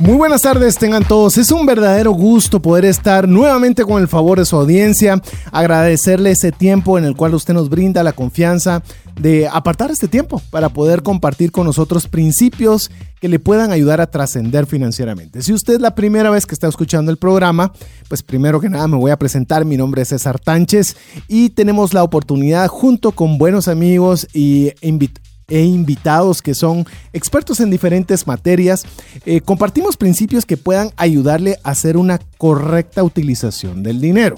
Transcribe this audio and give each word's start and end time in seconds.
Muy 0.00 0.16
buenas 0.16 0.42
tardes, 0.42 0.76
tengan 0.76 1.04
todos. 1.04 1.38
Es 1.38 1.52
un 1.52 1.66
verdadero 1.66 2.10
gusto 2.10 2.60
poder 2.60 2.84
estar 2.84 3.28
nuevamente 3.28 3.84
con 3.84 4.02
el 4.02 4.08
favor 4.08 4.40
de 4.40 4.44
su 4.44 4.56
audiencia, 4.56 5.22
agradecerle 5.52 6.32
ese 6.32 6.50
tiempo 6.50 6.98
en 6.98 7.04
el 7.04 7.14
cual 7.14 7.32
usted 7.32 7.54
nos 7.54 7.70
brinda 7.70 8.02
la 8.02 8.12
confianza 8.12 8.82
de 9.14 9.46
apartar 9.46 9.92
este 9.92 10.08
tiempo 10.08 10.42
para 10.50 10.70
poder 10.70 11.04
compartir 11.04 11.52
con 11.52 11.64
nosotros 11.64 12.08
principios 12.08 12.90
que 13.20 13.28
le 13.28 13.38
puedan 13.38 13.70
ayudar 13.70 14.00
a 14.00 14.10
trascender 14.10 14.66
financieramente. 14.66 15.42
Si 15.42 15.52
usted 15.52 15.74
es 15.74 15.80
la 15.80 15.94
primera 15.94 16.28
vez 16.28 16.44
que 16.44 16.54
está 16.54 16.66
escuchando 16.66 17.12
el 17.12 17.16
programa, 17.16 17.72
pues 18.08 18.24
primero 18.24 18.60
que 18.60 18.68
nada 18.68 18.88
me 18.88 18.96
voy 18.96 19.12
a 19.12 19.18
presentar. 19.18 19.64
Mi 19.64 19.76
nombre 19.76 20.02
es 20.02 20.08
César 20.08 20.40
Tánchez 20.40 20.96
y 21.28 21.50
tenemos 21.50 21.94
la 21.94 22.02
oportunidad 22.02 22.66
junto 22.66 23.12
con 23.12 23.38
buenos 23.38 23.68
amigos 23.68 24.26
y 24.34 24.72
invitados 24.80 25.33
e 25.48 25.62
invitados 25.62 26.42
que 26.42 26.54
son 26.54 26.86
expertos 27.12 27.60
en 27.60 27.70
diferentes 27.70 28.26
materias, 28.26 28.84
eh, 29.26 29.40
compartimos 29.40 29.96
principios 29.96 30.46
que 30.46 30.56
puedan 30.56 30.90
ayudarle 30.96 31.58
a 31.62 31.70
hacer 31.70 31.96
una 31.96 32.18
correcta 32.38 33.02
utilización 33.02 33.82
del 33.82 34.00
dinero. 34.00 34.36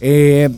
Eh, 0.00 0.50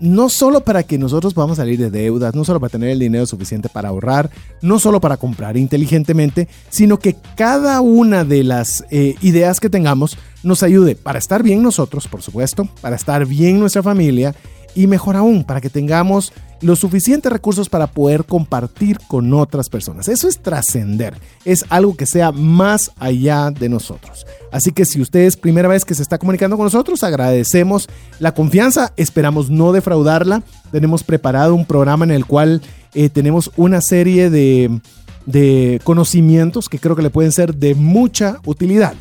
no 0.00 0.28
solo 0.28 0.60
para 0.62 0.82
que 0.82 0.98
nosotros 0.98 1.34
podamos 1.34 1.56
salir 1.56 1.78
de 1.78 1.90
deudas, 1.90 2.34
no 2.34 2.44
solo 2.44 2.60
para 2.60 2.70
tener 2.70 2.90
el 2.90 2.98
dinero 2.98 3.26
suficiente 3.26 3.68
para 3.68 3.88
ahorrar, 3.88 4.30
no 4.60 4.78
solo 4.78 5.00
para 5.00 5.16
comprar 5.16 5.56
inteligentemente, 5.56 6.48
sino 6.68 6.98
que 6.98 7.16
cada 7.36 7.80
una 7.80 8.24
de 8.24 8.44
las 8.44 8.84
eh, 8.90 9.14
ideas 9.22 9.60
que 9.60 9.70
tengamos 9.70 10.18
nos 10.42 10.62
ayude 10.62 10.94
para 10.94 11.18
estar 11.18 11.42
bien 11.42 11.62
nosotros, 11.62 12.08
por 12.08 12.22
supuesto, 12.22 12.68
para 12.80 12.96
estar 12.96 13.24
bien 13.26 13.58
nuestra 13.58 13.82
familia 13.82 14.34
y 14.74 14.86
mejor 14.86 15.16
aún, 15.16 15.44
para 15.44 15.60
que 15.60 15.70
tengamos 15.70 16.32
los 16.60 16.78
suficientes 16.78 17.30
recursos 17.30 17.68
para 17.68 17.86
poder 17.86 18.24
compartir 18.24 18.98
con 19.06 19.32
otras 19.34 19.68
personas. 19.68 20.08
Eso 20.08 20.28
es 20.28 20.38
trascender, 20.38 21.14
es 21.44 21.64
algo 21.68 21.96
que 21.96 22.06
sea 22.06 22.32
más 22.32 22.90
allá 22.98 23.50
de 23.50 23.68
nosotros. 23.68 24.26
Así 24.50 24.72
que 24.72 24.84
si 24.84 25.00
usted 25.00 25.20
es 25.20 25.36
primera 25.36 25.68
vez 25.68 25.84
que 25.84 25.94
se 25.94 26.02
está 26.02 26.18
comunicando 26.18 26.56
con 26.56 26.64
nosotros, 26.64 27.02
agradecemos 27.02 27.88
la 28.18 28.32
confianza, 28.32 28.92
esperamos 28.96 29.50
no 29.50 29.72
defraudarla. 29.72 30.42
Tenemos 30.72 31.02
preparado 31.02 31.54
un 31.54 31.66
programa 31.66 32.04
en 32.04 32.12
el 32.12 32.24
cual 32.24 32.62
eh, 32.94 33.08
tenemos 33.08 33.50
una 33.56 33.80
serie 33.80 34.30
de, 34.30 34.80
de 35.26 35.80
conocimientos 35.84 36.68
que 36.68 36.78
creo 36.78 36.96
que 36.96 37.02
le 37.02 37.10
pueden 37.10 37.32
ser 37.32 37.54
de 37.54 37.74
mucha 37.74 38.38
utilidad. 38.46 38.94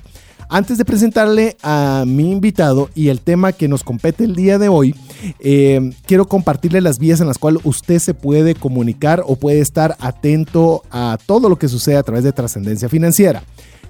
Antes 0.53 0.77
de 0.77 0.85
presentarle 0.85 1.57
a 1.63 2.03
mi 2.05 2.31
invitado 2.31 2.91
y 2.93 3.07
el 3.07 3.21
tema 3.21 3.53
que 3.53 3.67
nos 3.67 3.83
compete 3.83 4.23
el 4.23 4.35
día 4.35 4.59
de 4.59 4.69
hoy, 4.69 4.93
eh, 5.39 5.89
quiero 6.05 6.27
compartirle 6.27 6.79
las 6.79 6.99
vías 6.99 7.19
en 7.21 7.25
las 7.25 7.39
cuales 7.39 7.63
usted 7.63 7.97
se 7.97 8.13
puede 8.13 8.53
comunicar 8.53 9.23
o 9.25 9.35
puede 9.35 9.61
estar 9.61 9.97
atento 9.99 10.83
a 10.91 11.17
todo 11.25 11.49
lo 11.49 11.57
que 11.57 11.67
sucede 11.67 11.95
a 11.95 12.03
través 12.03 12.23
de 12.23 12.33
trascendencia 12.33 12.87
financiera. 12.87 13.41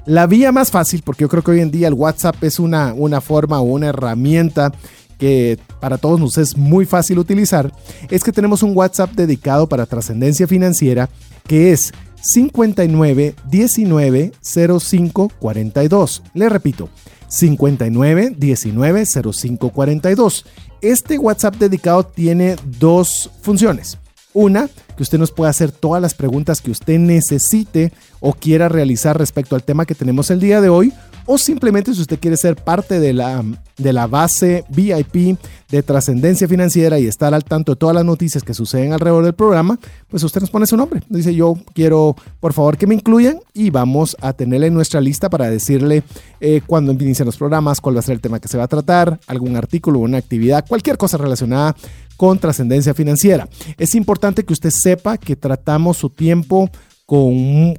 La 0.05 0.25
vía 0.25 0.53
más 0.53 0.72
fácil, 0.72 1.02
porque 1.03 1.23
yo 1.23 1.28
creo 1.28 1.44
que 1.44 1.52
hoy 1.52 1.59
en 1.59 1.70
día 1.70 1.89
el 1.89 1.95
WhatsApp 1.95 2.42
es 2.42 2.59
una, 2.59 2.94
una 2.94 3.20
forma 3.20 3.59
o 3.59 3.64
una 3.64 3.88
herramienta 3.88 4.72
que 5.20 5.59
para 5.81 5.98
todos 5.98 6.17
nos 6.17 6.38
es 6.38 6.55
muy 6.55 6.86
fácil 6.86 7.20
utilizar, 7.20 7.73
es 8.09 8.23
que 8.23 8.31
tenemos 8.31 8.64
un 8.64 8.72
WhatsApp 8.73 9.11
dedicado 9.11 9.67
para 9.67 9.86
trascendencia 9.86 10.48
financiera 10.48 11.10
que 11.45 11.73
es 11.73 11.92
59 12.23 13.36
19 13.50 14.32
05 14.42 15.32
42. 15.39 16.23
Le 16.34 16.50
repito, 16.50 16.89
59 17.28 18.36
19 18.38 19.06
05 19.06 19.70
42. 19.70 20.45
Este 20.82 21.17
WhatsApp 21.17 21.56
dedicado 21.58 22.06
tiene 22.06 22.56
dos 22.80 23.30
funciones. 23.42 23.98
Una, 24.34 24.67
que 24.98 25.04
usted 25.04 25.20
nos 25.20 25.32
pueda 25.32 25.52
hacer 25.52 25.72
todas 25.72 26.02
las 26.02 26.16
preguntas 26.16 26.60
que 26.61 26.72
usted 26.72 26.98
necesite 26.98 27.94
o 28.20 28.34
quiera 28.34 28.67
realizar 28.67 29.17
respecto 29.17 29.55
al 29.55 29.64
tema 29.64 29.86
que 29.86 29.94
tenemos 29.94 30.32
el 30.32 30.40
día 30.40 30.60
de 30.60 30.70
hoy 30.70 30.92
o 31.26 31.38
simplemente 31.38 31.94
si 31.94 32.02
usted 32.02 32.20
quiere 32.20 32.38
ser 32.38 32.56
parte 32.56 33.00
de 33.00 33.14
la, 33.14 33.44
de 33.78 33.94
la 33.94 34.08
base 34.08 34.66
VIP 34.70 35.38
de 35.70 35.84
trascendencia 35.84 36.48
financiera 36.48 37.00
y 37.00 37.08
estar 37.08 37.34
al 37.34 37.44
tanto 37.44 37.73
de 37.73 37.76
todas 37.78 37.95
las 37.95 38.06
noticias 38.06 38.44
que 38.44 38.54
suceden 38.54 38.94
alrededor 38.94 39.23
del 39.23 39.34
programa, 39.34 39.80
pues 40.10 40.23
usted 40.23 40.42
nos 40.42 40.50
pone 40.50 40.67
su 40.67 40.78
nombre. 40.78 41.02
Dice 41.10 41.34
yo 41.34 41.56
quiero 41.73 42.16
por 42.39 42.54
favor 42.54 42.78
que 42.78 42.88
me 42.88 42.95
incluyan 42.95 43.39
y 43.54 43.70
vamos 43.70 44.16
a 44.22 44.34
tenerle 44.34 44.67
en 44.67 44.73
nuestra 44.73 45.02
lista 45.02 45.30
para 45.30 45.50
decirle 45.50 46.04
eh, 46.39 46.61
cuándo 46.66 46.92
inician 46.92 47.26
los 47.26 47.38
programas, 47.38 47.82
cuál 47.82 47.95
va 47.95 48.00
a 48.00 48.04
ser 48.04 48.16
el 48.16 48.22
tema 48.22 48.40
que 48.40 48.48
se 48.48 48.58
va 48.58 48.66
a 48.66 48.67
tratar, 48.67 49.20
algún 49.28 49.55
artículo, 49.55 50.00
una 50.00 50.17
actividad, 50.17 50.66
cualquier 50.67 50.98
cosa 50.98 51.17
relacionada 51.17 51.76
con 52.17 52.40
trascendencia 52.40 52.94
financiera. 52.94 53.48
Es 53.78 53.95
importante 53.95 54.44
que 54.44 54.54
usted 54.54 54.70
sepa 54.70 55.17
que 55.17 55.36
tratamos 55.36 55.98
su 55.98 56.10
tiempo 56.10 56.70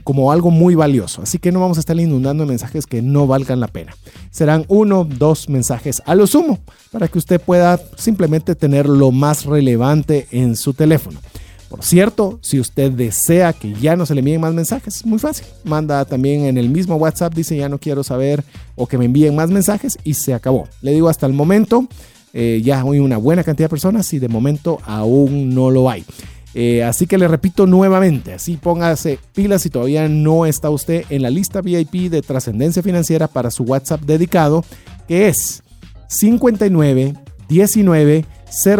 como 0.04 0.30
algo 0.30 0.50
muy 0.50 0.74
valioso. 0.74 1.22
Así 1.22 1.38
que 1.38 1.50
no 1.50 1.60
vamos 1.60 1.78
a 1.78 1.80
estar 1.80 1.98
inundando 1.98 2.46
mensajes 2.46 2.86
que 2.86 3.02
no 3.02 3.26
valgan 3.26 3.60
la 3.60 3.68
pena. 3.68 3.94
Serán 4.30 4.64
uno, 4.68 5.04
dos 5.04 5.48
mensajes 5.48 6.02
a 6.06 6.14
lo 6.14 6.26
sumo 6.26 6.58
para 6.92 7.08
que 7.08 7.18
usted 7.18 7.40
pueda 7.40 7.80
simplemente 7.96 8.54
tener 8.54 8.88
lo 8.88 9.10
más 9.10 9.44
relevante 9.44 10.28
en 10.30 10.56
su 10.56 10.74
teléfono. 10.74 11.18
Por 11.68 11.82
cierto, 11.82 12.38
si 12.40 12.60
usted 12.60 12.92
desea 12.92 13.52
que 13.52 13.74
ya 13.74 13.96
no 13.96 14.06
se 14.06 14.14
le 14.14 14.20
envíen 14.20 14.40
más 14.40 14.54
mensajes, 14.54 15.04
muy 15.04 15.18
fácil. 15.18 15.46
Manda 15.64 16.04
también 16.04 16.44
en 16.44 16.56
el 16.56 16.68
mismo 16.68 16.94
WhatsApp, 16.94 17.34
dice 17.34 17.56
ya 17.56 17.68
no 17.68 17.78
quiero 17.78 18.04
saber 18.04 18.44
o 18.76 18.86
que 18.86 18.96
me 18.96 19.06
envíen 19.06 19.34
más 19.34 19.50
mensajes 19.50 19.98
y 20.04 20.14
se 20.14 20.34
acabó. 20.34 20.68
Le 20.82 20.92
digo 20.92 21.08
hasta 21.08 21.26
el 21.26 21.32
momento, 21.32 21.88
eh, 22.32 22.60
ya 22.64 22.80
hay 22.82 23.00
una 23.00 23.16
buena 23.16 23.42
cantidad 23.42 23.66
de 23.66 23.70
personas 23.70 24.12
y 24.12 24.20
de 24.20 24.28
momento 24.28 24.78
aún 24.84 25.52
no 25.52 25.70
lo 25.72 25.90
hay. 25.90 26.04
Eh, 26.54 26.84
así 26.84 27.06
que 27.06 27.18
le 27.18 27.26
repito 27.26 27.66
nuevamente, 27.66 28.34
así 28.34 28.56
póngase 28.56 29.18
pilas 29.34 29.62
si 29.62 29.70
todavía 29.70 30.08
no 30.08 30.46
está 30.46 30.70
usted 30.70 31.04
en 31.10 31.22
la 31.22 31.30
lista 31.30 31.60
VIP 31.60 32.10
de 32.10 32.22
trascendencia 32.22 32.80
financiera 32.80 33.26
para 33.26 33.50
su 33.50 33.64
WhatsApp 33.64 34.02
dedicado, 34.02 34.64
que 35.08 35.26
es 35.26 35.64
59 36.06 37.14
19 37.48 38.24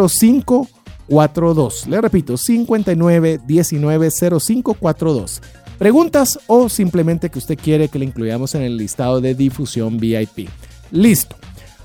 05 0.09 0.69
42. 1.09 1.89
Le 1.89 2.01
repito, 2.01 2.37
59 2.37 3.41
19 3.45 4.11
05 4.11 4.75
42. 4.75 5.43
Preguntas 5.79 6.39
o 6.47 6.69
simplemente 6.69 7.31
que 7.31 7.39
usted 7.39 7.59
quiere 7.59 7.89
que 7.89 7.99
le 7.99 8.05
incluyamos 8.05 8.55
en 8.55 8.63
el 8.63 8.77
listado 8.77 9.21
de 9.21 9.35
difusión 9.35 9.99
VIP. 9.99 10.49
Listo. 10.93 11.37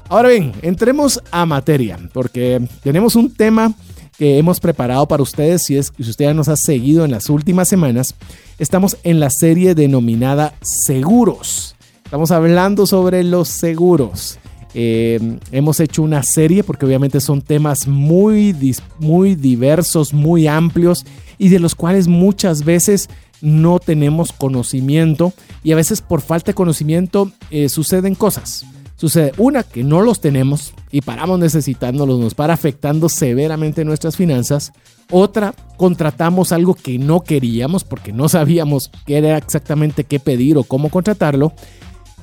Ahora 0.07 0.29
bien, 0.29 0.53
entremos 0.61 1.21
a 1.31 1.45
materia, 1.45 1.99
porque 2.13 2.67
tenemos 2.81 3.15
un 3.15 3.31
tema 3.31 3.73
que 4.19 4.37
hemos 4.37 4.59
preparado 4.59 5.07
para 5.07 5.23
ustedes. 5.23 5.63
Si, 5.63 5.77
es, 5.77 5.93
si 5.97 6.09
usted 6.09 6.25
ya 6.25 6.33
nos 6.33 6.49
ha 6.49 6.57
seguido 6.57 7.05
en 7.05 7.11
las 7.11 7.29
últimas 7.29 7.69
semanas, 7.69 8.13
estamos 8.59 8.97
en 9.03 9.21
la 9.21 9.29
serie 9.29 9.73
denominada 9.73 10.53
Seguros. 10.61 11.75
Estamos 12.03 12.29
hablando 12.31 12.85
sobre 12.85 13.23
los 13.23 13.47
seguros. 13.47 14.37
Eh, 14.73 15.37
hemos 15.51 15.79
hecho 15.79 16.03
una 16.03 16.21
serie 16.21 16.63
porque 16.63 16.85
obviamente 16.85 17.21
son 17.21 17.41
temas 17.41 17.87
muy, 17.87 18.53
muy 18.99 19.35
diversos, 19.35 20.13
muy 20.13 20.47
amplios 20.47 21.05
y 21.37 21.47
de 21.47 21.59
los 21.59 21.73
cuales 21.73 22.07
muchas 22.07 22.65
veces 22.65 23.09
no 23.41 23.79
tenemos 23.79 24.33
conocimiento 24.33 25.31
y 25.63 25.71
a 25.71 25.77
veces 25.77 26.01
por 26.01 26.19
falta 26.19 26.51
de 26.51 26.55
conocimiento 26.55 27.31
eh, 27.51 27.69
suceden 27.69 28.15
cosas. 28.15 28.65
Sucede 28.99 29.31
una 29.37 29.63
que 29.63 29.81
no 29.81 30.01
los 30.01 30.19
tenemos 30.19 30.73
y 30.91 30.99
paramos 30.99 31.39
necesitándolos, 31.39 32.19
nos 32.19 32.33
para 32.33 32.53
afectando 32.53 33.07
severamente 33.07 33.85
nuestras 33.85 34.17
finanzas. 34.17 34.73
Otra, 35.09 35.53
contratamos 35.77 36.51
algo 36.51 36.73
que 36.73 36.99
no 36.99 37.21
queríamos 37.21 37.85
porque 37.85 38.11
no 38.11 38.27
sabíamos 38.27 38.91
qué 39.05 39.19
era 39.19 39.37
exactamente 39.37 40.03
qué 40.03 40.19
pedir 40.19 40.57
o 40.57 40.65
cómo 40.65 40.89
contratarlo. 40.89 41.53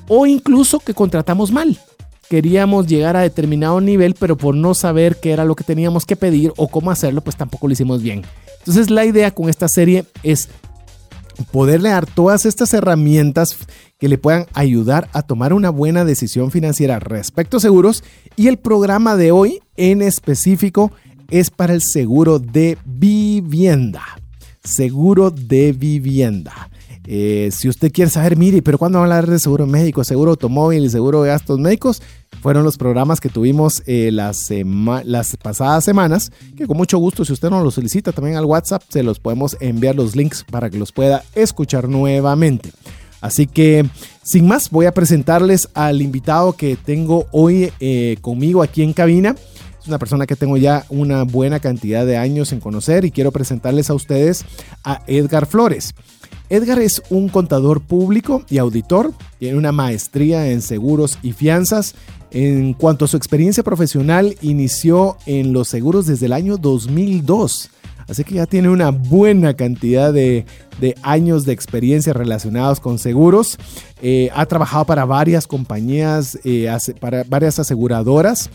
O 0.07 0.27
incluso 0.27 0.79
que 0.79 0.93
contratamos 0.93 1.51
mal. 1.51 1.79
Queríamos 2.29 2.85
llegar 2.85 3.15
a 3.15 3.21
determinado 3.21 3.81
nivel, 3.81 4.13
pero 4.13 4.37
por 4.37 4.53
no 4.53 4.75
saber 4.75 5.15
qué 5.15 5.31
era 5.31 5.45
lo 5.45 5.55
que 5.55 5.63
teníamos 5.63 6.05
que 6.05 6.15
pedir 6.15 6.53
o 6.57 6.67
cómo 6.67 6.91
hacerlo, 6.91 7.21
pues 7.21 7.37
tampoco 7.37 7.65
lo 7.65 7.73
hicimos 7.73 8.03
bien. 8.03 8.21
Entonces 8.59 8.91
la 8.91 9.03
idea 9.03 9.31
con 9.31 9.49
esta 9.49 9.67
serie 9.67 10.05
es 10.21 10.47
poderle 11.51 11.89
dar 11.89 12.05
todas 12.05 12.45
estas 12.45 12.73
herramientas 12.73 13.57
que 13.99 14.07
le 14.07 14.17
puedan 14.17 14.45
ayudar 14.53 15.09
a 15.13 15.21
tomar 15.21 15.53
una 15.53 15.69
buena 15.69 16.05
decisión 16.05 16.51
financiera 16.51 16.99
respecto 16.99 17.57
a 17.57 17.61
seguros 17.61 18.03
y 18.35 18.47
el 18.47 18.57
programa 18.57 19.15
de 19.15 19.31
hoy 19.31 19.61
en 19.75 20.01
específico 20.01 20.91
es 21.29 21.49
para 21.49 21.73
el 21.73 21.81
seguro 21.81 22.39
de 22.39 22.77
vivienda. 22.85 24.03
Seguro 24.63 25.31
de 25.31 25.71
vivienda. 25.71 26.69
Eh, 27.09 27.49
si 27.53 27.69
usted 27.69 27.89
quiere 27.93 28.11
saber, 28.11 28.35
mire, 28.35 28.61
pero 28.61 28.77
cuando 28.77 28.99
van 28.99 29.09
a 29.09 29.15
hablar 29.15 29.31
de 29.31 29.39
seguro 29.39 29.65
médico, 29.65 30.03
seguro 30.03 30.31
automóvil 30.31 30.83
y 30.83 30.89
seguro 30.89 31.23
de 31.23 31.29
gastos 31.29 31.57
médicos, 31.57 32.01
fueron 32.41 32.65
los 32.65 32.77
programas 32.77 33.21
que 33.21 33.29
tuvimos 33.29 33.81
eh, 33.85 34.09
las, 34.11 34.49
las 35.05 35.37
pasadas 35.37 35.85
semanas, 35.85 36.31
que 36.57 36.67
con 36.67 36.75
mucho 36.75 36.97
gusto, 36.97 37.23
si 37.23 37.31
usted 37.31 37.49
nos 37.49 37.63
lo 37.63 37.71
solicita 37.71 38.11
también 38.11 38.35
al 38.35 38.43
WhatsApp, 38.43 38.83
se 38.89 39.03
los 39.03 39.19
podemos 39.19 39.55
enviar 39.61 39.95
los 39.95 40.17
links 40.17 40.43
para 40.43 40.69
que 40.69 40.77
los 40.77 40.91
pueda 40.91 41.23
escuchar 41.33 41.87
nuevamente. 41.87 42.71
Así 43.21 43.47
que, 43.47 43.89
sin 44.21 44.45
más, 44.45 44.69
voy 44.69 44.85
a 44.85 44.91
presentarles 44.91 45.69
al 45.73 46.01
invitado 46.01 46.53
que 46.53 46.75
tengo 46.75 47.25
hoy 47.31 47.71
eh, 47.79 48.17
conmigo 48.19 48.61
aquí 48.61 48.83
en 48.83 48.91
cabina. 48.91 49.33
Es 49.81 49.87
una 49.87 49.97
persona 49.97 50.27
que 50.27 50.35
tengo 50.35 50.57
ya 50.57 50.85
una 50.89 51.23
buena 51.23 51.61
cantidad 51.61 52.05
de 52.05 52.17
años 52.17 52.51
en 52.51 52.59
conocer 52.59 53.05
y 53.05 53.11
quiero 53.11 53.31
presentarles 53.31 53.89
a 53.89 53.93
ustedes 53.93 54.43
a 54.83 55.01
Edgar 55.07 55.45
Flores. 55.45 55.95
Edgar 56.49 56.79
es 56.79 57.01
un 57.09 57.27
contador 57.27 57.81
público 57.81 58.43
y 58.49 58.57
auditor, 58.57 59.11
tiene 59.37 59.57
una 59.57 59.71
maestría 59.71 60.49
en 60.49 60.61
seguros 60.61 61.19
y 61.21 61.33
fianzas. 61.33 61.95
En 62.31 62.73
cuanto 62.73 63.05
a 63.05 63.07
su 63.07 63.17
experiencia 63.17 63.63
profesional, 63.63 64.35
inició 64.41 65.17
en 65.25 65.53
los 65.53 65.67
seguros 65.67 66.07
desde 66.07 66.25
el 66.25 66.33
año 66.33 66.57
2002. 66.57 67.69
Así 68.07 68.23
que 68.23 68.35
ya 68.35 68.45
tiene 68.45 68.69
una 68.69 68.91
buena 68.91 69.55
cantidad 69.55 70.13
de, 70.13 70.45
años 71.01 71.45
de 71.45 71.51
experiencia 71.51 72.13
relacionados 72.13 72.79
con 72.79 72.99
seguros. 72.99 73.57
Eh, 74.01 74.29
ha 74.33 74.45
trabajado 74.45 74.85
para 74.85 75.03
varias 75.03 75.47
compañías, 75.47 76.39
eh, 76.45 76.69
para 77.01 77.25
varias 77.25 77.59
aseguradoras. 77.59 78.49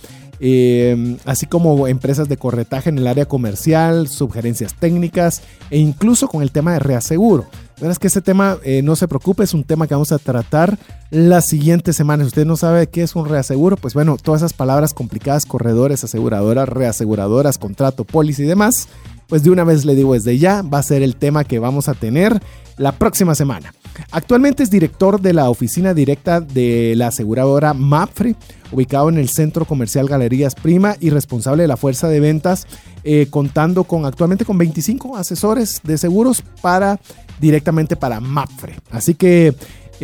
Eh, 0.44 1.18
así 1.24 1.46
como 1.46 1.86
empresas 1.86 2.28
de 2.28 2.36
corretaje 2.36 2.88
en 2.88 2.98
el 2.98 3.06
área 3.06 3.26
comercial, 3.26 4.08
sugerencias 4.08 4.74
técnicas 4.74 5.42
e 5.70 5.78
incluso 5.78 6.26
con 6.26 6.42
el 6.42 6.50
tema 6.50 6.72
de 6.72 6.80
reaseguro. 6.80 7.46
Es 7.90 7.98
que 7.98 8.06
ese 8.06 8.20
tema, 8.20 8.58
eh, 8.62 8.80
no 8.82 8.94
se 8.94 9.08
preocupe, 9.08 9.42
es 9.42 9.54
un 9.54 9.64
tema 9.64 9.88
que 9.88 9.94
vamos 9.94 10.12
a 10.12 10.18
tratar 10.18 10.78
las 11.10 11.46
siguientes 11.48 11.96
semanas. 11.96 12.28
Usted 12.28 12.46
no 12.46 12.56
sabe 12.56 12.86
qué 12.86 13.02
es 13.02 13.16
un 13.16 13.28
reaseguro, 13.28 13.76
pues 13.76 13.94
bueno, 13.94 14.16
todas 14.22 14.42
esas 14.42 14.52
palabras 14.52 14.94
complicadas, 14.94 15.46
corredores, 15.46 16.04
aseguradoras, 16.04 16.68
reaseguradoras, 16.68 17.58
contrato, 17.58 18.04
póliza 18.04 18.42
y 18.42 18.46
demás, 18.46 18.88
pues 19.26 19.42
de 19.42 19.50
una 19.50 19.64
vez 19.64 19.84
le 19.84 19.94
digo 19.94 20.14
desde 20.14 20.38
ya, 20.38 20.62
va 20.62 20.78
a 20.78 20.82
ser 20.82 21.02
el 21.02 21.16
tema 21.16 21.44
que 21.44 21.58
vamos 21.58 21.88
a 21.88 21.94
tener 21.94 22.40
la 22.76 22.92
próxima 22.92 23.34
semana. 23.34 23.74
Actualmente 24.10 24.62
es 24.62 24.70
director 24.70 25.20
de 25.20 25.32
la 25.32 25.50
oficina 25.50 25.92
directa 25.94 26.40
de 26.40 26.94
la 26.96 27.08
aseguradora 27.08 27.74
MAPFRE, 27.74 28.36
ubicado 28.70 29.08
en 29.08 29.18
el 29.18 29.28
Centro 29.28 29.64
Comercial 29.64 30.08
Galerías 30.08 30.54
Prima 30.54 30.96
y 31.00 31.10
responsable 31.10 31.62
de 31.62 31.68
la 31.68 31.76
fuerza 31.76 32.08
de 32.08 32.20
ventas, 32.20 32.66
eh, 33.04 33.26
contando 33.30 33.84
con 33.84 34.04
actualmente 34.04 34.44
con 34.44 34.58
25 34.58 35.16
asesores 35.16 35.80
de 35.82 35.98
seguros 35.98 36.42
para 36.60 37.00
directamente 37.40 37.96
para 37.96 38.20
MAPFRE. 38.20 38.76
Así 38.90 39.14
que 39.14 39.54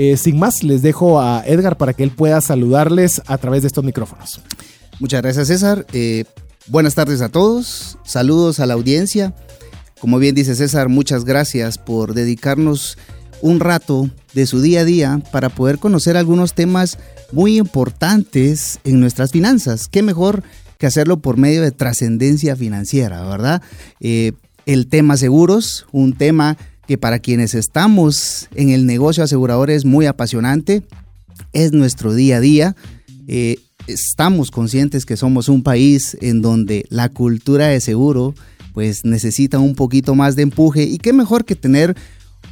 eh, 0.01 0.17
sin 0.17 0.39
más, 0.39 0.63
les 0.63 0.81
dejo 0.81 1.21
a 1.21 1.43
Edgar 1.45 1.77
para 1.77 1.93
que 1.93 2.05
él 2.05 2.13
pueda 2.13 2.41
saludarles 2.41 3.21
a 3.27 3.37
través 3.37 3.63
de 3.63 3.67
estos 3.67 3.83
micrófonos. 3.83 4.41
Muchas 5.01 5.23
gracias 5.23 5.49
César. 5.49 5.87
Eh, 5.93 6.25
buenas 6.69 6.95
tardes 6.95 7.21
a 7.21 7.31
todos. 7.31 7.99
Saludos 8.05 8.61
a 8.61 8.67
la 8.67 8.75
audiencia. 8.75 9.35
Como 10.01 10.21
bien 10.21 10.37
dice 10.37 10.55
César, 10.55 10.89
muchas 10.89 11.25
gracias 11.25 11.79
por 11.79 12.15
dedicarnos 12.15 12.97
un 13.41 13.59
rato 13.59 14.09
de 14.35 14.47
su 14.47 14.61
día 14.61 14.83
a 14.83 14.85
día 14.85 15.21
para 15.33 15.49
poder 15.49 15.81
conocer 15.81 16.17
algunos 16.17 16.55
temas 16.55 16.99
muy 17.33 17.59
importantes 17.59 18.79
en 18.85 19.01
nuestras 19.01 19.33
finanzas. 19.33 19.89
¿Qué 19.89 20.03
mejor 20.03 20.45
que 20.79 20.87
hacerlo 20.87 21.21
por 21.21 21.37
medio 21.37 21.63
de 21.63 21.73
trascendencia 21.73 22.57
financiera, 22.57 23.23
verdad? 23.29 23.63
Eh, 24.01 24.33
el 24.65 24.87
tema 24.87 25.17
seguros, 25.17 25.87
un 25.93 26.13
tema 26.13 26.57
que 26.87 26.97
para 26.97 27.19
quienes 27.19 27.55
estamos 27.55 28.49
en 28.55 28.71
el 28.71 28.87
negocio 28.87 29.25
asegurador 29.25 29.71
es 29.71 29.85
muy 29.85 30.07
apasionante, 30.07 30.83
es 31.53 31.73
nuestro 31.73 32.15
día 32.15 32.37
a 32.37 32.41
día. 32.41 32.77
Eh, 33.27 33.57
estamos 33.87 34.51
conscientes 34.51 35.05
que 35.05 35.17
somos 35.17 35.49
un 35.49 35.63
país 35.63 36.17
en 36.21 36.43
donde 36.43 36.87
la 36.91 37.09
cultura 37.09 37.67
de 37.67 37.81
seguro 37.81 38.35
pues 38.73 39.05
necesita 39.05 39.59
un 39.59 39.75
poquito 39.75 40.15
más 40.15 40.37
de 40.37 40.43
empuje 40.43 40.85
y 40.85 40.99
qué 40.99 41.13
mejor 41.13 41.45
que 41.45 41.57
tener 41.57 41.97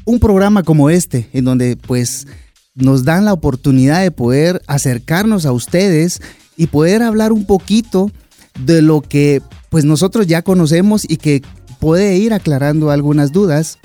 un 0.04 0.18
programa 0.18 0.62
como 0.62 0.90
este, 0.90 1.28
en 1.32 1.44
donde 1.44 1.76
pues 1.76 2.26
nos 2.74 3.04
dan 3.04 3.24
la 3.24 3.32
oportunidad 3.32 4.02
de 4.02 4.10
poder 4.10 4.60
acercarnos 4.66 5.46
a 5.46 5.52
ustedes 5.52 6.20
y 6.56 6.68
poder 6.68 7.02
hablar 7.02 7.32
un 7.32 7.44
poquito 7.44 8.10
de 8.58 8.82
lo 8.82 9.02
que 9.02 9.42
pues 9.68 9.84
nosotros 9.84 10.26
ya 10.26 10.42
conocemos 10.42 11.04
y 11.08 11.18
que 11.18 11.42
puede 11.78 12.16
ir 12.16 12.32
aclarando 12.32 12.90
algunas 12.90 13.32
dudas 13.32 13.78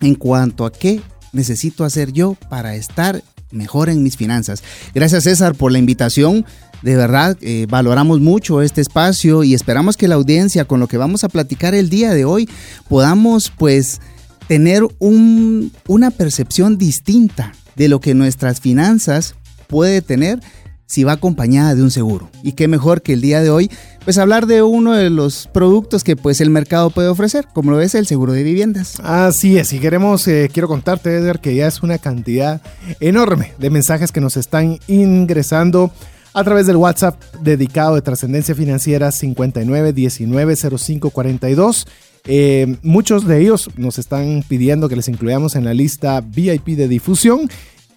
en 0.00 0.14
cuanto 0.14 0.64
a 0.64 0.72
qué 0.72 1.00
necesito 1.32 1.84
hacer 1.84 2.12
yo 2.12 2.36
para 2.48 2.74
estar 2.74 3.22
mejor 3.50 3.88
en 3.88 4.02
mis 4.02 4.16
finanzas. 4.16 4.62
Gracias 4.94 5.24
César 5.24 5.54
por 5.54 5.72
la 5.72 5.78
invitación. 5.78 6.44
De 6.82 6.96
verdad, 6.96 7.36
eh, 7.40 7.66
valoramos 7.68 8.20
mucho 8.20 8.60
este 8.60 8.80
espacio 8.80 9.44
y 9.44 9.54
esperamos 9.54 9.96
que 9.96 10.08
la 10.08 10.16
audiencia 10.16 10.66
con 10.66 10.80
lo 10.80 10.88
que 10.88 10.98
vamos 10.98 11.24
a 11.24 11.28
platicar 11.28 11.74
el 11.74 11.88
día 11.88 12.12
de 12.12 12.24
hoy 12.24 12.48
podamos 12.88 13.50
pues 13.56 14.00
tener 14.46 14.82
una 15.00 16.10
percepción 16.10 16.78
distinta 16.78 17.52
de 17.74 17.88
lo 17.88 18.00
que 18.00 18.14
nuestras 18.14 18.60
finanzas 18.60 19.34
puede 19.66 20.02
tener 20.02 20.40
si 20.86 21.04
va 21.04 21.12
acompañada 21.12 21.74
de 21.74 21.82
un 21.82 21.90
seguro. 21.90 22.30
Y 22.42 22.52
qué 22.52 22.68
mejor 22.68 23.02
que 23.02 23.12
el 23.12 23.20
día 23.20 23.42
de 23.42 23.50
hoy, 23.50 23.70
pues 24.04 24.16
hablar 24.18 24.46
de 24.46 24.62
uno 24.62 24.92
de 24.92 25.10
los 25.10 25.48
productos 25.52 26.02
que 26.04 26.16
pues 26.16 26.40
el 26.40 26.48
mercado 26.50 26.90
puede 26.90 27.08
ofrecer, 27.08 27.48
como 27.52 27.72
lo 27.72 27.80
es 27.80 27.94
el 27.94 28.06
seguro 28.06 28.32
de 28.32 28.42
viviendas. 28.42 29.00
Así 29.02 29.58
es, 29.58 29.72
y 29.72 29.80
queremos, 29.80 30.26
eh, 30.28 30.50
quiero 30.52 30.68
contarte, 30.68 31.14
Edgar, 31.14 31.40
que 31.40 31.54
ya 31.54 31.66
es 31.66 31.82
una 31.82 31.96
cantidad 31.98 32.60
enorme 33.00 33.52
de 33.58 33.70
mensajes 33.70 34.12
que 34.12 34.20
nos 34.20 34.36
están 34.36 34.78
ingresando 34.86 35.90
a 36.32 36.44
través 36.44 36.66
del 36.66 36.76
WhatsApp 36.76 37.20
dedicado 37.40 37.94
de 37.94 38.02
trascendencia 38.02 38.54
financiera 38.54 39.08
59190542 39.08 41.86
eh, 42.28 42.76
muchos 42.82 43.26
de 43.26 43.40
ellos 43.40 43.70
nos 43.76 43.98
están 43.98 44.42
pidiendo 44.48 44.88
que 44.88 44.96
les 44.96 45.08
incluyamos 45.08 45.54
en 45.54 45.64
la 45.64 45.74
lista 45.74 46.20
VIP 46.20 46.70
de 46.70 46.88
difusión 46.88 47.48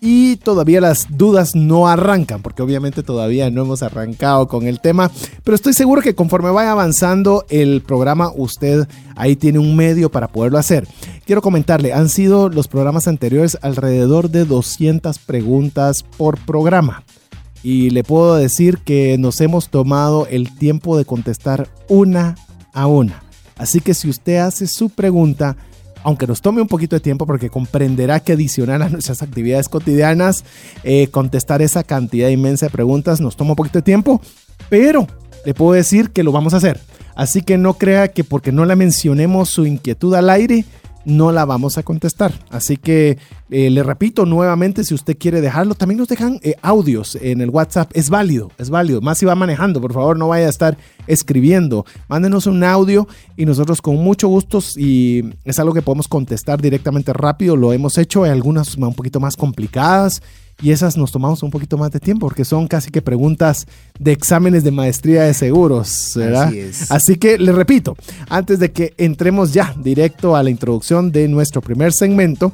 y 0.02 0.38
todavía 0.38 0.82
las 0.82 1.08
dudas 1.10 1.56
no 1.56 1.88
arrancan, 1.88 2.42
porque 2.42 2.62
obviamente 2.62 3.04
todavía 3.04 3.50
no 3.50 3.64
hemos 3.64 3.84
arrancado 3.84 4.48
con 4.48 4.68
el 4.68 4.80
tema, 4.80 5.12
pero 5.44 5.56
estoy 5.56 5.74
seguro 5.74 6.02
que 6.02 6.16
conforme 6.16 6.52
vaya 6.52 6.72
avanzando 6.72 7.46
el 7.50 7.82
programa, 7.82 8.32
usted 8.36 8.88
ahí 9.16 9.36
tiene 9.36 9.60
un 9.60 9.76
medio 9.76 10.10
para 10.10 10.28
poderlo 10.28 10.58
hacer. 10.58 10.88
Quiero 11.26 11.42
comentarle, 11.42 11.94
han 11.94 12.10
sido 12.10 12.50
los 12.50 12.68
programas 12.68 13.08
anteriores 13.08 13.58
alrededor 13.62 14.30
de 14.30 14.46
200 14.46 15.20
preguntas 15.20 16.04
por 16.18 16.38
programa. 16.40 17.04
Y 17.62 17.90
le 17.90 18.06
puedo 18.06 18.36
decir 18.36 18.78
que 18.78 19.18
nos 19.18 19.42
hemos 19.42 19.70
tomado 19.70 20.28
el 20.28 20.56
tiempo 20.56 20.98
de 20.98 21.04
contestar 21.04 21.68
una 21.90 22.36
a 22.74 22.88
una. 22.88 23.22
Así 23.58 23.82
que 23.82 23.94
si 23.94 24.10
usted 24.10 24.38
hace 24.38 24.66
su 24.68 24.90
pregunta, 24.90 25.58
aunque 26.04 26.28
nos 26.28 26.42
tome 26.42 26.62
un 26.62 26.68
poquito 26.68 26.96
de 26.96 27.00
tiempo 27.00 27.26
porque 27.26 27.50
comprenderá 27.50 28.20
que 28.20 28.34
adicional 28.34 28.82
a 28.82 28.90
nuestras 28.90 29.22
actividades 29.22 29.70
cotidianas, 29.70 30.44
eh, 30.84 31.08
contestar 31.08 31.62
esa 31.62 31.84
cantidad 31.84 32.30
inmensa 32.30 32.68
de 32.68 32.72
preguntas 32.72 33.22
nos 33.22 33.36
toma 33.36 33.52
un 33.52 33.56
poquito 33.56 33.80
de 33.80 33.84
tiempo, 33.84 34.22
pero 34.70 35.08
le 35.46 35.54
puedo 35.54 35.74
decir 35.74 36.12
que 36.12 36.24
lo 36.24 36.32
vamos 36.32 36.54
a 36.54 36.58
hacer. 36.58 36.80
Así 37.16 37.42
que 37.42 37.58
no 37.58 37.74
crea 37.74 38.10
que 38.10 38.24
porque 38.24 38.52
no 38.52 38.66
la 38.66 38.76
mencionemos 38.76 39.50
su 39.50 39.66
inquietud 39.66 40.14
al 40.16 40.30
aire, 40.30 40.66
no 41.06 41.32
la 41.32 41.46
vamos 41.46 41.78
a 41.78 41.84
contestar. 41.84 42.34
Así 42.50 42.78
que 42.78 43.18
eh, 43.52 43.70
le 43.70 43.82
repito 43.82 44.26
nuevamente, 44.26 44.84
si 44.84 44.94
usted 44.94 45.18
quiere 45.18 45.42
dejarlo, 45.42 45.74
también 45.74 45.98
nos 45.98 46.08
dejan 46.08 46.40
eh, 46.44 46.56
audios 46.62 47.16
en 47.16 47.42
el 47.42 47.50
WhatsApp. 47.50 47.90
Es 47.94 48.10
válido, 48.10 48.52
es 48.58 48.70
válido. 48.70 49.02
Más 49.02 49.18
si 49.18 49.26
va 49.26 49.36
manejando, 49.36 49.82
por 49.82 49.94
favor, 49.94 50.18
no 50.18 50.28
vaya 50.28 50.46
a 50.46 50.50
estar 50.50 50.78
escribiendo. 51.08 51.86
Mándenos 52.08 52.46
un 52.46 52.64
audio 52.64 53.08
y 53.36 53.46
nosotros 53.46 53.82
con 53.82 53.96
mucho 53.96 54.28
gusto, 54.28 54.60
y 54.78 55.24
es 55.46 55.58
algo 55.60 55.74
que 55.74 55.82
podemos 55.82 56.08
contestar 56.08 56.62
directamente 56.62 57.12
rápido, 57.14 57.56
lo 57.56 57.74
hemos 57.74 57.98
hecho. 57.98 58.24
Hay 58.24 58.32
algunas 58.32 58.76
un 58.76 58.94
poquito 58.94 59.20
más 59.20 59.36
complicadas 59.36 60.22
y 60.62 60.72
esas 60.72 60.98
nos 60.98 61.12
tomamos 61.12 61.42
un 61.42 61.52
poquito 61.52 61.78
más 61.78 61.92
de 61.92 62.00
tiempo 62.00 62.28
porque 62.28 62.44
son 62.44 62.68
casi 62.68 62.92
que 62.92 63.02
preguntas 63.02 63.66
de 63.98 64.12
exámenes 64.12 64.64
de 64.64 64.72
maestría 64.72 65.24
de 65.24 65.34
seguros, 65.34 66.12
¿verdad? 66.16 66.48
Así, 66.48 66.60
es. 66.60 66.92
Así 66.92 67.16
que 67.16 67.38
le 67.38 67.52
repito, 67.52 67.96
antes 68.28 68.60
de 68.60 68.72
que 68.72 68.94
entremos 68.98 69.54
ya 69.54 69.74
directo 69.82 70.36
a 70.36 70.44
la 70.44 70.50
introducción 70.50 71.12
de 71.12 71.28
nuestro 71.28 71.62
primer 71.62 71.94
segmento, 71.94 72.52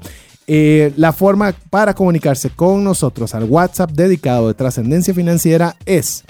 eh, 0.47 0.93
la 0.95 1.11
forma 1.11 1.53
para 1.69 1.93
comunicarse 1.93 2.49
con 2.49 2.83
nosotros 2.83 3.33
al 3.33 3.45
WhatsApp 3.45 3.91
dedicado 3.91 4.47
de 4.47 4.53
trascendencia 4.53 5.13
financiera 5.13 5.75
es 5.85 6.23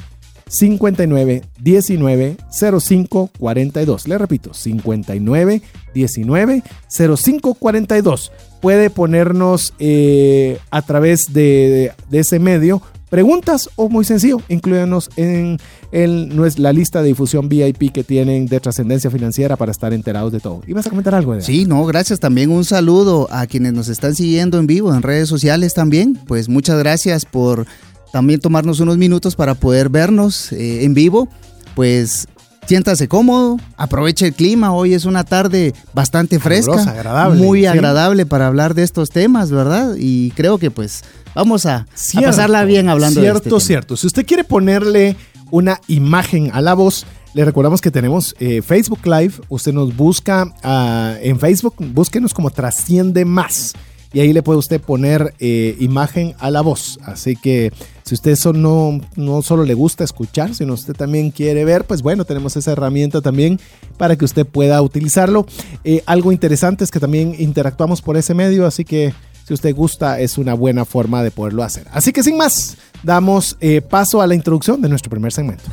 59 0.48 1.44
19 1.60 2.38
05 2.80 3.32
42. 3.38 4.08
Le 4.08 4.18
repito, 4.18 4.54
59 4.54 5.62
19 5.94 6.64
05 6.88 7.54
42. 7.56 8.32
Puede 8.62 8.90
ponernos 8.90 9.74
eh, 9.80 10.60
a 10.72 10.82
través 10.82 11.34
de, 11.34 11.92
ese 12.12 12.40
medio 12.40 12.82
preguntas 13.16 13.70
o 13.78 13.88
muy 13.88 14.04
sencillo, 14.04 14.42
incluyanos 14.50 15.10
en, 15.16 15.58
la 16.58 16.74
lista 16.74 17.02
de 17.02 17.08
difusión 17.08 17.48
VIP 17.48 17.94
que 17.94 18.04
tienen 18.04 18.46
de 18.46 18.60
trascendencia 18.60 19.10
financiera 19.10 19.56
para 19.56 19.72
estar 19.72 19.94
enterados 19.94 20.34
de 20.34 20.42
todo. 20.42 20.62
¿Y 20.68 20.74
vas 20.74 20.86
a 20.88 20.90
comentar 20.90 21.16
algo? 21.16 21.40
Sí, 21.40 21.64
no, 21.64 21.86
gracias. 21.86 22.20
También 22.20 22.52
un 22.52 22.66
saludo 22.66 23.30
a 23.32 23.48
quienes 23.48 23.72
nos 23.72 23.88
están 23.88 24.16
siguiendo 24.16 24.60
en 24.60 24.68
vivo 24.68 24.94
en 24.94 25.02
redes 25.02 25.30
sociales 25.30 25.74
también. 25.74 26.20
Pues 26.28 26.50
muchas 26.50 26.78
gracias 26.78 27.24
por 27.24 27.66
también 28.12 28.42
tomarnos 28.42 28.82
unos 28.82 28.98
minutos 28.98 29.38
para 29.38 29.54
poder 29.56 29.88
vernos 29.88 30.52
eh, 30.52 30.84
en 30.84 30.94
vivo. 30.94 31.30
Pues 31.74 32.28
siéntase 32.68 33.08
cómodo, 33.08 33.58
aproveche 33.78 34.28
el 34.28 34.34
clima. 34.34 34.74
Hoy 34.74 34.94
es 34.94 35.06
una 35.06 35.24
tarde 35.24 35.74
bastante 35.94 36.38
fresca, 36.38 36.82
agradable, 36.82 37.42
muy 37.42 37.66
agradable 37.66 38.26
para 38.26 38.48
hablar 38.48 38.74
de 38.74 38.84
estos 38.84 39.10
temas, 39.10 39.52
¿verdad? 39.52 39.96
Y 39.98 40.32
creo 40.32 40.58
que 40.58 40.70
pues 40.70 41.06
vamos 41.36 41.66
a, 41.66 41.86
pasarla 42.14 42.66
bien 42.66 42.90
hablando 42.90 43.22
cierto, 43.22 43.40
de 43.40 43.44
Cierto, 43.44 43.60
cierto. 43.60 43.98
Si 43.98 44.08
usted 44.08 44.26
quiere 44.26 44.44
ponerle 44.44 45.16
una 45.52 45.80
imagen 45.88 46.50
a 46.54 46.62
la 46.62 46.74
voz, 46.74 47.06
le 47.34 47.46
recordamos 47.46 47.82
que 47.82 47.92
tenemos 47.92 48.36
eh, 48.40 48.62
Facebook 48.62 49.06
Live. 49.06 49.34
Usted 49.50 49.74
nos 49.74 49.96
busca 49.96 50.52
ah, 50.64 51.16
en 51.22 51.40
Facebook, 51.40 51.76
búsquenos 51.78 52.34
como 52.34 52.50
Trasciende 52.50 53.26
Más 53.26 53.74
y 54.16 54.22
ahí 54.22 54.32
le 54.32 54.42
puede 54.42 54.60
usted 54.60 54.80
poner 54.80 55.34
eh, 55.40 55.76
imagen 55.82 56.36
a 56.40 56.50
la 56.50 56.62
voz. 56.62 56.98
Así 57.04 57.36
que 57.36 57.74
si 58.04 58.14
usted 58.14 58.32
eso 58.32 58.54
no, 58.54 59.02
no 59.18 59.42
solo 59.42 59.66
le 59.66 59.74
gusta 59.74 60.06
escuchar, 60.06 60.56
sino 60.56 60.74
usted 60.74 60.94
también 60.94 61.32
quiere 61.32 61.66
ver, 61.66 61.84
pues 61.84 62.02
bueno, 62.02 62.24
tenemos 62.24 62.56
esa 62.56 62.72
herramienta 62.72 63.20
también 63.20 63.60
para 63.98 64.16
que 64.16 64.24
usted 64.24 64.46
pueda 64.46 64.82
utilizarlo. 64.82 65.46
Eh, 65.84 66.02
algo 66.06 66.32
interesante 66.32 66.86
es 66.86 66.92
que 66.92 67.02
también 67.02 67.36
interactuamos 67.38 68.02
por 68.02 68.16
ese 68.16 68.34
medio, 68.34 68.66
así 68.66 68.86
que 68.86 69.14
si 69.46 69.54
usted 69.54 69.76
gusta 69.76 70.20
es 70.20 70.38
una 70.38 70.54
buena 70.54 70.86
forma 70.86 71.24
de 71.24 71.32
poderlo 71.32 71.64
hacer. 71.64 71.88
Así 71.92 72.12
que 72.12 72.24
sin 72.24 72.38
más, 72.38 72.78
damos 73.04 73.58
eh, 73.60 73.82
paso 73.82 74.22
a 74.22 74.28
la 74.28 74.36
introducción 74.36 74.82
de 74.82 74.90
nuestro 74.90 75.10
primer 75.10 75.32
segmento. 75.32 75.64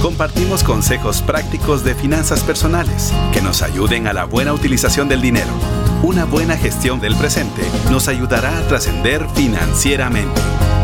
Compartimos 0.00 0.62
consejos 0.62 1.22
prácticos 1.22 1.82
de 1.82 1.94
finanzas 1.94 2.42
personales 2.42 3.12
que 3.32 3.40
nos 3.40 3.62
ayuden 3.62 4.06
a 4.06 4.12
la 4.12 4.24
buena 4.24 4.52
utilización 4.52 5.08
del 5.08 5.22
dinero 5.22 5.50
una 6.04 6.26
buena 6.26 6.54
gestión 6.54 7.00
del 7.00 7.16
presente 7.16 7.62
nos 7.90 8.08
ayudará 8.08 8.58
a 8.58 8.68
trascender 8.68 9.26
financieramente. 9.34 10.38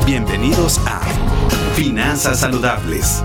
Bienvenidos 0.06 0.80
a 0.86 1.00
Finanzas 1.74 2.40
Saludables. 2.40 3.22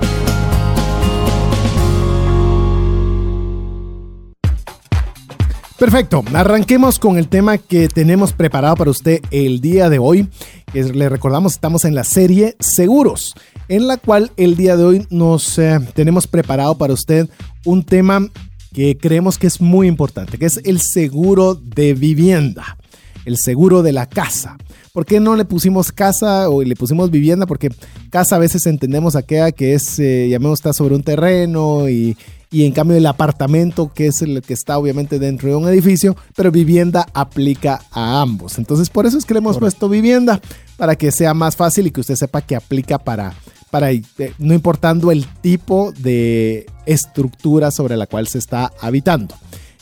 Perfecto, 5.86 6.24
arranquemos 6.34 6.98
con 6.98 7.20
el 7.20 7.28
tema 7.28 7.60
que 7.60 7.88
tenemos 7.88 8.34
preparado 8.34 8.76
para 8.76 8.90
usted 8.90 9.22
el 9.30 9.62
día 9.62 9.88
de 9.88 10.00
hoy. 10.00 10.28
le 10.74 11.10
recordamos, 11.10 11.54
estamos 11.54 11.86
en 11.86 11.94
la 11.94 12.04
serie 12.04 12.56
Seguros, 12.60 13.36
en 13.68 13.86
la 13.86 13.98
cual 13.98 14.32
el 14.36 14.56
día 14.56 14.78
de 14.78 14.84
hoy 14.84 15.08
nos 15.12 15.60
eh, 15.60 15.80
tenemos 15.94 16.26
preparado 16.26 16.76
para 16.76 16.92
usted 16.92 17.30
un 17.66 17.84
tema 17.84 18.28
que 18.74 18.98
creemos 18.98 19.38
que 19.38 19.46
es 19.46 19.62
muy 19.62 19.88
importante, 19.88 20.40
que 20.40 20.48
es 20.48 20.60
el 20.64 20.82
seguro 20.82 21.54
de 21.54 21.94
vivienda, 21.94 22.78
el 23.26 23.38
seguro 23.38 23.84
de 23.84 23.92
la 23.92 24.08
casa. 24.08 24.58
¿Por 24.92 25.06
qué 25.06 25.20
no 25.20 25.36
le 25.36 25.46
pusimos 25.46 25.92
casa 25.92 26.50
o 26.50 26.64
le 26.64 26.76
pusimos 26.76 27.12
vivienda? 27.12 27.46
Porque 27.46 27.70
casa 28.10 28.38
a 28.38 28.40
veces 28.40 28.66
entendemos 28.66 29.16
aquella 29.16 29.52
que 29.52 29.76
es, 29.76 30.00
eh, 30.00 30.30
llamemos, 30.30 30.58
está 30.58 30.74
sobre 30.74 30.96
un 30.96 31.04
terreno 31.04 31.88
y, 31.88 32.18
y 32.52 32.66
en 32.66 32.72
cambio 32.72 32.98
el 32.98 33.06
apartamento, 33.06 33.92
que 33.94 34.08
es 34.08 34.22
el 34.22 34.42
que 34.42 34.54
está 34.54 34.78
obviamente 34.78 35.20
dentro 35.20 35.50
de 35.50 35.56
un 35.56 35.68
edificio, 35.68 36.16
pero 36.36 36.52
vivienda 36.52 37.06
aplica 37.14 37.82
a 37.92 38.22
ambos. 38.22 38.58
Entonces 38.58 38.90
por 38.90 39.06
eso 39.06 39.18
es 39.18 39.26
que 39.26 39.34
le 39.34 39.40
hemos 39.40 39.58
puesto 39.58 39.90
vivienda, 39.90 40.42
para 40.78 40.96
que 40.96 41.12
sea 41.12 41.34
más 41.34 41.56
fácil 41.56 41.88
y 41.88 41.92
que 41.92 42.02
usted 42.02 42.16
sepa 42.16 42.42
que 42.42 42.56
aplica 42.56 42.98
para, 43.00 43.34
para 43.72 43.92
eh, 43.92 44.04
no 44.40 44.54
importando 44.54 45.12
el 45.12 45.26
tipo 45.42 45.94
de 45.98 46.66
estructura 46.86 47.72
sobre 47.72 47.98
la 47.98 48.08
cual 48.08 48.28
se 48.28 48.38
está 48.38 48.72
habitando. 48.82 49.36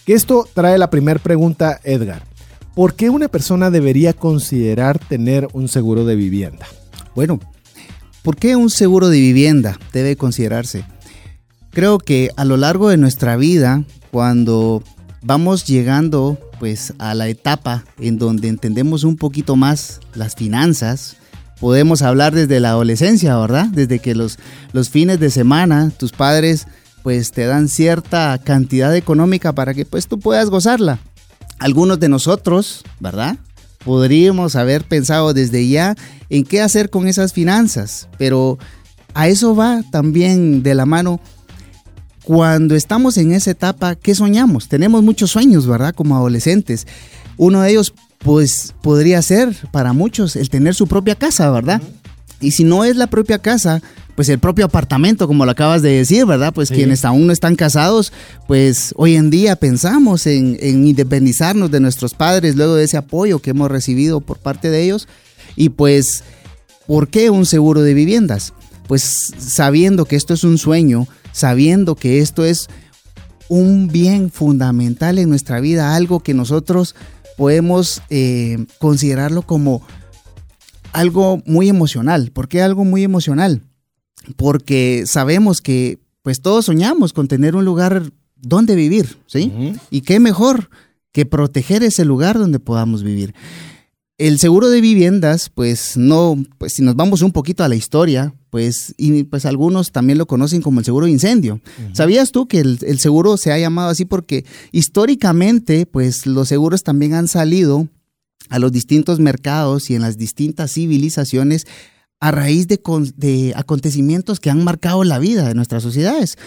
Que 0.05 0.13
esto 0.13 0.47
trae 0.53 0.77
la 0.77 0.89
primera 0.89 1.19
pregunta, 1.19 1.79
Edgar. 1.83 2.23
¿Por 2.75 2.95
qué 2.95 3.09
una 3.09 3.27
persona 3.27 3.69
debería 3.69 4.13
considerar 4.13 4.99
tener 4.99 5.47
un 5.53 5.67
seguro 5.67 6.05
de 6.05 6.15
vivienda? 6.15 6.65
Bueno, 7.15 7.39
¿por 8.23 8.35
qué 8.35 8.55
un 8.55 8.69
seguro 8.69 9.09
de 9.09 9.19
vivienda 9.19 9.79
debe 9.93 10.15
considerarse? 10.15 10.83
Creo 11.73 11.97
que 11.97 12.29
a 12.37 12.45
lo 12.45 12.55
largo 12.55 12.89
de 12.89 12.97
nuestra 12.97 13.35
vida, 13.35 13.83
cuando 14.11 14.83
vamos 15.23 15.65
llegando 15.65 16.37
pues 16.59 16.93
a 16.99 17.15
la 17.15 17.27
etapa 17.27 17.83
en 17.99 18.19
donde 18.19 18.47
entendemos 18.47 19.03
un 19.03 19.17
poquito 19.17 19.55
más 19.55 19.99
las 20.13 20.35
finanzas, 20.35 21.17
podemos 21.59 22.03
hablar 22.03 22.35
desde 22.35 22.59
la 22.59 22.69
adolescencia, 22.69 23.35
¿verdad? 23.37 23.65
Desde 23.67 23.97
que 23.97 24.13
los, 24.13 24.37
fines 24.91 25.19
de 25.19 25.31
semana 25.31 25.91
tus 25.97 26.11
padres 26.11 26.67
pues 27.01 27.31
te 27.31 27.45
dan 27.45 27.67
cierta 27.67 28.37
cantidad 28.37 28.95
económica 28.95 29.51
para 29.53 29.73
que 29.73 29.83
pues 29.83 30.07
tú 30.07 30.19
puedas 30.19 30.51
gozarla. 30.51 30.99
Algunos 31.57 31.99
de 31.99 32.07
nosotros, 32.07 32.83
¿verdad? 32.99 33.37
Podríamos 33.83 34.55
haber 34.55 34.83
pensado 34.83 35.33
desde 35.33 35.67
ya 35.67 35.95
en 36.29 36.43
qué 36.43 36.61
hacer 36.61 36.91
con 36.91 37.07
esas 37.07 37.33
finanzas, 37.33 38.07
pero 38.19 38.59
a 39.15 39.27
eso 39.27 39.55
va 39.55 39.81
también 39.91 40.61
de 40.63 40.75
la 40.75 40.85
mano 40.85 41.19
cuando 42.23 42.75
estamos 42.75 43.17
en 43.17 43.33
esa 43.33 43.51
etapa, 43.51 43.95
¿qué 43.95 44.15
soñamos? 44.15 44.69
Tenemos 44.69 45.03
muchos 45.03 45.31
sueños, 45.31 45.67
¿verdad? 45.67 45.93
Como 45.93 46.15
adolescentes. 46.15 46.87
Uno 47.37 47.61
de 47.61 47.71
ellos 47.71 47.93
pues 48.19 48.73
podría 48.81 49.21
ser 49.21 49.55
para 49.71 49.93
muchos 49.93 50.35
el 50.35 50.49
tener 50.49 50.75
su 50.75 50.87
propia 50.87 51.15
casa, 51.15 51.51
¿verdad? 51.51 51.81
Y 52.39 52.51
si 52.51 52.63
no 52.63 52.83
es 52.83 52.95
la 52.95 53.07
propia 53.07 53.39
casa, 53.39 53.81
pues 54.15 54.29
el 54.29 54.39
propio 54.39 54.65
apartamento, 54.65 55.27
como 55.27 55.45
lo 55.45 55.51
acabas 55.51 55.81
de 55.81 55.91
decir, 55.91 56.25
¿verdad? 56.25 56.53
Pues 56.53 56.69
quienes 56.69 57.03
aún 57.03 57.27
no 57.27 57.33
están 57.33 57.55
casados, 57.55 58.13
pues 58.47 58.93
hoy 58.97 59.15
en 59.15 59.29
día 59.29 59.55
pensamos 59.55 60.27
en, 60.27 60.57
independizarnos 60.61 61.71
de 61.71 61.79
nuestros 61.79 62.13
padres 62.13 62.55
luego 62.55 62.75
de 62.75 62.83
ese 62.83 62.97
apoyo 62.97 63.39
que 63.39 63.51
hemos 63.51 63.71
recibido 63.71 64.21
por 64.21 64.39
parte 64.39 64.69
de 64.69 64.83
ellos. 64.83 65.07
Y 65.55 65.69
pues, 65.69 66.23
¿por 66.85 67.07
qué 67.07 67.29
un 67.29 67.45
seguro 67.45 67.81
de 67.81 67.93
viviendas? 67.93 68.53
Pues 68.87 69.33
sabiendo 69.37 70.05
que 70.05 70.15
esto 70.15 70.33
es 70.33 70.43
un 70.43 70.57
sueño, 70.57 71.07
sabiendo 71.33 71.95
que 71.95 72.19
esto 72.19 72.45
es 72.45 72.69
un 73.49 73.89
bien 73.89 74.31
fundamental 74.31 75.19
en 75.19 75.27
nuestra 75.27 75.59
vida, 75.59 75.95
algo 75.95 76.21
que 76.21 76.33
nosotros 76.33 76.95
podemos 77.35 78.01
eh, 78.09 78.65
considerarlo 78.79 79.41
como 79.41 79.81
algo 80.93 81.41
muy 81.45 81.67
emocional. 81.67 82.31
¿Por 82.31 82.47
qué 82.47 82.61
algo 82.61 82.85
muy 82.85 83.03
emocional? 83.03 83.61
Porque 84.37 85.03
sabemos 85.05 85.59
que 85.59 85.99
pues 86.21 86.41
todos 86.41 86.65
soñamos 86.65 87.11
con 87.11 87.27
tener 87.27 87.55
un 87.55 87.65
lugar 87.65 88.03
donde 88.37 88.75
vivir, 88.75 89.17
¿sí? 89.27 89.75
Y 89.89 90.01
qué 90.01 90.19
mejor 90.19 90.69
que 91.11 91.25
proteger 91.25 91.83
ese 91.83 92.05
lugar 92.05 92.39
donde 92.39 92.59
podamos 92.59 93.03
vivir. 93.03 93.33
El 94.23 94.39
seguro 94.39 94.69
de 94.69 94.79
viviendas, 94.79 95.49
pues 95.53 95.97
no, 95.97 96.41
pues 96.57 96.71
si 96.75 96.81
nos 96.81 96.95
vamos 96.95 97.21
un 97.23 97.33
poquito 97.33 97.61
a 97.65 97.67
la 97.67 97.75
historia, 97.75 98.33
pues, 98.51 98.95
y 98.95 99.23
pues 99.25 99.45
algunos 99.45 99.91
también 99.91 100.17
lo 100.17 100.27
conocen 100.27 100.61
como 100.61 100.79
el 100.79 100.85
seguro 100.85 101.07
de 101.07 101.11
incendio. 101.11 101.59
¿Sabías 101.91 102.31
tú 102.31 102.47
que 102.47 102.61
el, 102.61 102.79
el, 102.83 102.99
seguro 102.99 103.35
se 103.35 103.51
ha 103.51 103.59
llamado 103.59 103.89
así 103.89 104.05
porque 104.05 104.45
históricamente, 104.71 105.85
pues 105.85 106.25
los 106.25 106.47
seguros 106.47 106.83
también 106.83 107.15
han 107.15 107.27
salido 107.27 107.89
a 108.47 108.59
los 108.59 108.71
distintos 108.71 109.19
mercados 109.19 109.89
y 109.89 109.95
en 109.95 110.01
las 110.03 110.17
distintas 110.17 110.71
civilizaciones 110.71 111.67
a 112.21 112.31
raíz 112.31 112.69
de, 112.69 112.79
de 113.17 113.51
acontecimientos 113.57 114.39
que 114.39 114.49
han 114.49 114.63
marcado 114.63 115.03
la 115.03 115.19
vida 115.19 115.49
de 115.49 115.53
nuestras 115.53 115.83
sociedades. 115.83 116.37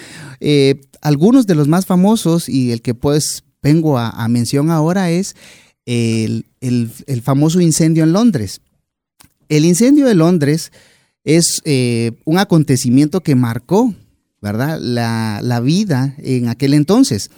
Eh, 0.40 0.80
algunos 1.02 1.46
de 1.46 1.56
los 1.56 1.68
más 1.68 1.84
famosos 1.84 2.48
y 2.48 2.72
el 2.72 2.80
que 2.80 2.94
pues 2.94 3.44
vengo 3.62 3.98
a, 3.98 4.08
a 4.08 4.28
mención 4.28 4.70
ahora 4.70 5.10
es 5.10 5.36
el, 5.86 7.22
famoso 7.22 7.60
incendio 7.60 8.04
en 8.04 8.12
Londres. 8.12 8.60
El 9.48 9.64
incendio 9.64 10.06
de 10.06 10.14
Londres 10.14 10.72
es 11.24 11.62
eh, 11.64 12.12
un 12.24 12.38
acontecimiento 12.38 13.22
que 13.22 13.34
marcó, 13.34 13.94
¿verdad?, 14.42 14.78
la, 14.80 15.40
la 15.42 15.60
vida 15.60 16.14
en 16.18 16.48
aquel 16.48 16.74
entonces. 16.74 17.30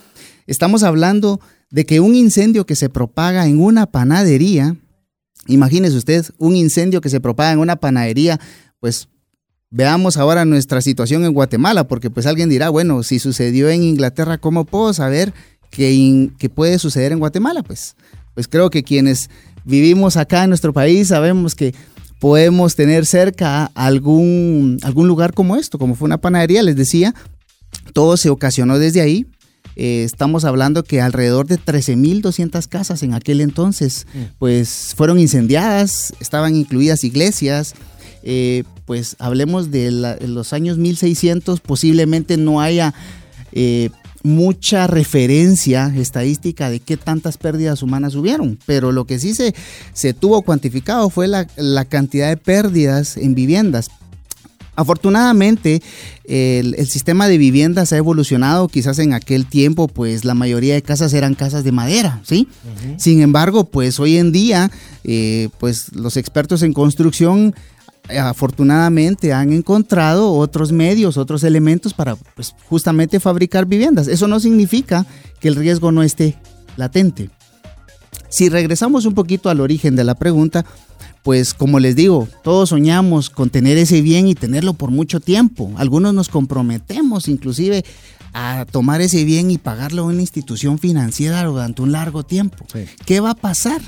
Estamos 0.46 0.82
hablando 0.82 1.40
de 1.70 1.84
que 1.84 2.00
un 2.00 2.14
incendio 2.14 2.66
que 2.66 2.76
se 2.76 2.88
propaga 2.88 3.46
en 3.46 3.60
una 3.60 3.86
panadería, 3.86 4.76
imagínese 5.46 5.96
usted, 5.96 6.24
un 6.38 6.56
incendio 6.56 7.00
que 7.00 7.10
se 7.10 7.20
propaga 7.20 7.52
en 7.52 7.58
una 7.58 7.76
panadería, 7.76 8.40
pues 8.80 9.08
veamos 9.70 10.16
ahora 10.16 10.46
nuestra 10.46 10.80
situación 10.80 11.24
en 11.24 11.34
Guatemala, 11.34 11.86
porque 11.86 12.08
pues 12.08 12.26
alguien 12.26 12.48
dirá, 12.48 12.70
bueno, 12.70 13.02
si 13.02 13.18
sucedió 13.18 13.68
en 13.68 13.82
Inglaterra, 13.82 14.38
¿cómo 14.38 14.64
puedo 14.64 14.94
saber 14.94 15.34
que, 15.70 16.30
que 16.38 16.48
puede 16.48 16.78
suceder 16.78 17.12
en 17.12 17.18
Guatemala? 17.18 17.62
Pues 17.62 17.94
pues 18.38 18.46
creo 18.46 18.70
que 18.70 18.84
quienes 18.84 19.30
vivimos 19.64 20.16
acá 20.16 20.44
en 20.44 20.50
nuestro 20.50 20.72
país 20.72 21.08
sabemos 21.08 21.56
que 21.56 21.74
podemos 22.20 22.76
tener 22.76 23.04
cerca 23.04 23.64
algún, 23.74 24.78
algún 24.82 25.08
lugar 25.08 25.34
como 25.34 25.56
esto, 25.56 25.76
como 25.76 25.96
fue 25.96 26.06
una 26.06 26.18
panadería, 26.18 26.62
les 26.62 26.76
decía, 26.76 27.16
todo 27.94 28.16
se 28.16 28.30
ocasionó 28.30 28.78
desde 28.78 29.00
ahí. 29.00 29.26
eh, 29.74 30.04
estamos 30.04 30.44
hablando 30.44 30.84
que 30.84 31.00
alrededor 31.00 31.48
de 31.48 31.58
13.200 31.58 32.68
casas 32.68 33.02
en 33.02 33.12
aquel 33.12 33.40
entonces, 33.40 34.06
mm. 34.14 34.18
pues 34.38 34.94
fueron 34.96 35.18
incendiadas, 35.18 36.14
estaban 36.20 36.54
incluidas 36.54 37.02
iglesias, 37.02 37.74
eh, 38.22 38.62
pues 38.86 39.16
hablemos 39.18 39.72
de 39.72 39.90
los 39.90 40.52
años 40.52 40.78
1600, 40.78 41.58
posiblemente 41.58 42.36
no 42.36 42.60
haya 42.60 42.94
eh, 43.50 43.90
mucha 44.28 44.86
referencia 44.86 45.92
estadística 45.96 46.70
de 46.70 46.80
qué 46.80 46.96
tantas 46.96 47.38
pérdidas 47.38 47.82
humanas 47.82 48.14
hubieron, 48.14 48.58
pero 48.66 48.92
lo 48.92 49.06
que 49.06 49.18
sí 49.18 49.34
se, 49.34 49.54
se 49.92 50.14
tuvo 50.14 50.42
cuantificado 50.42 51.10
fue 51.10 51.26
la, 51.26 51.46
la 51.56 51.84
cantidad 51.84 52.28
de 52.28 52.36
pérdidas 52.36 53.16
en 53.16 53.34
viviendas. 53.34 53.90
Afortunadamente, 54.78 55.82
el, 56.22 56.86
sistema 56.86 57.26
de 57.26 57.36
viviendas 57.36 57.92
ha 57.92 57.96
evolucionado. 57.96 58.68
Quizás 58.68 59.00
en 59.00 59.12
aquel 59.12 59.44
tiempo, 59.44 59.88
pues 59.88 60.24
la 60.24 60.34
mayoría 60.34 60.74
de 60.74 60.82
casas 60.82 61.12
eran 61.14 61.34
casas 61.34 61.64
de 61.64 61.72
madera, 61.72 62.20
¿sí? 62.22 62.46
Sin 62.96 63.20
embargo, 63.20 63.64
pues 63.64 63.98
hoy 63.98 64.18
en 64.18 64.30
día, 64.30 64.70
eh, 65.02 65.48
pues 65.58 65.92
los 65.96 66.16
expertos 66.16 66.62
en 66.62 66.72
construcción 66.72 67.56
afortunadamente 68.16 69.32
han 69.32 69.52
encontrado 69.52 70.32
otros 70.32 70.72
medios, 70.72 71.16
otros 71.16 71.44
elementos 71.44 71.94
para 71.94 72.16
pues, 72.16 72.54
justamente 72.68 73.20
fabricar 73.20 73.66
viviendas. 73.66 74.08
Eso 74.08 74.28
no 74.28 74.40
significa 74.40 75.06
que 75.40 75.48
el 75.48 75.56
riesgo 75.56 75.92
no 75.92 76.02
esté 76.02 76.36
latente. 76.76 77.30
Si 78.28 78.48
regresamos 78.48 79.04
un 79.06 79.14
poquito 79.14 79.50
al 79.50 79.60
origen 79.60 79.96
de 79.96 80.04
la 80.04 80.14
pregunta, 80.14 80.64
pues 81.22 81.54
como 81.54 81.80
les 81.80 81.96
digo, 81.96 82.28
todos 82.42 82.70
soñamos 82.70 83.30
con 83.30 83.50
tener 83.50 83.76
ese 83.78 84.00
bien 84.00 84.28
y 84.28 84.34
tenerlo 84.34 84.74
por 84.74 84.90
mucho 84.90 85.20
tiempo. 85.20 85.72
Algunos 85.76 86.14
nos 86.14 86.28
comprometemos 86.28 87.28
inclusive 87.28 87.84
a 88.32 88.66
tomar 88.70 89.00
ese 89.00 89.24
bien 89.24 89.50
y 89.50 89.58
pagarlo 89.58 90.02
a 90.02 90.06
una 90.06 90.20
institución 90.20 90.78
financiera 90.78 91.44
durante 91.44 91.82
un 91.82 91.92
largo 91.92 92.22
tiempo. 92.22 92.64
¿Qué 93.04 93.20
va 93.20 93.30
a 93.30 93.34
pasar 93.34 93.80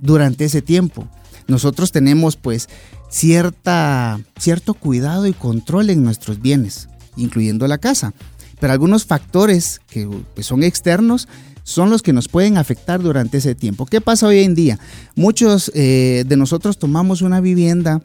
durante 0.00 0.44
ese 0.44 0.62
tiempo? 0.62 1.08
Nosotros 1.46 1.92
tenemos 1.92 2.36
pues 2.36 2.68
cierta, 3.08 4.20
cierto 4.38 4.74
cuidado 4.74 5.26
y 5.26 5.32
control 5.32 5.90
en 5.90 6.02
nuestros 6.02 6.40
bienes, 6.40 6.88
incluyendo 7.16 7.66
la 7.66 7.78
casa. 7.78 8.12
Pero 8.60 8.72
algunos 8.72 9.06
factores 9.06 9.80
que 9.88 10.08
son 10.42 10.62
externos 10.62 11.28
son 11.68 11.90
los 11.90 12.02
que 12.02 12.14
nos 12.14 12.28
pueden 12.28 12.56
afectar 12.56 13.02
durante 13.02 13.38
ese 13.38 13.54
tiempo. 13.54 13.84
¿Qué 13.84 14.00
pasa 14.00 14.26
hoy 14.26 14.40
en 14.40 14.54
día? 14.54 14.78
Muchos 15.14 15.70
eh, 15.74 16.24
de 16.26 16.36
nosotros 16.36 16.78
tomamos 16.78 17.20
una 17.20 17.42
vivienda, 17.42 18.00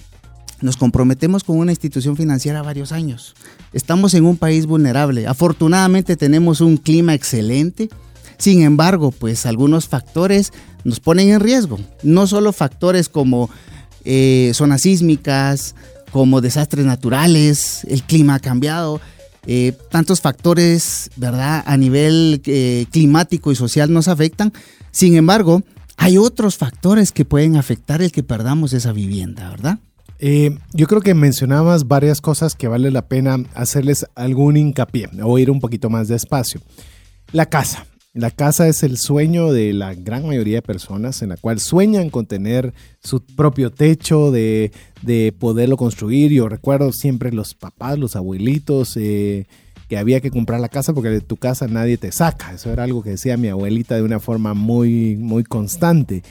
nos 0.60 0.76
comprometemos 0.76 1.46
con 1.46 1.58
una 1.58 1.72
institución 1.72 2.18
financiera 2.18 2.62
varios 2.62 2.92
años. 2.92 3.36
Estamos 3.72 4.16
en 4.16 4.26
un 4.26 4.36
país 4.36 4.66
vulnerable. 4.66 5.28
Afortunadamente 5.28 6.18
tenemos 6.18 6.60
un 6.60 6.76
clima 6.76 7.14
excelente. 7.14 7.90
Sin 8.38 8.64
embargo, 8.64 9.12
pues 9.12 9.46
algunos 9.46 9.88
factores 9.88 10.52
nos 10.84 11.00
ponen 11.00 11.30
en 11.30 11.40
riesgo. 11.40 11.80
No 12.04 12.28
solo 12.28 12.52
factores 12.52 13.08
como 13.08 13.50
eh, 14.06 14.52
zonas 14.54 14.82
sísmicas, 14.82 15.76
como 16.12 16.42
desastres 16.42 16.86
naturales, 16.86 17.84
el 17.86 18.04
clima 18.04 18.36
ha 18.36 18.40
cambiado, 18.40 19.02
eh, 19.48 19.74
tantos 19.90 20.22
factores, 20.22 21.10
¿verdad? 21.16 21.64
A 21.66 21.76
nivel 21.78 22.42
eh, 22.46 22.86
climático 22.92 23.52
y 23.52 23.56
social 23.56 23.92
nos 23.92 24.08
afectan. 24.08 24.54
Sin 24.92 25.16
embargo, 25.16 25.64
hay 25.98 26.18
otros 26.18 26.58
factores 26.58 27.12
que 27.12 27.26
pueden 27.26 27.56
afectar 27.56 28.02
el 28.02 28.12
que 28.12 28.24
perdamos 28.24 28.74
esa 28.74 28.92
vivienda, 28.92 29.50
¿verdad? 29.50 29.80
yo 30.72 30.88
creo 30.88 31.02
que 31.02 31.14
mencionabas 31.16 31.90
varias 31.90 32.22
cosas 32.22 32.56
que 32.56 32.70
vale 32.70 32.92
la 32.92 33.10
pena 33.10 33.44
hacerles 33.56 34.06
algún 34.16 34.56
hincapié 34.56 35.10
o 35.22 35.38
ir 35.38 35.52
un 35.52 35.60
poquito 35.60 35.90
más 35.90 36.08
despacio. 36.08 36.62
La 37.34 37.48
casa. 37.48 37.86
La 38.16 38.30
casa 38.30 38.68
es 38.68 38.84
el 38.84 38.98
sueño 39.00 39.52
de 39.52 39.74
la 39.74 39.96
gran 39.96 40.28
mayoría 40.28 40.58
de 40.58 40.62
personas 40.62 41.24
en 41.24 41.30
la 41.30 41.38
cual 41.38 41.60
sueñan 41.60 42.12
con 42.12 42.28
tener 42.28 42.72
su 43.04 43.26
propio 43.26 43.72
techo, 43.72 44.30
de, 44.30 44.72
poderlo 45.40 45.78
construir. 45.78 46.32
Yo 46.32 46.48
recuerdo 46.48 46.92
siempre 46.92 47.32
los 47.32 47.56
papás, 47.56 47.98
los 47.98 48.16
abuelitos, 48.16 48.98
eh, 48.98 49.48
que 49.90 49.98
había 49.98 50.22
que 50.22 50.30
comprar 50.30 50.60
la 50.60 50.70
casa 50.70 50.94
porque 50.94 51.10
de 51.10 51.22
tu 51.22 51.38
casa 51.38 51.68
nadie 51.68 51.98
te 51.98 52.12
saca. 52.12 52.54
Eso 52.54 52.72
era 52.72 52.84
algo 52.84 53.02
que 53.02 53.10
decía 53.10 53.36
mi 53.36 53.48
abuelita 53.48 53.96
de 53.96 54.04
una 54.04 54.20
forma 54.20 54.54
muy, 54.54 55.16
muy 55.16 55.44
constante. 55.44 56.22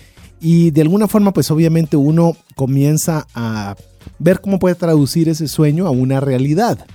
Y 0.40 0.70
de 0.70 0.82
alguna 0.82 1.08
forma, 1.08 1.32
pues 1.32 1.50
obviamente 1.50 1.96
uno 1.96 2.36
comienza 2.54 3.26
a 3.34 3.74
ver 4.20 4.40
cómo 4.40 4.60
puede 4.60 4.76
traducir 4.76 5.28
ese 5.28 5.48
sueño 5.48 5.88
a 5.88 5.90
una 5.90 6.20
realidad. 6.20 6.86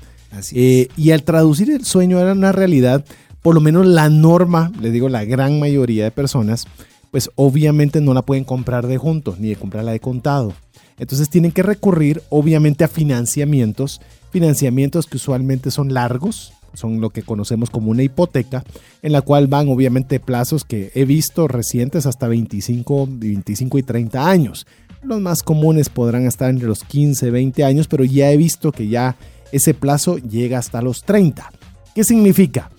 Eh, 0.53 0.88
y 0.96 1.12
al 1.12 1.24
traducir 1.24 1.72
el 1.72 1.84
sueño 1.84 2.20
a 2.20 2.31
una 2.31 2.51
realidad, 2.53 3.03
por 3.48 3.55
lo 3.55 3.62
menos 3.62 3.86
la 3.86 4.10
norma, 4.10 4.74
les 4.81 4.92
digo, 4.92 5.07
la 5.07 5.24
gran 5.24 5.57
mayoría 5.57 6.03
de 6.03 6.12
personas, 6.12 6.66
pues 7.12 7.29
obviamente 7.36 8.01
no 8.01 8.14
la 8.14 8.22
pueden 8.22 8.44
comprar 8.44 8.88
de 8.88 8.98
juntos 8.98 9.40
ni 9.40 9.48
de 9.48 9.55
comprarla 9.55 9.94
de 9.94 10.01
contado. 10.01 10.51
Entonces 11.00 11.29
tienen 11.29 11.53
que 11.53 11.64
recurrir 11.64 12.22
obviamente 12.27 12.83
a 12.83 12.90
financiamientos, 12.90 14.01
financiamientos 14.31 15.05
que 15.05 15.16
usualmente 15.16 15.72
son 15.72 15.94
largos, 15.94 16.51
son 16.74 17.00
lo 17.00 17.12
que 17.12 17.24
conocemos 17.24 17.70
como 17.70 17.90
una 17.90 18.03
hipoteca, 18.03 18.66
en 19.01 19.14
la 19.14 19.22
cual 19.22 19.48
van 19.48 19.70
obviamente 19.70 20.20
plazos 20.20 20.66
que 20.66 20.92
he 20.94 21.05
visto 21.05 21.48
recientes 21.48 22.05
hasta 22.05 22.27
25, 22.27 23.07
25 23.10 23.77
y 23.77 23.83
30 23.83 24.29
años. 24.29 24.68
Los 25.03 25.22
más 25.22 25.42
comunes 25.42 25.88
podrán 25.88 26.25
estar 26.25 26.50
entre 26.50 26.68
los 26.68 26.83
15, 26.83 27.31
20 27.31 27.64
años, 27.64 27.88
pero 27.88 28.03
ya 28.03 28.29
he 28.29 28.36
visto 28.36 28.74
que 28.74 28.90
ya 28.90 29.16
ese 29.53 29.74
plazo 29.74 30.18
llega 30.18 30.57
hasta 30.57 30.81
los 30.81 31.03
30. 31.03 31.50
¿Qué 31.96 32.03
significa? 32.03 32.72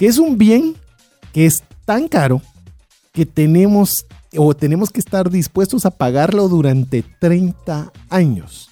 Que 0.00 0.06
es 0.06 0.16
un 0.16 0.38
bien 0.38 0.76
que 1.34 1.44
es 1.44 1.62
tan 1.84 2.08
caro 2.08 2.40
que 3.12 3.26
tenemos 3.26 4.06
o 4.34 4.54
tenemos 4.54 4.88
que 4.88 4.98
estar 4.98 5.28
dispuestos 5.28 5.84
a 5.84 5.90
pagarlo 5.90 6.48
durante 6.48 7.02
30 7.02 7.92
años. 8.08 8.70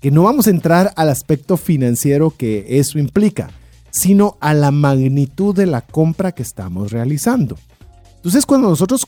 Que 0.00 0.10
no 0.10 0.24
vamos 0.24 0.48
a 0.48 0.50
entrar 0.50 0.92
al 0.96 1.10
aspecto 1.10 1.56
financiero 1.56 2.34
que 2.36 2.66
eso 2.80 2.98
implica, 2.98 3.52
sino 3.92 4.36
a 4.40 4.52
la 4.52 4.72
magnitud 4.72 5.54
de 5.54 5.66
la 5.66 5.80
compra 5.80 6.32
que 6.32 6.42
estamos 6.42 6.90
realizando. 6.90 7.56
Entonces, 8.16 8.44
cuando 8.44 8.68
nosotros 8.68 9.06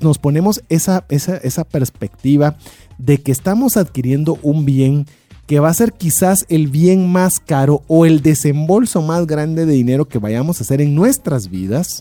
nos 0.00 0.18
ponemos 0.18 0.62
esa, 0.70 1.04
esa, 1.10 1.36
esa 1.36 1.64
perspectiva 1.64 2.56
de 2.96 3.18
que 3.18 3.30
estamos 3.30 3.76
adquiriendo 3.76 4.38
un 4.40 4.64
bien 4.64 5.06
que 5.46 5.60
va 5.60 5.68
a 5.68 5.74
ser 5.74 5.92
quizás 5.92 6.46
el 6.48 6.68
bien 6.68 7.10
más 7.10 7.34
caro 7.38 7.82
o 7.86 8.06
el 8.06 8.22
desembolso 8.22 9.02
más 9.02 9.26
grande 9.26 9.66
de 9.66 9.74
dinero 9.74 10.06
que 10.06 10.18
vayamos 10.18 10.58
a 10.60 10.64
hacer 10.64 10.80
en 10.80 10.94
nuestras 10.94 11.50
vidas, 11.50 12.00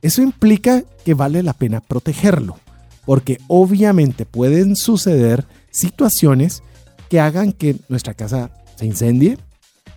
eso 0.00 0.22
implica 0.22 0.82
que 1.04 1.14
vale 1.14 1.42
la 1.42 1.52
pena 1.52 1.80
protegerlo, 1.80 2.58
porque 3.04 3.38
obviamente 3.46 4.24
pueden 4.24 4.74
suceder 4.74 5.46
situaciones 5.70 6.62
que 7.08 7.20
hagan 7.20 7.52
que 7.52 7.76
nuestra 7.88 8.14
casa 8.14 8.50
se 8.76 8.86
incendie, 8.86 9.38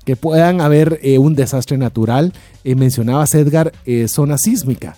que 0.06 0.16
puedan 0.16 0.62
haber 0.62 1.00
eh, 1.02 1.18
un 1.18 1.34
desastre 1.34 1.78
natural. 1.78 2.34
Eh, 2.64 2.76
mencionabas, 2.76 3.34
Edgar, 3.34 3.72
eh, 3.86 4.08
zona 4.08 4.38
sísmica. 4.38 4.98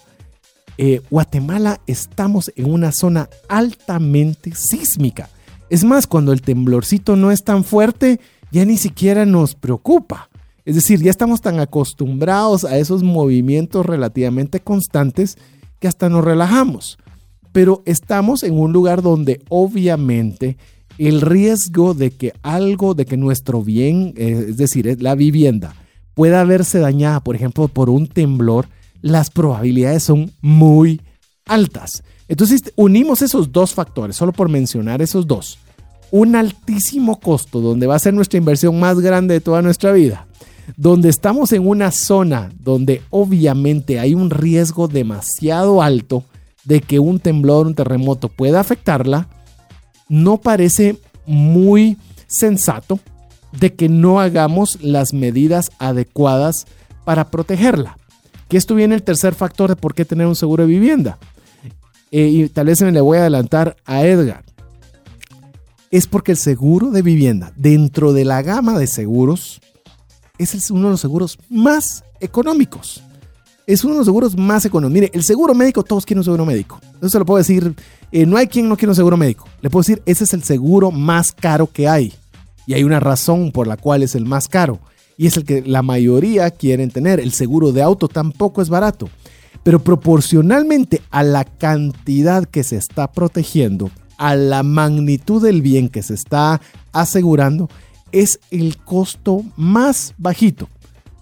Guatemala 1.10 1.82
estamos 1.88 2.52
en 2.56 2.72
una 2.72 2.92
zona 2.92 3.30
altamente 3.50 4.54
sísmica. 4.54 5.28
Es 5.70 5.84
más, 5.84 6.08
cuando 6.08 6.32
el 6.32 6.42
temblorcito 6.42 7.16
no 7.16 7.32
es 7.32 7.44
tan 7.44 7.64
fuerte, 7.64 8.20
ya 8.52 8.66
ni 8.66 8.78
siquiera 8.78 9.26
nos 9.26 9.56
preocupa. 9.56 10.30
Es 10.66 10.76
decir, 10.76 11.02
ya 11.02 11.12
estamos 11.12 11.42
tan 11.42 11.60
acostumbrados 11.60 12.66
a 12.66 12.78
esos 12.78 13.04
movimientos 13.04 13.86
relativamente 13.86 14.60
constantes 14.60 15.38
que 15.80 15.88
hasta 15.88 16.10
nos 16.10 16.24
relajamos. 16.24 16.98
Pero 17.52 17.84
estamos 17.86 18.44
en 18.44 18.60
un 18.60 18.74
lugar 18.74 19.02
donde 19.02 19.42
obviamente 19.50 20.58
el 20.98 21.22
riesgo 21.22 21.94
de 21.94 22.12
que 22.12 22.34
algo, 22.44 22.94
de 22.94 23.06
que 23.06 23.18
nuestro 23.18 23.64
bien, 23.64 24.14
eh, 24.18 24.48
es 24.50 24.58
decir, 24.58 25.02
la 25.02 25.16
vivienda, 25.16 25.76
pueda 26.14 26.44
verse 26.44 26.80
dañada, 26.80 27.20
por 27.22 27.36
ejemplo, 27.36 27.68
por 27.68 27.90
un 27.90 28.08
temblor, 28.08 28.68
las 29.02 29.30
probabilidades 29.30 30.04
son 30.04 30.32
muy 30.42 31.02
altas. 31.46 32.04
Entonces 32.28 32.62
unimos 32.76 33.22
esos 33.22 33.52
dos 33.52 33.74
factores, 33.74 34.16
solo 34.16 34.34
por 34.34 34.50
mencionar 34.50 35.02
esos 35.02 35.28
dos. 35.28 35.60
Un 36.12 36.36
altísimo 36.36 37.20
costo, 37.20 37.60
donde 37.60 37.88
va 37.88 37.96
a 37.96 38.00
ser 38.00 38.14
nuestra 38.14 38.38
inversión 38.38 38.80
más 38.80 39.00
grande 39.00 39.36
de 39.36 39.42
toda 39.42 39.62
nuestra 39.62 39.92
vida. 39.92 40.28
Donde 40.76 41.10
estamos 41.10 41.54
en 41.54 41.68
una 41.68 41.92
zona 41.92 42.52
donde 42.60 43.02
obviamente 43.10 44.00
hay 44.00 44.14
un 44.14 44.30
riesgo 44.30 44.88
demasiado 44.88 45.82
alto 45.82 46.24
de 46.66 46.82
que 46.82 47.00
un 47.00 47.20
temblor, 47.20 47.68
un 47.68 47.76
terremoto 47.76 48.28
pueda 48.28 48.60
afectarla, 48.60 49.28
no 50.10 50.38
parece 50.38 50.98
muy 51.26 51.98
sensato 52.28 53.00
de 53.52 53.74
que 53.74 53.88
no 53.88 54.20
hagamos 54.20 54.78
las 54.82 55.14
medidas 55.14 55.72
adecuadas 55.80 56.68
para 57.06 57.30
protegerla. 57.30 57.98
Que 58.50 58.58
esto 58.58 58.76
viene 58.76 58.96
el 58.96 59.04
tercer 59.04 59.34
factor 59.34 59.70
de 59.70 59.76
por 59.76 59.94
qué 59.94 60.06
tener 60.06 60.28
un 60.28 60.36
seguro 60.36 60.64
de 60.64 60.70
vivienda. 60.74 61.18
Eh, 62.12 62.28
y 62.28 62.50
tal 62.50 62.68
vez 62.68 62.82
me 62.82 62.92
le 62.92 63.02
voy 63.02 63.18
a 63.18 63.22
adelantar 63.22 63.76
a 63.86 64.06
Edgar, 64.06 64.44
es 65.92 66.08
porque 66.08 66.32
el 66.34 66.38
seguro 66.38 66.92
de 66.92 67.02
vivienda, 67.02 67.54
dentro 67.56 68.14
de 68.14 68.26
la 68.26 68.42
gama 68.42 68.78
de 68.78 68.88
seguros, 68.88 69.62
es 70.38 70.72
uno 70.72 70.88
de 70.88 70.92
los 70.92 71.02
seguros 71.02 71.38
más 71.50 72.04
económicos. 72.20 73.04
es 73.66 73.84
uno 73.84 73.96
de 73.96 73.98
los 74.00 74.08
seguros 74.08 74.38
más 74.38 74.64
económicos. 74.66 74.94
Mire, 74.94 75.12
el 75.14 75.24
seguro 75.24 75.54
médico, 75.54 75.84
todos 75.84 76.06
quieren 76.06 76.20
un 76.20 76.24
seguro 76.24 76.46
médico. 76.46 76.80
Eso 77.00 77.10
se 77.10 77.20
lo 77.20 77.26
puedo 77.26 77.38
decir, 77.38 77.76
eh, 78.14 78.26
no 78.26 78.38
hay 78.38 78.48
quien 78.48 78.70
no 78.70 78.78
quiera 78.78 78.92
un 78.92 78.96
seguro 78.96 79.18
médico. 79.18 79.46
Le 79.62 79.70
puedo 79.70 79.82
decir, 79.82 80.02
ese 80.06 80.24
es 80.24 80.34
el 80.34 80.44
seguro 80.44 80.90
más 80.90 81.34
caro 81.34 81.68
que 81.68 81.88
hay. 81.88 82.14
Y 82.66 82.74
hay 82.76 82.86
una 82.86 83.02
razón 83.02 83.52
por 83.52 83.68
la 83.68 83.76
cual 83.76 84.04
es 84.04 84.16
el 84.16 84.26
más 84.26 84.48
caro. 84.48 84.80
Y 85.18 85.28
es 85.28 85.36
el 85.36 85.44
que 85.44 85.62
la 85.64 85.82
mayoría 85.82 86.50
quieren 86.52 86.92
tener. 86.92 87.20
El 87.20 87.34
seguro 87.34 87.74
de 87.74 87.82
auto 87.82 88.08
tampoco 88.08 88.62
es 88.62 88.70
barato. 88.70 89.10
Pero 89.64 89.84
proporcionalmente 89.84 91.02
a 91.10 91.24
la 91.24 91.44
cantidad 91.44 92.46
que 92.46 92.64
se 92.64 92.78
está 92.78 93.12
protegiendo, 93.12 93.92
a 94.18 94.36
la 94.36 94.64
magnitud 94.64 95.42
del 95.42 95.62
bien 95.62 95.90
que 95.90 96.04
se 96.04 96.14
está 96.14 96.62
asegurando, 96.94 97.70
es 98.12 98.40
el 98.52 98.78
costo 98.78 99.44
más 99.56 100.14
bajito. 100.18 100.68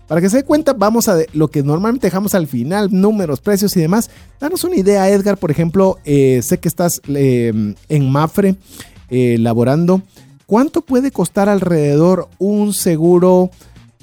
Para 0.07 0.21
que 0.21 0.29
se 0.29 0.37
dé 0.37 0.43
cuenta, 0.43 0.73
vamos 0.73 1.07
a 1.07 1.17
lo 1.33 1.47
que 1.47 1.63
normalmente 1.63 2.07
dejamos 2.07 2.35
al 2.35 2.45
final, 2.45 2.89
números, 2.91 3.41
precios 3.41 3.75
y 3.75 3.81
demás. 3.81 4.11
Danos 4.39 4.63
una 4.63 4.75
idea, 4.75 5.09
Edgar, 5.09 5.37
por 5.37 5.49
ejemplo, 5.49 5.97
eh, 6.05 6.41
sé 6.43 6.59
que 6.59 6.67
estás 6.67 7.01
em, 7.07 7.73
en 7.89 8.11
Mafre 8.11 8.55
eh, 9.09 9.37
laborando. 9.39 10.03
¿Cuánto 10.45 10.81
puede 10.81 11.09
costar 11.09 11.49
alrededor 11.49 12.29
un 12.37 12.73
seguro, 12.73 13.49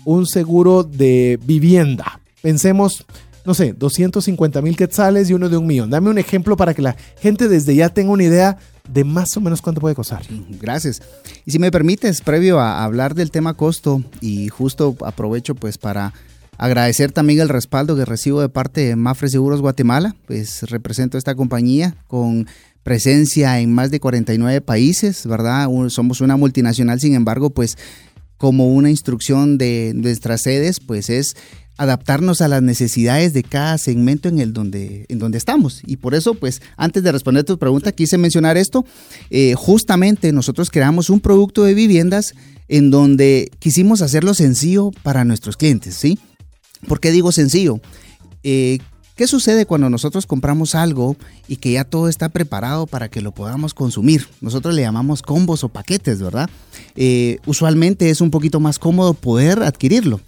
un 0.05 0.27
seguro 0.27 0.83
de 0.83 1.39
vivienda? 1.45 2.21
Pensemos, 2.43 3.07
no 3.45 3.55
sé, 3.55 3.73
250 3.73 4.63
mil 4.63 4.77
quetzales 4.77 5.31
y 5.31 5.35
uno 5.35 5.49
de 5.49 5.57
un 5.57 5.67
millón. 5.67 5.91
Dame 5.91 6.11
un 6.11 6.19
ejemplo 6.19 6.57
para 6.57 6.75
que 6.75 6.83
la 6.83 6.97
gente 7.21 7.49
desde 7.49 7.75
ya 7.75 7.89
tenga 7.89 8.13
una 8.13 8.25
idea 8.25 8.59
de 8.89 9.05
más 9.05 9.37
o 9.37 9.41
menos 9.41 9.63
cuánto 9.63 9.81
puede 9.81 9.95
costar. 9.95 10.23
Gracias. 10.61 11.03
Y 11.45 11.53
si 11.53 11.59
me 11.59 11.71
permites, 11.71 12.21
previo 12.21 12.61
a 12.61 12.85
hablar 12.85 13.15
del 13.15 13.31
tema 13.31 13.55
costo, 13.55 14.03
y 14.21 14.49
justo 14.49 14.97
aprovecho 15.05 15.55
pues 15.55 15.79
para 15.79 16.13
agradecer 16.59 17.13
también 17.13 17.41
el 17.41 17.49
respaldo 17.49 17.97
que 17.97 18.05
recibo 18.05 18.41
de 18.41 18.49
parte 18.49 18.83
de 18.83 18.97
Mafre 18.97 19.29
Seguros 19.29 19.61
Guatemala, 19.61 20.15
pues 20.27 20.63
represento 20.65 21.19
esta 21.19 21.35
compañía 21.35 21.97
con 22.07 22.47
presencia 22.83 23.61
en 23.61 23.73
más 23.73 23.91
de 23.91 24.01
49 24.01 24.61
países, 24.61 25.27
¿verdad? 25.27 25.69
Somos 25.89 26.21
una 26.21 26.37
multinacional, 26.37 27.01
sin 27.01 27.15
embargo, 27.15 27.51
pues 27.51 27.79
como 28.37 28.75
una 28.75 28.91
instrucción 28.91 29.57
de 29.57 29.93
nuestras 29.95 30.43
sedes, 30.43 30.81
pues 30.81 31.11
es 31.11 31.37
adaptarnos 31.77 32.41
a 32.41 32.49
las 32.49 32.63
necesidades 32.63 33.33
de 33.33 33.43
cada 33.43 33.79
segmento 33.79 34.29
en 34.29 34.39
el 34.41 34.53
donde, 34.53 35.07
en 35.09 35.19
donde 35.19 35.39
estamos. 35.39 35.83
Y 35.87 35.97
por 35.97 36.15
eso, 36.15 36.35
pues, 36.35 36.63
antes 36.77 37.03
de 37.03 37.13
responder 37.13 37.45
tu 37.45 37.59
pregunta, 37.59 37.93
quise 37.93 38.19
mencionar 38.19 38.57
esto. 38.57 38.85
Eh, 39.31 39.55
justamente 39.57 40.33
nosotros 40.33 40.71
creamos 40.71 41.11
un 41.11 41.21
producto 41.21 41.65
de 41.65 41.75
viviendas 41.75 42.35
en 42.69 42.91
donde 42.91 43.51
quisimos 43.59 44.03
hacerlo 44.03 44.35
sencillo 44.35 44.91
para 45.03 45.25
nuestros 45.25 45.57
clientes, 45.57 45.95
¿sí? 45.95 46.19
¿Por 46.87 47.01
qué 47.01 47.11
digo 47.11 47.33
sencillo? 47.33 47.81
Eh, 48.43 48.79
¿Qué 49.15 49.27
sucede 49.27 49.67
cuando 49.67 49.91
nosotros 49.91 50.27
compramos 50.27 50.75
algo 50.75 51.17
y 51.47 51.57
que 51.57 51.73
ya 51.73 51.85
todo 51.85 52.09
está 52.09 52.31
preparado 52.31 52.87
para 52.87 53.09
que 53.09 53.21
lo 53.21 53.33
podamos 53.33 53.75
consumir? 53.75 54.27
Nosotros 54.41 54.75
le 54.75 54.83
llamamos 54.83 55.21
combos 55.21 55.65
o 55.65 55.69
paquetes, 55.69 56.23
¿verdad? 56.23 56.49
Eh, 56.97 57.39
usualmente 57.45 58.09
es 58.09 58.23
un 58.23 58.31
poquito 58.31 58.59
más 58.59 58.79
cómodo 58.79 59.13
poder 59.13 59.63
adquirirlo. 59.63 60.21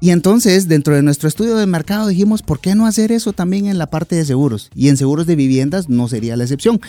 Y 0.00 0.10
entonces, 0.10 0.68
dentro 0.68 0.94
de 0.94 1.02
nuestro 1.02 1.28
estudio 1.28 1.56
de 1.56 1.66
mercado, 1.66 2.08
dijimos, 2.08 2.42
¿por 2.42 2.60
qué 2.60 2.74
no 2.74 2.86
hacer 2.86 3.12
eso 3.12 3.32
también 3.32 3.66
en 3.66 3.78
la 3.78 3.86
parte 3.88 4.16
de 4.16 4.24
seguros? 4.24 4.70
Y 4.74 4.88
en 4.88 4.96
seguros 4.96 5.26
de 5.26 5.36
viviendas 5.36 5.88
no 5.88 6.08
sería 6.08 6.36
la 6.36 6.44
excepción. 6.44 6.80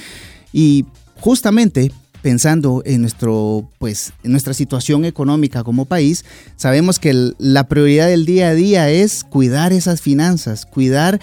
Y 0.51 0.85
justamente 1.19 1.91
pensando 2.21 2.81
en, 2.85 3.01
nuestro, 3.01 3.69
pues, 3.77 4.11
en 4.23 4.31
nuestra 4.31 4.55
situación 4.55 5.05
económica 5.05 5.63
como 5.63 5.85
país, 5.85 6.25
sabemos 6.55 6.97
que 6.97 7.33
la 7.37 7.67
prioridad 7.67 8.07
del 8.07 8.25
día 8.25 8.47
a 8.49 8.55
día 8.55 8.89
es 8.89 9.23
cuidar 9.23 9.73
esas 9.73 10.01
finanzas, 10.01 10.65
cuidar 10.65 11.21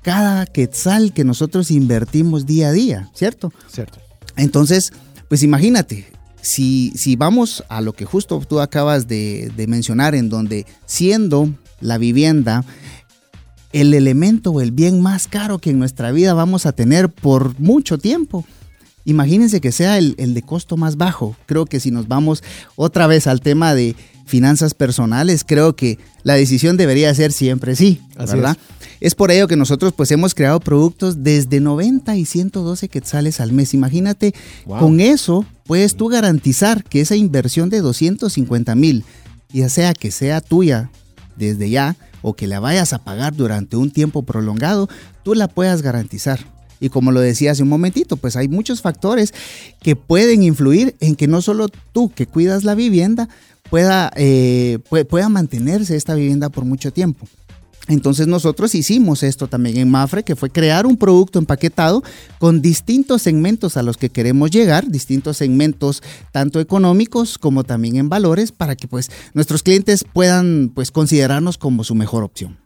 cada 0.00 0.46
quetzal 0.46 1.12
que 1.12 1.24
nosotros 1.24 1.70
invertimos 1.70 2.46
día 2.46 2.68
a 2.68 2.72
día, 2.72 3.10
¿cierto? 3.14 3.52
Cierto. 3.70 3.98
Entonces, 4.36 4.92
pues 5.28 5.42
imagínate, 5.42 6.06
si, 6.42 7.16
vamos 7.16 7.64
a 7.68 7.80
lo 7.80 7.92
que 7.92 8.04
justo 8.04 8.40
tú 8.48 8.60
acabas 8.60 9.08
de, 9.08 9.52
mencionar, 9.68 10.14
en 10.14 10.28
donde 10.28 10.66
siendo 10.86 11.50
la 11.80 11.98
vivienda 11.98 12.64
el 13.72 13.94
elemento 13.94 14.50
o 14.50 14.60
el 14.60 14.72
bien 14.72 15.00
más 15.00 15.28
caro 15.28 15.58
que 15.58 15.70
en 15.70 15.78
nuestra 15.78 16.10
vida 16.10 16.34
vamos 16.34 16.66
a 16.66 16.72
tener 16.72 17.08
por 17.08 17.58
mucho 17.60 17.98
tiempo, 17.98 18.44
imagínense 19.04 19.60
que 19.60 19.70
sea 19.70 19.96
el, 19.96 20.16
el 20.18 20.34
de 20.34 20.42
costo 20.42 20.76
más 20.76 20.96
bajo. 20.96 21.36
Creo 21.46 21.66
que 21.66 21.78
si 21.78 21.92
nos 21.92 22.08
vamos 22.08 22.42
otra 22.74 23.06
vez 23.06 23.28
al 23.28 23.40
tema 23.40 23.74
de 23.74 23.94
finanzas 24.26 24.74
personales, 24.74 25.44
creo 25.46 25.76
que 25.76 25.98
la 26.22 26.34
decisión 26.34 26.76
debería 26.76 27.14
ser 27.14 27.32
siempre 27.32 27.76
sí, 27.76 28.00
¿verdad? 28.16 28.56
Es. 28.79 28.79
Por 29.14 29.30
ello 29.30 29.48
que 29.48 29.56
nosotros 29.56 29.94
pues 29.94 30.10
hemos 30.10 30.34
creado 30.34 30.60
productos 30.60 31.24
desde 31.24 31.60
90 31.60 32.16
y 32.16 32.26
112 32.26 32.88
quetzales 32.88 33.40
al 33.40 33.52
mes. 33.52 33.72
Imagínate, 33.72 34.34
con 34.66 35.00
eso 35.00 35.46
puedes 35.64 35.96
tú 35.96 36.08
garantizar 36.08 36.84
que 36.84 37.00
esa 37.00 37.16
inversión 37.16 37.70
de 37.70 37.80
250 37.80 38.74
mil, 38.74 39.04
ya 39.52 39.68
sea 39.68 39.94
que 39.94 40.10
sea 40.10 40.40
tuya 40.40 40.90
desde 41.36 41.70
ya 41.70 41.96
o 42.22 42.34
que 42.34 42.46
la 42.46 42.60
vayas 42.60 42.92
a 42.92 42.98
pagar 42.98 43.34
durante 43.34 43.76
un 43.76 43.90
tiempo 43.90 44.22
prolongado, 44.22 44.88
tú 45.22 45.34
la 45.34 45.48
puedas 45.48 45.80
garantizar. 45.80 46.40
Y 46.80 46.88
como 46.88 47.12
lo 47.12 47.20
decía 47.20 47.52
hace 47.52 47.62
un 47.62 47.68
momentito, 47.68 48.16
pues 48.16 48.36
hay 48.36 48.48
muchos 48.48 48.80
factores 48.82 49.32
que 49.80 49.96
pueden 49.96 50.42
influir 50.42 50.96
en 51.00 51.14
que 51.14 51.26
no 51.26 51.42
solo 51.42 51.68
tú 51.68 52.10
que 52.10 52.26
cuidas 52.26 52.64
la 52.64 52.74
vivienda, 52.74 53.28
pueda, 53.68 54.10
eh, 54.16 54.78
pueda 55.08 55.28
mantenerse 55.28 55.96
esta 55.96 56.14
vivienda 56.14 56.48
por 56.48 56.64
mucho 56.64 56.92
tiempo. 56.92 57.26
Entonces 57.90 58.28
nosotros 58.28 58.76
hicimos 58.76 59.24
esto 59.24 59.48
también 59.48 59.76
en 59.76 59.90
Mafre, 59.90 60.22
que 60.22 60.36
fue 60.36 60.48
crear 60.48 60.86
un 60.86 60.96
producto 60.96 61.40
empaquetado 61.40 62.04
con 62.38 62.62
distintos 62.62 63.22
segmentos 63.22 63.76
a 63.76 63.82
los 63.82 63.96
que 63.96 64.10
queremos 64.10 64.52
llegar, 64.52 64.86
distintos 64.86 65.38
segmentos 65.38 66.00
tanto 66.30 66.60
económicos 66.60 67.36
como 67.36 67.64
también 67.64 67.96
en 67.96 68.08
valores, 68.08 68.52
para 68.52 68.76
que 68.76 68.86
pues 68.86 69.10
nuestros 69.34 69.64
clientes 69.64 70.04
puedan 70.04 70.70
pues 70.72 70.92
considerarnos 70.92 71.58
como 71.58 71.82
su 71.82 71.96
mejor 71.96 72.22
opción. 72.22 72.58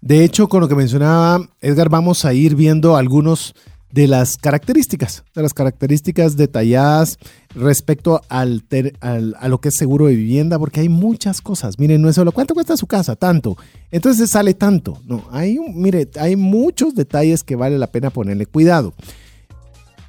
De 0.00 0.24
hecho, 0.24 0.48
con 0.48 0.62
lo 0.62 0.68
que 0.68 0.74
mencionaba 0.74 1.46
Edgar, 1.60 1.90
vamos 1.90 2.24
a 2.24 2.32
ir 2.32 2.54
viendo 2.54 2.96
algunos 2.96 3.54
de 3.92 4.06
las 4.06 4.36
características, 4.36 5.24
de 5.34 5.42
las 5.42 5.54
características 5.54 6.36
detalladas 6.36 7.18
respecto 7.54 8.20
al, 8.28 8.64
a 9.00 9.48
lo 9.48 9.60
que 9.60 9.68
es 9.70 9.76
seguro 9.76 10.06
de 10.06 10.14
vivienda, 10.14 10.58
porque 10.58 10.80
hay 10.80 10.88
muchas 10.88 11.40
cosas. 11.40 11.78
Miren, 11.78 12.00
no 12.00 12.08
es 12.08 12.14
solo 12.14 12.32
cuánto 12.32 12.54
cuesta 12.54 12.76
su 12.76 12.86
casa, 12.86 13.16
tanto. 13.16 13.56
Entonces 13.90 14.30
sale 14.30 14.54
tanto. 14.54 14.98
No, 15.06 15.24
hay, 15.30 15.58
mire, 15.74 16.08
hay 16.18 16.36
muchos 16.36 16.94
detalles 16.94 17.42
que 17.42 17.56
vale 17.56 17.78
la 17.78 17.88
pena 17.88 18.10
ponerle 18.10 18.46
cuidado. 18.46 18.94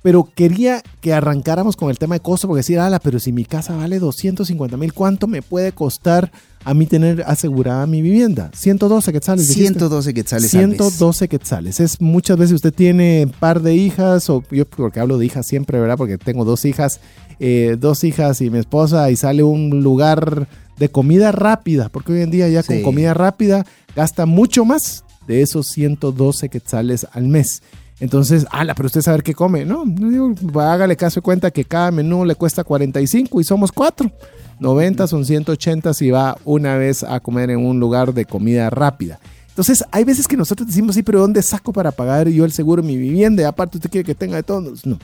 Pero 0.01 0.27
quería 0.33 0.81
que 0.99 1.13
arrancáramos 1.13 1.75
con 1.75 1.89
el 1.89 1.99
tema 1.99 2.15
de 2.15 2.21
costo, 2.21 2.47
porque 2.47 2.59
decir, 2.59 2.79
ala, 2.79 2.99
pero 2.99 3.19
si 3.19 3.31
mi 3.31 3.45
casa 3.45 3.75
vale 3.75 3.99
250 3.99 4.75
mil, 4.77 4.93
¿cuánto 4.93 5.27
me 5.27 5.41
puede 5.41 5.71
costar 5.73 6.31
a 6.63 6.73
mí 6.73 6.87
tener 6.87 7.23
asegurada 7.27 7.85
mi 7.85 8.01
vivienda? 8.01 8.49
112 8.53 9.11
quetzales. 9.11 9.47
112 9.47 10.13
quetzales. 10.13 10.49
112 10.49 11.27
quetzales. 11.27 11.79
Es 11.79 12.01
muchas 12.01 12.37
veces 12.37 12.55
usted 12.55 12.73
tiene 12.73 13.25
un 13.25 13.31
par 13.31 13.61
de 13.61 13.75
hijas, 13.75 14.29
o 14.29 14.43
yo 14.49 14.65
porque 14.65 14.99
hablo 14.99 15.17
de 15.19 15.27
hijas 15.27 15.45
siempre, 15.45 15.79
¿verdad? 15.79 15.97
Porque 15.97 16.17
tengo 16.17 16.45
dos 16.45 16.65
hijas, 16.65 16.99
eh, 17.39 17.77
dos 17.79 18.03
hijas 18.03 18.41
y 18.41 18.49
mi 18.49 18.57
esposa, 18.57 19.11
y 19.11 19.15
sale 19.15 19.43
un 19.43 19.83
lugar 19.83 20.47
de 20.77 20.89
comida 20.89 21.31
rápida, 21.31 21.89
porque 21.89 22.13
hoy 22.13 22.21
en 22.21 22.31
día 22.31 22.49
ya 22.49 22.63
con 22.63 22.81
comida 22.81 23.13
rápida 23.13 23.67
gasta 23.95 24.25
mucho 24.25 24.65
más 24.65 25.03
de 25.27 25.43
esos 25.43 25.67
112 25.67 26.49
quetzales 26.49 27.05
al 27.11 27.27
mes. 27.27 27.61
Entonces, 28.01 28.47
ala, 28.49 28.73
pero 28.73 28.87
usted 28.87 29.01
sabe 29.01 29.21
qué 29.21 29.35
come. 29.35 29.63
No, 29.63 29.83
digo, 29.85 30.33
hágale 30.59 30.97
caso 30.97 31.19
de 31.19 31.21
cuenta 31.21 31.51
que 31.51 31.63
cada 31.63 31.91
menú 31.91 32.25
le 32.25 32.33
cuesta 32.33 32.63
45 32.63 33.39
y 33.39 33.43
somos 33.43 33.71
cuatro. 33.71 34.11
90 34.59 35.05
son 35.05 35.23
180 35.23 35.93
si 35.93 36.09
va 36.09 36.35
una 36.43 36.77
vez 36.77 37.03
a 37.03 37.19
comer 37.19 37.51
en 37.51 37.63
un 37.63 37.79
lugar 37.79 38.15
de 38.15 38.25
comida 38.25 38.71
rápida. 38.71 39.19
Entonces, 39.49 39.85
hay 39.91 40.03
veces 40.03 40.27
que 40.27 40.35
nosotros 40.35 40.67
decimos, 40.67 40.95
sí, 40.95 41.03
pero 41.03 41.19
¿dónde 41.19 41.43
saco 41.43 41.71
para 41.71 41.91
pagar 41.91 42.27
yo 42.27 42.43
el 42.43 42.51
seguro 42.51 42.81
de 42.81 42.87
mi 42.87 42.97
vivienda? 42.97 43.43
Y 43.43 43.45
aparte, 43.45 43.77
usted 43.77 43.91
quiere 43.91 44.05
que 44.05 44.15
tenga 44.15 44.37
de 44.37 44.43
todos. 44.43 44.83
No. 44.83 44.97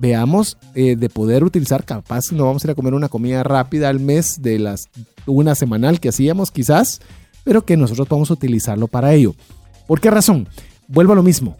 Veamos 0.00 0.58
eh, 0.74 0.96
de 0.96 1.08
poder 1.08 1.44
utilizar, 1.44 1.84
capaz 1.84 2.32
no 2.32 2.46
vamos 2.46 2.64
a 2.64 2.66
ir 2.66 2.70
a 2.72 2.74
comer 2.74 2.94
una 2.94 3.08
comida 3.08 3.44
rápida 3.44 3.88
al 3.88 4.00
mes 4.00 4.42
de 4.42 4.58
las 4.58 4.88
una 5.26 5.54
semanal 5.54 6.00
que 6.00 6.08
hacíamos 6.08 6.50
quizás, 6.50 7.00
pero 7.44 7.64
que 7.64 7.76
nosotros 7.76 8.08
podamos 8.08 8.32
utilizarlo 8.32 8.88
para 8.88 9.14
ello. 9.14 9.36
¿Por 9.86 10.00
qué 10.00 10.10
razón? 10.10 10.48
Vuelvo 10.88 11.12
a 11.12 11.16
lo 11.16 11.22
mismo 11.22 11.56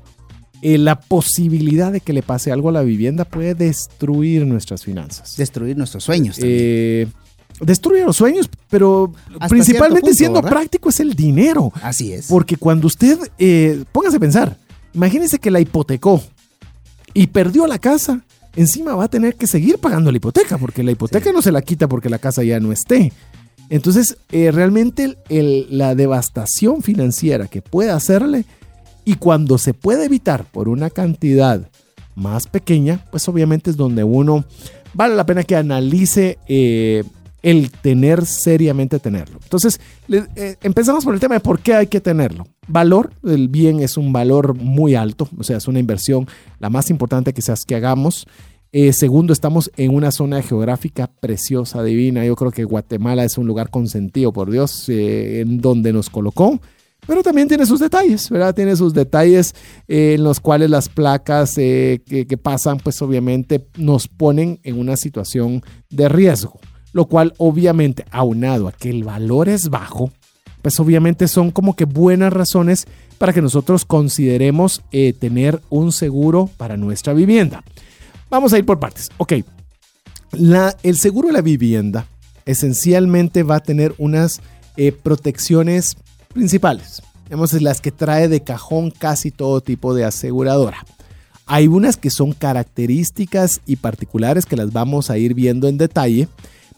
eh, 0.64 0.78
la 0.78 1.00
posibilidad 1.00 1.90
de 1.90 2.00
que 2.00 2.12
le 2.12 2.22
pase 2.22 2.52
algo 2.52 2.68
a 2.68 2.72
la 2.72 2.82
vivienda 2.82 3.24
puede 3.24 3.56
destruir 3.56 4.46
nuestras 4.46 4.84
finanzas. 4.84 5.36
Destruir 5.36 5.76
nuestros 5.76 6.04
sueños. 6.04 6.38
Eh, 6.40 7.08
destruye 7.60 8.04
los 8.04 8.16
sueños, 8.16 8.48
pero 8.70 9.12
principalmente 9.48 10.14
siendo 10.14 10.40
práctico 10.40 10.88
es 10.90 11.00
el 11.00 11.14
dinero. 11.14 11.72
Así 11.82 12.12
es. 12.12 12.28
Porque 12.28 12.56
cuando 12.56 12.86
usted, 12.86 13.18
eh, 13.40 13.82
póngase 13.90 14.18
a 14.18 14.20
pensar, 14.20 14.56
imagínese 14.94 15.40
que 15.40 15.50
la 15.50 15.58
hipotecó 15.58 16.22
y 17.12 17.26
perdió 17.26 17.66
la 17.66 17.80
casa, 17.80 18.24
encima 18.54 18.94
va 18.94 19.04
a 19.04 19.08
tener 19.08 19.34
que 19.34 19.48
seguir 19.48 19.78
pagando 19.78 20.12
la 20.12 20.18
hipoteca, 20.18 20.58
porque 20.58 20.84
la 20.84 20.92
hipoteca 20.92 21.32
no 21.32 21.42
se 21.42 21.50
la 21.50 21.62
quita 21.62 21.88
porque 21.88 22.08
la 22.08 22.20
casa 22.20 22.44
ya 22.44 22.60
no 22.60 22.70
esté. 22.70 23.12
Entonces, 23.68 24.16
eh, 24.30 24.52
realmente 24.52 25.16
la 25.28 25.96
devastación 25.96 26.82
financiera 26.82 27.48
que 27.48 27.62
puede 27.62 27.90
hacerle 27.90 28.44
y 29.04 29.16
cuando 29.16 29.58
se 29.58 29.74
puede 29.74 30.04
evitar 30.04 30.44
por 30.44 30.68
una 30.68 30.90
cantidad 30.90 31.68
más 32.14 32.46
pequeña, 32.46 33.04
pues 33.10 33.28
obviamente 33.28 33.70
es 33.70 33.76
donde 33.76 34.04
uno 34.04 34.44
vale 34.94 35.14
la 35.14 35.26
pena 35.26 35.44
que 35.44 35.56
analice 35.56 36.38
eh, 36.46 37.04
el 37.42 37.70
tener 37.70 38.24
seriamente 38.24 38.98
tenerlo. 38.98 39.38
Entonces, 39.42 39.80
eh, 40.10 40.56
empezamos 40.62 41.04
por 41.04 41.14
el 41.14 41.20
tema 41.20 41.34
de 41.34 41.40
por 41.40 41.60
qué 41.60 41.74
hay 41.74 41.86
que 41.86 42.00
tenerlo. 42.00 42.46
Valor 42.68 43.12
del 43.22 43.48
bien 43.48 43.80
es 43.80 43.96
un 43.96 44.12
valor 44.12 44.54
muy 44.54 44.94
alto, 44.94 45.28
o 45.36 45.42
sea, 45.42 45.56
es 45.56 45.66
una 45.66 45.80
inversión 45.80 46.28
la 46.60 46.70
más 46.70 46.90
importante 46.90 47.32
quizás 47.32 47.64
que 47.64 47.74
hagamos. 47.74 48.26
Eh, 48.74 48.92
segundo, 48.92 49.32
estamos 49.34 49.70
en 49.76 49.94
una 49.94 50.12
zona 50.12 50.40
geográfica 50.40 51.06
preciosa, 51.06 51.82
divina. 51.82 52.24
Yo 52.24 52.36
creo 52.36 52.52
que 52.52 52.64
Guatemala 52.64 53.24
es 53.24 53.36
un 53.36 53.46
lugar 53.46 53.68
consentido 53.70 54.32
por 54.32 54.50
Dios, 54.50 54.88
en 54.88 55.60
donde 55.60 55.92
nos 55.92 56.08
colocó 56.08 56.58
pero 57.06 57.22
también 57.22 57.48
tiene 57.48 57.66
sus 57.66 57.80
detalles, 57.80 58.30
¿verdad? 58.30 58.54
Tiene 58.54 58.76
sus 58.76 58.94
detalles 58.94 59.54
eh, 59.88 60.14
en 60.14 60.24
los 60.24 60.38
cuales 60.38 60.70
las 60.70 60.88
placas 60.88 61.58
eh, 61.58 62.00
que, 62.06 62.36
pasan, 62.36 62.78
pues 62.78 63.02
obviamente 63.02 63.66
nos 63.76 64.06
ponen 64.06 64.60
en 64.62 64.78
una 64.78 64.96
situación 64.96 65.62
de 65.90 66.08
riesgo, 66.08 66.60
lo 66.92 67.06
cual 67.06 67.34
obviamente, 67.38 68.04
aunado 68.10 68.68
a 68.68 68.72
que 68.72 68.90
el 68.90 69.02
valor 69.02 69.48
es 69.48 69.68
bajo, 69.68 70.12
pues 70.62 70.78
obviamente 70.78 71.26
son 71.26 71.50
como 71.50 71.74
que 71.74 71.86
buenas 71.86 72.32
razones 72.32 72.86
para 73.18 73.32
que 73.32 73.42
nosotros 73.42 73.84
consideremos 73.84 74.82
eh, 74.92 75.12
tener 75.12 75.60
un 75.70 75.90
seguro 75.90 76.48
para 76.56 76.76
nuestra 76.76 77.14
vivienda. 77.14 77.64
Vamos 78.30 78.52
a 78.52 78.58
ir 78.58 78.64
por 78.64 78.78
partes. 78.78 79.10
Ok, 79.16 79.34
el 80.82 80.96
seguro 80.98 81.28
de 81.28 81.34
la 81.34 81.42
vivienda 81.42 82.06
esencialmente 82.46 83.42
va 83.42 83.56
a 83.56 83.60
tener 83.60 83.92
unas 83.98 84.40
protecciones 85.02 85.96
principales. 86.32 87.02
Tenemos 87.24 87.52
las 87.62 87.80
que 87.80 87.90
trae 87.90 88.28
de 88.28 88.42
cajón 88.42 88.90
casi 88.90 89.30
todo 89.30 89.60
tipo 89.60 89.94
de 89.94 90.04
aseguradora. 90.04 90.84
Hay 91.46 91.66
unas 91.66 91.96
que 91.96 92.10
son 92.10 92.32
características 92.32 93.60
y 93.66 93.76
particulares 93.76 94.46
que 94.46 94.56
las 94.56 94.72
vamos 94.72 95.10
a 95.10 95.18
ir 95.18 95.34
viendo 95.34 95.68
en 95.68 95.78
detalle, 95.78 96.28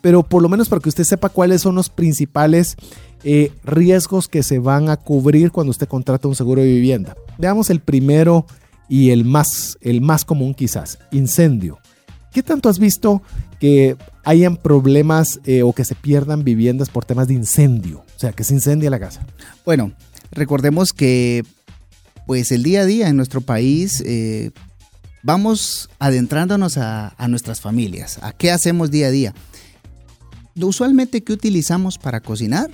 pero 0.00 0.22
por 0.22 0.42
lo 0.42 0.48
menos 0.48 0.68
para 0.68 0.80
que 0.80 0.88
usted 0.88 1.04
sepa 1.04 1.28
cuáles 1.28 1.62
son 1.62 1.74
los 1.74 1.88
principales 1.88 2.76
eh, 3.24 3.52
riesgos 3.64 4.28
que 4.28 4.42
se 4.42 4.58
van 4.58 4.90
a 4.90 4.96
cubrir 4.96 5.50
cuando 5.50 5.70
usted 5.70 5.88
contrata 5.88 6.28
un 6.28 6.34
seguro 6.34 6.62
de 6.62 6.68
vivienda. 6.68 7.16
Veamos 7.38 7.70
el 7.70 7.80
primero 7.80 8.46
y 8.88 9.10
el 9.10 9.24
más, 9.24 9.78
el 9.80 10.00
más 10.00 10.24
común 10.24 10.54
quizás, 10.54 10.98
incendio. 11.10 11.78
¿Qué 12.32 12.42
tanto 12.42 12.68
has 12.68 12.78
visto 12.78 13.22
que 13.58 13.96
hayan 14.24 14.56
problemas 14.56 15.40
eh, 15.46 15.62
o 15.62 15.72
que 15.72 15.84
se 15.84 15.94
pierdan 15.94 16.44
viviendas 16.44 16.90
por 16.90 17.04
temas 17.04 17.28
de 17.28 17.34
incendio? 17.34 18.03
O 18.16 18.18
sea, 18.18 18.32
que 18.32 18.44
se 18.44 18.54
incendia 18.54 18.90
la 18.90 19.00
casa. 19.00 19.26
Bueno, 19.64 19.92
recordemos 20.30 20.92
que 20.92 21.44
pues 22.26 22.52
el 22.52 22.62
día 22.62 22.82
a 22.82 22.86
día 22.86 23.08
en 23.08 23.16
nuestro 23.16 23.40
país 23.40 24.02
eh, 24.06 24.50
vamos 25.22 25.88
adentrándonos 25.98 26.76
a, 26.76 27.14
nuestras 27.28 27.60
familias. 27.60 28.18
¿A 28.22 28.32
qué 28.32 28.50
hacemos 28.50 28.90
día 28.90 29.08
a 29.08 29.10
día? 29.10 29.34
Usualmente, 30.56 31.22
¿qué 31.22 31.32
utilizamos 31.32 31.98
para 31.98 32.20
cocinar? 32.20 32.70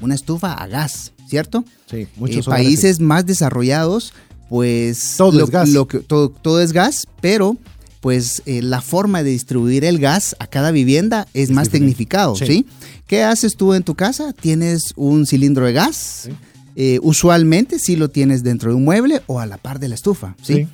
Una 0.00 0.14
estufa 0.14 0.52
a 0.52 0.66
gas, 0.66 1.12
¿cierto? 1.28 1.64
Sí, 1.90 2.08
muchos 2.16 2.46
eh, 2.46 2.50
países 2.50 3.00
más 3.00 3.24
desarrollados, 3.24 4.12
pues 4.48 5.14
todo 5.16 5.42
es 5.42 5.50
gas. 5.50 5.70
todo, 6.06 6.60
es 6.60 6.72
gas, 6.72 7.06
pero 7.20 7.56
pues 8.00 8.42
eh, 8.46 8.62
la 8.62 8.82
forma 8.82 9.22
de 9.22 9.30
distribuir 9.30 9.84
el 9.84 9.98
gas 9.98 10.34
a 10.40 10.48
cada 10.48 10.72
vivienda 10.72 11.28
es, 11.34 11.50
más 11.50 11.68
tecnificado, 11.68 12.34
sí. 12.34 12.66
¿Qué 13.12 13.24
haces 13.24 13.58
tú 13.58 13.74
en 13.74 13.82
tu 13.82 13.94
casa? 13.94 14.32
Tienes 14.32 14.94
un 14.96 15.26
cilindro 15.26 15.66
de 15.66 15.74
gas. 15.74 16.30
Eh, 16.76 16.98
usualmente 17.02 17.78
sí 17.78 17.94
lo 17.94 18.08
tienes 18.08 18.42
dentro 18.42 18.70
de 18.70 18.76
un 18.76 18.84
mueble 18.84 19.20
o 19.26 19.38
a 19.38 19.44
la 19.44 19.58
par 19.58 19.78
de 19.80 19.90
la 19.90 19.96
estufa, 19.96 20.34
¿sí? 20.42 20.66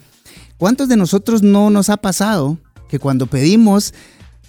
¿Cuántos 0.57 0.89
de 0.89 0.97
nosotros 0.97 1.43
no 1.43 1.69
nos 1.71 1.89
ha 1.89 1.97
pasado 1.97 2.57
que 2.89 3.01
cuando 3.01 3.27
pedimos, 3.27 3.93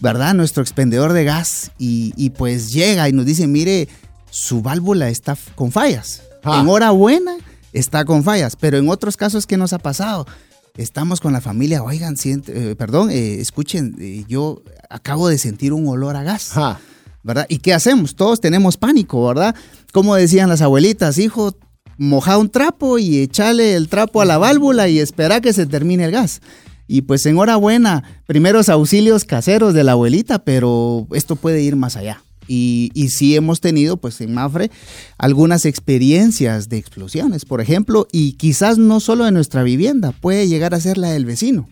¿verdad? 0.01 0.35
Nuestro 0.35 0.61
expendedor 0.61 1.13
de 1.13 1.23
gas 1.23 1.71
y, 1.79 2.29
pues 2.37 2.71
llega 2.71 3.09
y 3.09 3.11
nos 3.11 3.25
dice, 3.25 3.47
mire, 3.47 3.87
su 4.29 4.61
válvula 4.61 5.09
está 5.09 5.35
con 5.55 5.71
fallas. 5.71 6.21
Ah. 6.43 6.59
En 6.61 6.69
hora 6.69 6.91
buena 6.91 7.37
está 7.73 8.05
con 8.05 8.23
fallas, 8.23 8.55
pero 8.55 8.77
en 8.77 8.87
otros 8.87 9.17
casos, 9.17 9.47
¿qué 9.47 9.57
nos 9.57 9.73
ha 9.73 9.79
pasado? 9.79 10.27
estamos 10.77 11.21
con 11.21 11.33
la 11.33 11.41
familia, 11.41 11.81
oigan, 11.83 12.15
eh, 12.23 12.75
perdón, 12.77 13.09
eh, 13.09 13.41
escuchen, 13.41 13.95
yo 14.27 14.61
acabo 14.91 15.27
de 15.27 15.39
sentir 15.39 15.73
un 15.73 15.87
olor 15.87 16.15
a 16.15 16.21
gas. 16.21 16.51
¿Verdad? 17.29 17.45
¿Y 17.47 17.59
qué 17.59 17.75
hacemos? 17.75 18.15
Todos 18.15 18.41
tenemos 18.41 18.75
pánico, 18.75 19.23
¿verdad? 19.27 19.53
Como 19.93 20.15
decían 20.15 20.49
las 20.49 20.63
abuelitas, 20.63 21.19
hijo, 21.19 21.55
moja 21.99 22.39
un 22.39 22.49
trapo 22.49 22.97
y 22.97 23.19
echale 23.19 23.75
el 23.75 23.87
trapo 23.87 24.21
a 24.21 24.25
la 24.25 24.39
válvula 24.39 24.89
y 24.89 24.97
espera 24.97 25.39
que 25.39 25.53
se 25.53 25.67
termine 25.67 26.05
el 26.05 26.11
gas. 26.11 26.41
Y 26.87 27.03
pues 27.03 27.23
enhorabuena, 27.27 28.03
primeros 28.25 28.67
auxilios 28.67 29.25
caseros 29.25 29.75
de 29.75 29.83
la 29.83 29.91
abuelita, 29.91 30.39
pero 30.39 31.05
esto 31.13 31.35
puede 31.35 31.61
ir 31.61 31.75
más 31.75 31.97
allá. 31.97 32.23
Y, 32.47 32.89
y, 32.95 33.09
sí 33.09 33.35
hemos 33.35 33.61
tenido, 33.61 33.97
pues 33.97 34.21
en 34.21 34.33
Mafre, 34.33 34.71
algunas 35.19 35.65
experiencias 35.65 36.67
de 36.67 36.77
explosiones, 36.77 37.45
por 37.45 37.61
ejemplo, 37.61 38.07
y 38.11 38.31
quizás 38.33 38.79
no 38.79 38.99
solo 38.99 39.27
en 39.27 39.35
nuestra 39.35 39.61
vivienda, 39.61 40.13
puede 40.13 40.47
llegar 40.47 40.73
a 40.73 40.79
ser 40.79 40.97
la 40.97 41.11
del 41.11 41.25
vecino. 41.25 41.69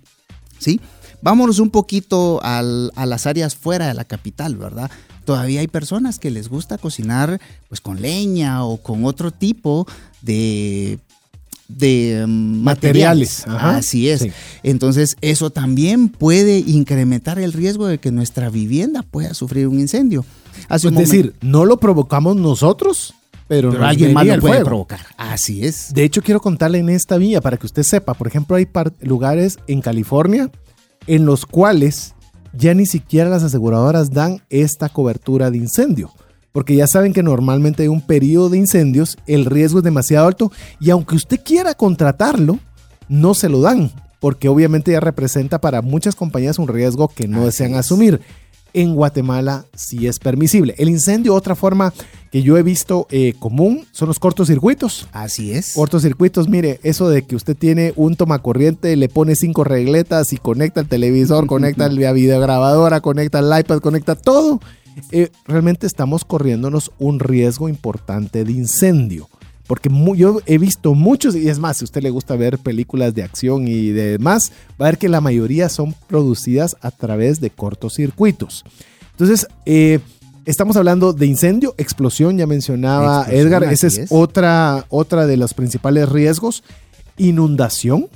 ¿Sí? 0.59 0.79
Vámonos 1.23 1.57
un 1.57 1.71
poquito 1.71 2.41
a 2.43 2.61
las 2.61 3.25
áreas 3.25 3.55
fuera 3.55 3.87
de 3.87 3.95
la 3.95 4.05
capital, 4.05 4.55
¿verdad? 4.55 4.91
Todavía 5.27 5.59
hay 5.59 5.67
personas 5.67 6.19
que 6.19 6.31
les 6.31 6.47
gusta 6.47 6.77
cocinar 6.77 7.41
pues 7.67 7.81
con 7.81 8.01
leña 8.01 8.63
o 8.63 8.77
con 8.77 9.03
otro 9.03 9.31
tipo 9.31 9.85
de 10.21 10.99
de 11.67 12.23
mm, 12.25 12.63
materiales. 12.63 13.45
Así 13.45 14.07
es. 14.09 14.25
Entonces, 14.63 15.17
eso 15.19 15.49
también 15.49 16.07
puede 16.07 16.59
incrementar 16.59 17.39
el 17.39 17.51
riesgo 17.51 17.87
de 17.87 17.97
que 17.97 18.09
nuestra 18.09 18.49
vivienda 18.49 19.03
pueda 19.03 19.33
sufrir 19.33 19.67
un 19.67 19.81
incendio 19.81 20.23
es 20.69 20.81
decir, 20.95 21.33
no 21.41 21.65
lo 21.65 21.77
provocamos 21.77 22.35
nosotros, 22.35 23.13
pero, 23.47 23.71
alguien 23.83 24.13
más 24.13 24.25
lo 24.25 24.39
puede 24.39 24.63
provocar. 24.63 24.99
Así 25.17 25.65
es. 25.65 25.93
De 25.93 26.03
hecho, 26.03 26.21
quiero 26.21 26.41
contarle 26.41 26.79
en 26.79 26.89
esta 26.89 27.17
vía 27.17 27.41
para 27.41 27.57
que 27.57 27.65
usted 27.65 27.83
sepa. 27.83 28.13
Por 28.13 28.27
ejemplo, 28.27 28.55
hay 28.55 28.67
lugares 29.01 29.59
en 29.67 29.81
California 29.81 30.51
en 31.05 31.25
los 31.25 31.45
cuales 31.45 32.13
ya 32.53 32.73
ni 32.73 32.85
siquiera 32.85 33.29
las 33.29 33.43
aseguradoras 33.43 34.11
dan 34.11 34.41
esta 34.49 34.89
cobertura 34.89 35.51
de 35.51 35.57
incendio. 35.57 36.11
Porque 36.51 36.75
ya 36.75 36.87
saben 36.87 37.13
que 37.13 37.23
normalmente 37.23 37.83
hay 37.83 37.89
un 37.89 38.01
periodo 38.01 38.49
de 38.49 38.57
incendios, 38.57 39.17
el 39.27 39.45
riesgo 39.45 39.79
es 39.79 39.83
demasiado 39.83 40.27
alto 40.27 40.51
y 40.79 40.89
aunque 40.89 41.15
usted 41.15 41.39
quiera 41.43 41.75
contratarlo, 41.75 42.59
no 43.09 43.33
se 43.33 43.49
lo 43.49 43.61
dan. 43.61 43.91
Porque 44.19 44.49
obviamente 44.49 44.91
ya 44.91 44.99
representa 44.99 45.61
para 45.61 45.81
muchas 45.81 46.15
compañías 46.15 46.57
un 46.57 46.67
riesgo 46.67 47.09
que 47.09 47.27
no 47.27 47.45
desean 47.45 47.75
asumir 47.75 48.21
en 48.73 48.95
Guatemala 48.95 49.65
sí 49.75 50.07
es 50.07 50.19
permisible. 50.19 50.75
El 50.77 50.89
incendio, 50.89 51.33
otra 51.33 51.55
forma 51.55 51.93
que 52.37 52.43
yo 52.43 52.55
he 52.55 52.61
visto 52.61 53.07
eh, 53.09 53.33
común, 53.39 53.87
son 53.91 54.09
los 54.09 54.19
cortocircuitos. 54.19 55.07
Así 55.11 55.53
es. 55.53 55.73
Cortocircuitos, 55.73 56.47
mire, 56.47 56.79
eso 56.83 57.09
de 57.09 57.23
que 57.23 57.35
usted 57.35 57.57
tiene 57.57 57.93
un 57.95 58.15
tomacorriente, 58.15 58.95
le 58.95 59.09
pone 59.09 59.35
cinco 59.35 59.63
regletas 59.63 60.33
y 60.33 60.37
conecta 60.37 60.81
el 60.81 60.87
televisor, 60.87 61.47
conecta 61.47 61.89
la 61.89 62.11
videograbadora, 62.11 63.01
conecta 63.01 63.39
el 63.39 63.59
iPad, 63.59 63.79
conecta 63.79 64.15
todo. 64.15 64.61
Eh, 65.11 65.31
realmente 65.47 65.87
estamos 65.87 66.25
corriéndonos 66.25 66.91
un 66.99 67.19
riesgo 67.19 67.69
importante 67.69 68.43
de 68.43 68.51
incendio. 68.51 69.27
Porque 69.65 69.89
yo 70.15 70.39
he 70.45 70.59
visto 70.59 70.93
muchos, 70.93 71.35
y 71.35 71.49
es 71.49 71.57
más, 71.57 71.77
si 71.77 71.85
a 71.85 71.85
usted 71.85 72.03
le 72.03 72.11
gusta 72.11 72.35
ver 72.35 72.59
películas 72.59 73.15
de 73.15 73.23
acción 73.23 73.67
y 73.67 73.89
demás, 73.89 74.51
va 74.79 74.85
a 74.85 74.91
ver 74.91 74.99
que 74.99 75.09
la 75.09 75.21
mayoría 75.21 75.69
son 75.69 75.95
producidas 76.07 76.77
a 76.81 76.91
través 76.91 77.41
de 77.41 77.49
cortocircuitos. 77.49 78.63
Entonces, 79.17 79.47
eh, 79.65 79.99
estamos 80.47 80.77
hablando 80.77 81.13
de 81.13 81.25
incendio, 81.27 81.75
explosión, 81.77 82.37
ya 82.37 82.47
mencionaba 82.47 83.27
Edgar, 83.29 83.63
ese 83.65 83.87
es, 83.87 84.07
Otra, 84.09 84.85
otra 84.89 85.27
de 85.27 85.37
los 85.37 85.53
principales 85.53 86.09
riesgos. 86.09 86.63
Inundación. 87.17 88.07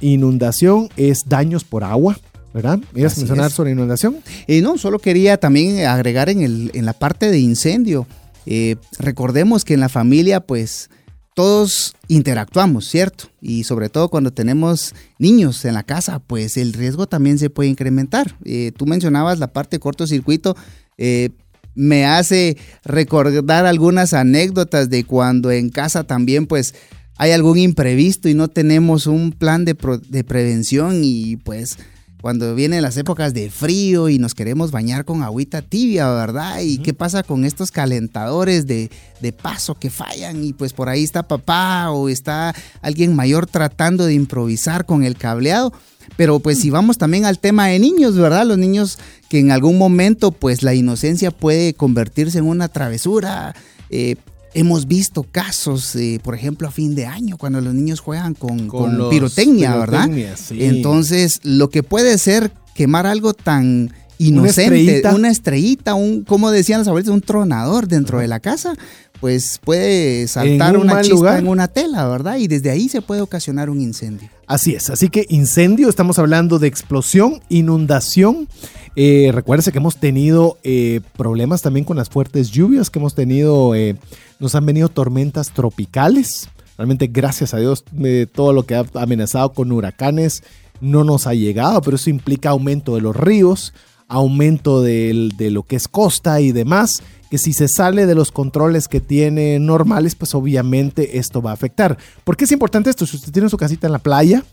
Inundación 0.00 0.88
es 0.96 1.24
daños 1.26 1.64
por 1.64 1.82
agua. 1.82 2.18
¿verdad? 2.52 2.80
¿Ibas 2.96 3.16
a 3.16 3.20
mencionar 3.20 3.50
sobre 3.52 3.70
inundación? 3.70 4.16
Eh, 4.48 4.60
no, 4.60 4.76
solo 4.76 4.98
quería 4.98 5.36
también 5.36 5.86
agregar 5.86 6.28
en, 6.28 6.42
el, 6.42 6.72
en 6.74 6.84
la 6.84 6.92
parte 6.92 7.30
de 7.30 7.38
incendio. 7.38 8.08
Eh, 8.44 8.74
recordemos 8.98 9.64
que 9.64 9.74
en 9.74 9.80
la 9.80 9.88
familia, 9.88 10.40
pues 10.40 10.90
todos 11.34 11.94
interactuamos, 12.08 12.88
¿cierto? 12.88 13.26
Y 13.40 13.64
sobre 13.64 13.88
todo 13.88 14.08
cuando 14.08 14.32
tenemos 14.32 14.94
niños 15.18 15.64
en 15.64 15.74
la 15.74 15.84
casa, 15.84 16.18
pues 16.18 16.56
el 16.56 16.72
riesgo 16.72 17.06
también 17.06 17.38
se 17.38 17.50
puede 17.50 17.68
incrementar. 17.68 18.36
Eh, 18.44 18.72
tú 18.76 18.84
mencionabas 18.84 19.38
la 19.38 19.52
parte 19.52 19.76
de 19.76 19.80
cortocircuito. 19.80 20.56
Eh, 20.98 21.30
me 21.74 22.04
hace 22.04 22.56
recordar 22.84 23.66
algunas 23.66 24.14
anécdotas 24.14 24.90
de 24.90 25.04
cuando 25.04 25.50
en 25.50 25.70
casa 25.70 26.04
también, 26.04 26.46
pues, 26.46 26.74
hay 27.16 27.32
algún 27.32 27.58
imprevisto 27.58 28.28
y 28.30 28.34
no 28.34 28.48
tenemos 28.48 29.06
un 29.06 29.32
plan 29.32 29.66
de, 29.66 29.76
de 30.08 30.24
prevención 30.24 31.02
y 31.04 31.36
pues 31.36 31.76
cuando 32.20 32.54
vienen 32.54 32.82
las 32.82 32.96
épocas 32.96 33.34
de 33.34 33.50
frío 33.50 34.08
y 34.08 34.18
nos 34.18 34.34
queremos 34.34 34.70
bañar 34.70 35.04
con 35.04 35.22
agüita 35.22 35.62
tibia, 35.62 36.08
¿verdad? 36.10 36.60
¿Y 36.60 36.78
qué 36.78 36.92
pasa 36.92 37.22
con 37.22 37.44
estos 37.44 37.70
calentadores 37.70 38.66
de, 38.66 38.90
de, 39.20 39.32
paso 39.32 39.74
que 39.74 39.90
fallan? 39.90 40.44
Y 40.44 40.52
pues 40.52 40.72
por 40.72 40.88
ahí 40.88 41.02
está 41.02 41.26
papá 41.26 41.90
o 41.90 42.08
está 42.08 42.54
alguien 42.82 43.14
mayor 43.14 43.46
tratando 43.46 44.06
de 44.06 44.14
improvisar 44.14 44.84
con 44.84 45.04
el 45.04 45.16
cableado. 45.16 45.72
Pero 46.16 46.40
pues 46.40 46.58
si 46.58 46.70
vamos 46.70 46.98
también 46.98 47.24
al 47.24 47.38
tema 47.38 47.68
de 47.68 47.78
niños, 47.78 48.16
¿verdad? 48.16 48.46
Los 48.46 48.58
niños 48.58 48.98
que 49.28 49.38
en 49.38 49.50
algún 49.50 49.78
momento 49.78 50.32
pues 50.32 50.62
la 50.62 50.74
inocencia 50.74 51.30
puede 51.30 51.74
convertirse 51.74 52.38
en 52.38 52.46
una 52.46 52.68
travesura. 52.68 53.54
Eh, 53.90 54.16
hemos 54.54 54.86
visto 54.86 55.22
casos, 55.22 55.94
eh, 55.96 56.20
por 56.22 56.34
ejemplo, 56.34 56.68
a 56.68 56.70
fin 56.70 56.94
de 56.94 57.06
año, 57.06 57.36
cuando 57.36 57.60
los 57.60 57.74
niños 57.74 58.00
juegan 58.00 58.34
con, 58.34 58.68
con, 58.68 59.08
pirotecnia, 59.10 59.76
¿verdad? 59.76 60.08
Entonces, 60.50 61.40
lo 61.42 61.70
que 61.70 61.82
puede 61.82 62.18
ser 62.18 62.52
quemar 62.74 63.06
algo 63.06 63.34
tan 63.34 63.92
inocente, 64.18 65.02
una 65.14 65.30
estrellita, 65.30 65.94
un, 65.94 66.24
como 66.24 66.50
decían 66.50 66.80
los 66.80 66.88
abuelos, 66.88 67.08
un 67.10 67.22
tronador 67.22 67.88
dentro 67.88 68.18
de 68.18 68.28
la 68.28 68.40
casa, 68.40 68.74
pues 69.20 69.60
puede 69.62 70.26
saltar 70.28 70.76
una 70.76 71.02
chispa 71.02 71.38
en 71.38 71.48
una 71.48 71.68
tela, 71.68 72.08
¿verdad? 72.08 72.38
Y 72.38 72.48
desde 72.48 72.70
ahí 72.70 72.88
se 72.88 73.02
puede 73.02 73.20
ocasionar 73.20 73.68
un 73.68 73.80
incendio. 73.80 74.28
Así 74.46 74.74
es, 74.74 74.90
así 74.90 75.08
que 75.10 75.26
incendio, 75.28 75.88
estamos 75.88 76.18
hablando 76.18 76.58
de 76.58 76.66
explosión, 76.66 77.40
inundación. 77.48 78.48
Eh, 78.96 79.30
recuérdese 79.32 79.70
que 79.70 79.78
hemos 79.78 79.98
tenido 79.98 80.58
eh, 80.64 81.00
problemas 81.16 81.62
también 81.62 81.84
con 81.84 81.96
las 81.96 82.08
fuertes 82.08 82.50
lluvias 82.50 82.90
que 82.90 82.98
hemos 82.98 83.14
tenido, 83.14 83.74
eh, 83.74 83.96
nos 84.40 84.54
han 84.54 84.66
venido 84.66 84.88
tormentas 84.88 85.50
tropicales. 85.50 86.48
Realmente, 86.76 87.06
gracias 87.06 87.52
a 87.52 87.58
Dios, 87.58 87.84
todo 88.32 88.54
lo 88.54 88.64
que 88.64 88.74
ha 88.74 88.84
amenazado 88.94 89.52
con 89.52 89.70
huracanes 89.70 90.42
no 90.80 91.04
nos 91.04 91.26
ha 91.26 91.34
llegado, 91.34 91.82
pero 91.82 91.96
eso 91.96 92.08
implica 92.08 92.50
aumento 92.50 92.94
de 92.94 93.02
los 93.02 93.14
ríos, 93.14 93.74
aumento 94.10 94.82
de 94.82 95.50
lo 95.50 95.62
que 95.62 95.76
es 95.76 95.88
costa 95.88 96.42
y 96.42 96.52
demás 96.52 97.02
que 97.30 97.38
si 97.38 97.52
se 97.52 97.68
sale 97.68 98.06
de 98.06 98.16
los 98.16 98.32
controles 98.32 98.88
que 98.88 99.00
tiene 99.00 99.58
normales, 99.60 100.16
pues 100.16 100.34
obviamente 100.34 101.18
esto 101.18 101.40
va 101.40 101.52
a 101.52 101.54
afectar. 101.54 101.96
¿Por 102.24 102.36
qué 102.36 102.44
es 102.44 102.52
importante 102.52 102.90
esto? 102.90 103.06
Si 103.06 103.16
usted 103.16 103.32
tiene 103.32 103.48
su 103.48 103.56
casita 103.56 103.86
en 103.86 103.92
la 103.92 104.00
playa, 104.00 104.44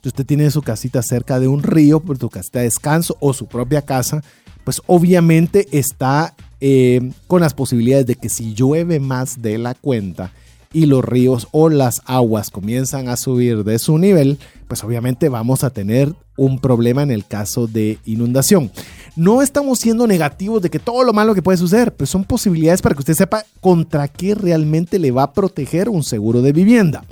si 0.00 0.08
usted 0.08 0.24
tiene 0.24 0.48
su 0.50 0.62
casita 0.62 1.02
cerca 1.02 1.40
de 1.40 1.48
un 1.48 1.64
río, 1.64 1.98
por 1.98 2.18
su 2.18 2.30
casita 2.30 2.60
de 2.60 2.66
descanso 2.66 3.16
o 3.18 3.34
su 3.34 3.46
propia 3.46 3.82
casa, 3.82 4.22
pues 4.62 4.80
obviamente 4.86 5.66
está 5.72 6.34
eh, 6.60 7.10
con 7.26 7.40
las 7.40 7.52
posibilidades 7.52 8.06
de 8.06 8.14
que 8.14 8.28
si 8.28 8.54
llueve 8.54 9.00
más 9.00 9.42
de 9.42 9.58
la 9.58 9.74
cuenta, 9.74 10.32
y 10.72 10.86
los 10.86 11.04
ríos 11.04 11.48
o 11.50 11.68
las 11.68 12.02
aguas 12.04 12.50
comienzan 12.50 13.08
a 13.08 13.16
subir 13.16 13.64
de 13.64 13.78
su 13.78 13.98
nivel, 13.98 14.38
pues 14.68 14.84
obviamente 14.84 15.28
vamos 15.28 15.64
a 15.64 15.70
tener 15.70 16.14
un 16.36 16.60
problema 16.60 17.02
en 17.02 17.10
el 17.10 17.26
caso 17.26 17.66
de 17.66 17.98
inundación. 18.04 18.70
No 19.16 19.42
estamos 19.42 19.78
siendo 19.78 20.06
negativos 20.06 20.62
de 20.62 20.70
que 20.70 20.78
todo 20.78 21.04
lo 21.04 21.12
malo 21.12 21.34
que 21.34 21.42
puede 21.42 21.58
suceder, 21.58 21.94
pero 21.94 22.06
son 22.06 22.24
posibilidades 22.24 22.82
para 22.82 22.94
que 22.94 23.00
usted 23.00 23.14
sepa 23.14 23.44
contra 23.60 24.08
qué 24.08 24.34
realmente 24.34 24.98
le 24.98 25.10
va 25.10 25.24
a 25.24 25.32
proteger 25.32 25.88
un 25.88 26.02
seguro 26.02 26.42
de 26.42 26.52
vivienda. 26.52 27.04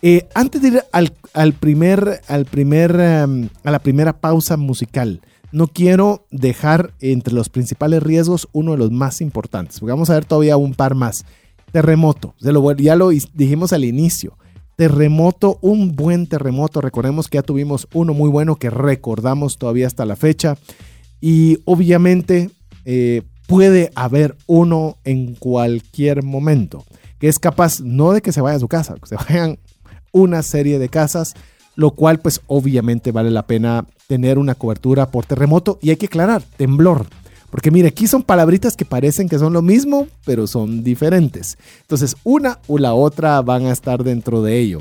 Eh, 0.00 0.28
antes 0.34 0.62
de 0.62 0.68
ir 0.68 0.84
al, 0.92 1.52
primer, 1.54 2.20
al 2.28 2.44
primer, 2.44 2.98
em, 3.00 3.48
a 3.64 3.70
la 3.70 3.80
primera 3.80 4.12
pausa 4.20 4.56
musical, 4.56 5.20
no 5.50 5.66
quiero 5.66 6.26
dejar 6.30 6.92
entre 7.00 7.34
los 7.34 7.48
principales 7.48 8.02
riesgos 8.02 8.48
uno 8.52 8.72
de 8.72 8.78
los 8.78 8.90
más 8.92 9.20
importantes, 9.20 9.80
vamos 9.80 10.10
a 10.10 10.14
ver 10.14 10.24
todavía 10.24 10.56
un 10.56 10.74
par 10.74 10.94
más. 10.94 11.24
Terremoto, 11.72 12.34
ya 12.38 12.96
lo 12.96 13.10
dijimos 13.34 13.72
al 13.72 13.84
inicio. 13.84 14.38
Terremoto, 14.76 15.58
un 15.60 15.96
buen 15.96 16.28
terremoto. 16.28 16.80
Recordemos 16.80 17.28
que 17.28 17.36
ya 17.36 17.42
tuvimos 17.42 17.88
uno 17.92 18.14
muy 18.14 18.30
bueno 18.30 18.56
que 18.56 18.70
recordamos 18.70 19.58
todavía 19.58 19.86
hasta 19.86 20.06
la 20.06 20.16
fecha. 20.16 20.56
Y 21.20 21.58
obviamente 21.64 22.50
eh, 22.84 23.22
puede 23.46 23.90
haber 23.94 24.36
uno 24.46 24.98
en 25.04 25.34
cualquier 25.34 26.22
momento 26.22 26.84
que 27.18 27.28
es 27.28 27.38
capaz 27.38 27.80
no 27.80 28.12
de 28.12 28.22
que 28.22 28.32
se 28.32 28.40
vaya 28.40 28.56
a 28.56 28.60
su 28.60 28.68
casa, 28.68 28.94
que 28.94 29.06
se 29.06 29.16
vayan 29.28 29.58
una 30.12 30.42
serie 30.42 30.78
de 30.78 30.88
casas, 30.88 31.34
lo 31.74 31.90
cual 31.92 32.20
pues 32.20 32.40
obviamente 32.46 33.12
vale 33.12 33.30
la 33.30 33.46
pena 33.46 33.86
tener 34.06 34.38
una 34.38 34.54
cobertura 34.54 35.10
por 35.10 35.26
terremoto 35.26 35.78
y 35.82 35.90
hay 35.90 35.96
que 35.96 36.06
aclarar, 36.06 36.42
temblor. 36.56 37.06
Porque 37.50 37.70
mire, 37.70 37.88
aquí 37.88 38.06
son 38.06 38.22
palabritas 38.22 38.76
que 38.76 38.84
parecen 38.84 39.28
que 39.28 39.38
son 39.38 39.54
lo 39.54 39.62
mismo, 39.62 40.06
pero 40.26 40.46
son 40.46 40.84
diferentes. 40.84 41.56
Entonces, 41.80 42.14
una 42.22 42.58
o 42.66 42.76
la 42.76 42.92
otra 42.92 43.40
van 43.40 43.64
a 43.66 43.72
estar 43.72 44.04
dentro 44.04 44.42
de 44.42 44.58
ello. 44.58 44.80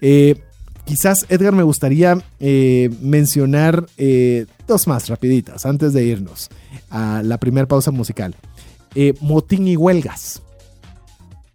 Eh, 0.00 0.42
quizás, 0.90 1.24
Edgar, 1.28 1.52
me 1.52 1.62
gustaría 1.62 2.18
eh, 2.40 2.90
mencionar 3.00 3.86
eh, 3.96 4.46
dos 4.66 4.88
más 4.88 5.08
rapiditas 5.08 5.64
antes 5.64 5.92
de 5.92 6.02
irnos 6.02 6.48
a 6.90 7.22
la 7.22 7.38
primera 7.38 7.68
pausa 7.68 7.92
musical. 7.92 8.34
motín 9.20 9.68
y 9.68 9.76
huelgas. 9.76 10.42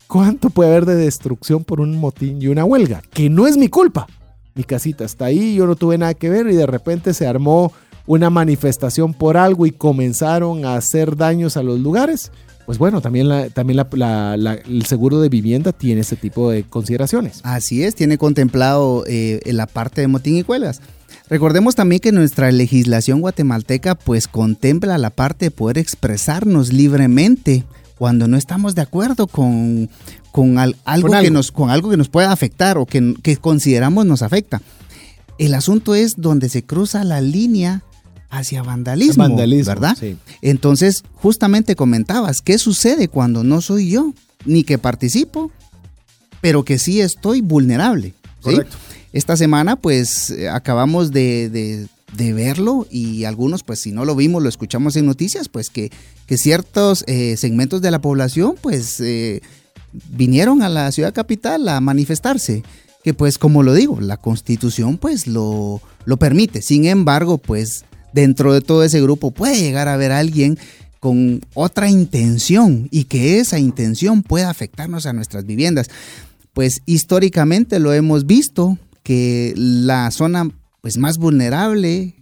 ¿Cuánto 0.08 0.50
puede 0.50 0.70
haber 0.70 0.86
de 0.86 0.96
destrucción 0.96 1.66
por 1.66 1.82
un 1.82 1.98
motín 1.98 2.42
y 2.42 2.48
una 2.48 2.64
huelga? 2.64 3.02
Que 3.12 3.30
no 3.30 3.46
es 3.46 3.58
mi 3.58 3.68
culpa. 3.68 4.08
Mi 4.54 4.64
casita 4.64 5.04
está 5.04 5.26
ahí, 5.26 5.56
yo 5.56 5.68
no 5.68 5.76
tuve 5.76 5.98
nada 5.98 6.14
que 6.14 6.30
ver 6.30 6.48
y 6.48 6.56
de 6.56 6.66
repente 6.66 7.14
se 7.14 7.28
armó 7.28 7.74
una 8.08 8.30
manifestación 8.30 9.14
por 9.14 9.36
algo 9.36 9.66
y 9.66 9.72
comenzaron 9.72 10.64
a 10.64 10.76
hacer 10.78 11.18
daños 11.18 11.58
a 11.58 11.64
los 11.64 11.78
lugares, 11.82 12.32
pues 12.66 12.78
bueno, 12.78 13.02
también, 13.02 13.30
también 13.54 13.80
el 13.80 14.86
seguro 14.86 15.22
de 15.22 15.30
vivienda 15.30 15.72
tiene 15.72 16.02
ese 16.02 16.16
tipo 16.16 16.50
de 16.50 16.64
consideraciones. 16.64 17.42
Así 17.44 17.84
es, 17.84 17.96
tiene 17.96 18.18
contemplado 18.18 19.04
eh, 19.08 19.42
la 19.46 19.68
parte 19.68 20.02
de 20.02 20.08
motín 20.08 20.38
y 20.38 20.44
cuelgas. 20.44 20.82
Recordemos 21.30 21.76
también 21.76 22.00
que 22.00 22.12
nuestra 22.12 22.52
legislación 22.52 23.22
guatemalteca 23.22 23.96
pues 23.96 24.28
contempla 24.28 24.98
la 24.98 25.10
parte 25.10 25.46
de 25.46 25.52
poder 25.52 25.78
expresarnos 25.78 26.72
libremente 26.72 27.64
cuando 27.98 28.28
no 28.28 28.38
estamos 28.38 28.76
de 28.76 28.82
acuerdo 28.82 29.28
con, 29.28 29.90
con, 30.32 30.58
algo, 30.58 31.10
Que 31.22 31.32
nos, 31.32 31.52
con 31.52 31.70
algo 31.70 31.90
que 31.90 31.98
nos 31.98 32.10
pueda 32.10 32.32
afectar 32.32 32.78
o 32.78 32.86
que, 32.86 33.16
que 33.24 33.38
consideramos 33.38 34.06
nos 34.06 34.22
afecta. 34.22 34.62
El 35.38 35.54
asunto 35.54 35.96
es 35.96 36.16
donde 36.18 36.50
se 36.50 36.64
cruza 36.64 37.04
la 37.04 37.22
línea 37.22 37.84
hacia 38.38 38.62
vandalismo, 38.62 39.28
¿verdad? 39.66 39.98
Entonces, 40.42 41.04
justamente 41.14 41.76
comentabas, 41.76 42.42
¿qué 42.42 42.58
sucede 42.58 43.08
cuando 43.08 43.44
no 43.44 43.62
soy 43.62 43.90
yo, 43.90 44.14
ni 44.46 44.64
que 44.64 44.78
participo, 44.78 45.52
pero 46.42 46.64
que 46.64 46.80
sí 46.80 47.02
estoy 47.02 47.42
vulnerable? 47.42 48.14
Esta 49.14 49.38
semana, 49.38 49.76
pues, 49.76 50.34
acabamos 50.52 51.12
de, 51.12 51.88
verlo 52.18 52.88
y 52.90 53.24
algunos, 53.24 53.64
pues, 53.64 53.80
si 53.80 53.92
no 53.92 54.06
lo 54.06 54.16
vimos, 54.16 54.44
lo 54.44 54.50
escuchamos 54.50 54.96
en 54.96 55.06
noticias, 55.06 55.50
pues, 55.50 55.70
que, 55.70 55.92
que 56.28 56.38
ciertos 56.38 57.04
eh, 57.08 57.36
segmentos 57.38 57.82
de 57.82 57.92
la 57.92 58.00
población, 58.00 58.56
pues, 58.62 59.00
eh, 59.00 59.42
vinieron 60.10 60.62
a 60.62 60.70
la 60.70 60.92
ciudad 60.92 61.14
capital 61.14 61.68
a 61.70 61.80
manifestarse 61.80 62.64
que 63.06 63.14
pues 63.14 63.38
como 63.38 63.62
lo 63.62 63.76
digo, 63.76 64.02
la 64.02 64.18
constitución 64.18 64.98
pues 64.98 65.28
lo, 65.28 65.80
lo 66.06 66.18
permite. 66.18 66.64
Sin 66.64 66.86
embargo, 66.86 67.38
pues 67.38 67.86
dentro 68.16 68.54
de 68.54 68.62
todo 68.62 68.84
ese 68.84 69.02
grupo 69.02 69.32
puede 69.32 69.60
llegar 69.60 69.90
a 69.90 69.94
haber 69.94 70.14
alguien 70.14 70.58
con 71.02 71.42
otra 71.54 71.90
intención 71.90 72.88
y 72.90 73.04
que 73.04 73.40
esa 73.40 73.60
intención 73.60 74.24
pueda 74.24 74.50
afectarnos 74.50 75.06
a 75.06 75.14
nuestras 75.14 75.46
viviendas. 75.46 75.90
Pues 76.54 76.82
históricamente 76.86 77.78
lo 77.80 77.92
hemos 77.94 78.26
visto 78.26 78.80
que 79.04 79.54
la 79.58 80.10
zona 80.12 80.50
pues 80.82 80.98
más 80.98 81.18
vulnerable 81.18 82.16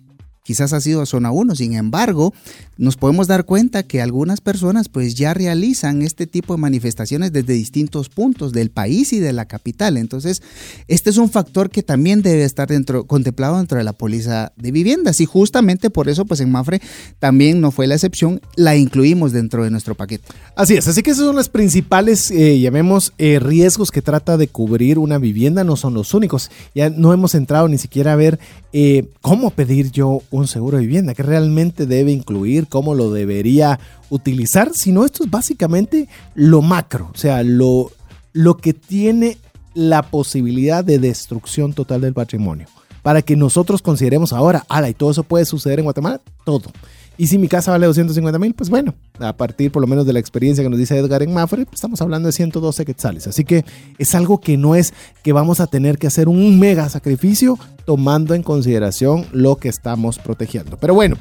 quizás 0.44 0.74
ha 0.74 0.82
sido 0.82 1.06
zona 1.06 1.32
1. 1.32 1.56
Sin 1.56 1.74
embargo, 1.76 2.34
nos 2.78 2.98
podemos 2.98 3.28
dar 3.28 3.46
cuenta 3.46 3.84
que 3.84 4.02
algunas 4.02 4.42
personas 4.42 4.90
pues 4.90 5.16
ya 5.16 5.34
realizan 5.34 6.02
este 6.02 6.28
tipo 6.28 6.54
de 6.54 6.62
manifestaciones 6.62 7.32
desde 7.32 7.54
distintos 7.54 8.10
puntos 8.10 8.52
del 8.52 8.72
país 8.72 9.14
y 9.14 9.20
de 9.20 9.34
la 9.34 9.46
capital. 9.46 9.98
Entonces, 9.98 10.42
este 10.88 11.10
es 11.10 11.18
un 11.18 11.30
factor 11.30 11.70
que 11.70 11.84
también 11.84 12.22
debe 12.22 12.44
estar 12.44 12.68
dentro, 12.68 13.06
contemplado 13.06 13.58
dentro 13.58 13.78
de 13.78 13.84
la 13.84 13.94
póliza 13.94 14.52
de 14.56 14.72
viviendas. 14.72 15.22
Y 15.22 15.26
justamente 15.26 15.90
por 15.90 16.10
eso, 16.10 16.26
pues 16.26 16.40
en 16.40 16.52
Mafre 16.52 16.82
también 17.20 17.62
no 17.62 17.72
fue 17.72 17.88
la 17.88 17.96
excepción, 17.96 18.42
la 18.56 18.76
incluimos 18.76 19.32
dentro 19.32 19.64
de 19.64 19.72
nuestro 19.72 19.96
paquete. 19.96 20.26
Así 20.56 20.76
es, 20.76 20.88
así 20.88 21.04
que 21.04 21.12
esos 21.12 21.26
son 21.26 21.36
los 21.36 21.50
principales, 21.50 22.32
eh, 22.32 22.60
llamemos, 22.60 23.14
eh, 23.18 23.40
riesgos 23.40 23.92
que 23.92 24.02
trata 24.02 24.38
de 24.38 24.48
cubrir 24.48 25.00
una 25.00 25.18
vivienda, 25.18 25.64
no 25.64 25.76
son 25.76 25.94
los 25.94 26.14
únicos. 26.14 26.50
Ya 26.74 26.90
no 26.90 27.14
hemos 27.14 27.36
entrado 27.36 27.68
ni 27.68 27.78
siquiera 27.78 28.14
a 28.14 28.16
ver 28.16 28.40
eh, 28.72 29.08
cómo 29.22 29.52
pedir 29.52 29.92
yo 29.92 30.22
un 30.32 30.48
seguro 30.48 30.78
de 30.78 30.84
vivienda, 30.84 31.14
que 31.14 31.24
realmente 31.24 31.86
debe 31.86 32.12
incluir, 32.12 32.63
cómo 32.66 32.96
lo 32.96 33.12
debería 33.12 33.80
utilizar, 34.10 34.72
sino 34.74 35.06
esto 35.06 35.24
es 35.24 35.32
básicamente 35.32 36.08
lo 36.36 36.62
macro, 36.62 37.10
o 37.14 37.18
sea, 37.18 37.44
lo, 37.44 37.92
lo 38.34 38.58
que 38.58 38.74
tiene 38.74 39.38
la 39.74 40.04
posibilidad 40.04 40.84
de 40.84 41.00
destrucción 41.00 41.74
total 41.74 42.02
del 42.02 42.14
patrimonio. 42.14 42.68
Para 43.02 43.22
que 43.22 43.36
nosotros 43.36 43.82
consideremos 43.82 44.32
ahora, 44.32 44.66
ala, 44.70 44.90
y 44.90 44.94
todo 44.94 45.12
eso 45.12 45.24
puede 45.24 45.46
suceder 45.46 45.80
en 45.80 45.86
Guatemala, 45.86 46.22
todo. 46.46 46.72
Y 47.16 47.28
si 47.28 47.38
mi 47.38 47.48
casa 47.48 47.72
vale 47.72 47.86
250 47.86 48.40
mil, 48.40 48.56
pues 48.56 48.70
bueno, 48.72 48.96
a 49.20 49.34
partir 49.34 49.72
por 49.72 49.82
lo 49.82 49.88
menos 49.88 50.06
de 50.08 50.14
la 50.14 50.20
experiencia 50.20 50.64
que 50.64 50.70
nos 50.70 50.80
dice 50.80 50.98
Edgar 50.98 51.22
en 51.22 51.32
Mafre, 51.32 51.66
pues 51.66 51.76
estamos 51.76 52.02
hablando 52.02 52.28
de 52.28 52.32
112 52.32 52.86
quetzales. 52.86 53.28
Así 53.28 53.44
que 53.44 53.64
es 54.00 54.16
algo 54.16 54.40
que 54.40 54.58
no 54.58 54.74
es 54.74 54.94
que 55.22 55.32
vamos 55.32 55.60
a 55.60 55.68
tener 55.68 56.00
que 56.00 56.08
hacer 56.08 56.28
un 56.28 56.60
mega 56.60 56.90
sacrificio 56.90 57.60
tomando 57.86 58.34
en 58.34 58.42
consideración 58.42 59.28
lo 59.32 59.58
que 59.58 59.70
estamos 59.70 60.18
protegiendo. 60.18 60.78
Pero 60.78 60.96
bueno, 60.96 61.18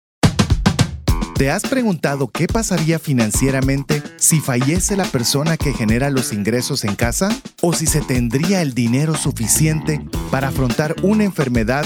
¿Te 1.37 1.51
has 1.51 1.63
preguntado 1.63 2.29
qué 2.29 2.47
pasaría 2.47 2.97
financieramente 2.97 4.01
si 4.15 4.39
fallece 4.39 4.95
la 4.95 5.03
persona 5.03 5.57
que 5.57 5.73
genera 5.73 6.09
los 6.09 6.31
ingresos 6.31 6.85
en 6.85 6.95
casa? 6.95 7.27
¿O 7.61 7.73
si 7.73 7.87
se 7.87 7.99
tendría 7.99 8.61
el 8.61 8.73
dinero 8.73 9.15
suficiente 9.15 9.99
para 10.31 10.47
afrontar 10.47 10.95
una 11.01 11.25
enfermedad 11.25 11.85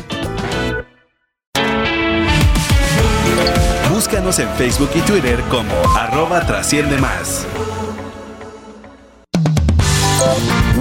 Búscanos 4.01 4.39
en 4.39 4.49
Facebook 4.55 4.89
y 4.95 5.01
Twitter 5.01 5.39
como 5.47 5.71
arroba 5.95 6.43
trasciende 6.43 6.97
más. 6.97 7.45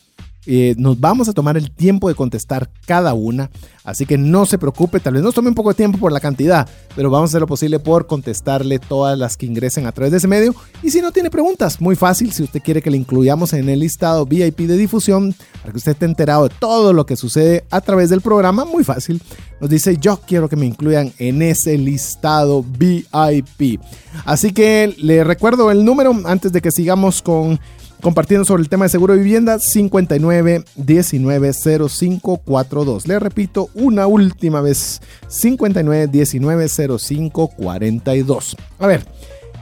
eh, 0.46 0.74
nos 0.76 1.00
vamos 1.00 1.28
a 1.28 1.32
tomar 1.32 1.56
el 1.56 1.70
tiempo 1.70 2.08
de 2.08 2.14
contestar 2.14 2.70
cada 2.86 3.14
una, 3.14 3.50
así 3.82 4.06
que 4.06 4.18
no 4.18 4.46
se 4.46 4.58
preocupe, 4.58 5.00
tal 5.00 5.14
vez 5.14 5.22
nos 5.22 5.34
tome 5.34 5.48
un 5.48 5.54
poco 5.54 5.70
de 5.70 5.76
tiempo 5.76 5.98
por 5.98 6.12
la 6.12 6.20
cantidad, 6.20 6.68
pero 6.94 7.10
vamos 7.10 7.28
a 7.28 7.32
hacer 7.32 7.40
lo 7.40 7.46
posible 7.46 7.78
por 7.78 8.06
contestarle 8.06 8.78
todas 8.78 9.18
las 9.18 9.36
que 9.36 9.46
ingresen 9.46 9.86
a 9.86 9.92
través 9.92 10.12
de 10.12 10.18
ese 10.18 10.28
medio. 10.28 10.54
Y 10.82 10.90
si 10.90 11.00
no 11.00 11.12
tiene 11.12 11.30
preguntas, 11.30 11.80
muy 11.80 11.96
fácil, 11.96 12.32
si 12.32 12.42
usted 12.42 12.62
quiere 12.62 12.82
que 12.82 12.90
le 12.90 12.96
incluyamos 12.96 13.52
en 13.52 13.68
el 13.68 13.80
listado 13.80 14.26
VIP 14.26 14.60
de 14.60 14.76
difusión, 14.76 15.34
para 15.60 15.72
que 15.72 15.78
usted 15.78 15.92
esté 15.92 16.04
enterado 16.04 16.48
de 16.48 16.54
todo 16.58 16.92
lo 16.92 17.06
que 17.06 17.16
sucede 17.16 17.64
a 17.70 17.80
través 17.80 18.10
del 18.10 18.20
programa, 18.20 18.64
muy 18.64 18.84
fácil. 18.84 19.22
Nos 19.60 19.70
dice, 19.70 19.96
yo 19.96 20.20
quiero 20.26 20.48
que 20.48 20.56
me 20.56 20.66
incluyan 20.66 21.12
en 21.18 21.40
ese 21.40 21.78
listado 21.78 22.62
VIP. 22.62 23.80
Así 24.24 24.52
que 24.52 24.94
le 24.98 25.24
recuerdo 25.24 25.70
el 25.70 25.84
número 25.84 26.14
antes 26.24 26.52
de 26.52 26.60
que 26.60 26.70
sigamos 26.70 27.22
con 27.22 27.58
compartiendo 28.04 28.44
sobre 28.44 28.62
el 28.62 28.68
tema 28.68 28.84
de 28.84 28.90
seguro 28.90 29.14
de 29.14 29.20
vivienda 29.20 29.58
59 29.58 30.64
19 30.76 31.52
0542. 31.88 33.08
Le 33.08 33.18
repito 33.18 33.70
una 33.72 34.06
última 34.06 34.60
vez 34.60 35.00
59 35.26 36.08
19 36.08 36.68
0542. 36.68 38.56
A 38.78 38.86
ver, 38.86 39.06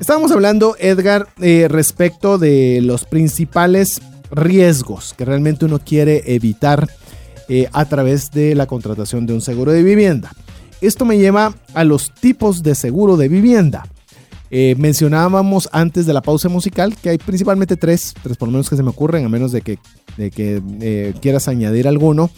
estábamos 0.01 0.33
hablando, 0.33 0.75
Edgar, 0.81 1.29
eh, 1.41 1.69
respecto 1.71 2.37
de 2.37 2.81
los 2.83 3.05
principales 3.05 4.03
riesgos 4.33 5.15
que 5.17 5.25
realmente 5.25 5.65
uno 5.65 5.79
quiere 5.79 6.35
evitar 6.35 6.89
eh, 7.49 7.69
a 7.73 7.85
través 7.85 8.33
de 8.33 8.57
la 8.57 8.67
contratación 8.67 9.25
de 9.25 9.35
un 9.35 9.41
seguro 9.41 9.71
de 9.71 9.85
vivienda. 9.85 10.33
Esto 10.81 11.05
me 11.05 11.17
lleva 11.17 11.55
a 11.75 11.85
los 11.85 12.11
tipos 12.13 12.65
de 12.65 12.75
seguro 12.75 13.17
de 13.17 13.29
vivienda. 13.29 13.85
Eh, 14.55 14.75
mencionábamos 14.77 15.67
antes 15.73 16.05
de 16.05 16.13
la 16.13 16.21
pausa 16.21 16.51
musical 16.51 16.95
que 16.95 17.09
hay 17.09 17.17
principalmente 17.17 17.75
tres, 17.79 18.13
tres 18.23 18.37
por 18.37 18.49
lo 18.49 18.53
menos 18.53 18.69
que 18.69 18.77
se 18.77 18.83
me 18.83 18.91
ocurren, 18.91 19.25
a 19.25 19.31
menos 19.31 19.51
de 19.51 19.63
que, 19.63 19.79
que 20.31 20.63
eh, 20.83 21.15
quieras 21.23 21.49
añadir 21.49 21.89
alguno. 21.89 22.29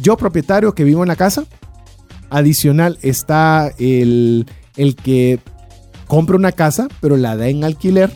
Yo, 0.00 0.16
propietario 0.16 0.72
que 0.72 0.84
vivo 0.84 1.02
en 1.02 1.08
la 1.08 1.16
casa, 1.16 1.44
adicional 2.30 2.96
está 3.02 3.72
el, 3.80 4.46
el 4.76 4.94
que 4.94 5.40
compra 6.06 6.36
una 6.36 6.52
casa, 6.52 6.86
pero 7.00 7.16
la 7.16 7.36
da 7.36 7.48
en 7.48 7.64
alquiler. 7.64 8.12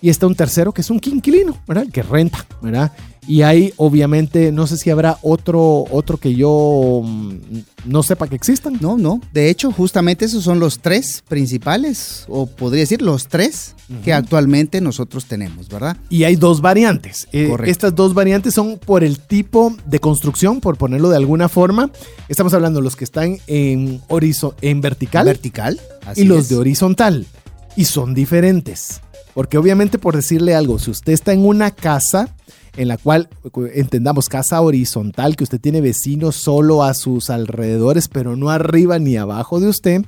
Y 0.00 0.08
está 0.08 0.28
un 0.28 0.36
tercero 0.36 0.72
que 0.72 0.82
es 0.82 0.90
un 0.90 1.00
inquilino, 1.04 1.56
¿verdad? 1.66 1.84
El 1.84 1.92
que 1.92 2.02
renta, 2.02 2.46
¿verdad? 2.60 2.92
Y 3.26 3.42
ahí 3.42 3.72
obviamente 3.76 4.50
no 4.50 4.66
sé 4.66 4.76
si 4.76 4.90
habrá 4.90 5.18
otro, 5.22 5.84
otro 5.90 6.16
que 6.16 6.34
yo 6.34 7.02
mm, 7.04 7.36
no 7.84 8.02
sepa 8.02 8.26
que 8.26 8.34
existan. 8.34 8.78
No, 8.80 8.98
no. 8.98 9.20
De 9.32 9.48
hecho, 9.48 9.70
justamente 9.70 10.24
esos 10.24 10.42
son 10.42 10.58
los 10.58 10.80
tres 10.80 11.22
principales, 11.28 12.24
o 12.28 12.46
podría 12.46 12.80
decir 12.80 13.00
los 13.00 13.28
tres 13.28 13.74
que 14.04 14.14
actualmente 14.14 14.80
nosotros 14.80 15.26
tenemos, 15.26 15.68
¿verdad? 15.68 15.98
Y 16.08 16.24
hay 16.24 16.36
dos 16.36 16.62
variantes. 16.62 17.28
Eh, 17.32 17.54
estas 17.66 17.94
dos 17.94 18.14
variantes 18.14 18.54
son 18.54 18.78
por 18.78 19.04
el 19.04 19.18
tipo 19.18 19.76
de 19.84 20.00
construcción, 20.00 20.60
por 20.60 20.78
ponerlo 20.78 21.10
de 21.10 21.16
alguna 21.16 21.48
forma. 21.48 21.90
Estamos 22.28 22.54
hablando 22.54 22.80
de 22.80 22.84
los 22.84 22.96
que 22.96 23.04
están 23.04 23.38
en, 23.46 24.00
en 24.62 24.80
vertical. 24.80 25.26
Vertical. 25.26 25.78
y 26.16 26.24
los 26.24 26.48
de 26.48 26.56
horizontal. 26.56 27.26
Y 27.76 27.84
son 27.84 28.14
diferentes. 28.14 29.02
Porque 29.34 29.58
obviamente 29.58 29.98
por 29.98 30.16
decirle 30.16 30.54
algo, 30.54 30.78
si 30.78 30.90
usted 30.90 31.12
está 31.12 31.32
en 31.32 31.44
una 31.44 31.70
casa 31.70 32.34
en 32.76 32.88
la 32.88 32.96
cual 32.96 33.28
entendamos 33.74 34.28
casa 34.28 34.60
horizontal, 34.60 35.36
que 35.36 35.44
usted 35.44 35.60
tiene 35.60 35.80
vecinos 35.80 36.36
solo 36.36 36.82
a 36.82 36.94
sus 36.94 37.30
alrededores, 37.30 38.08
pero 38.08 38.36
no 38.36 38.50
arriba 38.50 38.98
ni 38.98 39.16
abajo 39.16 39.60
de 39.60 39.68
usted, 39.68 40.02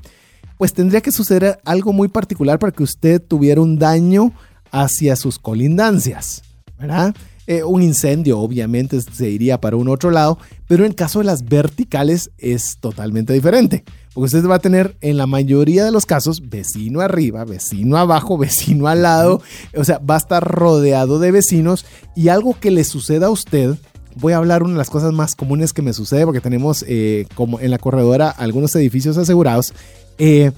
pues 0.57 0.73
tendría 0.73 1.01
que 1.01 1.13
suceder 1.13 1.59
algo 1.65 1.93
muy 1.93 2.09
particular 2.09 2.59
para 2.59 2.73
que 2.73 2.83
usted 2.83 3.21
tuviera 3.21 3.61
un 3.61 3.79
daño 3.79 4.33
hacia 4.71 5.17
sus 5.17 5.39
colindancias, 5.39 6.43
¿verdad? 6.79 7.15
Eh, 7.47 7.63
un 7.63 7.83
incendio 7.83 8.39
obviamente 8.39 8.99
se 9.03 9.29
iría 9.29 9.61
para 9.61 9.77
un 9.77 9.89
otro 9.89 10.11
lado, 10.11 10.39
pero 10.67 10.87
en 10.87 10.93
caso 10.93 11.19
de 11.19 11.27
las 11.27 11.45
verticales 11.45 12.31
es 12.39 12.79
totalmente 12.81 13.35
diferente. 13.35 13.85
Porque 14.15 14.27
usted 14.27 14.49
va 14.49 14.57
a 14.57 14.61
tener 14.61 14.97
en 15.01 15.17
la 15.17 15.27
mayoría 15.27 15.85
de 15.85 15.91
los 15.91 16.07
casos 16.07 16.49
vecino 16.49 17.01
arriba, 17.01 17.45
vecino 17.45 17.97
abajo, 17.97 18.39
vecino 18.39 18.87
al 18.87 19.03
lado. 19.03 19.43
O 19.77 19.85
sea, 19.85 19.99
va 19.99 20.15
a 20.15 20.19
estar 20.19 20.45
rodeado 20.45 21.19
de 21.19 21.33
vecinos 21.33 21.85
y 22.15 22.29
algo 22.29 22.59
que 22.59 22.71
le 22.71 22.85
suceda 22.85 23.27
a 23.27 23.31
usted. 23.31 23.77
Voy 24.17 24.33
a 24.33 24.37
hablar 24.37 24.63
una 24.63 24.73
de 24.73 24.79
las 24.79 24.91
cosas 24.91 25.13
más 25.13 25.35
comunes 25.35 25.73
que 25.73 25.83
me 25.83 25.93
sucede 25.93 26.25
porque 26.25 26.41
tenemos 26.41 26.85
eh, 26.87 27.27
como 27.35 27.59
en 27.59 27.73
la 27.73 27.79
corredora 27.79 28.31
algunos 28.31 28.75
edificios 28.77 29.19
asegurados. 29.19 29.75
Eh, 30.19 30.53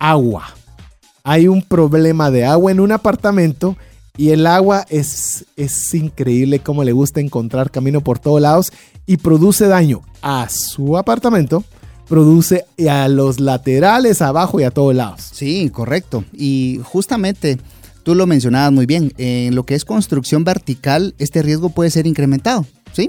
agua. 0.00 0.52
Hay 1.22 1.46
un 1.46 1.62
problema 1.62 2.32
de 2.32 2.44
agua 2.44 2.72
en 2.72 2.80
un 2.80 2.90
apartamento 2.90 3.76
y 4.16 4.30
el 4.30 4.46
agua 4.48 4.84
es, 4.90 5.46
es 5.56 5.94
increíble 5.94 6.58
como 6.58 6.82
le 6.82 6.90
gusta 6.90 7.20
encontrar 7.20 7.70
camino 7.70 8.00
por 8.00 8.18
todos 8.18 8.40
lados 8.40 8.72
y 9.06 9.18
produce 9.18 9.68
daño 9.68 10.02
a 10.20 10.48
su 10.50 10.98
apartamento, 10.98 11.62
produce 12.12 12.66
a 12.90 13.08
los 13.08 13.40
laterales, 13.40 14.20
abajo 14.20 14.60
y 14.60 14.64
a 14.64 14.70
todos 14.70 14.94
lados. 14.94 15.30
Sí, 15.32 15.70
correcto. 15.70 16.26
Y 16.34 16.78
justamente 16.84 17.56
tú 18.02 18.14
lo 18.14 18.26
mencionabas 18.26 18.70
muy 18.70 18.84
bien, 18.84 19.14
en 19.16 19.54
lo 19.54 19.64
que 19.64 19.74
es 19.74 19.86
construcción 19.86 20.44
vertical, 20.44 21.14
este 21.18 21.40
riesgo 21.40 21.70
puede 21.70 21.88
ser 21.88 22.06
incrementado, 22.06 22.66
¿sí? 22.92 23.08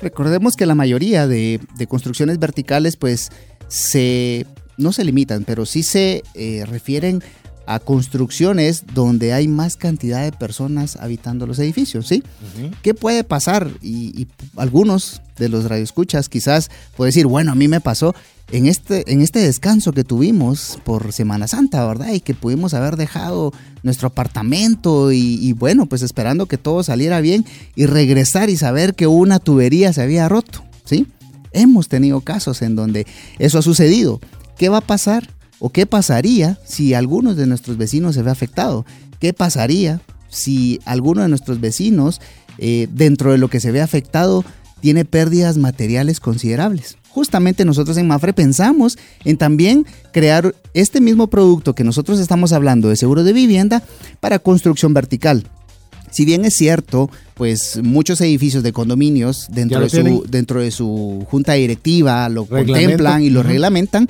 Recordemos 0.00 0.54
que 0.54 0.66
la 0.66 0.76
mayoría 0.76 1.26
de, 1.26 1.58
de 1.76 1.86
construcciones 1.88 2.38
verticales, 2.38 2.94
pues, 2.94 3.32
se, 3.66 4.46
no 4.76 4.92
se 4.92 5.02
limitan, 5.02 5.42
pero 5.42 5.66
sí 5.66 5.82
se 5.82 6.22
eh, 6.34 6.64
refieren 6.64 7.24
a 7.66 7.78
construcciones 7.78 8.84
donde 8.94 9.32
hay 9.32 9.48
más 9.48 9.76
cantidad 9.76 10.22
de 10.22 10.32
personas 10.32 10.96
habitando 10.96 11.46
los 11.46 11.58
edificios, 11.58 12.06
¿sí? 12.06 12.22
¿Qué 12.82 12.94
puede 12.94 13.24
pasar? 13.24 13.70
Y, 13.82 14.20
y, 14.20 14.28
algunos 14.56 15.22
de 15.38 15.48
los 15.48 15.64
radioescuchas 15.64 16.28
quizás 16.28 16.70
pueden 16.96 17.10
decir, 17.10 17.26
bueno, 17.26 17.52
a 17.52 17.54
mí 17.54 17.68
me 17.68 17.80
pasó 17.80 18.14
en 18.52 18.66
este, 18.66 19.10
en 19.12 19.22
este 19.22 19.40
descanso 19.40 19.92
que 19.92 20.04
tuvimos 20.04 20.78
por 20.84 21.12
Semana 21.12 21.48
Santa, 21.48 21.86
¿verdad? 21.86 22.12
Y 22.12 22.20
que 22.20 22.34
pudimos 22.34 22.74
haber 22.74 22.96
dejado 22.96 23.52
nuestro 23.82 24.08
apartamento 24.08 25.12
y, 25.12 25.38
y 25.40 25.52
bueno, 25.52 25.86
pues 25.86 26.02
esperando 26.02 26.46
que 26.46 26.58
todo 26.58 26.82
saliera 26.82 27.20
bien 27.20 27.44
y 27.74 27.86
regresar 27.86 28.50
y 28.50 28.56
saber 28.56 28.94
que 28.94 29.06
una 29.06 29.38
tubería 29.38 29.92
se 29.92 30.02
había 30.02 30.28
roto, 30.28 30.62
¿sí? 30.84 31.06
Hemos 31.52 31.88
tenido 31.88 32.20
casos 32.20 32.62
en 32.62 32.76
donde 32.76 33.06
eso 33.38 33.58
ha 33.58 33.62
sucedido. 33.62 34.20
¿Qué 34.58 34.68
va 34.68 34.78
a 34.78 34.82
pasar? 34.82 35.30
¿O 35.64 35.70
qué 35.70 35.86
pasaría 35.86 36.58
si 36.62 36.92
alguno 36.92 37.34
de 37.34 37.46
nuestros 37.46 37.78
vecinos 37.78 38.14
se 38.14 38.22
ve 38.22 38.30
afectado? 38.30 38.84
¿Qué 39.18 39.32
pasaría 39.32 40.02
si 40.28 40.78
alguno 40.84 41.22
de 41.22 41.28
nuestros 41.28 41.58
vecinos, 41.58 42.20
eh, 42.58 42.86
dentro 42.92 43.32
de 43.32 43.38
lo 43.38 43.48
que 43.48 43.60
se 43.60 43.72
ve 43.72 43.80
afectado, 43.80 44.44
tiene 44.82 45.06
pérdidas 45.06 45.56
materiales 45.56 46.20
considerables? 46.20 46.98
Justamente 47.08 47.64
nosotros 47.64 47.96
en 47.96 48.08
Mafre 48.08 48.34
pensamos 48.34 48.98
en 49.24 49.38
también 49.38 49.86
crear 50.12 50.54
este 50.74 51.00
mismo 51.00 51.28
producto 51.28 51.74
que 51.74 51.82
nosotros 51.82 52.20
estamos 52.20 52.52
hablando 52.52 52.90
de 52.90 52.96
seguro 52.96 53.24
de 53.24 53.32
vivienda 53.32 53.82
para 54.20 54.40
construcción 54.40 54.92
vertical. 54.92 55.46
Si 56.10 56.26
bien 56.26 56.44
es 56.44 56.54
cierto, 56.54 57.10
pues 57.32 57.80
muchos 57.82 58.20
edificios 58.20 58.62
de 58.62 58.74
condominios 58.74 59.48
dentro, 59.50 59.80
de 59.80 59.88
su, 59.88 60.26
dentro 60.28 60.60
de 60.60 60.70
su 60.70 61.26
junta 61.28 61.54
directiva 61.54 62.28
lo 62.28 62.44
contemplan 62.44 63.22
y 63.22 63.30
lo 63.30 63.40
uh 63.40 63.42
-huh. 63.42 63.46
reglamentan, 63.46 64.08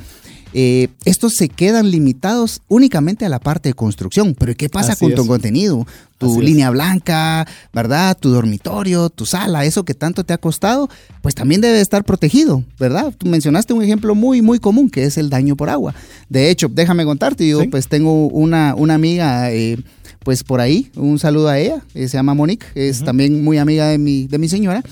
eh, 0.54 0.88
estos 1.04 1.34
se 1.34 1.48
quedan 1.48 1.90
limitados 1.90 2.62
únicamente 2.68 3.26
a 3.26 3.28
la 3.28 3.40
parte 3.40 3.68
de 3.68 3.74
construcción. 3.74 4.34
Pero 4.38 4.54
¿qué 4.54 4.68
pasa 4.68 4.92
Así 4.92 5.00
con 5.04 5.10
es. 5.10 5.16
tu 5.16 5.26
contenido? 5.26 5.86
Tu 6.18 6.30
Así 6.32 6.40
línea 6.46 6.68
es. 6.68 6.72
blanca, 6.72 7.46
¿verdad? 7.72 8.16
Tu 8.18 8.30
dormitorio, 8.30 9.10
tu 9.10 9.26
sala, 9.26 9.64
eso 9.64 9.84
que 9.84 9.94
tanto 9.94 10.24
te 10.24 10.32
ha 10.32 10.38
costado, 10.38 10.88
pues 11.22 11.34
también 11.34 11.60
debe 11.60 11.80
estar 11.80 12.04
protegido, 12.04 12.64
¿verdad? 12.78 13.12
Tú 13.18 13.26
mencionaste 13.26 13.74
un 13.74 13.82
ejemplo 13.82 14.14
muy, 14.14 14.40
muy 14.40 14.58
común 14.60 14.88
que 14.88 15.04
es 15.04 15.18
el 15.18 15.28
daño 15.28 15.56
por 15.56 15.68
agua. 15.68 15.94
De 16.28 16.50
hecho, 16.50 16.68
déjame 16.72 17.04
contarte, 17.04 17.46
yo 17.46 17.60
¿Sí? 17.60 17.68
pues 17.68 17.88
tengo 17.88 18.28
una, 18.28 18.74
una 18.76 18.94
amiga... 18.94 19.52
Eh, 19.52 19.76
pues 20.24 20.42
por 20.42 20.62
ahí, 20.62 20.90
un 20.96 21.18
saludo 21.18 21.48
a 21.50 21.58
ella, 21.58 21.82
eh, 21.92 22.08
se 22.08 22.16
llama 22.16 22.32
Monique, 22.32 22.64
es 22.74 23.00
uh 23.00 23.02
-huh. 23.02 23.04
también 23.04 23.44
muy 23.44 23.58
amiga 23.58 23.88
de 23.88 23.98
mi, 23.98 24.26
de 24.26 24.38
mi 24.38 24.48
señora, 24.48 24.82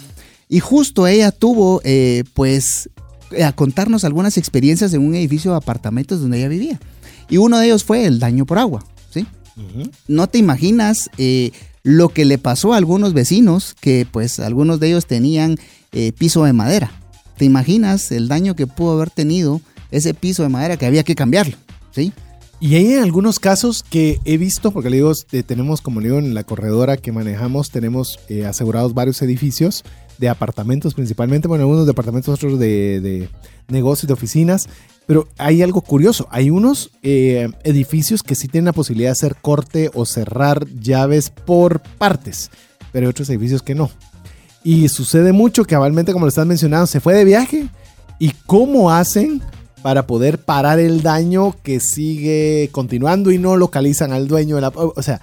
y 0.47 0.61
justo 0.61 1.07
ella 1.07 1.31
tuvo, 1.31 1.81
eh, 1.85 2.25
pues, 2.35 2.91
a 3.43 3.53
contarnos 3.53 4.05
algunas 4.05 4.37
experiencias 4.39 4.93
en 4.95 5.07
un 5.07 5.15
edificio 5.15 5.51
de 5.53 5.57
apartamentos 5.57 6.21
donde 6.21 6.39
ella 6.39 6.49
vivía. 6.49 6.81
Y 7.29 7.37
uno 7.39 7.59
de 7.59 7.67
ellos 7.67 7.85
fue 7.85 8.05
el 8.05 8.19
daño 8.19 8.47
por 8.47 8.59
agua, 8.59 8.85
¿sí? 9.11 9.27
Uh 9.57 9.61
-huh. 9.81 9.91
No 10.09 10.27
te 10.27 10.39
imaginas 10.39 11.11
eh, 11.19 11.53
lo 11.83 12.09
que 12.09 12.25
le 12.25 12.39
pasó 12.39 12.75
a 12.75 12.77
algunos 12.77 13.13
vecinos, 13.13 13.75
que 13.81 14.07
pues 14.11 14.41
algunos 14.41 14.81
de 14.81 14.89
ellos 14.89 15.07
tenían 15.07 15.57
eh, 15.93 16.13
piso 16.13 16.45
de 16.45 16.53
madera. 16.53 16.93
¿Te 17.37 17.45
imaginas 17.45 18.13
el 18.13 18.29
daño 18.29 18.55
que 18.55 18.67
pudo 18.67 18.93
haber 18.93 19.11
tenido 19.11 19.61
ese 19.91 20.15
piso 20.15 20.43
de 20.43 20.49
madera 20.49 20.77
que 20.77 20.87
había 20.87 21.03
que 21.03 21.15
cambiarlo, 21.15 21.57
¿sí? 21.91 22.13
Y 22.61 22.77
hay 22.77 22.95
algunos 22.95 23.41
casos 23.41 23.83
que 23.83 24.21
he 24.25 24.39
visto, 24.39 24.71
porque 24.71 24.89
le 24.89 24.97
digo, 24.99 25.13
eh, 25.33 25.43
tenemos, 25.43 25.81
como 25.81 26.01
le 26.01 26.07
digo, 26.07 26.21
en 26.21 26.33
la 26.33 26.45
corredora 26.45 26.97
que 26.97 27.11
manejamos, 27.11 27.71
tenemos 27.71 28.21
eh, 28.29 28.47
asegurados 28.47 28.95
varios 28.95 29.21
edificios 29.21 29.83
de 30.23 30.29
apartamentos 30.29 30.95
principalmente, 30.95 31.49
bueno, 31.49 31.65
algunos 31.65 31.85
departamentos, 31.85 32.33
otros 32.33 32.57
de, 32.57 33.01
de 33.01 33.29
negocios, 33.67 34.07
de 34.07 34.13
oficinas, 34.13 34.69
pero 35.05 35.27
hay 35.37 35.63
algo 35.63 35.81
curioso, 35.81 36.29
hay 36.31 36.49
unos 36.49 36.93
eh, 37.03 37.49
edificios 37.65 38.23
que 38.23 38.37
sí 38.37 38.47
tienen 38.47 38.67
la 38.67 38.73
posibilidad 38.73 39.09
de 39.09 39.13
hacer 39.19 39.35
corte 39.35 39.91
o 39.95 40.07
cerrar 40.07 40.65
llaves 40.79 41.29
por 41.31 41.81
partes, 41.81 42.53
pero 42.93 43.07
hay 43.07 43.11
otros 43.11 43.29
edificios 43.31 43.63
que 43.63 43.75
no. 43.75 43.91
Y 44.63 44.89
sucede 44.91 45.33
mucho, 45.33 45.65
cabalmente 45.65 46.13
como 46.13 46.27
lo 46.27 46.29
estás 46.29 46.47
mencionando, 46.47 46.87
se 46.87 47.01
fue 47.01 47.15
de 47.15 47.25
viaje 47.25 47.67
y 48.21 48.31
cómo 48.47 48.93
hacen 48.93 49.43
para 49.83 50.07
poder 50.07 50.39
parar 50.39 50.79
el 50.79 51.03
daño 51.03 51.57
que 51.65 51.81
sigue 51.81 52.69
continuando 52.71 53.33
y 53.33 53.39
no 53.39 53.57
localizan 53.57 54.13
al 54.13 54.29
dueño 54.29 54.55
de 54.55 54.61
la... 54.61 54.69
O 54.69 55.03
sea, 55.03 55.21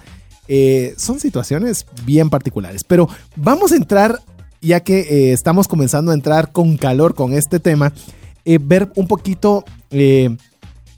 eh, 0.52 0.94
son 0.96 1.20
situaciones 1.20 1.86
bien 2.04 2.28
particulares. 2.28 2.82
Pero 2.82 3.08
vamos 3.36 3.70
a 3.70 3.76
entrar, 3.76 4.20
ya 4.60 4.80
que 4.80 5.00
eh, 5.00 5.32
estamos 5.32 5.68
comenzando 5.68 6.10
a 6.10 6.14
entrar 6.14 6.52
con 6.52 6.76
calor 6.76 7.14
con 7.14 7.32
este 7.32 7.60
tema, 7.60 7.92
eh, 8.44 8.58
ver 8.60 8.90
un 8.96 9.06
poquito 9.06 9.64
eh, 9.90 10.36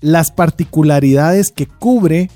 las 0.00 0.30
particularidades 0.30 1.50
que 1.50 1.66
cubre 1.66 2.30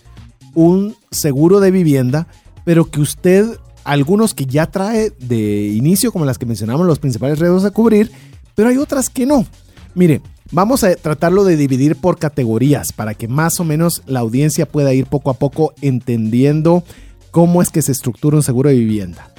un 0.54 0.96
seguro 1.10 1.60
de 1.60 1.70
vivienda, 1.70 2.26
pero 2.64 2.90
que 2.90 3.00
usted, 3.00 3.46
algunos 3.84 4.34
que 4.34 4.46
ya 4.46 4.66
trae 4.66 5.10
de 5.18 5.68
inicio, 5.68 6.12
como 6.12 6.24
las 6.24 6.38
que 6.38 6.46
mencionamos, 6.46 6.86
los 6.86 6.98
principales 6.98 7.38
riesgos 7.38 7.64
a 7.64 7.70
cubrir, 7.70 8.10
pero 8.54 8.68
hay 8.68 8.78
otras 8.78 9.10
que 9.10 9.26
no. 9.26 9.46
Mire, 9.94 10.22
Vamos 10.52 10.84
a 10.84 10.94
tratarlo 10.94 11.42
de 11.42 11.56
dividir 11.56 11.96
por 11.96 12.18
categorías 12.18 12.92
para 12.92 13.14
que 13.14 13.26
más 13.26 13.58
o 13.58 13.64
menos 13.64 14.02
la 14.06 14.20
audiencia 14.20 14.66
pueda 14.66 14.94
ir 14.94 15.06
poco 15.06 15.30
a 15.30 15.34
poco 15.34 15.74
entendiendo 15.82 16.84
cómo 17.32 17.62
es 17.62 17.70
que 17.70 17.82
se 17.82 17.90
estructura 17.90 18.36
un 18.36 18.44
seguro 18.44 18.70
de 18.70 18.76
vivienda. 18.76 19.32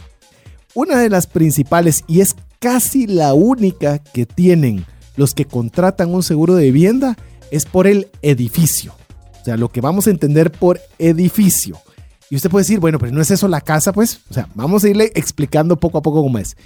Una 0.73 0.97
de 0.97 1.09
las 1.09 1.27
principales 1.27 2.03
y 2.07 2.21
es 2.21 2.35
casi 2.59 3.07
la 3.07 3.33
única 3.33 3.99
que 3.99 4.25
tienen 4.25 4.85
los 5.15 5.33
que 5.33 5.45
contratan 5.45 6.13
un 6.13 6.23
seguro 6.23 6.55
de 6.55 6.65
vivienda 6.65 7.17
es 7.51 7.65
por 7.65 7.87
el 7.87 8.07
edificio. 8.21 8.93
O 9.41 9.45
sea, 9.45 9.57
lo 9.57 9.69
que 9.69 9.81
vamos 9.81 10.07
a 10.07 10.11
entender 10.11 10.51
por 10.51 10.79
edificio. 10.99 11.77
Y 12.29 12.35
usted 12.35 12.49
puede 12.49 12.63
decir, 12.63 12.79
bueno, 12.79 12.99
pero 12.99 13.11
no 13.11 13.21
es 13.21 13.31
eso 13.31 13.47
la 13.47 13.61
casa, 13.61 13.93
pues. 13.93 14.21
O 14.29 14.33
sea, 14.33 14.49
vamos 14.53 14.83
a 14.83 14.89
irle 14.89 15.11
explicando 15.15 15.79
poco 15.79 15.97
a 15.97 16.01
poco 16.01 16.21
cómo 16.21 16.37
es. 16.37 16.57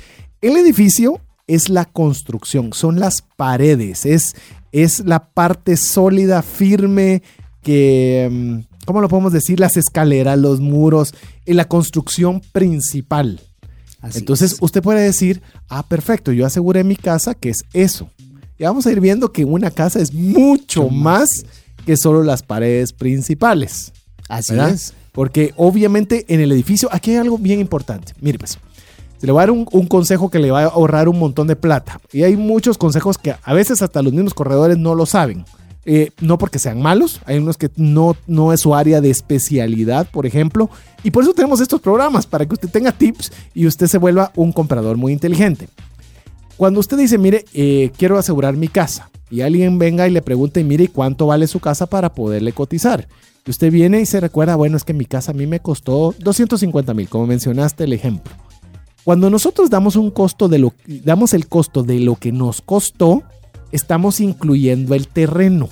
El 0.41 0.57
edificio 0.57 1.21
es 1.47 1.69
la 1.69 1.85
construcción, 1.85 2.73
son 2.73 2.99
las 2.99 3.21
paredes, 3.21 4.05
es, 4.05 4.35
es 4.71 5.01
la 5.05 5.31
parte 5.33 5.77
sólida, 5.77 6.41
firme, 6.41 7.21
que, 7.61 8.27
mm, 8.31 8.85
¿cómo 8.85 9.01
lo 9.01 9.09
podemos 9.09 9.33
decir? 9.33 9.59
Las 9.59 9.77
escaleras, 9.77 10.39
los 10.39 10.59
muros, 10.59 11.13
en 11.45 11.57
la 11.57 11.65
construcción 11.65 12.41
principal. 12.51 13.39
Así 14.01 14.19
Entonces 14.19 14.53
es. 14.53 14.57
usted 14.61 14.81
puede 14.81 15.01
decir, 15.01 15.41
ah, 15.69 15.83
perfecto, 15.87 16.31
yo 16.31 16.45
aseguré 16.45 16.83
mi 16.83 16.95
casa 16.95 17.35
que 17.35 17.49
es 17.49 17.63
eso. 17.73 18.09
Y 18.57 18.63
vamos 18.63 18.85
a 18.85 18.91
ir 18.91 18.99
viendo 18.99 19.31
que 19.31 19.45
una 19.45 19.71
casa 19.71 19.99
es 19.99 20.13
mucho 20.13 20.89
más 20.89 21.45
que 21.85 21.97
solo 21.97 22.23
las 22.23 22.43
paredes 22.43 22.93
principales. 22.93 23.91
Así 24.27 24.53
¿verdad? 24.53 24.71
es. 24.71 24.93
Porque 25.11 25.53
obviamente 25.57 26.25
en 26.29 26.39
el 26.39 26.51
edificio, 26.51 26.89
aquí 26.91 27.11
hay 27.11 27.17
algo 27.17 27.37
bien 27.37 27.59
importante. 27.59 28.13
Mire, 28.21 28.39
pues, 28.39 28.57
le 29.21 29.31
voy 29.31 29.39
a 29.39 29.43
dar 29.43 29.51
un, 29.51 29.67
un, 29.71 29.87
consejo 29.87 30.29
que 30.29 30.39
le 30.39 30.51
va 30.51 30.61
a 30.61 30.65
ahorrar 30.65 31.09
un 31.09 31.19
montón 31.19 31.47
de 31.47 31.55
plata. 31.55 31.99
Y 32.11 32.23
hay 32.23 32.37
muchos 32.37 32.77
consejos 32.77 33.17
que 33.17 33.35
a 33.41 33.53
veces 33.53 33.81
hasta 33.81 34.01
los 34.01 34.13
mismos 34.13 34.33
corredores 34.33 34.77
no 34.77 34.95
lo 34.95 35.05
saben. 35.05 35.45
Eh, 35.85 36.11
no 36.21 36.37
porque 36.37 36.59
sean 36.59 36.81
malos, 36.81 37.21
hay 37.25 37.39
unos 37.39 37.57
que 37.57 37.71
no, 37.75 38.15
no 38.27 38.53
es 38.53 38.61
su 38.61 38.75
área 38.75 39.01
de 39.01 39.09
especialidad, 39.09 40.07
por 40.09 40.25
ejemplo. 40.25 40.69
Y 41.03 41.11
por 41.11 41.23
eso 41.23 41.33
tenemos 41.33 41.59
estos 41.59 41.81
programas, 41.81 42.27
para 42.27 42.45
que 42.45 42.53
usted 42.53 42.69
tenga 42.69 42.91
tips 42.91 43.31
y 43.53 43.65
usted 43.65 43.87
se 43.87 43.97
vuelva 43.97 44.31
un 44.35 44.51
comprador 44.51 44.97
muy 44.97 45.11
inteligente. 45.11 45.67
Cuando 46.57 46.79
usted 46.79 46.97
dice, 46.97 47.17
mire, 47.17 47.45
eh, 47.53 47.91
quiero 47.97 48.17
asegurar 48.19 48.55
mi 48.55 48.67
casa, 48.67 49.09
y 49.31 49.41
alguien 49.41 49.79
venga 49.79 50.07
y 50.07 50.11
le 50.11 50.21
pregunte, 50.21 50.63
mire, 50.63 50.89
¿cuánto 50.89 51.27
vale 51.27 51.47
su 51.47 51.59
casa 51.59 51.87
para 51.87 52.13
poderle 52.13 52.51
cotizar? 52.51 53.07
Y 53.45 53.49
usted 53.49 53.71
viene 53.71 54.01
y 54.01 54.05
se 54.05 54.19
recuerda, 54.19 54.57
bueno, 54.57 54.77
es 54.77 54.83
que 54.83 54.93
mi 54.93 55.05
casa 55.05 55.31
a 55.31 55.33
mí 55.33 55.47
me 55.47 55.61
costó 55.61 56.13
250 56.19 56.93
mil, 56.93 57.07
como 57.07 57.25
mencionaste 57.25 57.85
el 57.85 57.93
ejemplo. 57.93 58.33
Cuando 59.03 59.29
nosotros 59.29 59.69
damos 59.69 59.95
un 59.95 60.11
costo 60.11 60.47
de 60.47 60.59
lo 60.59 60.73
damos 60.85 61.33
el 61.33 61.47
costo 61.47 61.81
de 61.81 62.01
lo 62.01 62.17
que 62.17 62.31
nos 62.31 62.61
costó, 62.61 63.23
estamos 63.71 64.19
incluyendo 64.19 64.95
el 64.95 65.07
terreno. 65.07 65.69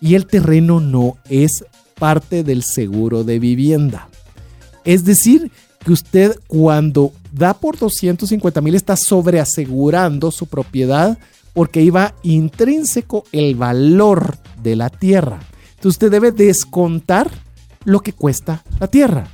Y 0.00 0.14
el 0.14 0.26
terreno 0.26 0.80
no 0.80 1.16
es 1.28 1.64
parte 1.98 2.44
del 2.44 2.62
seguro 2.62 3.24
de 3.24 3.38
vivienda. 3.38 4.08
Es 4.84 5.04
decir, 5.04 5.50
que 5.84 5.92
usted 5.92 6.38
cuando 6.46 7.12
da 7.32 7.54
por 7.54 7.78
250 7.78 8.60
mil 8.60 8.74
está 8.74 8.96
sobreasegurando 8.96 10.30
su 10.30 10.46
propiedad 10.46 11.18
porque 11.54 11.80
iba 11.80 12.14
intrínseco 12.22 13.24
el 13.32 13.54
valor 13.54 14.36
de 14.62 14.76
la 14.76 14.90
tierra. 14.90 15.40
Entonces 15.70 15.94
usted 15.94 16.10
debe 16.10 16.32
descontar 16.32 17.30
lo 17.84 18.00
que 18.00 18.12
cuesta 18.12 18.62
la 18.78 18.88
tierra 18.88 19.28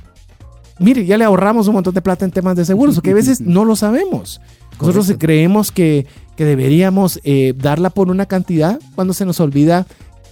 mire, 0.79 1.05
ya 1.05 1.17
le 1.17 1.23
ahorramos 1.23 1.67
un 1.67 1.75
montón 1.75 1.93
de 1.93 2.01
plata 2.01 2.25
en 2.25 2.31
temas 2.31 2.55
de 2.55 2.65
seguros, 2.65 3.01
que 3.01 3.11
a 3.11 3.15
veces 3.15 3.41
no 3.41 3.65
lo 3.65 3.75
sabemos. 3.75 4.41
Nosotros 4.79 5.05
Correcto. 5.05 5.25
creemos 5.25 5.71
que, 5.71 6.07
que 6.35 6.45
deberíamos 6.45 7.19
eh, 7.23 7.53
darla 7.57 7.89
por 7.89 8.09
una 8.09 8.25
cantidad 8.25 8.79
cuando 8.95 9.13
se 9.13 9.25
nos 9.25 9.39
olvida. 9.39 9.85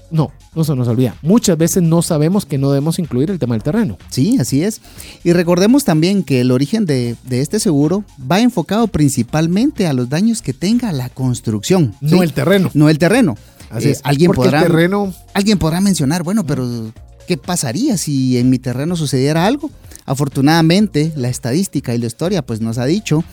No, 0.10 0.30
no 0.56 0.66
se 0.66 0.76
nos 0.76 0.90
olvida. 0.90 1.16
Muchas 1.22 1.58
veces 1.58 1.82
no 1.84 2.02
sabemos 2.02 2.46
que 2.46 2.58
no 2.58 2.70
debemos 2.72 3.00
incluir 3.00 3.32
el 3.32 3.40
tema 3.40 3.56
del 3.56 3.64
terreno. 3.64 3.98
Sí, 4.10 4.38
así 4.42 4.62
es. 4.62 4.82
Y 5.24 5.32
recordemos 5.32 5.86
también 5.86 6.24
que 6.24 6.42
el 6.42 6.52
origen 6.52 6.86
de, 6.86 7.16
de 7.24 7.40
este 7.40 7.62
seguro 7.62 8.04
va 8.30 8.42
enfocado 8.42 8.88
principalmente 8.88 9.88
a 9.88 9.94
los 9.94 10.10
daños 10.10 10.42
que 10.42 10.52
tenga 10.52 10.92
la 10.92 11.08
construcción. 11.08 11.94
¿sí? 12.02 12.08
No 12.14 12.24
el 12.24 12.34
terreno. 12.34 12.70
No 12.74 12.90
el 12.90 12.98
terreno. 12.98 13.38
Así 13.70 13.88
Eh, 13.88 13.92
es. 13.92 14.02
alguien, 14.04 14.32
podrá, 14.34 14.64
terreno. 14.64 15.14
alguien 15.34 15.58
podrá 15.58 15.80
mencionar, 15.80 16.24
bueno, 16.24 16.46
pero 16.46 16.92
¿qué 17.26 17.38
pasaría 17.38 17.96
si 17.98 18.38
en 18.38 18.50
mi 18.50 18.60
terreno 18.60 18.98
sucediera 18.98 19.46
algo? 19.46 19.70
Afortunadamente, 20.06 21.14
la 21.16 21.30
estadística 21.30 21.96
y 21.96 21.98
la 22.00 22.08
historia 22.08 22.42
pues 22.42 22.60
nos 22.62 22.78
ha 22.78 22.86
dicho 22.86 23.24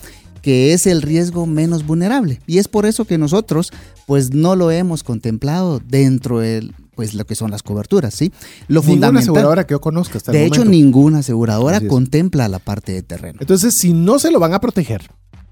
que 0.41 0.73
es 0.73 0.87
el 0.87 1.01
riesgo 1.01 1.45
menos 1.45 1.85
vulnerable 1.85 2.39
y 2.47 2.57
es 2.59 2.67
por 2.67 2.85
eso 2.85 3.05
que 3.05 3.17
nosotros 3.17 3.71
pues 4.07 4.33
no 4.33 4.55
lo 4.55 4.71
hemos 4.71 5.03
contemplado 5.03 5.79
dentro 5.85 6.39
de 6.39 6.71
pues 6.95 7.13
lo 7.13 7.25
que 7.25 7.35
son 7.35 7.49
las 7.51 7.63
coberturas, 7.63 8.13
¿sí? 8.13 8.31
Lo 8.67 8.81
Ninguna 8.81 8.81
fundamental 8.83 9.21
aseguradora 9.23 9.65
que 9.67 9.71
yo 9.73 9.79
conozca 9.81 10.17
hasta 10.17 10.31
el 10.31 10.37
de 10.37 10.45
hecho, 10.47 10.61
momento. 10.65 10.71
ninguna 10.77 11.19
aseguradora 11.19 11.79
contempla 11.87 12.47
la 12.49 12.59
parte 12.59 12.91
de 12.91 13.03
terreno. 13.03 13.37
Entonces, 13.39 13.75
si 13.79 13.93
no 13.93 14.19
se 14.19 14.31
lo 14.31 14.39
van 14.39 14.53
a 14.53 14.59
proteger, 14.59 15.09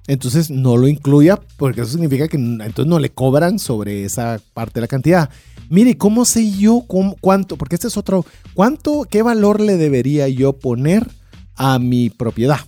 entonces 0.08 0.50
no 0.50 0.76
lo 0.76 0.88
incluya, 0.90 1.40
porque 1.58 1.82
eso 1.82 1.92
significa 1.92 2.28
que 2.28 2.36
entonces 2.38 2.86
no 2.86 3.00
le 3.00 3.12
cobran 3.12 3.60
sobre 3.60 4.04
esa 4.04 4.42
parte 4.54 4.76
de 4.76 4.82
la 4.82 4.88
cantidad. 4.88 5.30
Mire, 5.70 5.98
¿cómo 5.98 6.26
sé 6.26 6.52
yo 6.52 6.84
cómo- 6.88 7.16
cuánto? 7.22 7.56
Porque 7.58 7.76
este 7.76 7.88
es 7.88 7.96
otro. 7.98 8.26
¿Cuánto, 8.54 9.06
qué 9.10 9.22
valor 9.22 9.62
le 9.62 9.78
debería 9.78 10.28
yo 10.28 10.54
poner 10.54 11.08
a 11.56 11.80
mi 11.80 12.10
propiedad? 12.10 12.60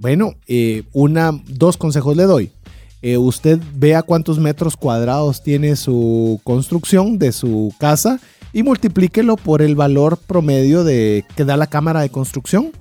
Bueno, 0.00 0.34
eh, 0.48 0.84
una, 0.94 1.30
dos 1.46 1.76
consejos 1.76 2.16
le 2.16 2.24
doy. 2.24 2.50
Eh, 3.02 3.18
usted 3.18 3.60
vea 3.74 4.02
cuántos 4.02 4.38
metros 4.38 4.74
cuadrados 4.74 5.42
tiene 5.42 5.76
su 5.76 6.40
construcción 6.42 7.18
de 7.18 7.32
su 7.32 7.72
casa 7.78 8.18
y 8.54 8.62
multiplíquelo 8.62 9.36
por 9.36 9.60
el 9.60 9.76
valor 9.76 10.16
promedio 10.16 10.84
de 10.84 11.24
que 11.36 11.44
da 11.44 11.58
la 11.58 11.66
cámara 11.66 12.00
de 12.00 12.08
construcción 12.08 12.72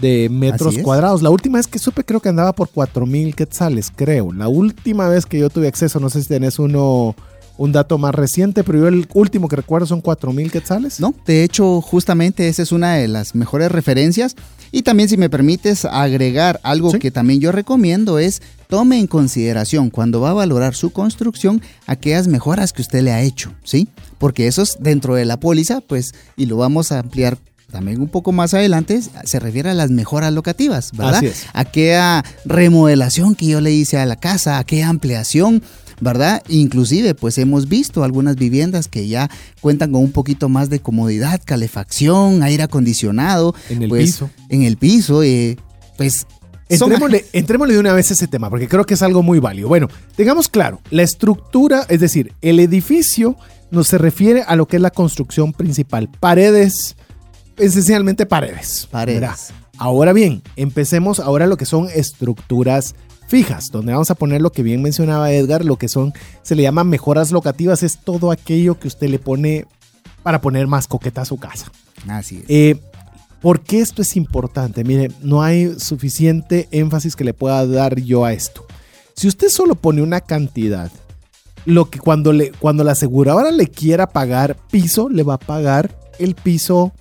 de 0.00 0.28
metros 0.30 0.76
cuadrados. 0.78 1.22
La 1.22 1.30
última 1.30 1.56
vez 1.58 1.66
que 1.66 1.78
supe 1.78 2.04
creo 2.04 2.20
que 2.20 2.28
andaba 2.28 2.52
por 2.52 2.68
4000 2.68 3.34
quetzales, 3.34 3.90
creo. 3.94 4.32
La 4.34 4.48
última 4.48 5.08
vez 5.08 5.24
que 5.24 5.38
yo 5.38 5.48
tuve 5.48 5.68
acceso, 5.68 5.98
no 5.98 6.10
sé 6.10 6.22
si 6.22 6.28
tenés 6.28 6.58
uno 6.58 7.16
un 7.58 7.72
dato 7.72 7.98
más 7.98 8.14
reciente, 8.14 8.64
pero 8.64 8.80
yo 8.80 8.88
el 8.88 9.06
último 9.14 9.48
que 9.48 9.56
recuerdo 9.56 9.86
son 9.86 10.00
4000 10.00 10.50
quetzales. 10.50 11.00
No, 11.00 11.14
de 11.26 11.42
hecho, 11.44 11.80
justamente 11.80 12.48
esa 12.48 12.62
es 12.62 12.72
una 12.72 12.94
de 12.94 13.08
las 13.08 13.34
mejores 13.34 13.70
referencias. 13.72 14.36
Y 14.72 14.82
también, 14.82 15.08
si 15.08 15.16
me 15.16 15.30
permites 15.30 15.84
agregar 15.84 16.60
algo 16.62 16.90
Sí. 16.90 16.98
que 16.98 17.10
también 17.10 17.40
yo 17.40 17.52
recomiendo 17.52 18.18
es 18.18 18.42
tome 18.68 18.98
en 18.98 19.06
consideración 19.06 19.90
cuando 19.90 20.20
va 20.20 20.30
a 20.30 20.34
valorar 20.34 20.74
su 20.74 20.90
construcción 20.90 21.62
aquellas 21.86 22.26
mejoras 22.28 22.72
que 22.72 22.82
usted 22.82 23.02
le 23.02 23.12
ha 23.12 23.22
hecho, 23.22 23.52
¿sí? 23.64 23.88
Porque 24.18 24.48
eso 24.48 24.62
es 24.62 24.76
dentro 24.80 25.14
de 25.14 25.24
la 25.24 25.38
póliza, 25.38 25.80
pues, 25.80 26.14
y 26.36 26.46
lo 26.46 26.56
vamos 26.56 26.90
a 26.92 26.98
ampliar 26.98 27.38
también 27.70 28.00
un 28.00 28.08
poco 28.08 28.32
más 28.32 28.54
adelante, 28.54 29.00
se 29.24 29.40
refiere 29.40 29.70
a 29.70 29.74
las 29.74 29.90
mejoras 29.90 30.32
locativas, 30.32 30.92
¿verdad? 30.92 31.16
Así 31.16 31.26
es. 31.26 31.46
Aquella 31.52 32.24
remodelación 32.44 33.34
que 33.34 33.46
yo 33.46 33.60
le 33.60 33.72
hice 33.72 33.98
a 33.98 34.06
la 34.06 34.16
casa, 34.16 34.58
aquella 34.58 34.88
ampliación, 34.88 35.62
¿verdad? 36.00 36.42
Inclusive, 36.48 37.14
pues 37.14 37.38
hemos 37.38 37.68
visto 37.68 38.04
algunas 38.04 38.36
viviendas 38.36 38.88
que 38.88 39.08
ya 39.08 39.30
cuentan 39.60 39.92
con 39.92 40.02
un 40.02 40.12
poquito 40.12 40.48
más 40.48 40.70
de 40.70 40.80
comodidad, 40.80 41.40
calefacción, 41.44 42.42
aire 42.42 42.64
acondicionado. 42.64 43.54
En 43.68 43.82
el 43.82 43.88
pues, 43.88 44.04
piso. 44.04 44.30
En 44.48 44.62
el 44.62 44.76
piso, 44.76 45.22
eh, 45.22 45.56
pues... 45.96 46.26
Entrémosle, 46.68 47.24
entrémosle 47.32 47.74
de 47.74 47.80
una 47.80 47.92
vez 47.92 48.10
a 48.10 48.14
ese 48.14 48.26
tema, 48.26 48.50
porque 48.50 48.66
creo 48.66 48.84
que 48.84 48.94
es 48.94 49.02
algo 49.02 49.22
muy 49.22 49.38
válido. 49.38 49.68
Bueno, 49.68 49.88
tengamos 50.16 50.48
claro, 50.48 50.80
la 50.90 51.02
estructura, 51.02 51.86
es 51.88 52.00
decir, 52.00 52.32
el 52.42 52.58
edificio 52.58 53.36
nos 53.70 53.88
se 53.88 53.98
refiere 53.98 54.42
a 54.42 54.56
lo 54.56 54.66
que 54.66 54.76
es 54.76 54.82
la 54.82 54.90
construcción 54.90 55.52
principal. 55.52 56.08
Paredes, 56.20 56.96
esencialmente 57.56 58.26
paredes. 58.26 58.88
Paredes. 58.90 59.20
¿verdad? 59.20 59.36
Ahora 59.78 60.12
bien, 60.12 60.42
empecemos 60.56 61.20
ahora 61.20 61.46
lo 61.46 61.56
que 61.56 61.66
son 61.66 61.88
estructuras 61.94 62.94
fijas, 63.26 63.70
donde 63.70 63.92
vamos 63.92 64.10
a 64.10 64.14
poner 64.14 64.40
lo 64.40 64.50
que 64.50 64.62
bien 64.62 64.82
mencionaba 64.82 65.32
Edgar, 65.32 65.64
lo 65.64 65.76
que 65.76 65.88
son, 65.88 66.12
se 66.42 66.54
le 66.54 66.62
llama 66.62 66.84
mejoras 66.84 67.32
locativas, 67.32 67.82
es 67.82 67.98
todo 67.98 68.30
aquello 68.30 68.78
que 68.78 68.88
usted 68.88 69.08
le 69.08 69.18
pone 69.18 69.66
para 70.22 70.40
poner 70.40 70.66
más 70.66 70.86
coqueta 70.86 71.22
a 71.22 71.24
su 71.24 71.36
casa. 71.38 71.70
Así 72.08 72.38
es. 72.38 72.44
Eh, 72.48 72.80
¿Por 73.40 73.60
qué 73.60 73.80
esto 73.80 74.02
es 74.02 74.16
importante? 74.16 74.82
Mire, 74.82 75.10
no 75.22 75.42
hay 75.42 75.78
suficiente 75.78 76.68
énfasis 76.70 77.14
que 77.14 77.24
le 77.24 77.34
pueda 77.34 77.66
dar 77.66 78.00
yo 78.00 78.24
a 78.24 78.32
esto. 78.32 78.66
Si 79.14 79.28
usted 79.28 79.48
solo 79.48 79.74
pone 79.76 80.02
una 80.02 80.20
cantidad, 80.20 80.90
lo 81.64 81.90
que 81.90 81.98
cuando, 81.98 82.32
le, 82.32 82.52
cuando 82.52 82.84
la 82.84 82.92
aseguradora 82.92 83.50
le 83.50 83.68
quiera 83.68 84.08
pagar 84.08 84.56
piso, 84.70 85.08
le 85.08 85.22
va 85.22 85.34
a 85.34 85.38
pagar 85.38 85.96
el 86.18 86.34
piso 86.34 86.92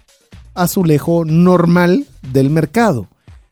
azulejo 0.54 1.26
normal 1.26 2.06
del 2.32 2.50
mercado. 2.50 3.08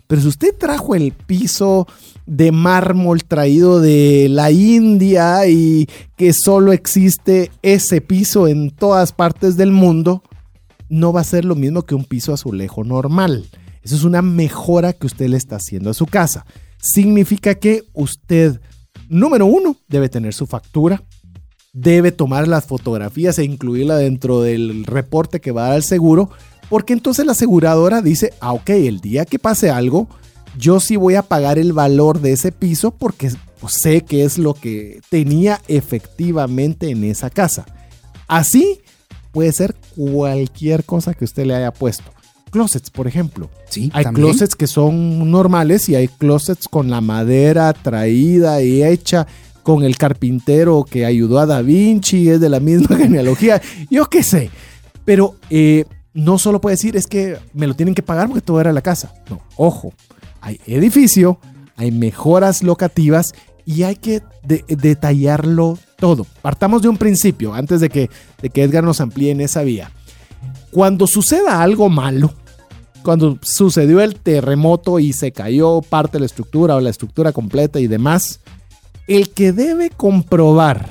Pero 0.08 0.22
si 0.22 0.28
usted 0.28 0.56
trajo 0.58 0.96
el 0.96 1.14
piso 1.14 1.88
de 2.26 2.52
mármol 2.52 3.24
traído 3.24 3.82
de 3.82 4.28
la 4.30 4.52
India 4.52 5.48
y 5.48 5.88
que 6.16 6.34
solo 6.34 6.72
existe 6.72 7.52
ese 7.62 8.02
piso 8.02 8.48
en 8.48 8.72
todas 8.72 9.12
partes 9.12 9.58
del 9.58 9.72
mundo, 9.72 10.24
no 10.90 11.12
va 11.12 11.22
a 11.22 11.26
ser 11.26 11.46
lo 11.46 11.56
mismo 11.56 11.84
que 11.84 11.96
un 11.96 12.06
piso 12.06 12.34
azulejo 12.34 12.84
normal. 12.84 13.46
Eso 13.82 13.96
es 13.96 14.04
una 14.04 14.22
mejora 14.22 14.94
que 14.94 15.08
usted 15.08 15.28
le 15.28 15.38
está 15.38 15.58
haciendo 15.58 15.90
a 15.90 15.94
su 15.94 16.06
casa. 16.06 16.46
Significa 16.78 17.56
que 17.56 17.84
usted, 17.94 18.62
número 19.10 19.46
uno, 19.46 19.76
debe 19.88 20.08
tener 20.08 20.34
su 20.34 20.46
factura, 20.46 21.04
debe 21.74 22.12
tomar 22.12 22.48
las 22.48 22.66
fotografías 22.66 23.40
e 23.40 23.44
incluirla 23.44 23.98
dentro 23.98 24.42
del 24.42 24.86
reporte 24.86 25.42
que 25.42 25.52
va 25.52 25.66
a 25.66 25.70
dar 25.70 25.78
el 25.78 25.84
seguro, 25.84 26.30
porque 26.70 26.94
entonces 26.94 27.26
la 27.26 27.34
aseguradora 27.34 28.02
dice, 28.02 28.34
ah, 28.40 28.54
ok, 28.54 28.70
el 28.70 29.02
día 29.02 29.26
que 29.26 29.40
pase 29.40 29.70
algo, 29.70 30.08
yo 30.58 30.80
sí 30.80 30.96
voy 30.96 31.16
a 31.16 31.24
pagar 31.24 31.58
el 31.58 31.74
valor 31.74 32.22
de 32.22 32.34
ese 32.34 32.52
piso 32.52 32.92
porque 32.92 33.32
pues, 33.60 33.74
sé 33.76 34.02
que 34.02 34.24
es 34.24 34.38
lo 34.38 34.54
que 34.54 35.02
tenía 35.10 35.62
efectivamente 35.68 36.90
en 36.90 37.04
esa 37.04 37.30
casa. 37.30 37.66
Así 38.28 38.82
puede 39.32 39.52
ser 39.52 39.76
cualquier 39.96 40.84
cosa 40.84 41.14
que 41.14 41.26
usted 41.26 41.46
le 41.46 41.56
haya 41.56 41.72
puesto. 41.72 42.12
Closets, 42.52 42.92
por 42.92 43.08
ejemplo. 43.08 43.50
Sí, 43.68 43.90
Hay 43.94 44.04
también. 44.04 44.28
closets 44.28 44.56
que 44.56 44.68
son 44.68 45.32
normales 45.32 45.90
y 45.90 45.96
hay 45.96 46.08
closets 46.08 46.68
con 46.68 46.90
la 46.92 47.02
madera 47.02 47.74
traída 47.74 48.62
y 48.62 48.84
hecha 48.84 49.26
con 49.64 49.84
el 49.84 49.98
carpintero 49.98 50.86
que 50.88 51.06
ayudó 51.06 51.40
a 51.40 51.46
Da 51.48 51.62
Vinci, 51.62 52.30
es 52.30 52.40
de 52.40 52.50
la 52.50 52.60
misma 52.60 52.96
genealogía. 52.98 53.60
Yo 53.90 54.06
qué 54.10 54.22
sé. 54.22 54.52
Pero 55.04 55.36
eh, 55.50 55.86
no 56.14 56.38
solo 56.38 56.62
puede 56.62 56.76
decir 56.76 56.96
es 56.96 57.08
que 57.08 57.38
me 57.54 57.66
lo 57.66 57.74
tienen 57.74 57.96
que 57.96 58.04
pagar 58.04 58.28
porque 58.28 58.42
todo 58.42 58.62
era 58.62 58.72
la 58.72 58.82
casa. 58.82 59.14
No, 59.30 59.42
ojo. 59.58 59.92
Hay 60.44 60.60
edificio, 60.68 61.40
hay 61.78 61.92
mejoras 61.92 62.64
locativas 62.64 63.34
y 63.66 63.84
hay 63.84 63.96
que 63.96 64.22
de- 64.46 64.66
detallarlo 64.68 65.80
todo. 65.98 66.28
Partamos 66.42 66.82
de 66.82 66.90
un 66.90 66.98
principio 66.98 67.54
antes 67.54 67.80
de 67.80 67.88
que, 67.90 68.10
de 68.42 68.50
que 68.50 68.64
Edgar 68.64 68.84
nos 68.84 69.00
amplíe 69.00 69.32
en 69.32 69.40
esa 69.40 69.62
vía. 69.64 69.90
Cuando 70.72 71.08
suceda 71.08 71.62
algo 71.62 71.88
malo, 71.88 72.34
cuando 73.04 73.40
sucedió 73.42 74.02
el 74.02 74.16
terremoto 74.20 75.00
y 75.00 75.14
se 75.14 75.32
cayó 75.32 75.82
parte 75.82 76.14
de 76.14 76.20
la 76.22 76.26
estructura 76.26 76.76
o 76.76 76.82
la 76.82 76.90
estructura 76.90 77.32
completa 77.32 77.80
y 77.80 77.88
demás, 77.88 78.42
el 79.08 79.30
que 79.30 79.54
debe 79.54 79.90
comprobar 79.92 80.90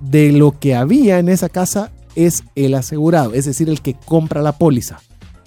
de 0.00 0.30
lo 0.32 0.58
que 0.58 0.76
había 0.76 1.18
en 1.18 1.28
esa 1.28 1.48
casa 1.48 1.90
es 2.14 2.44
el 2.54 2.74
asegurado, 2.74 3.34
es 3.34 3.46
decir, 3.46 3.68
el 3.68 3.80
que 3.80 3.94
compra 3.94 4.42
la 4.42 4.52
póliza. 4.58 5.00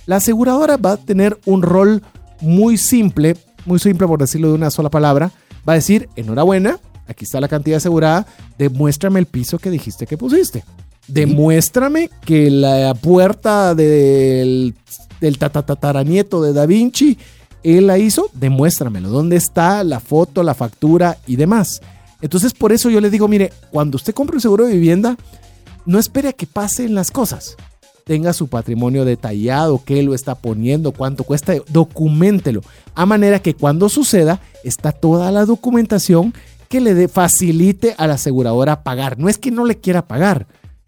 La 0.06 0.18
aseguradora 0.18 0.76
va 0.78 0.94
a 0.94 0.98
tener 0.98 1.40
un 1.46 1.62
rol 1.62 2.02
muy 2.42 2.78
simple, 2.78 3.36
muy 3.66 3.80
simple 3.80 4.08
por 4.08 4.20
decirlo 4.20 4.50
de 4.50 4.56
una 4.56 4.72
sola 4.72 4.90
palabra. 4.90 5.32
Va 5.68 5.74
a 5.74 5.76
decir, 5.76 6.10
enhorabuena, 6.16 6.80
aquí 7.08 7.26
está 7.26 7.42
la 7.42 7.48
cantidad 7.48 7.78
asegurada, 7.78 8.26
demuéstrame 8.58 9.20
el 9.20 9.26
piso 9.26 9.60
que 9.60 9.70
dijiste 9.70 10.08
que 10.08 10.18
pusiste. 10.18 10.64
Demuéstrame 11.08 12.10
que 12.26 12.50
la 12.50 12.94
puerta 12.94 13.74
del, 13.74 14.76
del 15.22 15.38
tataranieto 15.38 16.42
de 16.42 16.54
Da 16.54 16.66
Vinci, 16.66 17.18
él 17.64 17.88
la 17.88 17.98
hizo, 17.98 18.30
demuéstramelo. 18.34 19.10
¿Dónde 19.10 19.36
está 19.36 19.84
la 19.84 20.00
foto, 20.00 20.44
la 20.44 20.54
factura 20.54 21.18
y 21.26 21.38
demás? 21.38 21.82
Entonces, 22.22 22.54
por 22.54 22.72
eso 22.72 22.90
yo 22.90 23.00
le 23.00 23.10
digo, 23.10 23.28
mire, 23.28 23.54
cuando 23.72 23.96
usted 23.96 24.14
compre 24.14 24.38
un 24.38 24.42
seguro 24.42 24.66
de 24.66 24.74
vivienda, 24.74 25.18
no 25.86 26.00
espere 26.00 26.30
a 26.30 26.34
que 26.34 26.48
pasen 26.48 26.96
las 26.96 27.12
cosas. 27.12 27.56
Tenga 28.08 28.32
su 28.32 28.48
patrimonio 28.48 29.04
detallado, 29.06 29.84
qué 29.84 30.02
lo 30.02 30.16
está 30.16 30.34
poniendo, 30.36 30.94
cuánto 30.94 31.26
cuesta, 31.26 31.54
documentelo. 31.70 32.62
A 32.96 33.06
manera 33.06 33.40
que 33.40 33.54
cuando 33.54 33.90
suceda, 33.90 34.40
está 34.64 34.94
toda 34.94 35.32
la 35.32 35.46
documentación 35.46 36.34
que 36.70 36.82
le 36.82 37.08
facilite 37.10 37.96
a 37.98 38.08
la 38.08 38.14
aseguradora 38.14 38.84
pagar. 38.84 39.20
No 39.20 39.30
es 39.30 39.38
que 39.38 39.52
no 39.52 39.66
le 39.66 39.78
quiera 39.78 40.08
pagar, 40.08 40.48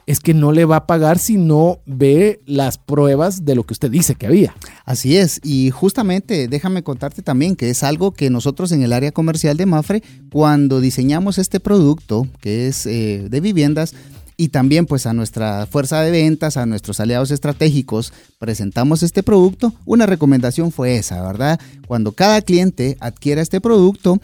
es 0.10 0.20
que 0.20 0.34
no 0.34 0.52
le 0.52 0.66
va 0.66 0.78
a 0.78 0.88
pagar 0.88 1.20
si 1.20 1.38
no 1.38 1.82
ve 1.86 2.42
las 2.48 2.80
pruebas 2.80 3.46
de 3.46 3.54
lo 3.54 3.64
que 3.64 3.74
usted 3.74 3.92
dice 3.92 4.16
que 4.16 4.26
había. 4.26 4.56
Así 4.84 5.18
es, 5.18 5.40
y 5.44 5.70
justamente 5.70 6.48
déjame 6.48 6.82
contarte 6.82 7.22
también 7.22 7.56
que 7.56 7.70
es 7.70 7.84
algo 7.84 8.12
que 8.12 8.32
nosotros 8.32 8.72
en 8.72 8.82
el 8.82 8.92
área 8.92 9.12
comercial 9.12 9.56
de 9.56 9.68
Mafre, 9.68 10.02
cuando 10.32 10.82
diseñamos 10.82 11.38
este 11.38 11.60
producto, 11.60 12.28
que 12.42 12.68
es 12.68 12.88
eh, 12.88 13.28
de 13.30 13.40
viviendas, 13.40 13.94
y 14.40 14.48
también 14.48 14.86
pues 14.86 15.06
a 15.06 15.12
nuestra 15.14 15.68
fuerza 15.70 16.02
de 16.02 16.12
ventas, 16.12 16.56
a 16.56 16.66
nuestros 16.66 17.02
aliados 17.02 17.30
estratégicos, 17.30 18.14
presentamos 18.40 19.04
este 19.04 19.22
producto, 19.22 19.74
una 19.84 20.06
recomendación 20.06 20.72
fue 20.72 20.96
esa, 20.96 21.22
¿verdad? 21.22 21.60
Cuando 21.88 22.14
cada 22.14 22.42
cliente 22.42 22.96
adquiera 23.02 23.42
este 23.42 23.60
producto, 23.60 24.22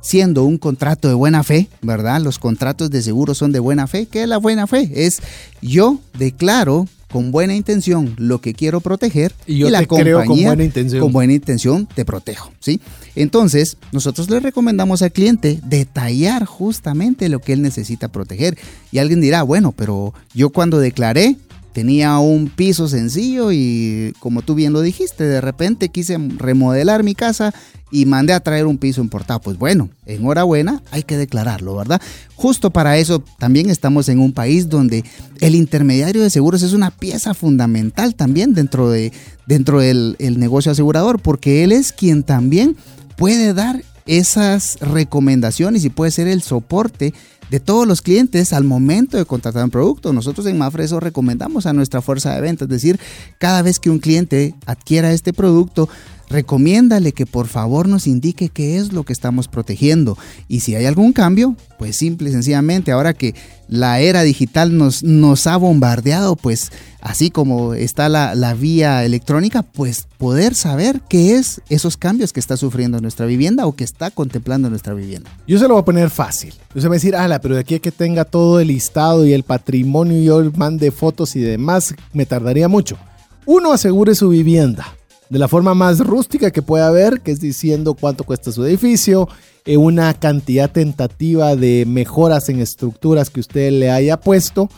siendo 0.00 0.44
un 0.44 0.58
contrato 0.58 1.08
de 1.08 1.14
buena 1.14 1.42
fe, 1.42 1.68
¿verdad? 1.82 2.20
Los 2.20 2.38
contratos 2.38 2.88
de 2.90 3.02
seguro 3.02 3.34
son 3.34 3.50
de 3.50 3.58
buena 3.58 3.88
fe. 3.88 4.06
¿Qué 4.06 4.22
es 4.22 4.28
la 4.28 4.36
buena 4.36 4.68
fe? 4.68 4.92
Es 4.94 5.20
yo 5.60 5.98
declaro 6.16 6.86
con 7.10 7.30
buena 7.32 7.54
intención 7.54 8.14
lo 8.18 8.40
que 8.40 8.54
quiero 8.54 8.80
proteger 8.80 9.34
y, 9.46 9.58
yo 9.58 9.70
la 9.70 9.84
compañía 9.86 10.24
con 10.24 10.42
buena 10.42 10.64
intención. 10.64 11.00
con 11.00 11.12
buena 11.12 11.32
intención 11.32 11.86
te 11.86 12.04
protejo, 12.04 12.52
¿sí? 12.60 12.80
Entonces, 13.14 13.76
nosotros 13.92 14.30
le 14.30 14.40
recomendamos 14.40 15.02
al 15.02 15.12
cliente 15.12 15.60
detallar 15.64 16.44
justamente 16.44 17.28
lo 17.28 17.40
que 17.40 17.52
él 17.52 17.62
necesita 17.62 18.08
proteger. 18.08 18.56
Y 18.92 18.98
alguien 18.98 19.20
dirá, 19.20 19.42
bueno, 19.42 19.72
pero 19.72 20.14
yo 20.34 20.50
cuando 20.50 20.78
declaré 20.78 21.36
tenía 21.72 22.18
un 22.18 22.48
piso 22.48 22.88
sencillo 22.88 23.52
y 23.52 24.14
como 24.20 24.42
tú 24.42 24.54
bien 24.54 24.72
lo 24.72 24.80
dijiste, 24.80 25.24
de 25.24 25.40
repente 25.40 25.88
quise 25.88 26.18
remodelar 26.36 27.02
mi 27.04 27.14
casa 27.14 27.54
y 27.90 28.04
mandé 28.04 28.32
a 28.32 28.40
traer 28.40 28.66
un 28.66 28.78
piso 28.78 29.00
importado. 29.00 29.40
Pues 29.40 29.58
bueno, 29.58 29.88
enhorabuena, 30.06 30.82
hay 30.90 31.02
que 31.02 31.16
declararlo, 31.16 31.76
¿verdad? 31.76 32.00
Justo 32.34 32.70
para 32.70 32.98
eso 32.98 33.22
también 33.38 33.70
estamos 33.70 34.08
en 34.08 34.18
un 34.18 34.32
país 34.32 34.68
donde 34.68 35.04
el 35.40 35.54
intermediario 35.54 36.22
de 36.22 36.30
seguros 36.30 36.62
es 36.62 36.72
una 36.72 36.90
pieza 36.90 37.34
fundamental 37.34 38.14
también 38.14 38.54
dentro, 38.54 38.90
de, 38.90 39.12
dentro 39.46 39.80
del 39.80 40.16
negocio 40.18 40.72
asegurador, 40.72 41.20
porque 41.20 41.64
él 41.64 41.72
es 41.72 41.92
quien 41.92 42.22
también 42.22 42.76
puede 43.16 43.54
dar 43.54 43.82
esas 44.06 44.78
recomendaciones 44.80 45.84
y 45.84 45.90
puede 45.90 46.10
ser 46.10 46.28
el 46.28 46.42
soporte 46.42 47.12
de 47.50 47.60
todos 47.60 47.86
los 47.86 48.02
clientes 48.02 48.52
al 48.52 48.64
momento 48.64 49.16
de 49.16 49.24
contratar 49.24 49.64
un 49.64 49.70
producto. 49.70 50.12
Nosotros 50.12 50.46
en 50.46 50.58
Mafre 50.58 50.84
eso 50.84 51.00
recomendamos 51.00 51.66
a 51.66 51.72
nuestra 51.72 52.02
fuerza 52.02 52.34
de 52.34 52.40
ventas, 52.40 52.66
es 52.66 52.70
decir, 52.70 53.00
cada 53.38 53.62
vez 53.62 53.78
que 53.78 53.90
un 53.90 53.98
cliente 53.98 54.54
adquiera 54.66 55.12
este 55.12 55.32
producto, 55.32 55.88
recomiéndale 56.28 57.12
que 57.12 57.26
por 57.26 57.46
favor 57.46 57.88
nos 57.88 58.06
indique 58.06 58.48
qué 58.48 58.78
es 58.78 58.92
lo 58.92 59.04
que 59.04 59.12
estamos 59.12 59.48
protegiendo. 59.48 60.16
Y 60.48 60.60
si 60.60 60.74
hay 60.74 60.86
algún 60.86 61.12
cambio, 61.12 61.56
pues 61.78 61.96
simple 61.96 62.30
y 62.30 62.32
sencillamente, 62.32 62.92
ahora 62.92 63.14
que 63.14 63.34
la 63.68 64.00
era 64.00 64.22
digital 64.22 64.76
nos, 64.76 65.46
ha 65.46 65.56
bombardeado, 65.56 66.36
pues 66.36 66.72
así 67.00 67.30
como 67.30 67.74
está 67.74 68.08
la, 68.08 68.34
la, 68.34 68.54
vía 68.54 69.04
electrónica, 69.04 69.62
pues 69.62 70.06
poder 70.16 70.54
saber 70.54 71.00
qué 71.08 71.36
es 71.36 71.60
esos 71.68 71.96
cambios 71.96 72.32
que 72.32 72.40
está 72.40 72.56
sufriendo 72.56 73.00
nuestra 73.00 73.26
vivienda 73.26 73.66
o 73.66 73.76
que 73.76 73.84
está 73.84 74.10
contemplando 74.10 74.70
nuestra 74.70 74.94
vivienda. 74.94 75.30
Yo 75.46 75.58
se 75.58 75.68
lo 75.68 75.74
voy 75.74 75.82
a 75.82 75.84
poner 75.84 76.10
fácil. 76.10 76.54
Yo 76.74 76.80
se 76.80 76.88
va 76.88 76.94
a 76.94 76.96
decir, 76.96 77.14
ala, 77.14 77.40
pero 77.40 77.54
de 77.54 77.60
aquí 77.60 77.76
a 77.76 77.78
que 77.78 77.92
tenga 77.92 78.24
todo 78.24 78.60
el 78.60 78.68
listado 78.68 79.26
y 79.26 79.32
el 79.32 79.42
patrimonio 79.42 80.18
y 80.18 80.24
yo 80.24 80.50
mande 80.56 80.90
fotos 80.90 81.36
y 81.36 81.40
demás, 81.40 81.94
me 82.12 82.26
tardaría 82.26 82.68
mucho. 82.68 82.98
Uno, 83.46 83.72
asegure 83.72 84.14
su 84.14 84.28
vivienda 84.28 84.97
de 85.30 85.38
la 85.38 85.48
forma 85.48 85.74
más 85.74 86.00
rústica 86.00 86.50
que 86.50 86.62
pueda 86.62 86.88
haber, 86.88 87.20
que 87.20 87.30
es 87.30 87.40
diciendo 87.40 87.94
cuánto 87.94 88.24
cuesta 88.24 88.52
su 88.52 88.64
edificio, 88.64 89.28
eh, 89.64 89.76
una 89.76 90.14
cantidad 90.14 90.70
tentativa 90.70 91.56
de 91.56 91.84
mejoras 91.86 92.48
en 92.48 92.60
estructuras 92.60 93.30
que 93.30 93.40
usted 93.40 93.70
le 93.72 93.90
haya 93.90 94.18
puesto, 94.18 94.70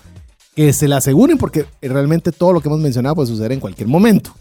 que 0.57 0.73
se 0.73 0.89
le 0.89 0.97
aseguren 0.97 1.39
porque 1.39 1.67
realmente 1.81 2.33
todo 2.33 2.53
lo 2.53 2.61
que 2.61 2.69
hemos 2.69 2.81
mencionado 2.81 3.15
puede 3.15 3.29
suceder 3.29 3.53
en 3.53 3.61
cualquier 3.61 3.89
momento. 3.89 4.33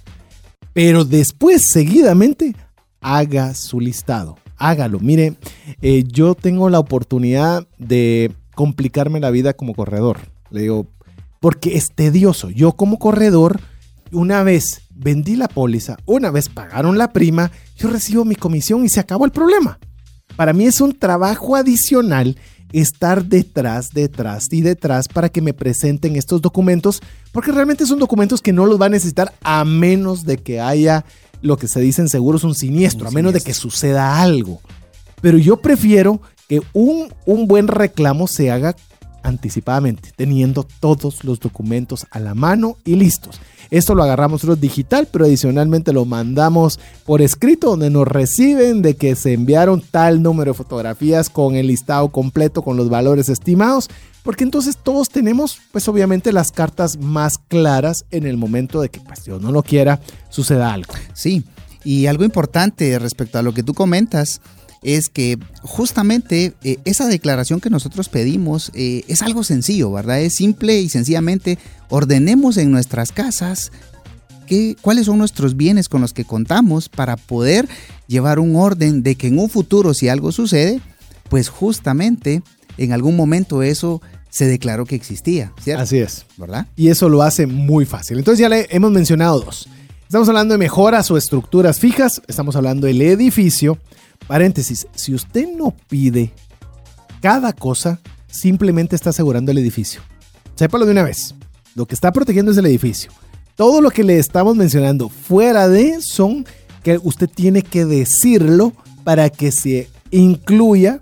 Pero 0.73 1.05
después, 1.05 1.69
seguidamente, 1.69 2.55
haga 3.01 3.53
su 3.53 3.79
listado. 3.79 4.37
Hágalo. 4.57 4.99
Mire, 4.99 5.35
eh, 5.81 6.03
yo 6.07 6.35
tengo 6.35 6.69
la 6.69 6.79
oportunidad 6.79 7.67
de 7.77 8.31
complicarme 8.55 9.19
la 9.19 9.31
vida 9.31 9.53
como 9.53 9.73
corredor. 9.73 10.19
Le 10.51 10.61
digo, 10.61 10.87
porque 11.39 11.77
es 11.77 11.93
tedioso. 11.95 12.49
Yo 12.49 12.73
como 12.73 12.99
corredor, 12.99 13.61
una 14.11 14.43
vez 14.43 14.81
vendí 14.89 15.35
la 15.35 15.47
póliza, 15.47 15.97
una 16.05 16.31
vez 16.31 16.49
pagaron 16.49 16.97
la 16.97 17.13
prima, 17.13 17.51
yo 17.77 17.89
recibo 17.89 18.25
mi 18.25 18.35
comisión 18.35 18.85
y 18.85 18.89
se 18.89 18.99
acabó 18.99 19.25
el 19.25 19.31
problema. 19.31 19.79
Para 20.35 20.53
mí 20.53 20.65
es 20.65 20.81
un 20.81 20.97
trabajo 20.97 21.55
adicional 21.55 22.37
estar 22.71 23.25
detrás, 23.25 23.89
detrás 23.91 24.47
y 24.51 24.61
detrás 24.61 25.07
para 25.07 25.29
que 25.29 25.41
me 25.41 25.53
presenten 25.53 26.15
estos 26.15 26.41
documentos, 26.41 27.01
porque 27.31 27.51
realmente 27.51 27.85
son 27.85 27.99
documentos 27.99 28.41
que 28.41 28.53
no 28.53 28.65
los 28.65 28.79
va 28.79 28.87
a 28.87 28.89
necesitar 28.89 29.33
a 29.41 29.65
menos 29.65 30.25
de 30.25 30.37
que 30.37 30.59
haya 30.59 31.05
lo 31.41 31.57
que 31.57 31.67
se 31.67 31.79
dice 31.79 32.01
en 32.01 32.09
seguros 32.09 32.43
un 32.43 32.55
siniestro, 32.55 33.07
a 33.07 33.11
menos 33.11 33.33
de 33.33 33.41
que 33.41 33.53
suceda 33.53 34.21
algo. 34.21 34.61
Pero 35.21 35.37
yo 35.37 35.57
prefiero 35.57 36.21
que 36.47 36.61
un, 36.73 37.13
un 37.25 37.47
buen 37.47 37.67
reclamo 37.67 38.27
se 38.27 38.51
haga 38.51 38.75
anticipadamente, 39.23 40.11
teniendo 40.15 40.65
todos 40.79 41.23
los 41.23 41.39
documentos 41.39 42.05
a 42.11 42.19
la 42.19 42.35
mano 42.35 42.77
y 42.85 42.95
listos. 42.95 43.39
Esto 43.71 43.93
lo 43.93 44.03
agarramos 44.03 44.39
nosotros 44.39 44.59
digital, 44.59 45.07
pero 45.11 45.25
adicionalmente 45.25 45.93
lo 45.93 46.05
mandamos 46.05 46.79
por 47.05 47.21
escrito, 47.21 47.71
donde 47.71 47.89
nos 47.89 48.07
reciben 48.07 48.81
de 48.81 48.95
que 48.95 49.15
se 49.15 49.33
enviaron 49.33 49.81
tal 49.81 50.23
número 50.23 50.51
de 50.51 50.57
fotografías 50.57 51.29
con 51.29 51.55
el 51.55 51.67
listado 51.67 52.09
completo, 52.09 52.63
con 52.63 52.77
los 52.77 52.89
valores 52.89 53.29
estimados, 53.29 53.89
porque 54.23 54.43
entonces 54.43 54.77
todos 54.81 55.09
tenemos, 55.09 55.59
pues 55.71 55.87
obviamente, 55.87 56.33
las 56.33 56.51
cartas 56.51 56.97
más 56.97 57.37
claras 57.37 58.05
en 58.11 58.25
el 58.25 58.37
momento 58.37 58.81
de 58.81 58.89
que, 58.89 58.99
pues 58.99 59.23
Dios 59.23 59.41
no 59.41 59.51
lo 59.51 59.63
quiera, 59.63 59.99
suceda 60.29 60.73
algo. 60.73 60.93
Sí, 61.13 61.43
y 61.83 62.07
algo 62.07 62.23
importante 62.23 62.97
respecto 62.99 63.37
a 63.37 63.41
lo 63.41 63.53
que 63.53 63.63
tú 63.63 63.73
comentas, 63.73 64.41
es 64.81 65.09
que 65.09 65.37
justamente 65.61 66.53
eh, 66.63 66.77
esa 66.85 67.07
declaración 67.07 67.59
que 67.59 67.69
nosotros 67.69 68.09
pedimos 68.09 68.71
eh, 68.73 69.03
es 69.07 69.21
algo 69.21 69.43
sencillo, 69.43 69.91
¿verdad? 69.91 70.21
Es 70.21 70.35
simple 70.35 70.79
y 70.79 70.89
sencillamente 70.89 71.57
ordenemos 71.89 72.57
en 72.57 72.71
nuestras 72.71 73.11
casas 73.11 73.71
qué, 74.47 74.75
cuáles 74.81 75.07
son 75.07 75.17
nuestros 75.17 75.57
bienes 75.57 75.89
con 75.89 76.01
los 76.01 76.13
que 76.13 76.25
contamos 76.25 76.89
para 76.89 77.17
poder 77.17 77.67
llevar 78.07 78.39
un 78.39 78.55
orden 78.55 79.03
de 79.03 79.15
que 79.15 79.27
en 79.27 79.39
un 79.39 79.49
futuro 79.49 79.93
si 79.93 80.07
algo 80.07 80.31
sucede, 80.31 80.81
pues 81.29 81.49
justamente 81.49 82.41
en 82.77 82.93
algún 82.93 83.15
momento 83.15 83.61
eso 83.63 84.01
se 84.29 84.45
declaró 84.45 84.85
que 84.85 84.95
existía, 84.95 85.51
¿cierto? 85.61 85.83
Así 85.83 85.97
es. 85.97 86.25
¿Verdad? 86.37 86.67
Y 86.75 86.89
eso 86.89 87.09
lo 87.09 87.23
hace 87.23 87.47
muy 87.47 87.85
fácil. 87.85 88.19
Entonces 88.19 88.39
ya 88.39 88.49
le 88.49 88.67
hemos 88.69 88.91
mencionado 88.91 89.41
dos. 89.41 89.67
Estamos 90.03 90.27
hablando 90.27 90.53
de 90.53 90.57
mejoras 90.57 91.11
o 91.11 91.17
estructuras 91.17 91.79
fijas, 91.79 92.21
estamos 92.27 92.55
hablando 92.55 92.87
del 92.87 93.01
edificio 93.01 93.77
Paréntesis, 94.27 94.87
si 94.93 95.13
usted 95.13 95.47
no 95.47 95.75
pide 95.87 96.31
cada 97.21 97.53
cosa, 97.53 97.99
simplemente 98.27 98.95
está 98.95 99.09
asegurando 99.09 99.51
el 99.51 99.57
edificio. 99.57 100.01
Sépalo 100.55 100.85
de 100.85 100.91
una 100.91 101.03
vez. 101.03 101.35
Lo 101.75 101.85
que 101.85 101.95
está 101.95 102.11
protegiendo 102.11 102.51
es 102.51 102.57
el 102.57 102.65
edificio. 102.65 103.11
Todo 103.55 103.81
lo 103.81 103.89
que 103.91 104.03
le 104.03 104.19
estamos 104.19 104.55
mencionando 104.55 105.09
fuera 105.09 105.67
de 105.67 106.01
son 106.01 106.45
que 106.83 106.99
usted 107.01 107.29
tiene 107.29 107.61
que 107.61 107.85
decirlo 107.85 108.73
para 109.03 109.29
que 109.29 109.51
se 109.51 109.89
incluya 110.11 110.99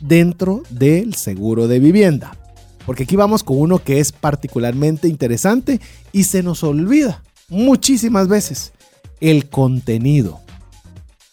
dentro 0.00 0.62
del 0.70 1.14
seguro 1.14 1.68
de 1.68 1.78
vivienda. 1.78 2.36
Porque 2.86 3.04
aquí 3.04 3.16
vamos 3.16 3.44
con 3.44 3.58
uno 3.58 3.78
que 3.78 4.00
es 4.00 4.10
particularmente 4.10 5.08
interesante 5.08 5.80
y 6.10 6.24
se 6.24 6.42
nos 6.42 6.64
olvida 6.64 7.22
muchísimas 7.48 8.28
veces. 8.28 8.72
El 9.20 9.48
contenido. 9.48 10.40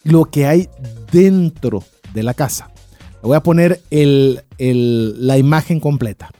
Lo 0.04 0.26
que 0.26 0.46
hay 0.46 0.68
dentro 1.12 1.84
de 2.14 2.22
la 2.22 2.34
casa. 2.34 2.70
Voy 3.22 3.36
a 3.36 3.42
poner 3.42 3.80
la 3.90 5.38
imagen 5.38 5.80
completa. 5.80 6.30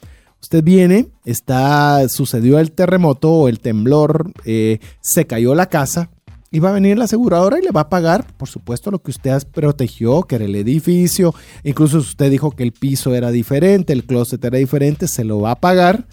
Usted 0.40 0.64
viene, 0.64 1.08
está, 1.24 2.08
sucedió 2.08 2.58
el 2.58 2.72
terremoto 2.72 3.30
o 3.30 3.48
el 3.48 3.60
temblor, 3.60 4.32
eh, 4.44 4.80
se 5.00 5.26
cayó 5.26 5.54
la 5.54 5.66
casa 5.66 6.10
y 6.50 6.58
va 6.58 6.70
a 6.70 6.72
venir 6.72 6.98
la 6.98 7.04
aseguradora 7.04 7.58
y 7.58 7.62
le 7.62 7.70
va 7.70 7.82
a 7.82 7.88
pagar, 7.88 8.26
por 8.36 8.48
supuesto, 8.48 8.90
lo 8.90 9.00
que 9.00 9.10
usted 9.10 9.46
protegió, 9.52 10.22
que 10.22 10.36
era 10.36 10.46
el 10.46 10.56
edificio. 10.56 11.34
Incluso 11.62 11.98
usted 11.98 12.30
dijo 12.30 12.50
que 12.52 12.64
el 12.64 12.72
piso 12.72 13.14
era 13.14 13.30
diferente, 13.30 13.92
el 13.92 14.04
closet 14.04 14.44
era 14.44 14.58
diferente, 14.58 15.06
se 15.06 15.24
lo 15.24 15.40
va 15.40 15.52
a 15.52 15.60
pagar. 15.60 16.06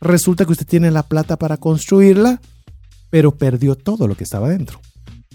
Resulta 0.00 0.44
que 0.44 0.52
usted 0.52 0.66
tiene 0.66 0.90
la 0.90 1.04
plata 1.04 1.36
para 1.36 1.58
construirla, 1.58 2.40
pero 3.10 3.36
perdió 3.36 3.76
todo 3.76 4.08
lo 4.08 4.16
que 4.16 4.24
estaba 4.24 4.48
dentro. 4.48 4.80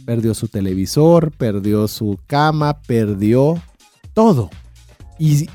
Perdió 0.06 0.34
su 0.34 0.48
televisor, 0.48 1.32
perdió 1.32 1.88
su 1.88 2.18
cama, 2.28 2.82
perdió 2.82 3.62
todo. 4.14 4.50
Y, 5.20 5.48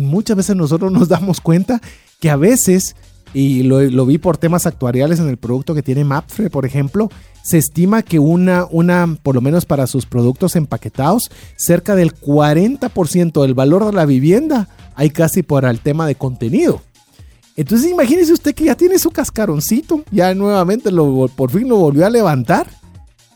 muchas 0.00 0.36
veces 0.36 0.56
nosotros 0.56 0.90
nos 0.90 1.08
damos 1.08 1.40
cuenta 1.40 1.80
que 2.20 2.30
a 2.30 2.36
veces, 2.36 2.96
y 3.32 3.62
lo, 3.62 4.06
vi 4.06 4.18
por 4.18 4.36
temas 4.36 4.66
actuariales 4.66 5.20
en 5.20 5.28
el 5.28 5.36
producto 5.36 5.74
que 5.74 5.82
tiene 5.82 6.04
Mapfre, 6.04 6.50
por 6.50 6.66
ejemplo, 6.66 7.08
se 7.42 7.58
estima 7.58 8.02
que 8.02 8.18
una, 8.18 8.66
una, 8.70 9.18
por 9.22 9.34
lo 9.34 9.40
menos 9.40 9.66
para 9.66 9.86
sus 9.86 10.06
productos 10.06 10.56
empaquetados, 10.56 11.30
cerca 11.56 11.94
del 11.94 12.14
40% 12.14 13.42
del 13.42 13.54
valor 13.54 13.86
de 13.86 13.92
la 13.92 14.06
vivienda 14.06 14.68
hay 14.96 15.10
casi 15.10 15.42
por 15.42 15.64
el 15.64 15.80
tema 15.80 16.06
de 16.06 16.14
contenido. 16.14 16.82
Entonces 17.56 17.90
imagínese 17.90 18.32
usted 18.32 18.54
que 18.54 18.64
ya 18.64 18.74
tiene 18.74 18.98
su 18.98 19.10
cascaroncito, 19.10 20.02
ya 20.10 20.34
nuevamente 20.34 20.90
lo, 20.90 21.28
por 21.28 21.50
fin 21.50 21.68
lo 21.68 21.76
volvió 21.76 22.04
a 22.04 22.10
levantar, 22.10 22.66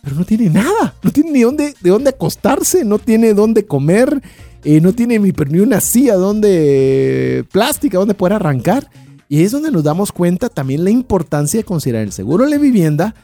pero 0.09 0.21
no 0.21 0.25
tiene 0.25 0.49
nada, 0.49 0.95
no 1.03 1.11
tiene 1.11 1.33
ni 1.33 1.43
dónde, 1.43 1.75
de 1.83 1.91
dónde 1.91 2.09
acostarse, 2.09 2.83
no 2.83 2.99
tiene 2.99 3.35
dónde 3.35 3.67
comer, 3.67 4.23
eh, 4.65 4.81
no 4.81 4.95
tiene 4.95 5.19
ni, 5.19 5.33
ni 5.33 5.59
una 5.61 5.83
silla 5.83 6.15
donde 6.15 7.45
plástica 7.53 7.99
donde 7.99 8.15
poder 8.15 8.33
arrancar. 8.33 8.89
Y 9.29 9.43
es 9.43 9.53
donde 9.53 9.71
nos 9.71 9.85
damos 9.85 10.11
cuenta 10.11 10.49
también 10.49 10.83
la 10.83 10.89
importancia 10.89 11.61
de 11.61 11.65
considerar 11.65 12.05
el 12.05 12.13
seguro 12.13 12.49
de 12.49 12.57
vivienda, 12.57 13.15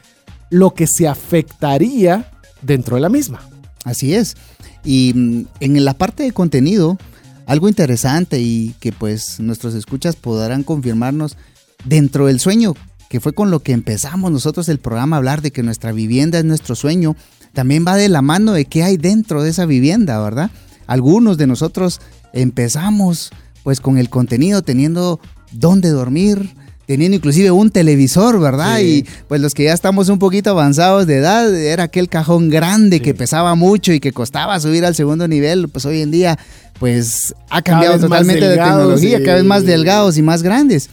lo 0.51 0.75
que 0.75 0.85
se 0.85 1.07
afectaría 1.07 2.31
dentro 2.61 2.97
de 2.97 3.01
la 3.01 3.09
misma. 3.09 3.41
Así 3.83 4.13
es. 4.13 4.37
Y 4.83 5.11
mm, 5.15 5.45
en 5.61 5.85
la 5.85 5.95
parte 5.95 6.21
de 6.21 6.33
contenido, 6.33 6.99
algo 7.47 7.67
interesante 7.67 8.39
y 8.41 8.75
que 8.79 8.91
pues 8.91 9.39
nuestros 9.39 9.73
escuchas 9.73 10.15
podrán 10.15 10.61
confirmarnos 10.61 11.35
dentro 11.83 12.27
del 12.27 12.39
sueño, 12.39 12.75
que 13.09 13.19
fue 13.19 13.33
con 13.33 13.51
lo 13.51 13.61
que 13.61 13.71
empezamos 13.71 14.31
nosotros 14.31 14.69
el 14.69 14.79
programa 14.79 15.15
a 15.15 15.19
hablar 15.19 15.41
de 15.41 15.51
que 15.51 15.63
nuestra 15.63 15.91
vivienda 15.91 16.39
es 16.39 16.45
nuestro 16.45 16.75
sueño, 16.75 17.15
también 17.53 17.85
va 17.87 17.95
de 17.95 18.09
la 18.09 18.21
mano 18.21 18.53
de 18.53 18.65
qué 18.65 18.83
hay 18.83 18.97
dentro 18.97 19.41
de 19.41 19.49
esa 19.49 19.65
vivienda, 19.65 20.21
¿verdad? 20.21 20.51
Algunos 20.87 21.37
de 21.37 21.47
nosotros 21.47 22.01
empezamos 22.33 23.31
pues 23.63 23.79
con 23.79 23.97
el 23.97 24.09
contenido 24.09 24.61
teniendo 24.61 25.19
dónde 25.51 25.89
dormir, 25.89 26.53
teniendo 26.85 27.15
inclusive 27.15 27.49
un 27.51 27.71
televisor, 27.71 28.39
¿verdad? 28.39 28.79
Y 28.79 29.05
pues 29.27 29.41
los 29.41 29.53
que 29.53 29.63
ya 29.63 29.73
estamos 29.73 30.09
un 30.09 30.19
poquito 30.19 30.51
avanzados 30.51 31.07
de 31.07 31.15
edad, 31.17 31.53
era 31.55 31.85
aquel 31.85 32.09
cajón 32.09 32.49
grande 32.49 33.01
que 33.01 33.13
pesaba 33.13 33.55
mucho 33.55 33.91
y 33.91 33.99
que 33.99 34.11
costaba 34.11 34.59
subir 34.59 34.85
al 34.85 34.95
segundo 34.95 35.27
nivel, 35.27 35.69
pues 35.69 35.85
hoy 35.85 36.01
en 36.01 36.11
día 36.11 36.37
pues 36.79 37.33
ha 37.49 37.61
cambiado 37.61 37.99
totalmente 37.99 38.47
de 38.47 38.57
tecnología, 38.57 39.23
cada 39.23 39.37
vez 39.37 39.45
más 39.45 39.65
delgados 39.65 40.17
y 40.17 40.21
más 40.21 40.43
grandes. 40.43 40.89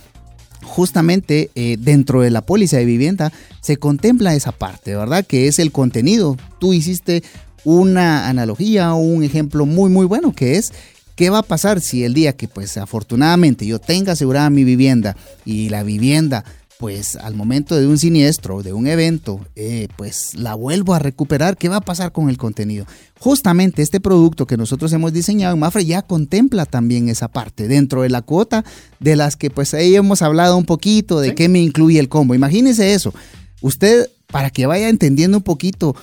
Justamente 0.73 1.51
eh, 1.55 1.77
dentro 1.79 2.23
de 2.23 2.31
la 2.31 2.41
póliza 2.41 2.79
de 2.79 2.87
vivienda 2.87 3.31
se 3.61 3.77
contempla 3.77 4.35
esa 4.35 4.53
parte, 4.53 4.97
¿verdad? 4.97 5.23
Que 5.23 5.47
es 5.47 5.59
el 5.59 5.71
contenido. 5.71 6.39
Tú 6.59 6.73
hiciste 6.73 7.23
una 7.65 8.27
analogía 8.27 8.95
o 8.95 8.97
un 8.97 9.23
ejemplo 9.23 9.67
muy 9.67 9.91
muy 9.91 10.07
bueno 10.07 10.33
que 10.33 10.57
es 10.57 10.73
¿Qué 11.15 11.29
va 11.29 11.39
a 11.39 11.43
pasar 11.43 11.83
si 11.83 12.05
el 12.05 12.15
día 12.15 12.35
que 12.35 12.49
pues 12.49 12.79
afortunadamente 12.79 13.67
yo 13.67 13.79
tenga 13.79 14.13
asegurada 14.13 14.49
mi 14.49 14.65
vivienda 14.65 15.15
y 15.45 15.69
la 15.69 15.83
vivienda 15.83 16.43
pues 16.83 17.15
al 17.15 17.37
momento 17.37 17.77
de 17.77 17.87
un 17.87 17.97
siniestro, 17.97 18.65
de 18.65 18.73
un 18.73 18.89
evento, 18.89 19.39
eh, 19.55 19.87
pues 19.95 20.35
la 20.35 20.57
vuelvo 20.57 20.95
a 20.95 20.99
recuperar, 20.99 21.57
¿qué 21.57 21.69
va 21.69 21.77
a 21.77 21.81
pasar 21.81 22.11
con 22.11 22.29
el 22.29 22.39
contenido? 22.39 22.87
Justamente 23.21 23.83
este 23.83 24.01
producto 24.01 24.49
que 24.49 24.57
nosotros 24.57 24.93
hemos 24.93 25.13
diseñado 25.13 25.55
en 25.55 25.61
Mafre 25.61 25.85
ya 25.85 26.03
contempla 26.03 26.67
también 26.67 27.09
esa 27.09 27.29
parte 27.29 27.69
dentro 27.69 28.03
de 28.03 28.09
la 28.09 28.23
cuota 28.23 28.65
de 28.99 29.15
las 29.15 29.37
que 29.37 29.49
pues 29.49 29.75
ahí 29.75 29.95
hemos 29.95 30.23
hablado 30.23 30.57
un 30.57 30.65
poquito 30.65 31.21
de 31.21 31.37
qué 31.37 31.49
me 31.49 31.61
incluye 31.61 32.01
el 32.01 32.09
combo. 32.09 32.35
Imagínese 32.35 32.95
eso. 32.95 33.15
Usted, 33.61 34.11
para 34.27 34.51
que 34.51 34.67
vaya 34.67 34.89
entendiendo 34.89 35.37
un 35.37 35.45
poquito 35.45 35.95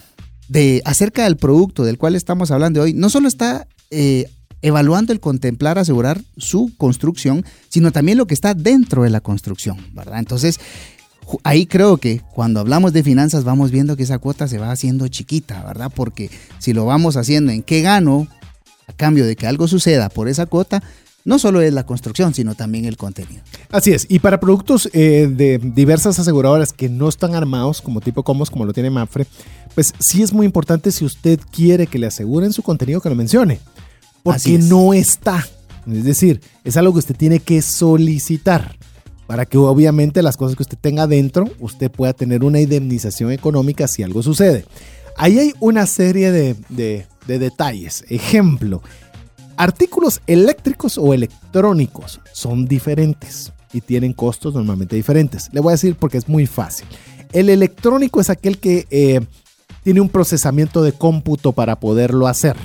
de 0.47 0.81
acerca 0.85 1.25
del 1.25 1.35
producto 1.35 1.83
del 1.83 1.97
cual 1.97 2.15
estamos 2.15 2.51
hablando 2.51 2.83
hoy, 2.83 2.93
no 2.93 3.09
solo 3.09 3.27
está 3.27 3.67
eh, 3.91 4.31
evaluando 4.61 5.13
el 5.13 5.19
contemplar, 5.19 5.77
asegurar 5.77 6.21
su 6.37 6.71
construcción, 6.77 7.45
sino 7.69 7.91
también 7.91 8.17
lo 8.17 8.27
que 8.27 8.33
está 8.33 8.53
dentro 8.53 9.03
de 9.03 9.09
la 9.09 9.21
construcción, 9.21 9.77
¿verdad? 9.93 10.19
Entonces, 10.19 10.59
ahí 11.43 11.65
creo 11.65 11.97
que 11.97 12.21
cuando 12.33 12.59
hablamos 12.59 12.93
de 12.93 13.03
finanzas 13.03 13.43
vamos 13.43 13.71
viendo 13.71 13.95
que 13.95 14.03
esa 14.03 14.19
cuota 14.19 14.47
se 14.47 14.57
va 14.57 14.71
haciendo 14.71 15.07
chiquita, 15.07 15.63
¿verdad? 15.63 15.91
Porque 15.93 16.29
si 16.59 16.73
lo 16.73 16.85
vamos 16.85 17.17
haciendo 17.17 17.51
en 17.51 17.63
qué 17.63 17.81
gano 17.81 18.27
a 18.87 18.93
cambio 18.93 19.25
de 19.25 19.35
que 19.35 19.47
algo 19.47 19.67
suceda 19.67 20.09
por 20.09 20.27
esa 20.27 20.45
cuota, 20.45 20.83
no 21.25 21.37
solo 21.37 21.61
es 21.61 21.73
la 21.73 21.85
construcción, 21.85 22.33
sino 22.33 22.55
también 22.55 22.85
el 22.85 22.97
contenido. 22.97 23.41
Así 23.69 23.91
es, 23.91 24.07
y 24.09 24.19
para 24.19 24.39
productos 24.39 24.89
eh, 24.93 25.29
de 25.31 25.59
diversas 25.59 26.17
aseguradoras 26.17 26.73
que 26.73 26.89
no 26.89 27.07
están 27.07 27.35
armados 27.35 27.81
como 27.81 28.01
tipo 28.01 28.23
Comos, 28.23 28.49
como 28.49 28.65
lo 28.65 28.73
tiene 28.73 28.89
Mafre, 28.89 29.27
pues 29.75 29.93
sí 29.99 30.23
es 30.23 30.33
muy 30.33 30.45
importante 30.45 30.91
si 30.91 31.05
usted 31.05 31.39
quiere 31.51 31.87
que 31.87 31.99
le 31.99 32.07
aseguren 32.07 32.51
su 32.51 32.63
contenido 32.63 32.99
que 32.99 33.09
lo 33.09 33.15
mencione 33.15 33.59
porque 34.23 34.57
no 34.57 34.93
está. 34.93 35.45
Es 35.87 36.03
decir, 36.03 36.41
es 36.63 36.77
algo 36.77 36.93
que 36.93 36.99
usted 36.99 37.15
tiene 37.15 37.39
que 37.39 37.61
solicitar 37.61 38.77
para 39.27 39.45
que 39.45 39.57
obviamente 39.57 40.23
las 40.23 40.37
cosas 40.37 40.55
que 40.55 40.63
usted 40.63 40.77
tenga 40.79 41.07
dentro, 41.07 41.45
usted 41.59 41.91
pueda 41.91 42.13
tener 42.13 42.43
una 42.43 42.59
indemnización 42.59 43.31
económica 43.31 43.87
si 43.87 44.03
algo 44.03 44.23
sucede. 44.23 44.65
Ahí 45.17 45.37
hay 45.37 45.53
una 45.59 45.85
serie 45.85 46.31
de, 46.31 46.55
de 46.69 47.39
detalles. 47.39 48.05
Ejemplo, 48.09 48.81
artículos 49.55 50.21
eléctricos 50.25 50.97
o 50.97 51.13
electrónicos 51.13 52.21
son 52.33 52.65
diferentes 52.65 53.51
y 53.73 53.81
tienen 53.81 54.13
costos 54.13 54.53
normalmente 54.53 54.95
diferentes. 54.95 55.49
Le 55.51 55.59
voy 55.59 55.71
a 55.71 55.73
decir 55.73 55.95
porque 55.95 56.17
es 56.17 56.27
muy 56.27 56.47
fácil. 56.47 56.87
El 57.31 57.49
electrónico 57.49 58.19
es 58.19 58.29
aquel 58.29 58.57
que 58.57 58.87
eh, 58.89 59.21
tiene 59.83 60.01
un 60.01 60.09
procesamiento 60.09 60.81
de 60.81 60.93
cómputo 60.93 61.51
para 61.51 61.79
poderlo 61.79 62.27
hacer. 62.27 62.57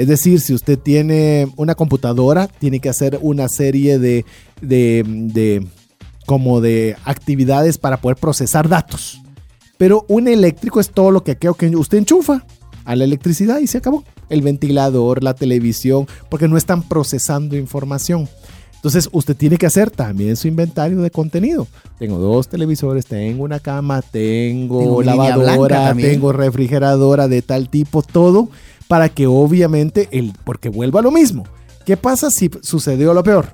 Es 0.00 0.08
decir, 0.08 0.40
si 0.40 0.54
usted 0.54 0.78
tiene 0.78 1.52
una 1.56 1.74
computadora, 1.74 2.46
tiene 2.46 2.80
que 2.80 2.88
hacer 2.88 3.18
una 3.20 3.50
serie 3.50 3.98
de, 3.98 4.24
de, 4.62 5.66
como 6.24 6.62
de 6.62 6.96
actividades 7.04 7.76
para 7.76 8.00
poder 8.00 8.16
procesar 8.16 8.66
datos. 8.66 9.20
Pero 9.76 10.06
un 10.08 10.26
eléctrico 10.26 10.80
es 10.80 10.88
todo 10.88 11.10
lo 11.10 11.22
que, 11.22 11.36
que 11.36 11.50
usted 11.50 11.98
enchufa 11.98 12.46
a 12.86 12.96
la 12.96 13.04
electricidad 13.04 13.58
y 13.58 13.66
se 13.66 13.76
acabó. 13.76 14.02
El 14.30 14.40
ventilador, 14.40 15.22
la 15.22 15.34
televisión, 15.34 16.06
porque 16.30 16.48
no 16.48 16.56
están 16.56 16.82
procesando 16.82 17.54
información. 17.54 18.26
Entonces 18.76 19.10
usted 19.12 19.36
tiene 19.36 19.58
que 19.58 19.66
hacer 19.66 19.90
también 19.90 20.34
su 20.36 20.48
inventario 20.48 21.02
de 21.02 21.10
contenido. 21.10 21.66
Tengo 21.98 22.16
dos 22.16 22.48
televisores, 22.48 23.04
tengo 23.04 23.44
una 23.44 23.60
cama, 23.60 24.00
tengo 24.00 25.02
lavadora, 25.02 25.94
tengo 25.94 26.32
refrigeradora 26.32 27.28
de 27.28 27.42
tal 27.42 27.68
tipo, 27.68 28.00
todo 28.00 28.48
para 28.90 29.08
que 29.08 29.28
obviamente, 29.28 30.08
el, 30.10 30.32
porque 30.42 30.68
vuelva 30.68 31.00
lo 31.00 31.12
mismo. 31.12 31.44
¿Qué 31.86 31.96
pasa 31.96 32.28
si 32.28 32.50
sucedió 32.60 33.14
lo 33.14 33.22
peor? 33.22 33.46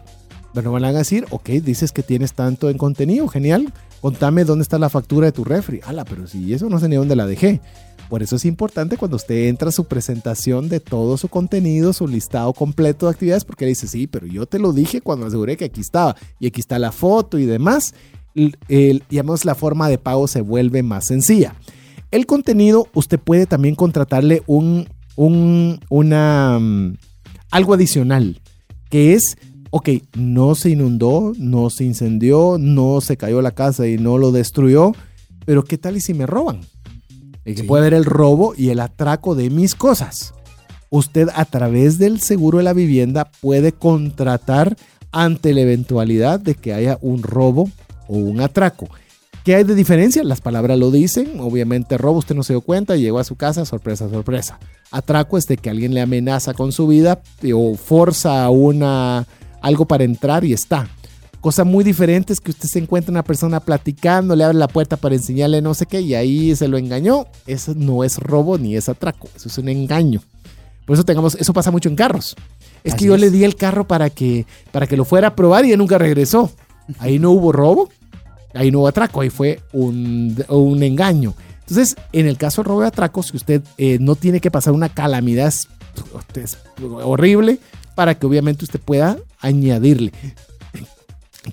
Bueno, 0.54 0.72
van 0.72 0.86
a 0.86 0.92
decir, 0.92 1.26
ok, 1.28 1.50
dices 1.62 1.92
que 1.92 2.02
tienes 2.02 2.32
tanto 2.32 2.70
en 2.70 2.78
contenido, 2.78 3.28
genial, 3.28 3.70
contame 4.00 4.44
dónde 4.44 4.62
está 4.62 4.78
la 4.78 4.88
factura 4.88 5.26
de 5.26 5.32
tu 5.32 5.44
refri. 5.44 5.82
Ala, 5.84 6.06
pero 6.06 6.26
si 6.26 6.54
eso 6.54 6.70
no 6.70 6.78
sé 6.78 6.88
ni 6.88 6.96
dónde 6.96 7.16
la 7.16 7.26
dejé. 7.26 7.60
Por 8.08 8.22
eso 8.22 8.36
es 8.36 8.46
importante 8.46 8.96
cuando 8.96 9.18
usted 9.18 9.48
entra 9.48 9.68
a 9.68 9.72
su 9.72 9.84
presentación 9.84 10.70
de 10.70 10.80
todo 10.80 11.18
su 11.18 11.28
contenido, 11.28 11.92
su 11.92 12.08
listado 12.08 12.54
completo 12.54 13.04
de 13.04 13.12
actividades, 13.12 13.44
porque 13.44 13.66
dice, 13.66 13.88
sí, 13.88 14.06
pero 14.06 14.26
yo 14.26 14.46
te 14.46 14.58
lo 14.58 14.72
dije 14.72 15.02
cuando 15.02 15.26
aseguré 15.26 15.58
que 15.58 15.66
aquí 15.66 15.82
estaba, 15.82 16.16
y 16.40 16.46
aquí 16.46 16.62
está 16.62 16.78
la 16.78 16.92
foto 16.92 17.38
y 17.38 17.44
demás. 17.44 17.92
El, 18.34 19.02
digamos, 19.10 19.44
la 19.44 19.54
forma 19.54 19.90
de 19.90 19.98
pago 19.98 20.28
se 20.28 20.40
vuelve 20.40 20.82
más 20.82 21.04
sencilla. 21.04 21.56
El 22.10 22.24
contenido, 22.24 22.88
usted 22.94 23.20
puede 23.20 23.44
también 23.44 23.74
contratarle 23.74 24.42
un 24.46 24.88
un, 25.16 25.80
una, 25.88 26.58
mm, 26.60 26.96
algo 27.50 27.74
adicional, 27.74 28.40
que 28.90 29.14
es, 29.14 29.36
ok, 29.70 29.88
no 30.16 30.54
se 30.54 30.70
inundó, 30.70 31.32
no 31.38 31.70
se 31.70 31.84
incendió, 31.84 32.56
no 32.58 33.00
se 33.00 33.16
cayó 33.16 33.42
la 33.42 33.50
casa 33.50 33.88
y 33.88 33.98
no 33.98 34.18
lo 34.18 34.30
destruyó, 34.30 34.92
pero 35.44 35.64
¿qué 35.64 35.78
tal 35.78 35.96
y 35.96 36.00
si 36.00 36.14
me 36.14 36.26
roban? 36.26 36.60
Y 37.44 37.54
que 37.54 37.64
puede 37.64 37.82
haber 37.82 37.94
el 37.94 38.04
robo 38.04 38.54
y 38.56 38.70
el 38.70 38.80
atraco 38.80 39.34
de 39.34 39.50
mis 39.50 39.74
cosas. 39.74 40.34
Usted 40.90 41.28
a 41.34 41.44
través 41.44 41.98
del 41.98 42.20
seguro 42.20 42.58
de 42.58 42.64
la 42.64 42.72
vivienda 42.72 43.30
puede 43.40 43.72
contratar 43.72 44.76
ante 45.12 45.54
la 45.54 45.60
eventualidad 45.60 46.40
de 46.40 46.54
que 46.54 46.74
haya 46.74 46.98
un 47.00 47.22
robo 47.22 47.70
o 48.08 48.16
un 48.16 48.40
atraco. 48.40 48.88
¿Qué 49.46 49.54
hay 49.54 49.62
de 49.62 49.76
diferencia? 49.76 50.24
Las 50.24 50.40
palabras 50.40 50.76
lo 50.76 50.90
dicen. 50.90 51.38
Obviamente 51.38 51.96
robo, 51.96 52.18
usted 52.18 52.34
no 52.34 52.42
se 52.42 52.52
dio 52.52 52.62
cuenta, 52.62 52.96
llegó 52.96 53.20
a 53.20 53.24
su 53.24 53.36
casa, 53.36 53.64
sorpresa, 53.64 54.10
sorpresa. 54.10 54.58
Atraco 54.90 55.38
es 55.38 55.46
de 55.46 55.56
que 55.56 55.70
alguien 55.70 55.94
le 55.94 56.00
amenaza 56.00 56.52
con 56.52 56.72
su 56.72 56.88
vida 56.88 57.20
o 57.54 57.76
forza 57.76 58.50
una, 58.50 59.24
algo 59.62 59.84
para 59.84 60.02
entrar 60.02 60.44
y 60.44 60.52
está. 60.52 60.88
Cosa 61.40 61.62
muy 61.62 61.84
diferente 61.84 62.32
es 62.32 62.40
que 62.40 62.50
usted 62.50 62.68
se 62.68 62.80
encuentra 62.80 63.12
una 63.12 63.22
persona 63.22 63.60
platicando, 63.60 64.34
le 64.34 64.42
abre 64.42 64.58
la 64.58 64.66
puerta 64.66 64.96
para 64.96 65.14
enseñarle 65.14 65.62
no 65.62 65.74
sé 65.74 65.86
qué 65.86 66.00
y 66.00 66.16
ahí 66.16 66.56
se 66.56 66.66
lo 66.66 66.76
engañó. 66.76 67.28
Eso 67.46 67.72
no 67.76 68.02
es 68.02 68.18
robo 68.18 68.58
ni 68.58 68.74
es 68.74 68.88
atraco, 68.88 69.28
eso 69.36 69.48
es 69.48 69.56
un 69.58 69.68
engaño. 69.68 70.22
Por 70.86 70.94
eso 70.94 71.04
tengamos, 71.04 71.36
eso 71.36 71.52
pasa 71.52 71.70
mucho 71.70 71.88
en 71.88 71.94
carros. 71.94 72.34
Es 72.82 72.96
que 72.96 73.04
yo 73.04 73.16
le 73.16 73.30
di 73.30 73.44
el 73.44 73.54
carro 73.54 73.86
para 73.86 74.10
que, 74.10 74.44
para 74.72 74.88
que 74.88 74.96
lo 74.96 75.04
fuera 75.04 75.28
a 75.28 75.36
probar 75.36 75.64
y 75.66 75.70
él 75.70 75.78
nunca 75.78 75.98
regresó. 75.98 76.50
Ahí 76.98 77.20
no 77.20 77.30
hubo 77.30 77.52
robo, 77.52 77.90
Ahí 78.56 78.70
no 78.70 78.80
hubo 78.80 78.88
atraco, 78.88 79.20
ahí 79.20 79.30
fue 79.30 79.60
un, 79.72 80.36
engaño. 80.82 81.34
Entonces, 81.60 81.96
en 82.12 82.26
el 82.26 82.38
caso 82.38 82.62
del 82.62 82.68
robo 82.68 82.80
de 82.82 82.88
atraco, 82.88 83.22
si 83.22 83.36
usted 83.36 83.62
eh, 83.76 83.98
no 84.00 84.14
tiene 84.14 84.40
que 84.40 84.50
pasar 84.50 84.72
una 84.72 84.88
calamidad 84.88 85.52
horrible 86.80 87.58
para 87.94 88.14
que 88.14 88.26
obviamente 88.26 88.64
usted 88.64 88.80
pueda 88.80 89.16
añadirle. 89.40 90.12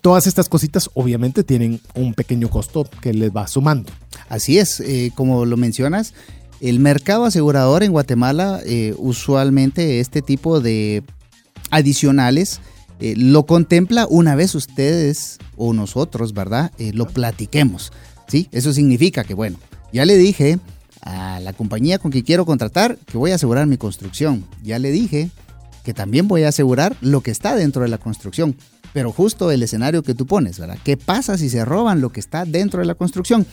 Todas 0.02 0.28
estas 0.28 0.50
cositas 0.50 0.90
obviamente 0.96 1.44
tienen 1.44 1.80
un 1.96 2.14
pequeño 2.14 2.50
costo 2.50 2.88
que 3.02 3.14
les 3.14 3.32
va 3.32 3.48
sumando. 3.48 3.92
Así 4.28 4.58
es, 4.58 4.80
eh, 4.80 5.12
como 5.16 5.46
lo 5.46 5.56
mencionas, 5.56 6.14
el 6.60 6.80
mercado 6.80 7.26
asegurador 7.26 7.84
en 7.84 7.92
Guatemala, 7.92 8.60
eh, 8.66 8.96
usualmente 8.98 10.00
este 10.00 10.22
tipo 10.22 10.60
de 10.60 11.04
adicionales 11.70 12.60
eh, 13.00 13.16
lo 13.18 13.46
contempla 13.46 14.08
una 14.10 14.36
vez 14.36 14.56
ustedes 14.56 15.38
o 15.58 15.74
nosotros, 15.74 16.34
¿verdad? 16.34 16.72
Eh, 16.78 16.92
lo 16.94 17.08
platiquemos, 17.08 17.92
¿sí? 18.28 18.48
Eso 18.52 18.74
significa 18.74 19.24
que, 19.24 19.34
bueno, 19.34 19.58
ya 19.92 20.06
le 20.06 20.18
dije 20.18 20.60
a 21.02 21.40
la 21.40 21.54
compañía 21.54 22.00
con 22.00 22.12
que 22.12 22.24
quiero 22.24 22.46
contratar 22.46 22.98
que 22.98 23.18
voy 23.18 23.32
a 23.32 23.36
asegurar 23.36 23.68
mi 23.68 23.78
construcción. 23.78 24.46
Ya 24.64 24.80
le 24.80 24.92
dije 24.92 25.30
que 25.84 25.94
también 25.94 26.28
voy 26.28 26.44
a 26.44 26.50
asegurar 26.50 26.96
lo 27.02 27.22
que 27.22 27.32
está 27.32 27.56
dentro 27.56 27.84
de 27.84 27.90
la 27.90 27.98
construcción. 27.98 28.56
Pero 28.94 29.12
justo 29.12 29.52
el 29.52 29.64
escenario 29.64 30.04
que 30.04 30.14
tú 30.14 30.28
pones, 30.28 30.60
¿verdad? 30.60 30.78
¿Qué 30.84 30.98
pasa 30.98 31.38
si 31.38 31.50
se 31.50 31.66
roban 31.66 32.00
lo 32.00 32.12
que 32.12 32.20
está 32.20 32.46
dentro 32.46 32.80
de 32.80 32.86
la 32.86 32.96
construcción? 32.96 33.46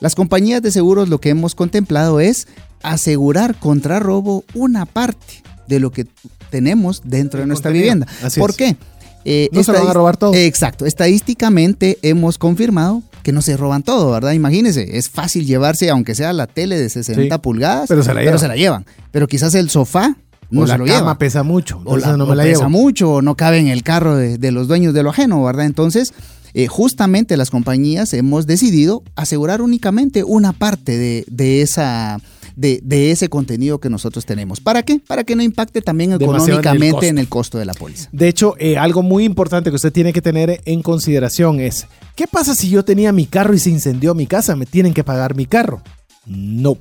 Las 0.00 0.14
compañías 0.14 0.60
de 0.60 0.72
seguros 0.72 1.08
lo 1.08 1.20
que 1.20 1.30
hemos 1.30 1.54
contemplado 1.54 2.20
es 2.20 2.48
asegurar 2.82 3.58
contra 3.58 4.00
robo 4.00 4.44
una 4.54 4.86
parte 4.86 5.42
de 5.68 5.78
lo 5.80 5.92
que 5.92 6.06
tenemos 6.50 7.02
dentro 7.04 7.40
de 7.40 7.46
nuestra 7.46 7.70
vivienda. 7.70 8.06
¿Por 8.36 8.54
qué? 8.54 8.76
Eh, 9.24 9.48
no 9.52 9.62
se 9.62 9.72
van 9.72 9.86
a 9.86 9.92
robar 9.92 10.16
todo. 10.16 10.32
Exacto. 10.34 10.86
Estadísticamente 10.86 11.98
hemos 12.02 12.38
confirmado 12.38 13.02
que 13.22 13.32
no 13.32 13.42
se 13.42 13.56
roban 13.56 13.82
todo, 13.82 14.10
¿verdad? 14.10 14.32
Imagínense, 14.32 14.96
es 14.96 15.10
fácil 15.10 15.44
llevarse, 15.44 15.90
aunque 15.90 16.14
sea 16.14 16.32
la 16.32 16.46
tele 16.46 16.78
de 16.78 16.88
60 16.88 17.42
pulgadas, 17.42 17.88
pero 17.88 18.02
se, 18.02 18.14
la 18.14 18.56
llevan. 18.56 18.86
Pero 19.10 19.26
quizás 19.26 19.54
el 19.54 19.68
sofá 19.68 20.16
no 20.50 20.66
se 20.66 20.78
la 20.78 20.84
cama 20.84 21.18
pesa 21.18 21.42
mucho, 21.42 21.82
o 21.84 21.98
no 21.98 22.26
me 22.26 22.36
la 22.36 22.42
pesa 22.42 22.68
mucho, 22.68 23.10
o 23.10 23.22
no 23.22 23.36
cabe 23.36 23.58
en 23.58 23.68
el 23.68 23.82
carro 23.82 24.16
de, 24.16 24.50
los 24.50 24.66
dueños 24.66 24.94
de 24.94 25.02
lo 25.02 25.10
ajeno, 25.10 25.44
¿verdad? 25.44 25.66
Entonces, 25.66 26.14
eh, 26.54 26.68
justamente 26.68 27.36
las 27.36 27.50
compañías 27.50 28.14
hemos 28.14 28.46
decidido 28.46 29.02
asegurar 29.14 29.60
únicamente 29.60 30.24
una 30.24 30.54
parte 30.54 30.96
de, 30.96 31.24
de 31.28 31.60
esa 31.60 32.18
de, 32.58 33.10
ese 33.12 33.28
contenido 33.28 33.78
que 33.78 33.88
nosotros 33.88 34.26
tenemos. 34.26 34.60
¿Para 34.60 34.82
qué? 34.82 35.00
Para 35.06 35.24
que 35.24 35.36
no 35.36 35.42
impacte 35.42 35.80
también 35.80 36.12
económicamente 36.12 37.08
en 37.08 37.18
el, 37.18 37.28
costo 37.28 37.58
de 37.58 37.64
la 37.64 37.74
póliza. 37.74 38.08
De 38.10 38.28
hecho, 38.28 38.54
eh, 38.58 38.76
algo 38.76 39.02
muy 39.02 39.24
importante 39.24 39.70
que 39.70 39.76
usted 39.76 39.92
tiene 39.92 40.12
que 40.12 40.20
tener 40.20 40.60
en 40.64 40.82
consideración 40.82 41.60
es, 41.60 41.86
¿qué 42.16 42.26
pasa 42.26 42.54
si 42.54 42.68
yo 42.68 42.84
tenía 42.84 43.12
mi 43.12 43.26
carro 43.26 43.54
y 43.54 43.58
se 43.58 43.70
incendió 43.70 44.14
mi 44.14 44.26
casa? 44.26 44.56
¿Me 44.56 44.66
tienen 44.66 44.92
que 44.92 45.04
pagar 45.04 45.36
mi 45.36 45.46
carro? 45.46 45.82
No. 46.26 46.76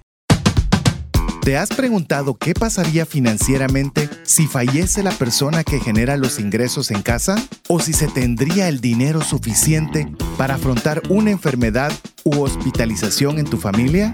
¿Te 1.44 1.58
has 1.58 1.70
preguntado 1.70 2.36
qué 2.36 2.54
pasaría 2.54 3.08
financieramente 3.08 4.08
si 4.22 4.46
fallece 4.46 5.02
la 5.02 5.10
persona 5.10 5.64
que 5.64 5.80
genera 5.80 6.16
los 6.16 6.40
ingresos 6.40 6.92
en 6.92 7.02
casa? 7.02 7.36
¿O 7.68 7.80
si 7.80 7.94
se 7.94 8.08
tendría 8.08 8.70
el 8.70 8.80
dinero 8.80 9.22
suficiente 9.22 10.08
para 10.38 10.56
afrontar 10.56 11.02
una 11.10 11.32
enfermedad 11.32 11.92
u 12.24 12.42
hospitalización 12.42 13.40
en 13.40 13.46
tu 13.46 13.58
familia? 13.58 14.14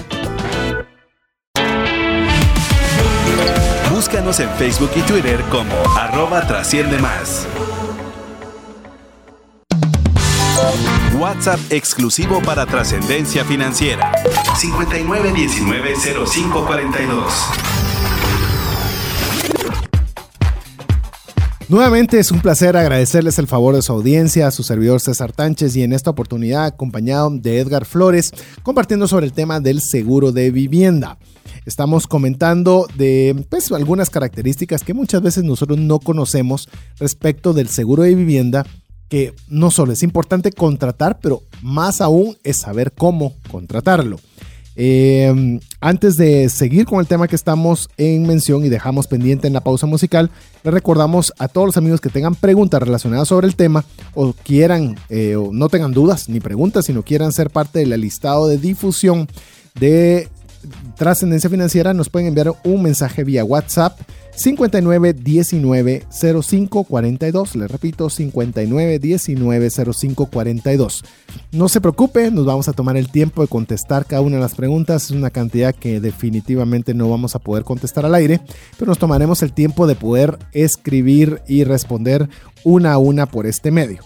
Búscanos 4.21 4.39
en 4.39 4.51
Facebook 4.51 4.91
y 4.95 5.01
Twitter 5.01 5.43
como 5.49 5.73
arroba 5.97 6.45
trasciende 6.45 6.99
más. 6.99 7.47
WhatsApp 11.19 11.59
exclusivo 11.71 12.39
para 12.43 12.67
trascendencia 12.67 13.43
financiera. 13.43 14.11
59190542. 14.59 17.23
Nuevamente 21.67 22.19
es 22.19 22.31
un 22.31 22.41
placer 22.41 22.77
agradecerles 22.77 23.39
el 23.39 23.47
favor 23.47 23.73
de 23.73 23.81
su 23.81 23.91
audiencia 23.91 24.45
a 24.45 24.51
su 24.51 24.61
servidor 24.61 25.01
César 25.01 25.31
Tánchez 25.31 25.75
y 25.75 25.81
en 25.81 25.93
esta 25.93 26.11
oportunidad 26.11 26.65
acompañado 26.65 27.31
de 27.31 27.59
Edgar 27.59 27.85
Flores 27.85 28.31
compartiendo 28.61 29.07
sobre 29.07 29.25
el 29.25 29.33
tema 29.33 29.59
del 29.59 29.81
seguro 29.81 30.31
de 30.31 30.51
vivienda. 30.51 31.17
Estamos 31.65 32.07
comentando 32.07 32.87
de 32.95 33.45
pues, 33.49 33.71
algunas 33.71 34.09
características 34.09 34.83
que 34.83 34.93
muchas 34.93 35.21
veces 35.21 35.43
nosotros 35.43 35.77
no 35.77 35.99
conocemos 35.99 36.69
respecto 36.99 37.53
del 37.53 37.69
seguro 37.69 38.03
de 38.03 38.15
vivienda, 38.15 38.65
que 39.09 39.33
no 39.47 39.71
solo 39.71 39.93
es 39.93 40.03
importante 40.03 40.51
contratar, 40.51 41.19
pero 41.21 41.43
más 41.61 42.01
aún 42.01 42.37
es 42.43 42.57
saber 42.57 42.93
cómo 42.93 43.33
contratarlo. 43.49 44.19
Em, 44.75 45.59
antes 45.81 46.15
de 46.15 46.47
seguir 46.47 46.85
con 46.85 47.01
el 47.01 47.07
tema 47.07 47.27
que 47.27 47.35
estamos 47.35 47.89
en 47.97 48.25
mención 48.25 48.63
y 48.63 48.69
dejamos 48.69 49.07
pendiente 49.07 49.47
en 49.47 49.53
la 49.53 49.61
pausa 49.61 49.85
musical, 49.85 50.31
le 50.63 50.71
recordamos 50.71 51.33
a 51.39 51.49
todos 51.49 51.67
los 51.67 51.77
amigos 51.77 51.99
que 51.99 52.09
tengan 52.09 52.35
preguntas 52.35 52.81
relacionadas 52.81 53.27
sobre 53.27 53.47
el 53.47 53.55
tema 53.55 53.83
o 54.13 54.33
quieran, 54.33 54.95
eh, 55.09 55.35
o 55.35 55.51
no 55.51 55.67
tengan 55.67 55.91
dudas 55.91 56.29
ni 56.29 56.39
preguntas, 56.39 56.85
sino 56.85 57.03
quieran 57.03 57.33
ser 57.33 57.49
parte 57.49 57.79
del 57.79 57.99
listado 57.99 58.47
de 58.47 58.57
difusión 58.57 59.27
de 59.77 60.29
trascendencia 60.95 61.49
financiera, 61.49 61.93
nos 61.93 62.09
pueden 62.09 62.27
enviar 62.27 62.53
un 62.63 62.83
mensaje 62.83 63.23
vía 63.23 63.43
WhatsApp 63.43 63.99
59 64.35 65.13
19 65.13 66.07
05 66.09 66.83
42. 66.83 67.55
Les 67.55 67.71
repito, 67.71 68.09
59 68.09 68.99
19 68.99 69.69
05 69.69 70.25
42. 70.25 71.03
No 71.51 71.69
se 71.69 71.81
preocupe, 71.81 72.31
nos 72.31 72.45
vamos 72.45 72.67
a 72.67 72.73
tomar 72.73 72.97
el 72.97 73.09
tiempo 73.09 73.41
de 73.41 73.47
contestar 73.47 74.05
cada 74.05 74.21
una 74.21 74.37
de 74.37 74.41
las 74.41 74.55
preguntas. 74.55 75.05
Es 75.05 75.11
una 75.11 75.29
cantidad 75.29 75.75
que 75.75 75.99
definitivamente 75.99 76.93
no 76.93 77.09
vamos 77.09 77.35
a 77.35 77.39
poder 77.39 77.63
contestar 77.63 78.05
al 78.05 78.15
aire, 78.15 78.41
pero 78.77 78.89
nos 78.89 78.99
tomaremos 78.99 79.43
el 79.43 79.53
tiempo 79.53 79.87
de 79.87 79.95
poder 79.95 80.37
escribir 80.53 81.41
y 81.47 81.63
responder 81.63 82.29
una 82.63 82.93
a 82.93 82.97
una 82.97 83.25
por 83.25 83.45
este 83.45 83.71
medio. 83.71 84.03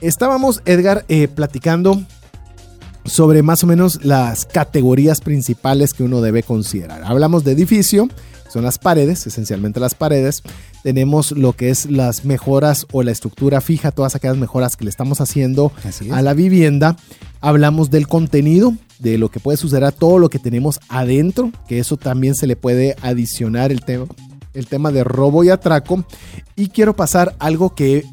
Estábamos, 0.00 0.62
Edgar, 0.64 1.04
eh, 1.08 1.28
platicando 1.28 2.02
sobre 3.04 3.42
más 3.42 3.64
o 3.64 3.66
menos 3.66 4.04
las 4.04 4.46
categorías 4.46 5.20
principales 5.20 5.92
que 5.92 6.02
uno 6.02 6.20
debe 6.20 6.42
considerar. 6.42 7.02
Hablamos 7.04 7.44
de 7.44 7.52
edificio, 7.52 8.08
son 8.52 8.64
las 8.64 8.78
paredes, 8.78 9.26
esencialmente 9.26 9.80
las 9.80 9.94
paredes. 9.94 10.42
Tenemos 10.82 11.32
lo 11.32 11.54
que 11.54 11.70
es 11.70 11.90
las 11.90 12.24
mejoras 12.26 12.86
o 12.92 13.02
la 13.02 13.10
estructura 13.10 13.62
fija, 13.62 13.92
todas 13.92 14.14
aquellas 14.14 14.36
mejoras 14.36 14.76
que 14.76 14.84
le 14.84 14.90
estamos 14.90 15.20
haciendo 15.20 15.72
a 16.10 16.20
la 16.20 16.34
vivienda. 16.34 16.96
Hablamos 17.40 17.90
del 17.90 18.08
contenido, 18.08 18.74
de 18.98 19.16
lo 19.16 19.30
que 19.30 19.40
puede 19.40 19.56
suceder 19.56 19.84
a 19.84 19.90
todo 19.90 20.18
lo 20.18 20.28
que 20.28 20.38
tenemos 20.38 20.80
adentro, 20.88 21.50
que 21.66 21.78
eso 21.78 21.96
también 21.96 22.34
se 22.34 22.46
le 22.46 22.56
puede 22.56 22.94
adicionar 23.00 23.72
el 23.72 23.84
tema, 23.84 24.06
el 24.52 24.66
tema 24.66 24.92
de 24.92 25.02
robo 25.02 25.44
y 25.44 25.48
atraco. 25.48 26.04
Y 26.54 26.68
quiero 26.68 26.94
pasar 26.94 27.34
algo 27.38 27.74
que 27.74 28.04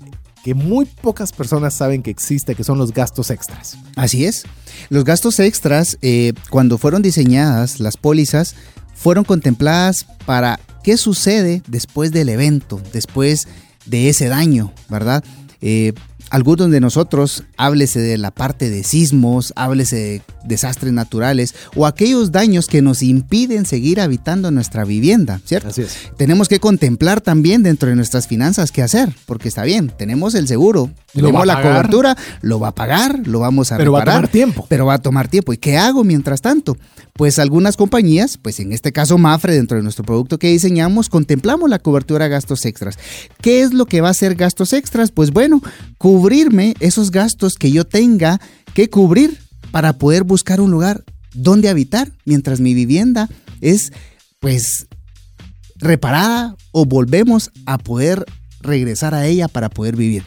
que 0.44 0.54
muy 0.54 0.86
pocas 0.86 1.32
personas 1.32 1.74
saben 1.74 2.02
que 2.02 2.12
existe, 2.12 2.56
que 2.56 2.64
son 2.64 2.78
los 2.78 2.94
gastos 2.94 3.30
extras. 3.30 3.78
Así 3.96 4.26
es. 4.26 4.44
Los 4.90 5.04
gastos 5.04 5.40
extras, 5.40 5.98
eh, 6.02 6.34
cuando 6.50 6.78
fueron 6.78 7.02
diseñadas 7.02 7.80
las 7.80 7.98
pólizas, 7.98 8.56
fueron 8.96 9.24
contempladas 9.24 10.06
para 10.26 10.60
qué 10.84 10.98
sucede 10.98 11.62
después 11.68 12.12
del 12.12 12.30
evento, 12.30 12.82
después 12.94 13.48
de 13.86 14.10
ese 14.10 14.28
daño, 14.28 14.74
¿verdad? 14.90 15.24
Eh, 15.62 15.94
algunos 16.30 16.70
de 16.72 16.80
nosotros, 16.80 17.44
háblese 17.58 18.00
de 18.00 18.18
la 18.18 18.32
parte 18.32 18.70
de 18.70 18.84
sismos, 18.84 19.54
háblese 19.56 19.96
de 19.96 20.22
desastres 20.44 20.94
naturales 20.94 21.56
o 21.76 21.86
aquellos 21.86 22.32
daños 22.32 22.68
que 22.68 22.82
nos 22.82 23.02
impiden 23.04 23.66
seguir 23.66 24.00
habitando 24.00 24.52
nuestra 24.52 24.86
vivienda, 24.86 25.42
¿cierto? 25.46 25.70
Así 25.70 25.82
es. 25.82 25.98
Tenemos 26.18 26.48
que 26.48 26.60
contemplar 26.60 27.22
también 27.22 27.64
dentro 27.64 27.90
de 27.90 27.96
nuestras 27.96 28.28
finanzas 28.28 28.72
qué 28.72 28.82
hacer, 28.82 29.14
porque 29.26 29.48
está 29.48 29.64
bien, 29.64 29.92
tenemos 29.98 30.36
el 30.36 30.48
seguro, 30.48 30.92
Lo 31.14 31.22
tenemos 31.22 31.46
la 31.46 31.62
cobertura, 31.62 32.18
lo 32.42 32.60
va 32.60 32.70
a 32.70 32.76
pagar, 32.76 33.28
lo 33.28 33.40
vamos 33.40 33.72
a 33.72 33.78
Pero 33.78 33.92
va 33.92 34.00
a 34.00 34.02
reparar, 34.02 34.22
tomar 34.22 34.32
tiempo. 34.32 34.66
pero 34.70 34.86
va 34.86 34.96
a 34.96 35.00
tomar 35.00 35.28
tiempo. 35.28 35.54
¿Y 35.54 35.58
qué 35.58 35.78
hago 35.78 36.04
mientras 36.04 36.42
tanto? 36.42 36.78
Pues 37.14 37.38
algunas 37.38 37.76
compañías, 37.76 38.38
pues 38.38 38.60
en 38.60 38.72
este 38.72 38.94
caso 38.94 39.18
Mafre, 39.18 39.54
dentro 39.54 39.78
de 39.78 39.84
nuestro 39.84 40.06
producto 40.06 40.40
que 40.40 40.48
diseñamos, 40.48 41.10
contemplamos 41.10 41.70
la 41.70 41.80
cobertura 41.80 42.26
a 42.26 42.28
gastos 42.30 42.66
extras. 42.66 42.98
¿Qué 43.42 43.62
es 43.62 43.74
lo 43.74 43.86
que 43.86 44.00
va 44.02 44.10
a 44.10 44.14
ser 44.14 44.36
gastos 44.36 44.72
extras? 44.72 45.12
Pues 45.12 45.32
bueno, 45.32 45.62
cubrirme 46.20 46.74
esos 46.82 47.12
gastos 47.12 47.56
que 47.56 47.72
yo 47.72 47.86
tenga 47.86 48.42
que 48.74 48.90
cubrir 48.90 49.40
para 49.72 49.94
poder 49.94 50.26
buscar 50.26 50.60
un 50.60 50.70
lugar 50.70 51.06
donde 51.34 51.70
habitar 51.70 52.12
mientras 52.26 52.60
mi 52.60 52.74
vivienda 52.74 53.30
es 53.62 53.94
pues 54.42 54.88
reparada 55.78 56.58
o 56.74 56.84
volvemos 56.84 57.52
a 57.66 57.78
poder 57.78 58.26
regresar 58.60 59.14
a 59.14 59.28
ella 59.28 59.48
para 59.48 59.70
poder 59.70 59.96
vivir. 59.96 60.24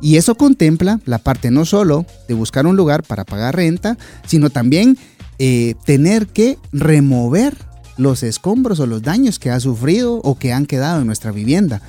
Y 0.00 0.16
eso 0.16 0.34
contempla 0.34 1.00
la 1.04 1.18
parte 1.18 1.50
no 1.50 1.66
solo 1.66 2.06
de 2.26 2.32
buscar 2.32 2.66
un 2.66 2.76
lugar 2.76 3.02
para 3.02 3.26
pagar 3.26 3.56
renta, 3.56 3.98
sino 4.26 4.48
también 4.48 4.96
eh, 5.38 5.74
tener 5.84 6.26
que 6.28 6.56
remover 6.72 7.54
los 7.98 8.22
escombros 8.22 8.80
o 8.80 8.86
los 8.86 9.02
daños 9.02 9.38
que 9.38 9.50
ha 9.50 9.60
sufrido 9.60 10.22
o 10.24 10.38
que 10.38 10.54
han 10.54 10.64
quedado 10.64 11.02
en 11.02 11.06
nuestra 11.06 11.32
vivienda. 11.32 11.82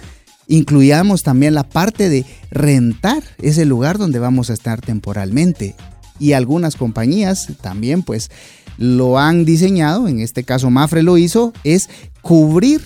Incluíamos 0.47 1.23
también 1.23 1.53
la 1.53 1.63
parte 1.63 2.09
de 2.09 2.25
rentar 2.51 3.23
ese 3.41 3.65
lugar 3.65 3.97
donde 3.97 4.19
vamos 4.19 4.49
a 4.49 4.53
estar 4.53 4.81
temporalmente. 4.81 5.75
Y 6.19 6.33
algunas 6.33 6.75
compañías 6.75 7.49
también 7.61 8.03
pues 8.03 8.29
lo 8.77 9.19
han 9.19 9.45
diseñado, 9.45 10.07
en 10.07 10.19
este 10.19 10.43
caso 10.43 10.69
Mafre 10.69 11.03
lo 11.03 11.17
hizo, 11.17 11.53
es 11.63 11.89
cubrir 12.21 12.81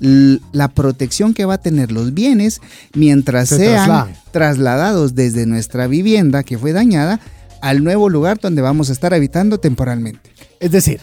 la 0.00 0.68
protección 0.68 1.34
que 1.34 1.44
va 1.44 1.54
a 1.54 1.60
tener 1.60 1.92
los 1.92 2.14
bienes 2.14 2.60
mientras 2.94 3.48
Se 3.48 3.58
sean 3.58 4.12
trasladados 4.32 5.14
desde 5.14 5.46
nuestra 5.46 5.86
vivienda 5.86 6.42
que 6.42 6.58
fue 6.58 6.72
dañada 6.72 7.20
al 7.62 7.82
nuevo 7.82 8.10
lugar 8.10 8.38
donde 8.38 8.60
vamos 8.60 8.90
a 8.90 8.92
estar 8.92 9.14
habitando 9.14 9.58
temporalmente. 9.58 10.30
Es 10.60 10.72
decir, 10.72 11.00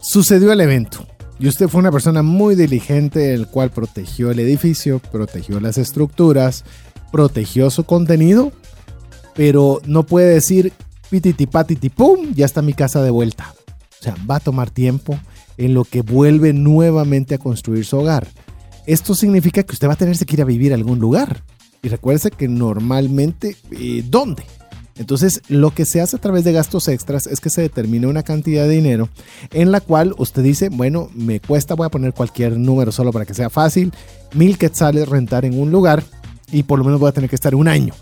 sucedió 0.00 0.52
el 0.52 0.60
evento 0.60 1.06
y 1.42 1.48
usted 1.48 1.66
fue 1.66 1.80
una 1.80 1.90
persona 1.90 2.22
muy 2.22 2.54
diligente, 2.54 3.34
el 3.34 3.48
cual 3.48 3.70
protegió 3.70 4.30
el 4.30 4.38
edificio, 4.38 5.00
protegió 5.00 5.58
las 5.58 5.76
estructuras, 5.76 6.64
protegió 7.10 7.68
su 7.68 7.82
contenido, 7.82 8.52
pero 9.34 9.82
no 9.84 10.04
puede 10.04 10.34
decir 10.34 10.72
pititi 11.10 11.48
patiti 11.48 11.90
pum, 11.90 12.32
ya 12.32 12.46
está 12.46 12.62
mi 12.62 12.74
casa 12.74 13.02
de 13.02 13.10
vuelta. 13.10 13.52
O 13.98 14.04
sea, 14.04 14.14
va 14.30 14.36
a 14.36 14.40
tomar 14.40 14.70
tiempo 14.70 15.18
en 15.56 15.74
lo 15.74 15.82
que 15.82 16.02
vuelve 16.02 16.52
nuevamente 16.52 17.34
a 17.34 17.38
construir 17.38 17.84
su 17.86 17.98
hogar. 17.98 18.28
Esto 18.86 19.16
significa 19.16 19.64
que 19.64 19.72
usted 19.72 19.88
va 19.88 19.94
a 19.94 19.96
tenerse 19.96 20.24
que 20.24 20.36
ir 20.36 20.42
a 20.42 20.44
vivir 20.44 20.70
a 20.70 20.76
algún 20.76 21.00
lugar. 21.00 21.42
Y 21.82 21.88
recuerde 21.88 22.30
que 22.30 22.46
normalmente, 22.46 23.56
eh, 23.72 24.04
¿dónde? 24.08 24.44
Entonces, 24.96 25.42
lo 25.48 25.70
que 25.70 25.86
se 25.86 26.00
hace 26.00 26.16
a 26.16 26.20
través 26.20 26.44
de 26.44 26.52
gastos 26.52 26.88
extras 26.88 27.26
es 27.26 27.40
que 27.40 27.50
se 27.50 27.62
determina 27.62 28.08
una 28.08 28.22
cantidad 28.22 28.64
de 28.64 28.74
dinero 28.74 29.08
en 29.52 29.72
la 29.72 29.80
cual 29.80 30.14
usted 30.18 30.42
dice, 30.42 30.68
bueno, 30.68 31.10
me 31.14 31.40
cuesta, 31.40 31.74
voy 31.74 31.86
a 31.86 31.90
poner 31.90 32.12
cualquier 32.12 32.58
número 32.58 32.92
solo 32.92 33.12
para 33.12 33.24
que 33.24 33.34
sea 33.34 33.48
fácil, 33.50 33.92
mil 34.34 34.58
quetzales 34.58 35.08
rentar 35.08 35.44
en 35.44 35.58
un 35.58 35.70
lugar 35.70 36.04
y 36.50 36.64
por 36.64 36.78
lo 36.78 36.84
menos 36.84 37.00
voy 37.00 37.08
a 37.08 37.12
tener 37.12 37.30
que 37.30 37.36
estar 37.36 37.54
un 37.54 37.68
año. 37.68 37.94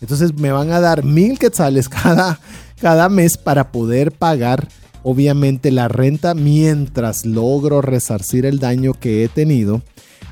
Entonces 0.00 0.34
me 0.34 0.50
van 0.50 0.72
a 0.72 0.80
dar 0.80 1.04
mil 1.04 1.38
quetzales 1.38 1.88
cada, 1.88 2.40
cada 2.80 3.08
mes 3.08 3.36
para 3.36 3.70
poder 3.70 4.10
pagar 4.10 4.68
obviamente 5.04 5.70
la 5.70 5.88
renta 5.88 6.34
mientras 6.34 7.26
logro 7.26 7.80
resarcir 7.80 8.46
el 8.46 8.58
daño 8.58 8.94
que 8.94 9.24
he 9.24 9.28
tenido. 9.28 9.82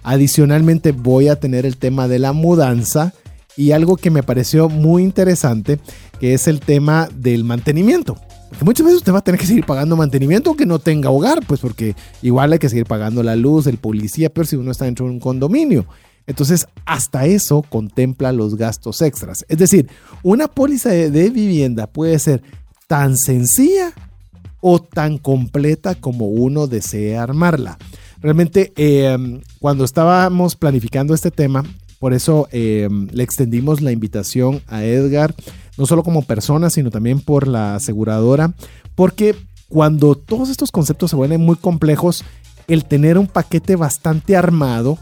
Adicionalmente 0.02 0.92
voy 0.92 1.28
a 1.28 1.36
tener 1.36 1.66
el 1.66 1.76
tema 1.76 2.08
de 2.08 2.18
la 2.18 2.32
mudanza 2.32 3.12
y 3.60 3.72
algo 3.72 3.98
que 3.98 4.10
me 4.10 4.22
pareció 4.22 4.70
muy 4.70 5.02
interesante, 5.02 5.78
que 6.18 6.32
es 6.32 6.48
el 6.48 6.60
tema 6.60 7.10
del 7.14 7.44
mantenimiento. 7.44 8.16
Muchas 8.62 8.86
veces 8.86 9.00
usted 9.00 9.12
va 9.12 9.18
a 9.18 9.22
tener 9.22 9.38
que 9.38 9.46
seguir 9.46 9.66
pagando 9.66 9.96
mantenimiento 9.96 10.48
aunque 10.48 10.64
no 10.64 10.78
tenga 10.78 11.10
hogar, 11.10 11.40
pues 11.46 11.60
porque 11.60 11.94
igual 12.22 12.54
hay 12.54 12.58
que 12.58 12.70
seguir 12.70 12.86
pagando 12.86 13.22
la 13.22 13.36
luz, 13.36 13.66
el 13.66 13.76
policía, 13.76 14.32
pero 14.32 14.46
si 14.46 14.56
uno 14.56 14.70
está 14.70 14.86
dentro 14.86 15.04
de 15.04 15.12
un 15.12 15.20
condominio. 15.20 15.84
Entonces, 16.26 16.68
hasta 16.86 17.26
eso 17.26 17.60
contempla 17.68 18.32
los 18.32 18.56
gastos 18.56 19.02
extras. 19.02 19.44
Es 19.46 19.58
decir, 19.58 19.90
una 20.22 20.48
póliza 20.48 20.88
de, 20.88 21.28
vivienda 21.28 21.86
puede 21.86 22.18
ser 22.18 22.42
tan 22.86 23.18
sencilla 23.18 23.92
o 24.62 24.80
tan 24.80 25.18
completa 25.18 25.94
como 25.96 26.28
uno 26.28 26.66
desee 26.66 27.18
armarla. 27.18 27.76
Realmente, 28.22 28.72
eh, 28.76 29.42
cuando 29.58 29.84
estábamos 29.84 30.56
planificando 30.56 31.12
este 31.12 31.30
tema, 31.30 31.62
por 32.00 32.14
eso 32.14 32.48
eh, 32.50 32.88
le 33.12 33.22
extendimos 33.22 33.82
la 33.82 33.92
invitación 33.92 34.62
a 34.66 34.82
Edgar, 34.84 35.34
no 35.76 35.84
solo 35.84 36.02
como 36.02 36.22
persona, 36.22 36.70
sino 36.70 36.90
también 36.90 37.20
por 37.20 37.46
la 37.46 37.74
aseguradora, 37.74 38.54
porque 38.94 39.36
cuando 39.68 40.14
todos 40.14 40.48
estos 40.48 40.72
conceptos 40.72 41.10
se 41.10 41.16
vuelven 41.16 41.42
muy 41.42 41.56
complejos, 41.56 42.24
el 42.68 42.86
tener 42.86 43.18
un 43.18 43.26
paquete 43.26 43.76
bastante 43.76 44.34
armado 44.34 44.98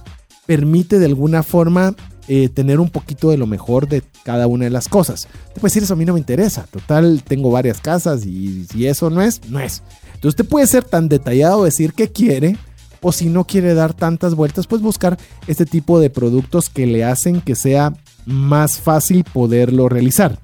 permite 0.46 0.99
de 0.99 1.07
alguna 1.07 1.44
forma 1.44 1.94
eh, 2.26 2.49
tener 2.49 2.80
un 2.80 2.90
poquito 2.90 3.30
de 3.30 3.38
lo 3.38 3.46
mejor 3.46 3.88
de 3.88 4.03
cada 4.24 4.49
una 4.49 4.64
de 4.64 4.70
las 4.70 4.88
cosas. 4.88 5.28
Te 5.55 5.61
puede 5.61 5.70
decir, 5.70 5.84
eso 5.84 5.94
a 5.94 5.96
mí 5.96 6.05
no 6.05 6.14
me 6.14 6.18
interesa. 6.18 6.66
Total, 6.70 7.22
tengo 7.22 7.53
varias 7.53 7.80
casas 7.80 8.26
y 8.26 8.66
si 8.66 8.88
eso 8.88 9.09
no 9.09 9.22
es, 9.22 9.40
no 9.49 9.61
es. 9.61 9.82
Entonces 10.07 10.30
usted 10.30 10.46
puede 10.46 10.66
ser 10.66 10.82
tan 10.82 11.09
detallado, 11.09 11.62
decir 11.62 11.92
que 11.92 12.11
quiere, 12.11 12.57
o 13.01 13.12
si 13.12 13.28
no 13.28 13.44
quiere 13.44 13.74
dar 13.74 13.94
tantas 13.94 14.34
vueltas, 14.34 14.66
pues 14.66 14.82
buscar 14.82 15.18
este 15.46 15.66
tipo 15.66 16.01
de 16.01 16.11
productos 16.11 16.68
que 16.68 16.86
le 16.86 17.05
hacen 17.05 17.40
que 17.40 17.55
sea 17.55 17.94
más 18.26 18.78
fácil 18.80 19.24
poderlo 19.24 19.88
realizar. 19.88 20.38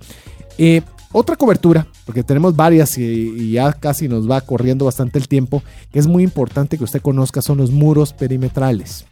Eh, 0.58 0.82
otra 1.12 1.36
cobertura, 1.36 1.86
porque 2.06 2.24
tenemos 2.24 2.56
varias 2.56 2.98
y, 2.98 3.02
y, 3.04 3.52
ya 3.52 3.72
casi 3.72 4.08
nos 4.08 4.28
va 4.28 4.40
corriendo 4.40 4.84
bastante 4.84 5.18
el 5.18 5.28
tiempo, 5.28 5.62
que 5.92 6.00
es 6.00 6.06
muy 6.06 6.24
importante 6.24 6.76
que 6.76 6.84
usted 6.84 7.00
conozca, 7.00 7.40
son 7.40 7.58
los 7.58 7.70
muros 7.70 8.12
perimetrales. 8.12 9.04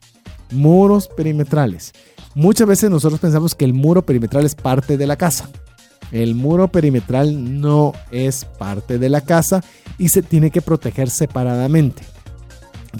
Muros 0.50 1.08
perimetrales. 1.08 1.92
Muchas 2.34 2.66
veces 2.66 2.90
nosotros 2.90 3.20
pensamos 3.20 3.54
que 3.54 3.64
el 3.64 3.74
muro 3.74 4.02
perimetral 4.02 4.44
es 4.44 4.54
parte 4.54 4.96
de 4.96 5.06
la 5.06 5.16
casa. 5.16 5.48
El 6.10 6.34
muro 6.34 6.68
perimetral 6.68 7.60
no 7.60 7.92
es 8.10 8.44
parte 8.44 8.98
de 8.98 9.08
la 9.08 9.20
casa 9.20 9.62
y 9.98 10.08
se 10.08 10.22
tiene 10.22 10.50
que 10.50 10.60
proteger 10.60 11.08
separadamente. 11.08 12.02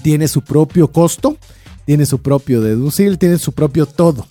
Tiene 0.01 0.29
su 0.29 0.43
propio 0.43 0.91
costo, 0.91 1.37
tiene 1.85 2.07
su 2.07 2.21
propio 2.21 2.61
deducir, 2.61 3.19
tiene 3.19 3.39
su 3.39 3.53
propio 3.53 3.87
todo. 3.87 4.27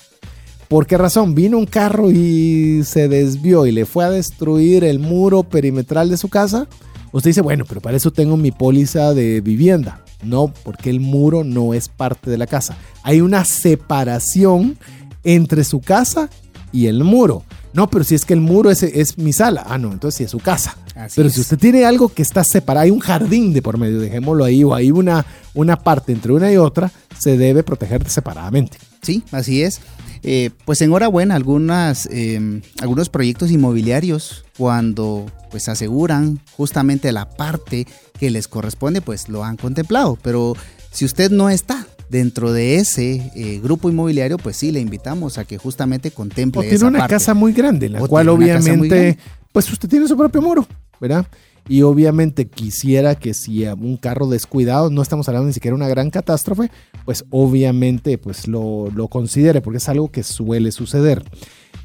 ¿Por 0.68 0.88
qué 0.88 0.98
razón? 0.98 1.36
Vino 1.36 1.58
un 1.58 1.66
carro 1.66 2.10
y 2.10 2.84
se 2.86 3.10
desvió 3.10 3.66
y 3.66 3.72
le 3.72 3.86
fue 3.86 4.06
a 4.06 4.10
destruir 4.10 4.86
el 4.86 5.00
muro 5.00 5.44
perimetral 5.44 6.10
de 6.10 6.16
su 6.16 6.30
casa. 6.30 6.68
Usted 7.12 7.32
dice, 7.32 7.42
bueno, 7.42 7.66
pero 7.68 7.82
para 7.82 7.98
eso 7.98 8.12
tengo 8.12 8.38
mi 8.38 8.52
póliza 8.52 9.14
de 9.14 9.42
vivienda. 9.42 10.06
No, 10.24 10.54
porque 10.64 10.90
el 10.90 11.02
muro 11.02 11.44
no 11.44 11.74
es 11.74 11.90
parte 11.90 12.30
de 12.30 12.38
la 12.38 12.48
casa. 12.48 12.78
Hay 13.04 13.20
una 13.20 13.44
separación 13.44 14.78
entre 15.24 15.64
su 15.64 15.82
casa 15.82 16.30
y 16.72 16.86
el 16.88 17.04
muro. 17.04 17.44
No, 17.74 17.90
pero 17.90 18.04
si 18.04 18.16
es 18.16 18.26
que 18.26 18.34
el 18.34 18.42
muro 18.42 18.70
es, 18.70 18.84
es 18.84 19.18
mi 19.18 19.34
sala. 19.34 19.64
Ah, 19.68 19.78
no, 19.78 19.92
entonces 19.92 20.18
sí 20.18 20.24
es 20.26 20.32
su 20.32 20.40
casa. 20.40 20.78
Así 20.96 21.16
pero 21.16 21.30
es. 21.30 21.36
si 21.36 21.42
usted 21.42 21.58
tiene 21.58 21.86
algo 21.86 22.10
que 22.10 22.22
está 22.22 22.44
separado, 22.44 22.84
hay 22.84 22.92
un 22.92 23.00
jardín 23.00 23.54
de 23.54 23.62
por 23.62 23.78
medio, 23.78 24.00
dejémoslo 24.00 24.44
ahí, 24.44 24.64
o 24.64 24.76
hay 24.76 24.92
una, 24.92 25.26
una 25.54 25.78
parte 25.78 26.12
entre 26.12 26.34
una 26.34 26.52
y 26.52 26.58
otra, 26.58 26.92
se 27.18 27.38
debe 27.38 27.64
proteger 27.64 28.08
separadamente. 28.10 28.78
Sí, 29.02 29.24
así 29.32 29.64
es. 29.64 29.82
Eh, 30.24 30.52
pues 30.66 30.82
enhorabuena, 30.82 31.36
algunas, 31.36 32.08
eh, 32.12 32.62
algunos 32.80 33.10
proyectos 33.10 33.50
inmobiliarios 33.50 34.46
cuando 34.56 35.26
pues 35.50 35.68
aseguran 35.68 36.40
justamente 36.56 37.12
la 37.12 37.28
parte 37.30 37.88
que 38.20 38.30
les 38.30 38.48
corresponde, 38.48 39.02
pues 39.02 39.30
lo 39.30 39.44
han 39.44 39.58
contemplado. 39.58 40.18
Pero 40.22 40.56
si 40.92 41.06
usted 41.06 41.32
no 41.32 41.50
está 41.50 41.88
dentro 42.12 42.52
de 42.52 42.76
ese 42.76 43.32
eh, 43.36 43.60
grupo 43.64 43.90
inmobiliario, 43.90 44.38
pues 44.38 44.58
sí, 44.58 44.72
le 44.72 44.82
invitamos 44.82 45.38
a 45.38 45.46
que 45.46 45.58
justamente 45.58 46.12
contemple 46.12 46.60
O 46.60 46.62
tiene 46.62 46.76
esa 46.76 46.88
una 46.88 47.00
parte. 47.00 47.14
casa 47.16 47.34
muy 47.34 47.54
grande, 47.54 47.90
la 47.90 48.04
O 48.04 48.08
cual 48.08 48.28
obviamente, 48.30 49.18
pues 49.52 49.72
usted 49.72 49.90
tiene 49.90 50.08
su 50.08 50.18
propio 50.18 50.42
muro, 50.42 50.68
¿verdad? 51.00 51.26
Y 51.70 51.84
obviamente 51.84 52.48
quisiera 52.48 53.16
que 53.16 53.34
si 53.34 53.66
un 53.66 53.96
carro 53.96 54.28
descuidado, 54.28 54.90
no 54.90 55.02
estamos 55.02 55.28
hablando 55.30 55.48
ni 55.48 55.54
siquiera 55.54 55.74
de 55.74 55.82
una 55.84 55.88
gran 55.88 56.10
catástrofe, 56.10 56.70
pues 57.06 57.24
obviamente 57.30 58.18
pues 58.18 58.48
lo, 58.48 58.90
lo 58.94 59.08
considere, 59.08 59.62
porque 59.62 59.78
es 59.78 59.88
algo 59.88 60.12
que 60.12 60.24
suele 60.24 60.72
suceder. 60.72 61.24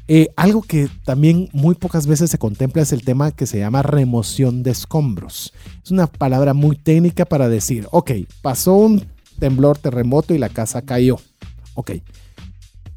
Eh, 0.09 0.29
algo 0.35 0.61
que 0.61 0.89
también 1.05 1.49
muy 1.53 1.75
pocas 1.75 2.07
veces 2.07 2.31
se 2.31 2.37
contempla 2.37 2.81
es 2.81 2.91
el 2.91 3.03
tema 3.03 3.31
que 3.31 3.45
se 3.45 3.59
llama 3.59 3.81
remoción 3.81 4.63
de 4.63 4.71
escombros. 4.71 5.53
Es 5.83 5.91
una 5.91 6.07
palabra 6.07 6.53
muy 6.53 6.75
técnica 6.75 7.25
para 7.25 7.47
decir, 7.47 7.87
ok, 7.91 8.11
pasó 8.41 8.73
un 8.73 9.05
temblor, 9.37 9.77
terremoto 9.77 10.33
y 10.33 10.37
la 10.37 10.49
casa 10.49 10.81
cayó. 10.81 11.17
Ok, 11.75 11.91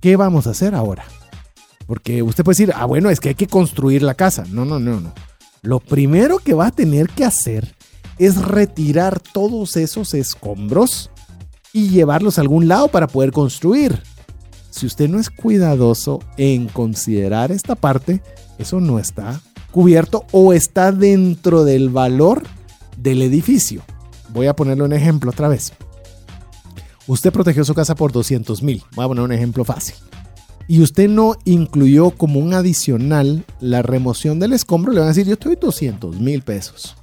¿qué 0.00 0.16
vamos 0.16 0.46
a 0.46 0.50
hacer 0.50 0.74
ahora? 0.74 1.04
Porque 1.86 2.22
usted 2.22 2.44
puede 2.44 2.54
decir, 2.54 2.72
ah, 2.74 2.84
bueno, 2.86 3.10
es 3.10 3.20
que 3.20 3.30
hay 3.30 3.34
que 3.34 3.46
construir 3.46 4.02
la 4.02 4.14
casa. 4.14 4.44
No, 4.50 4.64
no, 4.64 4.78
no, 4.78 5.00
no. 5.00 5.12
Lo 5.62 5.80
primero 5.80 6.38
que 6.38 6.54
va 6.54 6.68
a 6.68 6.72
tener 6.72 7.08
que 7.08 7.24
hacer 7.24 7.74
es 8.18 8.40
retirar 8.40 9.20
todos 9.20 9.76
esos 9.76 10.14
escombros 10.14 11.10
y 11.72 11.88
llevarlos 11.88 12.38
a 12.38 12.42
algún 12.42 12.68
lado 12.68 12.88
para 12.88 13.06
poder 13.06 13.32
construir. 13.32 14.02
Si 14.70 14.86
usted 14.86 15.08
no 15.08 15.18
es 15.18 15.30
cuidadoso 15.30 16.20
en 16.36 16.68
considerar 16.68 17.50
esta 17.50 17.74
parte, 17.74 18.22
eso 18.58 18.80
no 18.80 18.98
está 18.98 19.40
cubierto 19.70 20.24
o 20.32 20.52
está 20.52 20.92
dentro 20.92 21.64
del 21.64 21.90
valor 21.90 22.42
del 22.96 23.22
edificio. 23.22 23.82
Voy 24.32 24.46
a 24.46 24.54
ponerle 24.54 24.84
un 24.84 24.92
ejemplo 24.92 25.30
otra 25.30 25.48
vez. 25.48 25.72
Usted 27.10 27.32
protegió 27.32 27.64
su 27.64 27.74
casa 27.74 27.96
por 27.96 28.12
200 28.12 28.62
mil. 28.62 28.84
Voy 28.94 29.04
a 29.04 29.08
poner 29.08 29.24
un 29.24 29.32
ejemplo 29.32 29.64
fácil. 29.64 29.96
Y 30.68 30.80
usted 30.80 31.08
no 31.08 31.34
incluyó 31.44 32.12
como 32.12 32.38
un 32.38 32.54
adicional 32.54 33.44
la 33.58 33.82
remoción 33.82 34.38
del 34.38 34.52
escombro. 34.52 34.92
Le 34.92 35.00
van 35.00 35.08
a 35.08 35.12
decir, 35.12 35.26
yo 35.26 35.32
estoy 35.32 35.56
200 35.56 36.20
mil 36.20 36.42
pesos. 36.42 36.94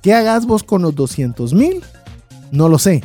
¿Qué 0.00 0.14
hagas 0.14 0.46
vos 0.46 0.62
con 0.62 0.80
los 0.80 0.94
200 0.94 1.52
mil? 1.52 1.82
No 2.52 2.70
lo 2.70 2.78
sé. 2.78 3.04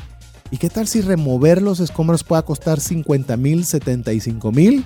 ¿Y 0.49 0.55
qué 0.59 0.69
tal 0.69 0.87
si 0.87 1.01
remover 1.01 1.61
los 1.61 1.81
escombros 1.81 2.23
pueda 2.23 2.43
costar 2.43 2.79
50 2.79 3.35
mil, 3.35 3.65
75 3.65 4.53
mil? 4.53 4.85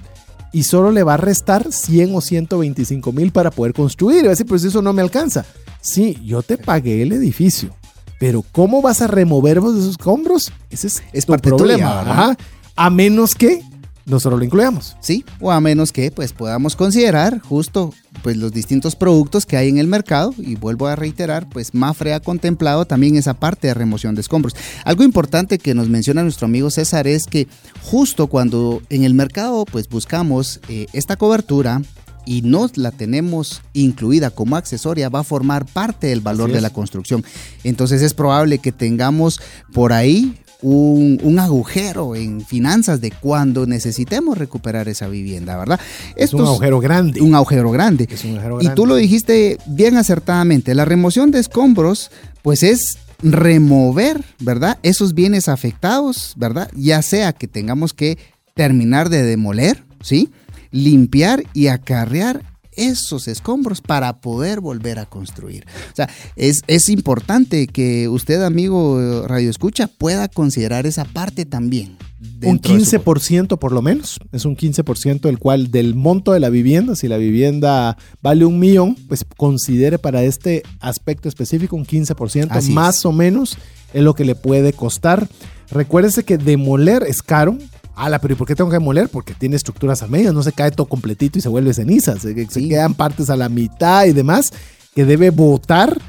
Y 0.52 0.64
solo 0.64 0.92
le 0.92 1.04
va 1.04 1.14
a 1.14 1.18
restar 1.18 1.72
100 1.72 2.16
o 2.16 2.22
125 2.22 3.12
mil 3.12 3.32
para 3.32 3.52
poder 3.52 3.74
construir. 3.74 4.22
Y 4.22 4.24
va 4.24 4.30
a 4.30 4.32
decir, 4.32 4.48
pues 4.48 4.64
eso 4.64 4.82
no 4.82 4.92
me 4.92 5.04
alcanza. 5.04 5.46
Sí, 5.82 6.18
yo 6.26 6.42
te 6.42 6.58
pagué 6.58 7.04
el 7.04 7.12
edificio. 7.12 7.76
Pero 8.19 8.44
¿cómo 8.52 8.81
vas 8.81 9.02
a 9.02 9.07
remover 9.07 9.57
esos 9.57 9.85
escombros? 9.90 10.52
Ese 10.69 10.88
es, 10.88 11.03
Es 11.14 11.26
tu 11.26 11.34
parte 11.34 11.49
problema. 11.49 12.02
tuya, 12.02 12.11
Ajá. 12.11 12.38
A 12.76 12.90
menos 12.90 13.35
que 13.35 13.61
nosotros 14.06 14.40
lo 14.40 14.45
incluyamos. 14.45 14.95
Sí, 14.99 15.23
o 15.40 15.52
a 15.52 15.61
menos 15.61 15.91
que 15.91 16.11
pues 16.11 16.34
podamos 16.34 16.76
considerar 16.76 17.40
justo 17.40 17.94
pues 18.22 18.35
los 18.38 18.52
distintos 18.52 18.95
productos 18.95 19.45
que 19.45 19.56
hay 19.57 19.69
en 19.69 19.77
el 19.77 19.88
mercado 19.88 20.34
y 20.38 20.56
vuelvo 20.56 20.88
a 20.88 20.95
reiterar, 20.95 21.48
pues 21.49 21.73
Mafre 21.73 22.14
ha 22.14 22.19
contemplado 22.19 22.85
también 22.85 23.15
esa 23.15 23.34
parte 23.34 23.68
de 23.68 23.73
remoción 23.73 24.15
de 24.15 24.22
escombros. 24.22 24.56
Algo 24.84 25.03
importante 25.03 25.57
que 25.57 25.73
nos 25.73 25.90
menciona 25.90 26.23
nuestro 26.23 26.45
amigo 26.45 26.69
César 26.69 27.07
es 27.07 27.26
que 27.27 27.48
justo 27.81 28.27
cuando 28.27 28.81
en 28.90 29.03
el 29.03 29.14
mercado 29.14 29.65
pues 29.65 29.88
buscamos 29.88 30.60
eh, 30.68 30.88
esta 30.94 31.15
cobertura 31.15 31.81
y 32.26 32.41
no 32.41 32.70
la 32.76 32.91
tenemos 32.91 33.62
incluida 33.74 34.30
como 34.30 34.56
accesoria, 34.56 35.10
va 35.10 35.20
a 35.20 35.24
formar 35.24 35.66
parte 35.66 36.08
del 36.08 36.22
valor 36.22 36.52
de 36.52 36.62
la 36.62 36.70
construcción. 36.70 37.24
Entonces 37.64 38.02
es 38.02 38.14
probable 38.14 38.60
que 38.60 38.72
tengamos 38.72 39.40
por 39.74 39.94
ahí 39.94 40.38
un, 40.62 41.20
un 41.24 41.40
agujero 41.40 42.16
en 42.16 42.45
finanzas 42.45 43.02
de 43.02 43.12
cuando 43.12 43.66
necesitemos 43.66 44.38
recuperar 44.38 44.88
esa 44.88 45.08
vivienda, 45.10 45.58
¿verdad? 45.58 45.80
Es 46.16 46.34
un 46.34 46.41
agujero 46.45 46.80
grande. 46.80 47.22
un 47.22 47.36
agujero 47.36 47.70
grande. 47.72 48.08
Es 48.10 48.24
un 48.24 48.32
agujero 48.32 48.62
Y 48.62 48.64
grande. 48.66 48.76
tú 48.76 48.86
lo 48.86 48.95
dijiste 48.95 49.58
bien 49.68 49.98
acertadamente, 49.98 50.74
la 50.74 50.86
remoción 50.86 51.32
de 51.32 51.40
escombros, 51.40 52.12
pues 52.41 52.64
es 52.64 52.98
remover, 53.22 54.24
¿verdad? 54.40 54.78
Esos 54.84 55.14
bienes 55.14 55.50
afectados, 55.50 56.34
¿verdad? 56.38 56.70
Ya 56.76 57.02
sea 57.02 57.34
que 57.34 57.48
tengamos 57.48 57.94
que 57.94 58.18
terminar 58.54 59.10
de 59.10 59.24
demoler, 59.24 59.84
¿sí? 60.02 60.30
Limpiar 60.74 61.44
y 61.54 61.68
acarrear 61.68 62.44
esos 62.76 63.28
escombros 63.28 63.82
para 63.82 64.14
poder 64.20 64.60
volver 64.60 64.98
a 64.98 65.06
construir. 65.06 65.64
O 65.91 65.95
sea, 65.95 66.10
es, 66.36 66.62
es 66.66 66.90
importante 66.90 67.68
que 67.68 68.08
usted, 68.10 68.41
amigo 68.41 69.26
Radio 69.28 69.52
Escucha, 69.52 69.88
pueda 69.88 70.28
considerar 70.28 70.88
esa 70.88 71.06
parte 71.06 71.45
también. 71.45 71.98
un 72.20 72.40
dentro 72.40 72.74
de 72.76 72.84
su- 72.84 72.98
15% 72.98 73.60
por 73.60 73.74
lo 73.74 73.84
menos. 73.84 74.20
Es 74.32 74.45
un 74.45 74.58
15% 74.58 75.30
el 75.30 75.38
cual 75.38 75.70
del 75.70 75.94
monto 75.94 76.32
de 76.32 76.40
la 76.40 76.50
vivienda, 76.50 76.95
si 76.95 77.08
la 77.08 77.18
vivienda 77.18 77.95
vale 78.24 78.44
un 78.44 78.58
millón, 78.58 78.95
pues 79.08 79.24
considere 79.38 80.00
para 80.00 80.24
este 80.24 80.64
aspecto 80.80 81.30
específico 81.30 81.76
un 81.76 81.86
15% 81.86 82.48
Así 82.50 82.70
es. 82.70 82.74
más 82.74 83.06
o 83.06 83.12
menos 83.12 83.56
es 83.94 84.02
lo 84.02 84.16
que 84.16 84.26
le 84.26 84.34
puede 84.34 84.74
costar. 84.74 85.28
Recuérdese 85.70 86.24
que 86.24 86.40
demoler 86.40 87.04
es 87.08 87.22
caro. 87.22 87.56
Ala, 87.95 88.20
pero 88.20 88.34
¿y 88.34 88.38
por 88.38 88.48
qué 88.48 88.56
tengo 88.56 88.70
que 88.70 88.78
demoler? 88.78 89.10
Porque 89.10 89.34
tiene 89.34 89.56
estructuras 89.56 90.02
a 90.02 90.07
medias, 90.07 90.34
no 90.34 90.41
se 90.44 90.52
cae 90.52 90.72
todo 90.72 90.88
completito 90.88 91.38
y 91.38 91.41
se 91.41 91.49
vuelve 91.49 91.74
ceniza. 91.74 92.20
Se, 92.20 92.34
se 92.34 92.48
Sí. 92.49 92.70
quedan 92.70 92.94
partes 92.95 93.30
a 93.30 93.36
la 93.36 93.49
mitad 93.49 94.06
y 94.06 94.14
demás 94.14 94.52
que 94.95 95.06
debe 95.06 95.30
botar. 95.30 95.99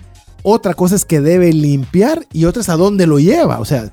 Otra 0.42 0.74
cosa 0.74 0.94
es 0.94 1.04
que 1.04 1.20
debe 1.20 1.52
limpiar 1.52 2.26
y 2.32 2.44
otra 2.46 2.62
es 2.62 2.68
a 2.68 2.76
dónde 2.76 3.06
lo 3.06 3.18
lleva. 3.18 3.60
O 3.60 3.64
sea, 3.64 3.90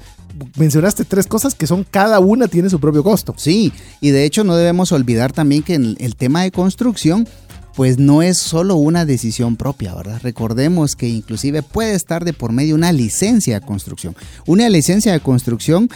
mencionaste 0.58 1.06
tres 1.06 1.28
cosas 1.28 1.54
que 1.56 1.68
son 1.68 1.84
cada 1.90 2.20
una 2.20 2.48
tiene 2.48 2.70
su 2.70 2.80
propio 2.80 3.04
costo. 3.04 3.34
Sí, 3.38 3.72
y 4.00 4.12
de 4.12 4.26
hecho 4.26 4.44
no 4.44 4.56
debemos 4.56 4.92
olvidar 4.92 5.32
también 5.34 5.64
que 5.64 5.76
el, 5.76 5.98
el 6.00 6.16
tema 6.16 6.44
de 6.44 6.52
construcción 6.52 7.28
pues 7.76 7.98
no 7.98 8.22
es 8.22 8.38
solo 8.38 8.76
una 8.76 9.06
decisión 9.06 9.56
propia, 9.56 9.96
¿verdad? 9.96 10.20
Recordemos 10.22 10.98
que 10.98 11.08
inclusive 11.08 11.64
puede 11.64 11.94
estar 11.96 12.26
de 12.26 12.34
por 12.34 12.52
medio 12.52 12.76
una 12.76 12.92
licencia 12.92 13.60
de 13.62 13.66
construcción. 13.66 14.14
Una 14.46 14.68
licencia 14.68 15.14
de 15.14 15.22
construcción 15.22 15.90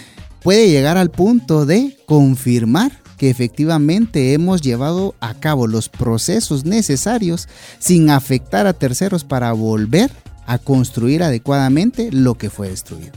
puede 0.45 0.69
llegar 0.69 0.95
al 0.95 1.09
punto 1.09 1.65
de 1.65 1.97
confirmar 2.05 2.91
que 3.17 3.31
efectivamente 3.31 4.34
hemos 4.34 4.61
llevado 4.61 5.15
a 5.19 5.34
cabo 5.34 5.65
los 5.65 5.89
procesos 5.89 6.65
necesarios 6.65 7.49
sin 7.80 8.11
afectar 8.11 8.67
a 8.67 8.73
terceros 8.73 9.23
para 9.23 9.51
volver 9.53 10.11
a 10.45 10.59
construir 10.59 11.23
adecuadamente 11.23 12.11
lo 12.11 12.35
que 12.35 12.51
fue 12.51 12.69
destruido. 12.69 13.13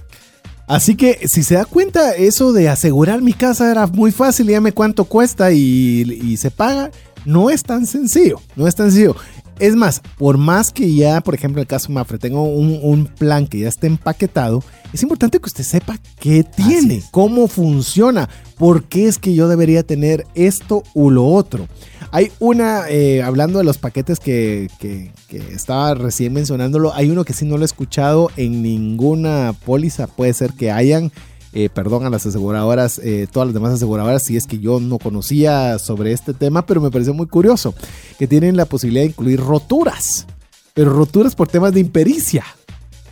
Así 0.67 0.97
que 0.97 1.21
si 1.29 1.43
se 1.43 1.57
da 1.57 1.67
cuenta, 1.67 2.13
eso 2.13 2.55
de 2.55 2.71
asegurar 2.71 3.21
mi 3.21 3.35
casa 3.35 3.71
era 3.71 3.87
muy 3.87 4.11
fácil, 4.11 4.47
dígame 4.47 4.73
cuánto 4.73 5.05
cuesta 5.05 5.53
y, 5.53 6.21
y 6.23 6.39
se 6.39 6.51
paga. 6.51 6.91
No 7.27 7.51
es 7.51 7.63
tan 7.63 7.85
sencillo, 7.85 8.41
no 8.57 8.67
es 8.67 8.75
tan 8.75 8.91
sencillo. 8.91 9.17
Es 9.59 9.75
más, 9.75 10.03
por 10.19 10.39
más 10.39 10.71
que 10.73 10.95
ya, 10.95 11.21
por 11.21 11.35
ejemplo, 11.35 11.61
en 11.61 11.65
el 11.65 11.67
caso 11.67 11.91
Mafre, 11.91 12.19
tengo 12.19 12.43
un, 12.45 12.79
un 12.83 13.07
plan 13.07 13.47
que 13.47 13.59
ya 13.61 13.69
esté 13.69 13.87
empaquetado, 13.89 14.63
es 14.93 15.03
importante 15.03 15.39
que 15.41 15.47
usted 15.47 15.65
sepa 15.65 15.99
qué 16.21 16.45
tiene, 16.45 17.03
cómo 17.11 17.49
funciona, 17.49 18.29
por 18.57 18.85
qué 18.85 19.09
es 19.09 19.19
que 19.19 19.35
yo 19.35 19.49
debería 19.49 19.83
tener 19.83 20.27
esto 20.35 20.83
u 20.95 21.11
lo 21.11 21.27
otro. 21.27 21.67
Hay 22.13 22.31
una, 22.39 22.89
eh, 22.89 23.23
hablando 23.23 23.59
de 23.59 23.65
los 23.65 23.79
paquetes 23.79 24.19
que, 24.21 24.69
que- 24.79 25.11
que 25.29 25.39
estaba 25.53 25.93
recién 25.95 26.33
mencionándolo, 26.33 26.95
hay 26.95 27.11
uno 27.11 27.25
que 27.25 27.35
sí 27.35 27.45
no 27.45 27.57
lo 27.59 27.65
he 27.65 27.67
escuchado 27.67 28.31
en 28.37 28.63
ninguna 28.63 29.55
póliza, 29.67 30.07
puede 30.07 30.33
ser 30.35 30.53
que 30.55 30.71
hayan, 30.71 31.13
eh, 31.53 31.69
perdón 31.69 32.05
a 32.05 32.11
las 32.11 32.27
aseguradoras, 32.27 32.99
eh, 32.99 33.27
todas 33.31 33.49
las 33.49 33.55
demás 33.55 33.73
aseguradoras, 33.75 34.25
si 34.25 34.37
es 34.37 34.47
que 34.47 34.59
yo 34.59 34.81
no 34.81 34.99
conocía 34.99 35.79
sobre 35.79 36.13
este 36.13 36.35
tema, 36.35 36.67
pero 36.67 36.81
me 36.81 36.91
pareció 36.91 37.15
muy 37.15 37.27
curioso, 37.27 37.75
que 38.19 38.27
tienen 38.27 38.57
la 38.57 38.67
posibilidad 38.67 39.03
de 39.05 39.11
incluir 39.11 39.41
roturas, 39.41 40.27
pero 40.75 40.93
roturas 40.93 41.35
por 41.35 41.49
temas 41.49 41.73
de 41.73 41.81
impericia. 41.81 42.45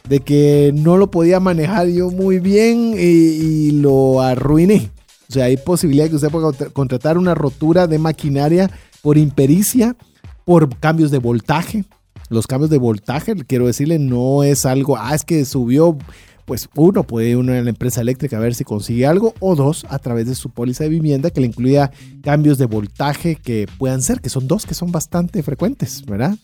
De 0.08 0.20
que 0.20 0.70
no 0.72 0.96
lo 0.98 1.10
podía 1.10 1.40
manejar 1.40 1.88
yo 1.88 2.12
muy 2.12 2.38
bien 2.38 2.94
y, 2.96 3.00
y 3.00 3.70
lo 3.72 4.20
arruiné. 4.20 4.92
O 5.28 5.32
sea, 5.32 5.46
hay 5.46 5.56
posibilidad 5.56 6.04
de 6.04 6.10
que 6.10 6.14
usted 6.14 6.30
pueda 6.30 6.44
contra- 6.44 6.70
contratar 6.70 7.18
una 7.18 7.34
rotura 7.34 7.88
de 7.88 7.98
maquinaria 7.98 8.70
por 9.02 9.18
impericia, 9.18 9.96
por 10.44 10.78
cambios 10.78 11.10
de 11.10 11.18
voltaje. 11.18 11.84
Los 12.28 12.46
cambios 12.46 12.70
de 12.70 12.78
voltaje, 12.78 13.34
quiero 13.48 13.66
decirle, 13.66 13.98
no 13.98 14.44
es 14.44 14.64
algo, 14.64 14.96
ah, 14.96 15.12
es 15.12 15.24
que 15.24 15.44
subió, 15.44 15.98
pues 16.46 16.68
uno 16.76 17.02
puede 17.04 17.28
ir 17.28 17.34
a 17.34 17.38
una 17.38 17.58
empresa 17.58 18.00
eléctrica 18.00 18.38
a 18.38 18.40
ver 18.40 18.54
si 18.54 18.64
consigue 18.64 19.04
algo, 19.04 19.34
o 19.40 19.54
dos, 19.54 19.84
a 19.90 19.98
través 19.98 20.26
de 20.26 20.34
su 20.34 20.50
póliza 20.50 20.84
de 20.84 20.90
vivienda 20.90 21.30
que 21.30 21.40
le 21.40 21.48
incluya 21.48 21.90
cambios 22.22 22.56
de 22.56 22.66
voltaje 22.66 23.36
que 23.36 23.66
puedan 23.78 24.00
ser, 24.00 24.20
que 24.20 24.30
son 24.30 24.46
dos 24.48 24.64
que 24.64 24.74
son 24.74 24.92
bastante 24.92 25.42
frecuentes, 25.42 26.04
¿verdad? 26.06 26.36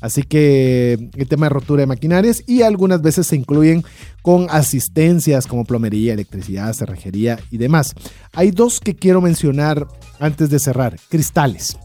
Así 0.00 0.22
que 0.22 1.10
el 1.14 1.28
tema 1.28 1.46
de 1.46 1.50
rotura 1.50 1.82
de 1.82 1.86
maquinarias 1.86 2.42
y 2.46 2.62
algunas 2.62 3.02
veces 3.02 3.26
se 3.26 3.36
incluyen 3.36 3.84
con 4.22 4.46
asistencias 4.48 5.46
como 5.46 5.66
plomería, 5.66 6.14
electricidad, 6.14 6.72
cerrajería 6.72 7.38
y 7.50 7.58
demás. 7.58 7.94
Hay 8.32 8.50
dos 8.50 8.80
que 8.80 8.96
quiero 8.96 9.20
mencionar 9.20 9.86
antes 10.18 10.48
de 10.48 10.58
cerrar. 10.58 10.96
Cristales. 11.10 11.76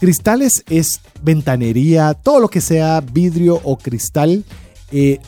Cristales 0.00 0.64
es 0.68 1.00
ventanería, 1.22 2.14
todo 2.14 2.40
lo 2.40 2.48
que 2.48 2.60
sea 2.60 3.00
vidrio 3.00 3.60
o 3.62 3.78
cristal. 3.78 4.44
eh, 4.90 5.20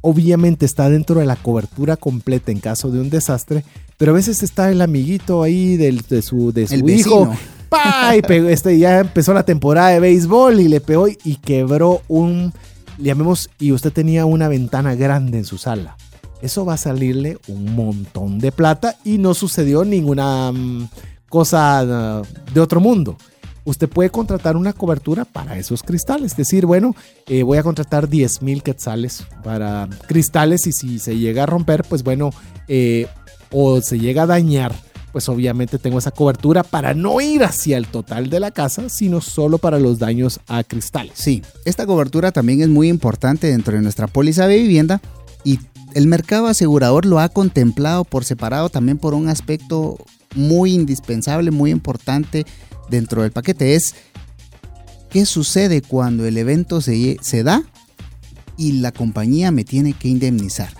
obviamente 0.00 0.64
está 0.66 0.88
dentro 0.88 1.20
de 1.20 1.26
la 1.26 1.36
cobertura 1.36 1.96
completa 1.96 2.50
en 2.52 2.58
caso 2.60 2.90
de 2.90 3.00
un 3.00 3.10
desastre, 3.10 3.64
pero 3.98 4.12
a 4.12 4.14
veces 4.14 4.42
está 4.42 4.70
el 4.70 4.80
amiguito 4.80 5.42
ahí 5.42 5.76
del- 5.76 6.00
de 6.08 6.22
su, 6.22 6.52
de 6.52 6.66
su 6.66 6.74
El 6.74 6.88
hijo. 6.90 7.32
Y 8.16 8.22
pegó- 8.22 8.48
este, 8.48 8.78
ya 8.78 9.00
empezó 9.00 9.32
la 9.32 9.44
temporada 9.44 9.90
de 9.90 10.00
béisbol 10.00 10.60
y 10.60 10.68
le 10.68 10.80
pegó 10.80 11.06
y 11.08 11.36
quebró 11.36 12.02
un, 12.08 12.52
llamemos, 12.98 13.48
y 13.58 13.72
usted 13.72 13.92
tenía 13.92 14.24
una 14.26 14.48
ventana 14.48 14.94
grande 14.96 15.38
en 15.38 15.44
su 15.44 15.56
sala. 15.58 15.96
Eso 16.42 16.64
va 16.64 16.74
a 16.74 16.78
salirle 16.78 17.38
un 17.48 17.74
montón 17.76 18.38
de 18.38 18.50
plata 18.50 18.96
y 19.04 19.18
no 19.18 19.34
sucedió 19.34 19.84
ninguna 19.84 20.50
mm, 20.52 20.88
cosa 21.28 21.80
ah, 21.80 22.22
de 22.54 22.60
otro 22.60 22.80
mundo. 22.80 23.16
Usted 23.64 23.88
puede 23.88 24.10
contratar 24.10 24.56
una 24.56 24.72
cobertura 24.72 25.24
para 25.24 25.58
esos 25.58 25.82
cristales. 25.82 26.32
Es 26.32 26.36
decir, 26.36 26.66
bueno, 26.66 26.94
eh, 27.26 27.42
voy 27.42 27.58
a 27.58 27.62
contratar 27.62 28.08
10 28.08 28.42
mil 28.42 28.62
quetzales 28.62 29.24
para 29.44 29.88
cristales 30.06 30.66
y 30.66 30.72
si 30.72 30.98
se 30.98 31.18
llega 31.18 31.44
a 31.44 31.46
romper, 31.46 31.84
pues 31.88 32.02
bueno, 32.02 32.30
eh, 32.68 33.06
o 33.50 33.80
se 33.80 33.98
llega 33.98 34.22
a 34.22 34.26
dañar, 34.26 34.74
pues 35.12 35.28
obviamente 35.28 35.78
tengo 35.78 35.98
esa 35.98 36.10
cobertura 36.10 36.62
para 36.62 36.94
no 36.94 37.20
ir 37.20 37.42
hacia 37.42 37.76
el 37.76 37.86
total 37.86 38.30
de 38.30 38.40
la 38.40 38.50
casa, 38.50 38.88
sino 38.88 39.20
solo 39.20 39.58
para 39.58 39.78
los 39.78 39.98
daños 39.98 40.40
a 40.46 40.62
cristales. 40.64 41.12
Sí, 41.16 41.42
esta 41.64 41.86
cobertura 41.86 42.32
también 42.32 42.62
es 42.62 42.68
muy 42.68 42.88
importante 42.88 43.48
dentro 43.48 43.74
de 43.74 43.82
nuestra 43.82 44.06
póliza 44.06 44.46
de 44.46 44.58
vivienda 44.58 45.00
y 45.44 45.58
el 45.94 46.06
mercado 46.06 46.46
asegurador 46.46 47.06
lo 47.06 47.18
ha 47.18 47.28
contemplado 47.28 48.04
por 48.04 48.24
separado 48.24 48.68
también 48.68 48.98
por 48.98 49.14
un 49.14 49.28
aspecto 49.28 49.98
muy 50.34 50.74
indispensable, 50.74 51.50
muy 51.50 51.70
importante 51.72 52.46
dentro 52.90 53.22
del 53.22 53.32
paquete. 53.32 53.74
Es 53.74 53.94
qué 55.10 55.26
sucede 55.26 55.82
cuando 55.82 56.26
el 56.26 56.36
evento 56.36 56.80
se, 56.80 57.16
se 57.22 57.42
da 57.42 57.62
y 58.56 58.72
la 58.72 58.92
compañía 58.92 59.50
me 59.50 59.64
tiene 59.64 59.92
que 59.92 60.08
indemnizar. 60.08 60.70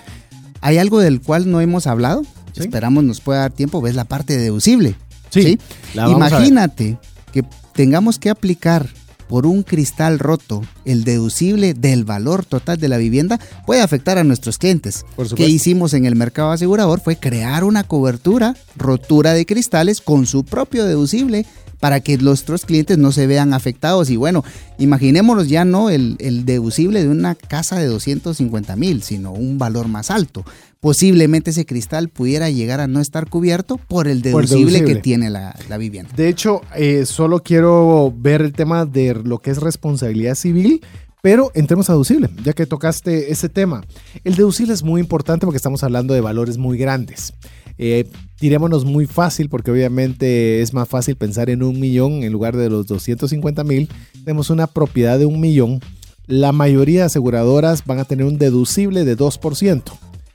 Hay 0.60 0.78
algo 0.78 1.00
del 1.00 1.20
cual 1.20 1.50
no 1.50 1.60
hemos 1.60 1.86
hablado, 1.86 2.22
esperamos 2.54 3.04
nos 3.04 3.20
pueda 3.20 3.40
dar 3.40 3.52
tiempo, 3.52 3.80
ves 3.80 3.94
la 3.94 4.04
parte 4.04 4.36
deducible. 4.36 4.96
Sí. 5.30 5.58
Imagínate 5.94 6.98
que 7.32 7.44
tengamos 7.72 8.18
que 8.18 8.30
aplicar 8.30 8.88
por 9.30 9.46
un 9.46 9.62
cristal 9.62 10.18
roto 10.18 10.62
el 10.84 11.04
deducible 11.04 11.72
del 11.72 12.04
valor 12.04 12.44
total 12.44 12.78
de 12.78 12.88
la 12.88 12.96
vivienda 12.98 13.38
puede 13.64 13.80
afectar 13.80 14.18
a 14.18 14.24
nuestros 14.24 14.58
clientes. 14.58 15.06
¿Qué 15.36 15.48
hicimos 15.48 15.94
en 15.94 16.04
el 16.04 16.16
mercado 16.16 16.50
asegurador? 16.50 17.00
Fue 17.00 17.14
crear 17.14 17.62
una 17.62 17.84
cobertura, 17.84 18.56
rotura 18.76 19.32
de 19.32 19.46
cristales 19.46 20.00
con 20.00 20.26
su 20.26 20.44
propio 20.44 20.84
deducible 20.84 21.46
para 21.80 22.00
que 22.00 22.16
nuestros 22.18 22.64
clientes 22.66 22.98
no 22.98 23.10
se 23.10 23.26
vean 23.26 23.54
afectados. 23.54 24.10
Y 24.10 24.16
bueno, 24.16 24.44
imaginémonos 24.78 25.48
ya 25.48 25.64
no 25.64 25.90
el, 25.90 26.16
el 26.20 26.44
deducible 26.44 27.02
de 27.02 27.08
una 27.08 27.34
casa 27.34 27.78
de 27.78 27.86
250 27.86 28.76
mil, 28.76 29.02
sino 29.02 29.32
un 29.32 29.58
valor 29.58 29.88
más 29.88 30.10
alto 30.10 30.44
posiblemente 30.80 31.50
ese 31.50 31.66
cristal 31.66 32.08
pudiera 32.08 32.50
llegar 32.50 32.80
a 32.80 32.86
no 32.86 33.00
estar 33.00 33.28
cubierto 33.28 33.76
por 33.76 34.08
el 34.08 34.22
deducible, 34.22 34.84
que 34.84 34.96
tiene 34.96 35.30
la, 35.30 35.54
vivienda. 35.78 36.10
De 36.16 36.28
hecho, 36.28 36.62
eh, 36.74 37.06
solo 37.06 37.42
quiero 37.42 38.12
ver 38.16 38.40
el 38.40 38.52
tema 38.52 38.86
de 38.86 39.14
lo 39.14 39.38
que 39.38 39.50
es 39.50 39.58
responsabilidad 39.58 40.34
civil. 40.34 40.82
Pero 41.22 41.50
entremos 41.54 41.90
a 41.90 41.92
deducible, 41.92 42.30
ya 42.42 42.54
que 42.54 42.64
tocaste 42.64 43.30
ese 43.30 43.50
tema. 43.50 43.82
El 44.24 44.36
deducible 44.36 44.72
es 44.72 44.82
muy 44.82 45.02
importante 45.02 45.44
porque 45.44 45.58
estamos 45.58 45.84
hablando 45.84 46.14
de 46.14 46.22
valores 46.22 46.56
muy 46.56 46.78
grandes. 46.78 47.34
Eh, 47.82 48.06
tirémonos 48.38 48.84
muy 48.84 49.06
fácil, 49.06 49.48
porque 49.48 49.70
obviamente 49.70 50.60
es 50.60 50.74
más 50.74 50.86
fácil 50.86 51.16
pensar 51.16 51.48
en 51.48 51.62
un 51.62 51.80
millón 51.80 52.24
en 52.24 52.32
lugar 52.32 52.56
de 52.56 52.68
los 52.68 52.86
250 52.86 53.64
mil. 53.64 53.88
Tenemos 54.24 54.50
una 54.50 54.66
propiedad 54.66 55.18
de 55.18 55.24
un 55.24 55.40
millón. 55.40 55.80
La 56.26 56.52
mayoría 56.52 57.00
de 57.00 57.06
aseguradoras 57.06 57.84
van 57.86 57.98
a 57.98 58.04
tener 58.04 58.26
un 58.26 58.38
deducible 58.38 59.04
de 59.04 59.16
2% 59.16 59.82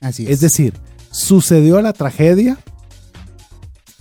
es. 0.09 0.39
decir, 0.39 0.73
sucedió 1.11 1.81
la 1.81 1.93
tragedia 1.93 2.57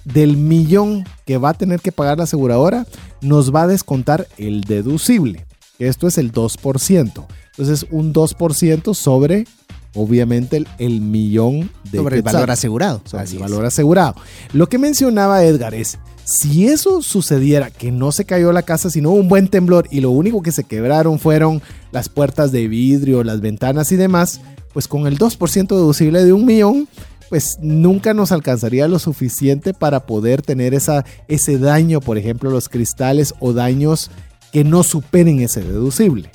del 0.04 0.36
millón 0.36 1.04
que 1.24 1.38
va 1.38 1.50
a 1.50 1.54
tener 1.54 1.80
que 1.80 1.92
pagar 1.92 2.18
la 2.18 2.24
aseguradora, 2.24 2.86
nos 3.20 3.54
va 3.54 3.62
a 3.62 3.66
descontar 3.66 4.28
el 4.36 4.62
deducible. 4.62 5.46
Esto 5.78 6.06
es 6.06 6.18
el 6.18 6.32
2%. 6.32 7.26
Entonces, 7.56 7.86
un 7.90 8.12
2% 8.12 8.94
sobre, 8.94 9.46
obviamente, 9.94 10.64
el, 10.78 11.00
millón 11.00 11.70
de... 11.90 11.98
Sobre 11.98 12.16
el 12.16 12.22
valor 12.22 12.50
asegurado. 12.50 13.02
Sobre 13.04 13.24
el 13.24 13.38
valor 13.38 13.64
asegurado. 13.64 14.14
Lo 14.52 14.68
que 14.68 14.78
mencionaba 14.78 15.44
Edgar 15.44 15.74
es, 15.74 15.98
si 16.24 16.68
eso 16.68 17.02
sucediera, 17.02 17.70
que 17.70 17.92
no 17.92 18.12
se 18.12 18.24
cayó 18.24 18.52
la 18.52 18.62
casa, 18.62 18.90
sino 18.90 19.10
un 19.10 19.28
buen 19.28 19.48
temblor 19.48 19.86
y 19.90 20.00
lo 20.00 20.10
único 20.10 20.42
que 20.42 20.52
se 20.52 20.64
quebraron 20.64 21.18
fueron 21.18 21.62
las 21.92 22.08
puertas 22.08 22.50
de 22.50 22.66
vidrio, 22.68 23.24
las 23.24 23.40
ventanas 23.40 23.92
y 23.92 23.96
demás, 23.96 24.40
pues 24.72 24.88
con 24.88 25.06
el 25.06 25.18
2% 25.18 25.68
deducible 25.68 26.24
de 26.24 26.32
un 26.32 26.46
millón, 26.46 26.88
pues 27.28 27.58
nunca 27.60 28.14
nos 28.14 28.32
alcanzaría 28.32 28.88
lo 28.88 28.98
suficiente 28.98 29.74
para 29.74 30.06
poder 30.06 30.42
tener 30.42 30.74
esa, 30.74 31.04
ese 31.28 31.58
daño, 31.58 32.00
por 32.00 32.18
ejemplo, 32.18 32.50
los 32.50 32.68
cristales 32.68 33.34
o 33.40 33.52
daños 33.52 34.10
que 34.52 34.64
no 34.64 34.82
superen 34.82 35.40
ese 35.40 35.60
deducible. 35.60 36.30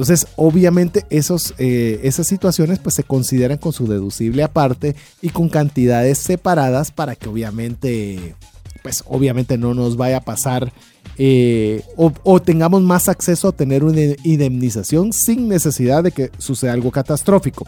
Entonces, 0.00 0.28
obviamente, 0.36 1.04
esos, 1.10 1.52
eh, 1.58 2.00
esas 2.04 2.26
situaciones 2.26 2.78
pues, 2.78 2.94
se 2.94 3.04
consideran 3.04 3.58
con 3.58 3.74
su 3.74 3.86
deducible 3.86 4.42
aparte 4.42 4.96
y 5.20 5.28
con 5.28 5.50
cantidades 5.50 6.16
separadas 6.16 6.90
para 6.90 7.16
que 7.16 7.28
obviamente, 7.28 8.34
pues, 8.82 9.04
obviamente 9.06 9.58
no 9.58 9.74
nos 9.74 9.98
vaya 9.98 10.16
a 10.16 10.20
pasar 10.22 10.72
eh, 11.18 11.82
o, 11.96 12.40
tengamos 12.40 12.80
más 12.80 13.10
acceso 13.10 13.48
a 13.48 13.52
tener 13.52 13.84
una 13.84 14.00
indemnización 14.24 15.12
sin 15.12 15.48
necesidad 15.48 16.02
de 16.02 16.12
que 16.12 16.30
suceda 16.38 16.72
algo 16.72 16.90
catastrófico. 16.90 17.66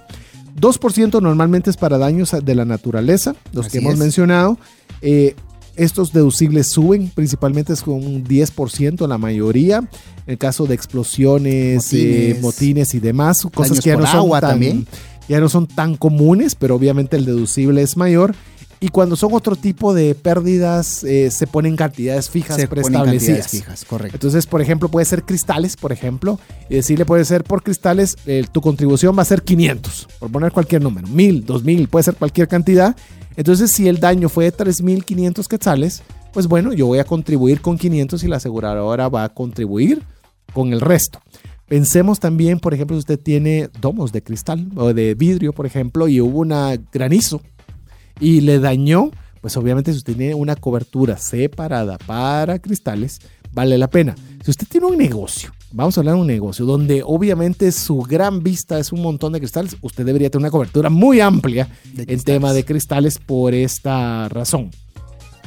2% 0.58 1.20
normalmente 1.20 1.68
es 1.68 1.76
para 1.76 1.98
daños 1.98 2.34
de 2.42 2.54
la 2.54 2.64
naturaleza, 2.64 3.36
los 3.52 3.68
que 3.68 3.76
hemos 3.76 3.98
mencionado. 3.98 4.56
Eh, 5.02 5.34
estos 5.84 6.12
deducibles 6.12 6.70
suben, 6.70 7.10
principalmente 7.14 7.72
es 7.72 7.82
con 7.82 7.94
un 7.94 8.24
10% 8.24 9.06
la 9.06 9.18
mayoría. 9.18 9.78
En 9.78 10.32
el 10.32 10.38
caso 10.38 10.66
de 10.66 10.74
explosiones, 10.74 11.92
eh, 11.92 12.38
motines, 12.40 12.94
y 12.94 13.00
demás, 13.00 13.46
cosas 13.52 13.80
que 13.80 13.90
ya 13.90 13.96
no, 13.96 14.06
son 14.06 14.30
tan, 14.40 14.86
ya 15.28 15.40
no 15.40 15.48
son 15.48 15.66
tan 15.66 15.96
comunes, 15.96 16.54
pero 16.54 16.76
obviamente 16.76 17.16
el 17.16 17.24
deducible 17.24 17.82
es 17.82 17.96
mayor. 17.96 18.34
Y 18.82 18.88
cuando 18.88 19.14
son 19.14 19.32
otro 19.32 19.54
tipo 19.54 19.94
de 19.94 20.16
pérdidas, 20.16 21.04
eh, 21.04 21.30
se 21.30 21.46
ponen 21.46 21.76
cantidades 21.76 22.28
fijas 22.28 22.56
se 22.56 22.66
preestablecidas. 22.66 23.48
fijas, 23.48 23.84
correcto. 23.84 24.16
Entonces, 24.16 24.46
por 24.46 24.60
ejemplo, 24.60 24.88
puede 24.88 25.06
ser 25.06 25.22
cristales, 25.22 25.76
por 25.76 25.92
ejemplo, 25.92 26.40
y 26.68 26.74
decirle 26.74 27.04
puede 27.04 27.24
ser 27.24 27.44
por 27.44 27.62
cristales, 27.62 28.16
eh, 28.26 28.44
tu 28.50 28.60
contribución 28.60 29.16
va 29.16 29.22
a 29.22 29.24
ser 29.24 29.44
500, 29.44 30.08
por 30.18 30.32
poner 30.32 30.50
cualquier 30.50 30.82
número, 30.82 31.06
1000, 31.06 31.46
2000, 31.46 31.88
puede 31.88 32.02
ser 32.02 32.16
cualquier 32.16 32.48
cantidad. 32.48 32.96
Entonces, 33.36 33.70
si 33.72 33.88
el 33.88 34.00
daño 34.00 34.28
fue 34.28 34.44
de 34.44 34.52
3500 34.52 35.48
quetzales, 35.48 36.02
pues 36.32 36.46
bueno, 36.46 36.72
yo 36.72 36.86
voy 36.86 36.98
a 36.98 37.04
contribuir 37.04 37.60
con 37.60 37.78
500 37.78 38.24
y 38.24 38.28
la 38.28 38.36
aseguradora 38.36 39.08
va 39.08 39.24
a 39.24 39.28
contribuir 39.28 40.02
con 40.52 40.72
el 40.72 40.80
resto. 40.80 41.20
Pensemos 41.66 42.20
también, 42.20 42.60
por 42.60 42.74
ejemplo, 42.74 42.96
si 42.96 43.00
usted 43.00 43.18
tiene 43.18 43.70
domos 43.80 44.12
de 44.12 44.22
cristal 44.22 44.68
o 44.76 44.92
de 44.92 45.14
vidrio, 45.14 45.52
por 45.52 45.64
ejemplo, 45.64 46.08
y 46.08 46.20
hubo 46.20 46.40
una 46.40 46.76
granizo 46.92 47.40
y 48.20 48.42
le 48.42 48.58
dañó, 48.58 49.10
pues 49.40 49.56
obviamente 49.56 49.92
si 49.92 49.98
usted 49.98 50.14
tiene 50.14 50.34
una 50.34 50.54
cobertura 50.54 51.16
separada 51.16 51.98
para 51.98 52.58
cristales, 52.58 53.20
vale 53.52 53.78
la 53.78 53.88
pena. 53.88 54.14
Si 54.44 54.50
usted 54.50 54.66
tiene 54.66 54.86
un 54.86 54.98
negocio, 54.98 55.52
vamos 55.70 55.96
a 55.96 56.00
hablar 56.00 56.16
de 56.16 56.20
un 56.20 56.26
negocio 56.26 56.64
donde 56.64 57.02
obviamente 57.04 57.70
su 57.70 57.98
gran 57.98 58.42
vista 58.42 58.78
es 58.78 58.92
un 58.92 59.00
montón 59.02 59.32
de 59.32 59.38
cristales, 59.38 59.76
usted 59.80 60.04
debería 60.04 60.30
tener 60.30 60.42
una 60.42 60.50
cobertura 60.50 60.90
muy 60.90 61.20
amplia 61.20 61.68
en 61.96 62.20
tema 62.22 62.52
de 62.52 62.64
cristales 62.64 63.18
por 63.18 63.54
esta 63.54 64.28
razón. 64.28 64.70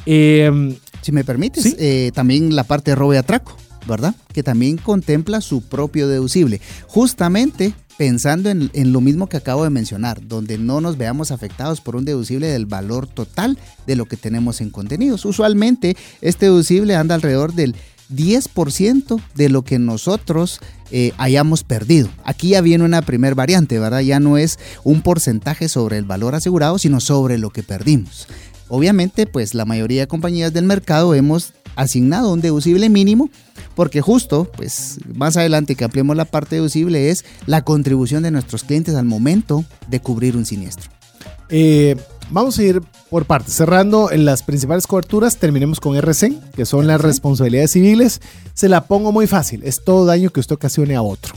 Em, 0.06 0.74
si 1.02 1.12
me 1.12 1.24
permites, 1.24 1.76
eh, 1.78 2.10
también 2.14 2.54
la 2.56 2.64
parte 2.64 2.92
de 2.92 2.94
robo 2.94 3.12
y 3.12 3.18
atraco, 3.18 3.56
¿verdad? 3.86 4.14
Que 4.32 4.42
también 4.42 4.78
contempla 4.78 5.40
su 5.40 5.62
propio 5.62 6.08
deducible. 6.08 6.60
Justamente 6.86 7.74
pensando 7.96 8.50
en, 8.50 8.92
lo 8.92 9.00
mismo 9.00 9.28
que 9.28 9.36
acabo 9.36 9.64
de 9.64 9.70
mencionar, 9.70 10.26
donde 10.26 10.58
no 10.58 10.80
nos 10.80 10.98
veamos 10.98 11.30
afectados 11.30 11.80
por 11.80 11.96
un 11.96 12.04
deducible 12.04 12.46
del 12.46 12.66
valor 12.66 13.06
total 13.06 13.58
de 13.86 13.96
lo 13.96 14.06
que 14.06 14.16
tenemos 14.16 14.60
en 14.60 14.70
contenidos. 14.70 15.24
Usualmente 15.24 15.96
este 16.20 16.46
deducible 16.46 16.94
anda 16.94 17.14
alrededor 17.14 17.54
del 17.54 17.74
10% 18.14 19.20
de 19.34 19.48
lo 19.48 19.62
que 19.62 19.78
nosotros 19.78 20.60
eh, 20.90 21.12
hayamos 21.18 21.64
perdido. 21.64 22.08
Aquí 22.24 22.50
ya 22.50 22.60
viene 22.60 22.84
una 22.84 23.02
primer 23.02 23.34
variante, 23.34 23.78
¿verdad? 23.78 24.00
Ya 24.00 24.20
no 24.20 24.38
es 24.38 24.58
un 24.84 25.02
porcentaje 25.02 25.68
sobre 25.68 25.98
el 25.98 26.04
valor 26.04 26.34
asegurado, 26.34 26.78
sino 26.78 27.00
sobre 27.00 27.38
lo 27.38 27.50
que 27.50 27.62
perdimos. 27.62 28.28
Obviamente, 28.68 29.26
pues 29.26 29.54
la 29.54 29.64
mayoría 29.64 30.02
de 30.02 30.08
compañías 30.08 30.52
del 30.52 30.64
mercado 30.64 31.14
hemos 31.14 31.52
asignado 31.76 32.32
un 32.32 32.40
deducible 32.40 32.88
mínimo 32.88 33.30
porque 33.74 34.00
justo, 34.00 34.50
pues 34.56 34.98
más 35.14 35.36
adelante 35.36 35.74
que 35.74 35.84
ampliemos 35.84 36.16
la 36.16 36.24
parte 36.24 36.56
deducible 36.56 37.10
es 37.10 37.24
la 37.44 37.62
contribución 37.62 38.22
de 38.22 38.30
nuestros 38.30 38.64
clientes 38.64 38.94
al 38.94 39.04
momento 39.04 39.64
de 39.88 40.00
cubrir 40.00 40.36
un 40.36 40.46
siniestro. 40.46 40.90
Eh, 41.50 41.96
vamos 42.30 42.58
a 42.58 42.62
ir 42.62 42.82
por 43.10 43.24
partes. 43.24 43.54
Cerrando 43.54 44.10
en 44.10 44.24
las 44.24 44.42
principales 44.42 44.86
coberturas, 44.86 45.38
terminemos 45.38 45.80
con 45.80 45.96
RC, 45.96 46.38
que 46.54 46.66
son 46.66 46.86
las 46.86 47.00
responsabilidades 47.00 47.72
civiles. 47.72 48.20
Se 48.54 48.68
la 48.68 48.86
pongo 48.86 49.12
muy 49.12 49.26
fácil, 49.26 49.62
es 49.64 49.82
todo 49.84 50.06
daño 50.06 50.30
que 50.30 50.40
usted 50.40 50.54
ocasione 50.54 50.96
a 50.96 51.02
otro. 51.02 51.34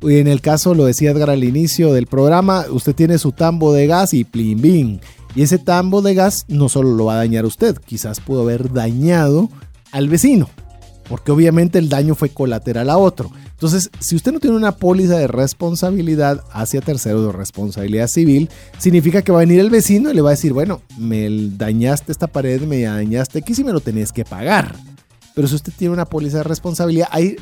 Y 0.00 0.18
en 0.18 0.28
el 0.28 0.40
caso, 0.40 0.74
lo 0.74 0.84
decía 0.84 1.10
Edgar 1.10 1.30
al 1.30 1.42
inicio 1.42 1.92
del 1.92 2.06
programa, 2.06 2.66
usted 2.70 2.94
tiene 2.94 3.18
su 3.18 3.32
tambo 3.32 3.72
de 3.72 3.86
gas 3.86 4.14
y 4.14 4.24
plim 4.24 4.60
bim. 4.60 5.00
Y 5.34 5.42
ese 5.42 5.58
tambo 5.58 6.02
de 6.02 6.14
gas 6.14 6.44
no 6.48 6.68
solo 6.68 6.92
lo 6.92 7.06
va 7.06 7.14
a 7.14 7.18
dañar 7.18 7.44
a 7.44 7.48
usted, 7.48 7.76
quizás 7.84 8.20
pudo 8.20 8.42
haber 8.42 8.72
dañado 8.72 9.48
al 9.92 10.08
vecino, 10.08 10.48
porque 11.08 11.32
obviamente 11.32 11.78
el 11.78 11.88
daño 11.88 12.14
fue 12.14 12.28
colateral 12.28 12.90
a 12.90 12.96
otro. 12.96 13.30
Entonces, 13.58 13.90
si 13.98 14.14
usted 14.14 14.32
no 14.32 14.38
tiene 14.38 14.54
una 14.54 14.76
póliza 14.76 15.18
de 15.18 15.26
responsabilidad 15.26 16.44
hacia 16.52 16.80
terceros 16.80 17.26
de 17.26 17.32
responsabilidad 17.32 18.06
civil, 18.06 18.48
significa 18.78 19.22
que 19.22 19.32
va 19.32 19.38
a 19.38 19.40
venir 19.40 19.58
el 19.58 19.68
vecino 19.68 20.10
y 20.10 20.14
le 20.14 20.20
va 20.20 20.30
a 20.30 20.34
decir, 20.34 20.52
bueno, 20.52 20.80
me 20.96 21.28
dañaste 21.56 22.12
esta 22.12 22.28
pared, 22.28 22.60
me 22.62 22.82
dañaste 22.82 23.40
aquí 23.40 23.54
y 23.58 23.64
me 23.64 23.72
lo 23.72 23.80
tenés 23.80 24.12
que 24.12 24.24
pagar. 24.24 24.76
Pero 25.34 25.48
si 25.48 25.56
usted 25.56 25.72
tiene 25.76 25.92
una 25.92 26.04
póliza 26.04 26.38
de 26.38 26.44
responsabilidad, 26.44 27.08
hay 27.10 27.34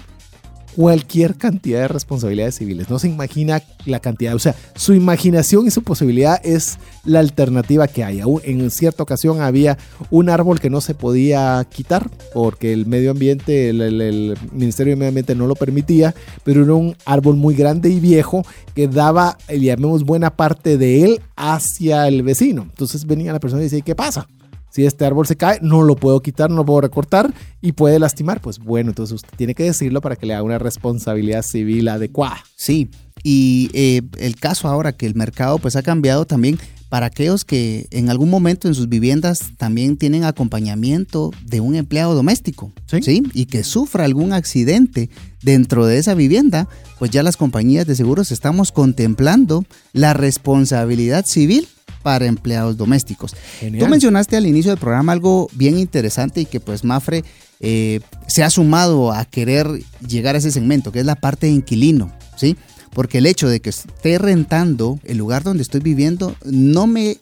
cualquier 0.77 1.37
cantidad 1.37 1.81
de 1.81 1.89
responsabilidades 1.89 2.57
civiles. 2.57 2.91
No 2.91 2.99
se 2.99 3.09
imagina 3.09 3.63
la 3.87 3.99
cantidad, 3.99 4.35
o 4.35 4.39
sea, 4.39 4.55
su 4.75 4.93
imaginación 4.93 5.67
y 5.67 5.71
su 5.71 5.83
posibilidad 5.83 6.39
es 6.45 6.79
la 7.05 7.21
alternativa 7.21 7.89
que 7.89 8.05
hay. 8.05 8.21
En 8.45 8.71
cierta 8.71 9.03
ocasión 9.03 9.41
había 9.41 9.79
un 10.11 10.29
árbol 10.29 10.61
que 10.61 10.69
no 10.69 10.83
se 10.83 10.95
podía 10.95 11.67
quitar 11.71 12.11
porque 12.35 12.75
el 12.75 12.85
medio 12.85 13.11
ambiente, 13.11 13.71
el, 13.71 14.37
Ministerio 14.53 14.93
de 14.93 14.97
Medio 14.97 15.09
Ambiente 15.09 15.35
no 15.35 15.47
lo 15.47 15.55
permitía, 15.55 16.15
pero 16.45 16.63
era 16.63 16.75
un 16.75 16.95
árbol 17.07 17.37
muy 17.37 17.55
grande 17.55 17.89
y 17.89 17.99
viejo 17.99 18.45
que 18.75 18.87
daba, 18.87 19.39
llamemos, 19.49 20.05
buena 20.05 20.37
parte 20.37 20.77
de 20.77 21.05
él 21.05 21.21
hacia 21.37 22.07
el 22.07 22.23
vecino. 22.23 22.63
Entonces 22.63 23.07
venía 23.07 23.33
la 23.33 23.41
persona 23.41 23.63
y 23.63 23.65
decía, 23.65 23.81
¿qué 23.81 23.95
pasa? 23.95 24.29
Si 24.77 24.85
este 24.85 25.07
árbol 25.07 25.27
se 25.27 25.37
cae, 25.37 25.59
no 25.63 25.81
lo 25.81 25.97
puedo 25.97 26.21
quitar, 26.21 26.51
no 26.51 26.57
lo 26.57 26.67
puedo 26.67 26.83
recortar 26.83 27.33
y 27.63 27.73
puede 27.73 27.99
lastimar. 27.99 28.43
Pues 28.43 28.59
bueno, 28.59 28.91
entonces 28.91 29.15
usted 29.15 29.31
tiene 29.35 29.55
que 29.55 29.63
decirlo 29.63 30.03
para 30.03 30.17
que 30.17 30.27
le 30.27 30.35
haga 30.35 30.43
una 30.43 30.59
responsabilidad 30.59 31.41
civil 31.41 31.89
adecuada. 31.89 32.45
Sí, 32.57 32.91
y 33.23 33.71
eh, 33.73 34.03
el 34.19 34.37
caso 34.37 34.69
ahora 34.69 34.93
que 34.93 35.07
el 35.07 35.15
mercado 35.15 35.57
pues 35.57 35.77
ha 35.77 35.83
cambiado 35.83 36.27
también 36.27 36.59
para 36.91 37.07
aquellos 37.07 37.47
que 37.47 37.87
en 37.91 38.11
algún 38.11 38.29
momento 38.29 38.69
en 38.69 38.75
sus 38.75 38.91
viviendas 38.91 39.53
también 39.57 39.97
tienen 39.97 40.25
acompañamiento 40.25 41.31
de 41.43 41.61
un 41.61 41.75
empleado 41.75 42.15
doméstico, 42.15 42.71
¿Sí? 43.01 43.23
Y 43.33 43.47
que 43.47 43.65
sufra 43.65 44.05
algún 44.05 44.35
accidente 44.35 45.09
dentro 45.41 45.87
de 45.87 45.97
esa 45.97 46.13
vivienda, 46.13 46.69
pues 46.99 47.11
ya 47.11 47.23
las 47.23 47.39
compañías 47.39 47.87
de 47.87 47.97
seguros 47.97 48.31
estamos 48.31 48.73
contemplando 48.73 49.65
la 49.95 50.13
responsabilidad 50.13 51.25
civil 51.25 51.67
para 52.07 52.27
empleados 52.27 52.77
domésticos. 52.77 53.35
Tú 53.59 53.89
mencionaste 53.89 54.37
al 54.37 54.47
inicio 54.47 54.71
del 54.71 54.79
programa 54.79 55.11
algo 55.11 55.49
bien 55.55 55.77
interesante 55.77 56.43
y 56.43 56.47
que 56.47 56.61
pues 56.61 56.85
Mafre 56.85 57.25
eh, 57.59 57.99
se 58.29 58.45
ha 58.45 58.51
sumado 58.51 59.11
a 59.11 59.25
querer 59.25 59.67
llegar 60.07 60.37
a 60.37 60.39
ese 60.39 60.53
segmento, 60.53 60.93
que 60.93 61.01
es 61.01 61.05
la 61.05 61.17
parte 61.17 61.49
de 61.49 61.55
inquilino, 61.55 62.13
¿sí? 62.37 62.57
Porque 62.95 63.19
el 63.19 63.27
hecho 63.27 63.49
de 63.49 63.59
que 63.59 63.71
esté 63.71 64.19
rentando 64.19 65.01
el 65.03 65.19
lugar 65.19 65.43
donde 65.43 65.65
estoy 65.65 65.81
viviendo 65.81 66.37
no 66.45 66.87
me 66.87 67.19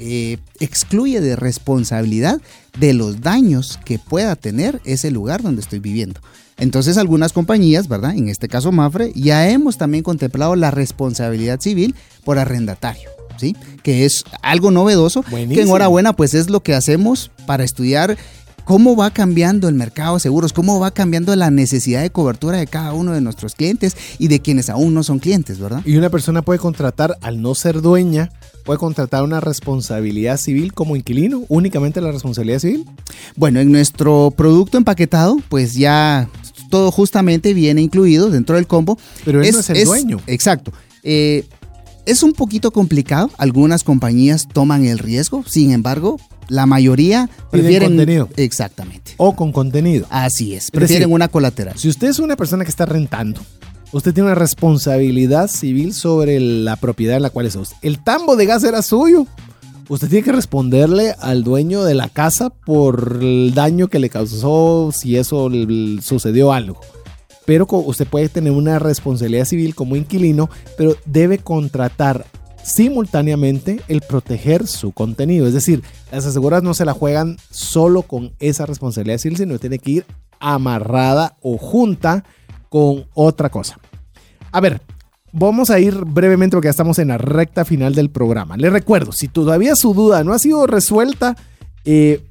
eh, 0.00 0.36
excluye 0.60 1.22
de 1.22 1.34
responsabilidad 1.34 2.42
de 2.78 2.92
los 2.92 3.22
daños 3.22 3.80
que 3.86 3.98
pueda 3.98 4.36
tener 4.36 4.82
ese 4.84 5.10
lugar 5.10 5.42
donde 5.42 5.62
estoy 5.62 5.78
viviendo. 5.78 6.20
Entonces 6.58 6.98
algunas 6.98 7.32
compañías, 7.32 7.88
¿verdad? 7.88 8.14
En 8.14 8.28
este 8.28 8.48
caso 8.48 8.70
Mafre, 8.70 9.12
ya 9.14 9.48
hemos 9.48 9.78
también 9.78 10.04
contemplado 10.04 10.56
la 10.56 10.70
responsabilidad 10.70 11.58
civil 11.58 11.94
por 12.22 12.38
arrendatario. 12.38 13.11
¿Sí? 13.38 13.56
Que 13.82 14.04
es 14.04 14.24
algo 14.42 14.70
novedoso, 14.70 15.22
que 15.22 15.62
enhorabuena, 15.62 16.14
pues 16.14 16.34
es 16.34 16.50
lo 16.50 16.62
que 16.62 16.74
hacemos 16.74 17.30
para 17.46 17.64
estudiar 17.64 18.16
cómo 18.64 18.96
va 18.96 19.10
cambiando 19.10 19.68
el 19.68 19.74
mercado 19.74 20.14
de 20.14 20.20
seguros, 20.20 20.52
cómo 20.52 20.78
va 20.78 20.92
cambiando 20.92 21.34
la 21.36 21.50
necesidad 21.50 22.02
de 22.02 22.10
cobertura 22.10 22.58
de 22.58 22.66
cada 22.66 22.92
uno 22.92 23.12
de 23.12 23.20
nuestros 23.20 23.54
clientes 23.54 23.96
y 24.18 24.28
de 24.28 24.40
quienes 24.40 24.70
aún 24.70 24.94
no 24.94 25.02
son 25.02 25.18
clientes, 25.18 25.58
¿verdad? 25.58 25.82
Y 25.84 25.96
una 25.96 26.10
persona 26.10 26.42
puede 26.42 26.58
contratar, 26.58 27.18
al 27.22 27.42
no 27.42 27.54
ser 27.54 27.82
dueña, 27.82 28.30
puede 28.64 28.78
contratar 28.78 29.24
una 29.24 29.40
responsabilidad 29.40 30.36
civil 30.36 30.72
como 30.72 30.96
inquilino, 30.96 31.44
únicamente 31.48 32.00
la 32.00 32.12
responsabilidad 32.12 32.60
civil. 32.60 32.84
Bueno, 33.36 33.60
en 33.60 33.72
nuestro 33.72 34.32
producto 34.36 34.78
empaquetado, 34.78 35.38
pues 35.48 35.74
ya 35.74 36.28
todo 36.70 36.90
justamente 36.90 37.54
viene 37.54 37.82
incluido 37.82 38.30
dentro 38.30 38.56
del 38.56 38.66
combo. 38.66 38.98
Pero 39.24 39.42
él 39.42 39.52
no 39.52 39.60
es 39.60 39.70
el 39.70 39.84
dueño. 39.84 40.20
Exacto. 40.26 40.72
Eh, 41.02 41.44
es 42.06 42.22
un 42.22 42.32
poquito 42.32 42.70
complicado, 42.70 43.30
algunas 43.38 43.84
compañías 43.84 44.48
toman 44.48 44.84
el 44.84 44.98
riesgo, 44.98 45.44
sin 45.46 45.72
embargo, 45.72 46.18
la 46.48 46.66
mayoría 46.66 47.30
prefieren 47.50 47.90
contenido. 47.90 48.28
Exactamente. 48.36 49.14
O 49.16 49.36
con 49.36 49.52
contenido. 49.52 50.06
Así 50.10 50.54
es, 50.54 50.70
prefieren 50.70 51.12
una 51.12 51.28
colateral. 51.28 51.78
Si 51.78 51.88
usted 51.88 52.08
es 52.08 52.18
una 52.18 52.36
persona 52.36 52.64
que 52.64 52.70
está 52.70 52.86
rentando, 52.86 53.40
usted 53.92 54.12
tiene 54.12 54.28
una 54.28 54.34
responsabilidad 54.34 55.48
civil 55.48 55.94
sobre 55.94 56.40
la 56.40 56.76
propiedad 56.76 57.16
en 57.16 57.22
la 57.22 57.30
cual 57.30 57.46
es 57.46 57.56
usted. 57.56 57.76
El 57.82 58.02
tambo 58.02 58.36
de 58.36 58.46
gas 58.46 58.64
era 58.64 58.82
suyo. 58.82 59.26
Usted 59.88 60.08
tiene 60.08 60.24
que 60.24 60.32
responderle 60.32 61.14
al 61.20 61.44
dueño 61.44 61.84
de 61.84 61.94
la 61.94 62.08
casa 62.08 62.50
por 62.50 63.18
el 63.20 63.52
daño 63.54 63.88
que 63.88 63.98
le 63.98 64.08
causó 64.08 64.90
si 64.92 65.16
eso 65.16 65.50
sucedió 66.00 66.52
algo 66.52 66.80
pero 67.44 67.66
usted 67.68 68.06
puede 68.06 68.28
tener 68.28 68.52
una 68.52 68.78
responsabilidad 68.78 69.44
civil 69.44 69.74
como 69.74 69.96
inquilino, 69.96 70.48
pero 70.76 70.96
debe 71.04 71.38
contratar 71.38 72.24
simultáneamente 72.62 73.80
el 73.88 74.00
proteger 74.00 74.66
su 74.66 74.92
contenido. 74.92 75.46
Es 75.46 75.54
decir, 75.54 75.82
las 76.10 76.26
aseguradoras 76.26 76.62
no 76.62 76.74
se 76.74 76.84
la 76.84 76.92
juegan 76.92 77.36
solo 77.50 78.02
con 78.02 78.32
esa 78.38 78.66
responsabilidad 78.66 79.18
civil, 79.18 79.36
sino 79.36 79.58
tiene 79.58 79.78
que 79.78 79.90
ir 79.90 80.06
amarrada 80.38 81.36
o 81.40 81.58
junta 81.58 82.24
con 82.68 83.06
otra 83.14 83.50
cosa. 83.50 83.78
A 84.50 84.60
ver, 84.60 84.80
vamos 85.32 85.70
a 85.70 85.80
ir 85.80 86.04
brevemente 86.04 86.56
porque 86.56 86.66
ya 86.66 86.70
estamos 86.70 86.98
en 86.98 87.08
la 87.08 87.18
recta 87.18 87.64
final 87.64 87.94
del 87.94 88.10
programa. 88.10 88.56
Le 88.56 88.70
recuerdo, 88.70 89.12
si 89.12 89.28
todavía 89.28 89.74
su 89.76 89.94
duda 89.94 90.24
no 90.24 90.32
ha 90.32 90.38
sido 90.38 90.66
resuelta, 90.66 91.36
eh, 91.84 92.22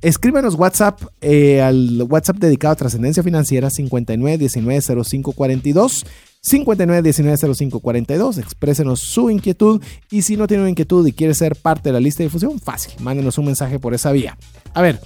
WhatsApp 0.58 1.02
eh, 1.22 1.62
al 1.62 2.02
WhatsApp 2.04 2.38
dedicado 2.38 2.74
a 2.74 2.78
trascendencia 2.78 3.24
financiera 3.24 3.70
59190542. 3.70 6.06
59190542. 6.44 8.40
Exprésenos 8.40 9.00
su 9.00 9.30
inquietud 9.30 9.80
y 10.10 10.24
si 10.24 10.38
no 10.38 10.48
tiene 10.48 10.64
una 10.64 10.72
inquietud 10.72 11.06
y 11.06 11.14
quiere 11.14 11.36
ser 11.36 11.56
parte 11.56 11.90
de 11.90 11.94
la 11.94 12.00
lista 12.00 12.20
de 12.20 12.26
difusión, 12.26 12.60
fácil, 12.60 12.94
mándenos 13.00 13.38
un 13.38 13.46
mensaje 13.46 13.78
por 13.78 13.94
esa 13.94 14.12
vía. 14.12 14.36
A 14.74 14.82
ver, 14.82 15.00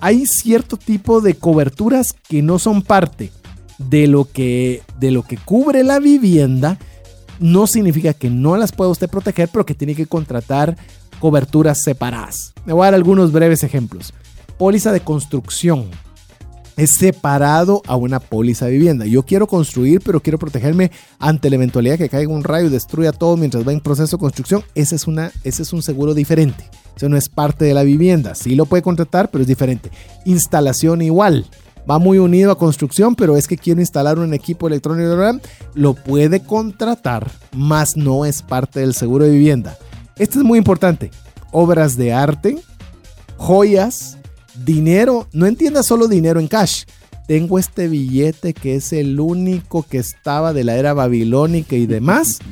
hay 0.00 0.26
cierto 0.26 0.76
tipo 0.76 1.20
de 1.20 1.34
coberturas 1.34 2.14
que 2.28 2.42
no 2.42 2.58
son 2.58 2.82
parte 2.82 3.30
de 3.78 4.06
lo 4.06 4.24
que, 4.24 4.82
de 4.98 5.10
lo 5.10 5.22
que 5.22 5.36
cubre 5.36 5.84
la 5.84 5.98
vivienda. 5.98 6.78
No 7.40 7.66
significa 7.66 8.14
que 8.14 8.30
no 8.30 8.56
las 8.56 8.72
pueda 8.72 8.90
usted 8.90 9.08
proteger, 9.08 9.48
pero 9.52 9.66
que 9.66 9.74
tiene 9.74 9.94
que 9.94 10.06
contratar 10.06 10.76
coberturas 11.18 11.82
separadas. 11.82 12.52
Me 12.64 12.72
voy 12.72 12.82
a 12.82 12.86
dar 12.86 12.94
algunos 12.94 13.32
breves 13.32 13.62
ejemplos. 13.62 14.12
Póliza 14.56 14.92
de 14.92 15.00
construcción. 15.00 15.86
Es 16.76 16.92
separado 16.92 17.82
a 17.86 17.96
una 17.96 18.20
póliza 18.20 18.66
de 18.66 18.72
vivienda. 18.72 19.04
Yo 19.04 19.24
quiero 19.24 19.48
construir, 19.48 20.00
pero 20.00 20.20
quiero 20.20 20.38
protegerme 20.38 20.92
ante 21.18 21.50
la 21.50 21.56
eventualidad 21.56 21.98
que 21.98 22.08
caiga 22.08 22.32
un 22.32 22.44
rayo 22.44 22.68
y 22.68 22.70
destruya 22.70 23.10
todo 23.10 23.36
mientras 23.36 23.66
va 23.66 23.72
en 23.72 23.80
proceso 23.80 24.16
de 24.16 24.20
construcción. 24.20 24.62
Ese 24.76 24.94
es, 24.94 25.08
una, 25.08 25.32
es 25.42 25.72
un 25.72 25.82
seguro 25.82 26.14
diferente. 26.14 26.64
Eso 26.96 27.08
no 27.08 27.16
es 27.16 27.28
parte 27.28 27.64
de 27.64 27.74
la 27.74 27.82
vivienda. 27.82 28.36
Sí 28.36 28.54
lo 28.54 28.66
puede 28.66 28.82
contratar, 28.82 29.30
pero 29.30 29.42
es 29.42 29.48
diferente. 29.48 29.90
Instalación 30.24 31.02
igual 31.02 31.46
va 31.88 31.98
muy 31.98 32.18
unido 32.18 32.52
a 32.52 32.58
construcción, 32.58 33.14
pero 33.14 33.36
es 33.36 33.48
que 33.48 33.56
quiero 33.56 33.80
instalar 33.80 34.18
un 34.18 34.34
equipo 34.34 34.68
electrónico, 34.68 35.40
lo 35.74 35.94
puede 35.94 36.40
contratar, 36.40 37.30
más 37.56 37.96
no 37.96 38.24
es 38.24 38.42
parte 38.42 38.80
del 38.80 38.94
seguro 38.94 39.24
de 39.24 39.30
vivienda. 39.30 39.78
Esto 40.18 40.38
es 40.38 40.44
muy 40.44 40.58
importante. 40.58 41.10
Obras 41.52 41.96
de 41.96 42.12
arte, 42.12 42.58
joyas, 43.36 44.18
dinero. 44.64 45.28
No 45.32 45.46
entienda 45.46 45.82
solo 45.82 46.08
dinero 46.08 46.40
en 46.40 46.48
cash. 46.48 46.84
Tengo 47.26 47.58
este 47.58 47.88
billete 47.88 48.54
que 48.54 48.74
es 48.76 48.92
el 48.92 49.20
único 49.20 49.82
que 49.82 49.98
estaba 49.98 50.52
de 50.52 50.64
la 50.64 50.76
era 50.76 50.94
babilónica 50.94 51.76
y 51.76 51.86
demás. 51.86 52.38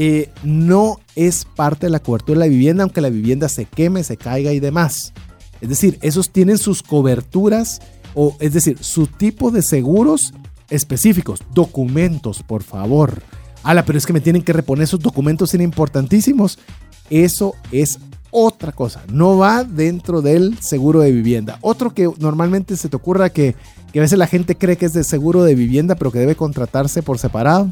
Eh, 0.00 0.30
no 0.44 1.00
es 1.16 1.44
parte 1.44 1.86
de 1.86 1.90
la 1.90 1.98
cobertura 1.98 2.38
de 2.38 2.46
la 2.46 2.50
vivienda, 2.50 2.84
aunque 2.84 3.00
la 3.00 3.10
vivienda 3.10 3.48
se 3.48 3.64
queme, 3.64 4.04
se 4.04 4.16
caiga 4.16 4.52
y 4.52 4.60
demás. 4.60 5.12
Es 5.60 5.68
decir, 5.68 5.98
esos 6.02 6.30
tienen 6.30 6.56
sus 6.56 6.84
coberturas, 6.84 7.80
o 8.14 8.36
es 8.38 8.52
decir, 8.52 8.78
su 8.80 9.08
tipo 9.08 9.50
de 9.50 9.60
seguros 9.60 10.34
específicos. 10.70 11.40
Documentos, 11.52 12.44
por 12.44 12.62
favor. 12.62 13.22
Ala, 13.64 13.84
pero 13.84 13.98
es 13.98 14.06
que 14.06 14.12
me 14.12 14.20
tienen 14.20 14.42
que 14.42 14.52
reponer 14.52 14.84
esos 14.84 15.00
documentos, 15.00 15.50
son 15.50 15.62
importantísimos. 15.62 16.60
Eso 17.10 17.54
es 17.72 17.98
otra 18.30 18.72
cosa, 18.72 19.02
no 19.10 19.38
va 19.38 19.64
dentro 19.64 20.20
del 20.22 20.58
seguro 20.60 21.00
de 21.00 21.12
vivienda. 21.12 21.58
Otro 21.62 21.94
que 21.94 22.10
normalmente 22.18 22.76
se 22.76 22.88
te 22.88 22.96
ocurra 22.96 23.30
que, 23.30 23.54
a 23.94 24.00
veces 24.00 24.18
la 24.18 24.26
gente 24.26 24.56
cree 24.56 24.76
que 24.76 24.86
es 24.86 24.92
de 24.92 25.02
seguro 25.04 25.44
de 25.44 25.54
vivienda, 25.54 25.94
pero 25.94 26.12
que 26.12 26.18
debe 26.18 26.36
contratarse 26.36 27.02
por 27.02 27.18
separado. 27.18 27.70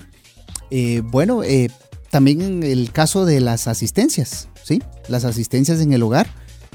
Eh, 0.70 1.02
bueno, 1.04 1.42
eh, 1.42 1.68
también 2.10 2.40
en 2.40 2.62
el 2.62 2.90
caso 2.90 3.26
de 3.26 3.40
las 3.40 3.68
asistencias, 3.68 4.48
¿sí? 4.62 4.82
Las 5.08 5.24
asistencias 5.24 5.80
en 5.80 5.92
el 5.92 6.02
hogar, 6.02 6.26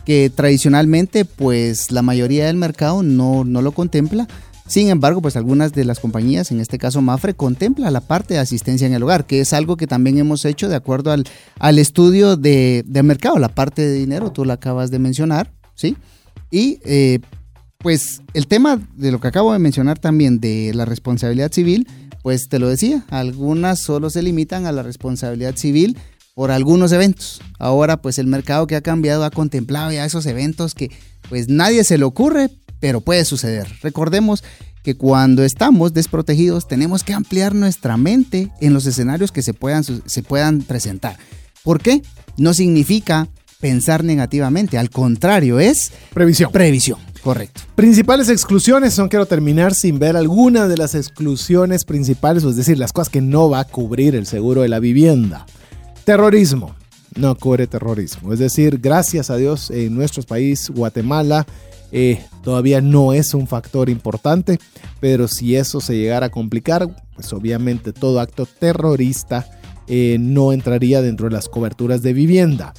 que 0.05 0.29
tradicionalmente 0.29 1.25
pues 1.25 1.91
la 1.91 2.01
mayoría 2.01 2.45
del 2.45 2.57
mercado 2.57 3.03
no, 3.03 3.43
no 3.43 3.61
lo 3.61 3.71
contempla 3.71 4.27
sin 4.71 4.87
embargo, 4.87 5.21
pues 5.21 5.35
algunas 5.35 5.73
de 5.73 5.83
las 5.83 5.99
compañías, 5.99 6.49
en 6.49 6.61
este 6.61 6.77
caso 6.77 7.01
Mafre, 7.01 7.33
contempla 7.33 7.91
la 7.91 7.99
parte 7.99 8.35
de 8.35 8.39
asistencia 8.39 8.87
en 8.87 8.93
el 8.93 9.03
hogar, 9.03 9.25
que 9.25 9.41
es 9.41 9.51
algo 9.51 9.75
que 9.75 9.85
también 9.85 10.17
hemos 10.17 10.45
hecho 10.45 10.69
de 10.69 10.77
acuerdo 10.77 11.11
al, 11.11 11.25
al 11.59 11.77
estudio 11.77 12.37
de, 12.37 12.85
mercado, 13.03 13.37
la 13.37 13.49
parte 13.49 13.81
de 13.81 13.91
dinero, 13.91 14.31
tú 14.31 14.45
la 14.45 14.53
acabas 14.53 14.89
de 14.89 14.97
mencionar, 14.97 15.51
¿sí? 15.75 15.97
Y 16.51 16.79
eh, 16.85 17.19
pues 17.79 18.21
el 18.33 18.47
tema 18.47 18.79
de 18.95 19.11
lo 19.11 19.19
que 19.19 19.27
acabo 19.27 19.51
de 19.51 19.59
mencionar 19.59 19.99
también 19.99 20.39
de 20.39 20.71
la 20.73 20.85
responsabilidad 20.85 21.51
civil, 21.51 21.85
pues 22.23 22.47
te 22.47 22.57
lo 22.57 22.69
decía, 22.69 23.03
algunas 23.09 23.81
solo 23.81 24.09
se 24.09 24.21
limitan 24.21 24.67
a 24.67 24.71
la 24.71 24.83
responsabilidad 24.83 25.57
civil 25.57 25.97
por 26.33 26.49
algunos 26.49 26.93
eventos. 26.93 27.41
Ahora 27.59 28.01
pues 28.01 28.19
el 28.19 28.27
mercado 28.27 28.67
que 28.67 28.77
ha 28.77 28.81
cambiado 28.81 29.25
ha 29.25 29.31
contemplado 29.31 29.91
ya 29.91 30.05
esos 30.05 30.25
eventos 30.27 30.75
que 30.75 30.91
pues 31.27 31.49
nadie 31.49 31.83
se 31.83 31.97
le 31.97 32.05
ocurre, 32.05 32.49
pero 32.81 32.99
puede 32.99 33.23
suceder. 33.23 33.67
Recordemos 33.81 34.43
que 34.83 34.95
cuando 34.95 35.45
estamos 35.45 35.93
desprotegidos 35.93 36.67
tenemos 36.67 37.05
que 37.05 37.13
ampliar 37.13 37.55
nuestra 37.55 37.95
mente 37.95 38.51
en 38.59 38.73
los 38.73 38.85
escenarios 38.85 39.31
que 39.31 39.43
se 39.43 39.53
puedan, 39.53 39.83
se 39.83 40.23
puedan 40.23 40.63
presentar. 40.63 41.17
¿Por 41.63 41.79
qué? 41.81 42.01
No 42.35 42.53
significa 42.53 43.29
pensar 43.61 44.03
negativamente, 44.03 44.77
al 44.79 44.89
contrario, 44.89 45.59
es 45.59 45.91
previsión. 46.13 46.51
Previsión, 46.51 46.97
correcto. 47.21 47.61
Principales 47.75 48.27
exclusiones, 48.27 48.97
no 48.97 49.07
quiero 49.07 49.27
terminar 49.27 49.75
sin 49.75 49.99
ver 49.99 50.17
alguna 50.17 50.67
de 50.67 50.77
las 50.77 50.95
exclusiones 50.95 51.85
principales, 51.85 52.43
es 52.43 52.55
decir, 52.55 52.79
las 52.79 52.91
cosas 52.91 53.09
que 53.09 53.21
no 53.21 53.51
va 53.51 53.59
a 53.59 53.65
cubrir 53.65 54.15
el 54.15 54.25
seguro 54.25 54.63
de 54.63 54.69
la 54.69 54.79
vivienda. 54.79 55.45
Terrorismo, 56.03 56.75
no 57.15 57.35
cubre 57.35 57.67
terrorismo. 57.67 58.33
Es 58.33 58.39
decir, 58.39 58.79
gracias 58.81 59.29
a 59.29 59.37
Dios 59.37 59.69
en 59.69 59.93
nuestro 59.93 60.23
país, 60.23 60.71
Guatemala, 60.73 61.45
eh, 61.91 62.23
todavía 62.43 62.81
no 62.81 63.13
es 63.13 63.33
un 63.33 63.47
factor 63.47 63.89
importante, 63.89 64.59
pero 64.99 65.27
si 65.27 65.55
eso 65.55 65.81
se 65.81 65.97
llegara 65.97 66.27
a 66.27 66.31
complicar, 66.31 66.87
pues 67.15 67.33
obviamente 67.33 67.93
todo 67.93 68.19
acto 68.19 68.45
terrorista 68.45 69.47
eh, 69.87 70.17
no 70.19 70.53
entraría 70.53 71.01
dentro 71.01 71.27
de 71.27 71.35
las 71.35 71.49
coberturas 71.49 72.01
de 72.01 72.13
vivienda. 72.13 72.73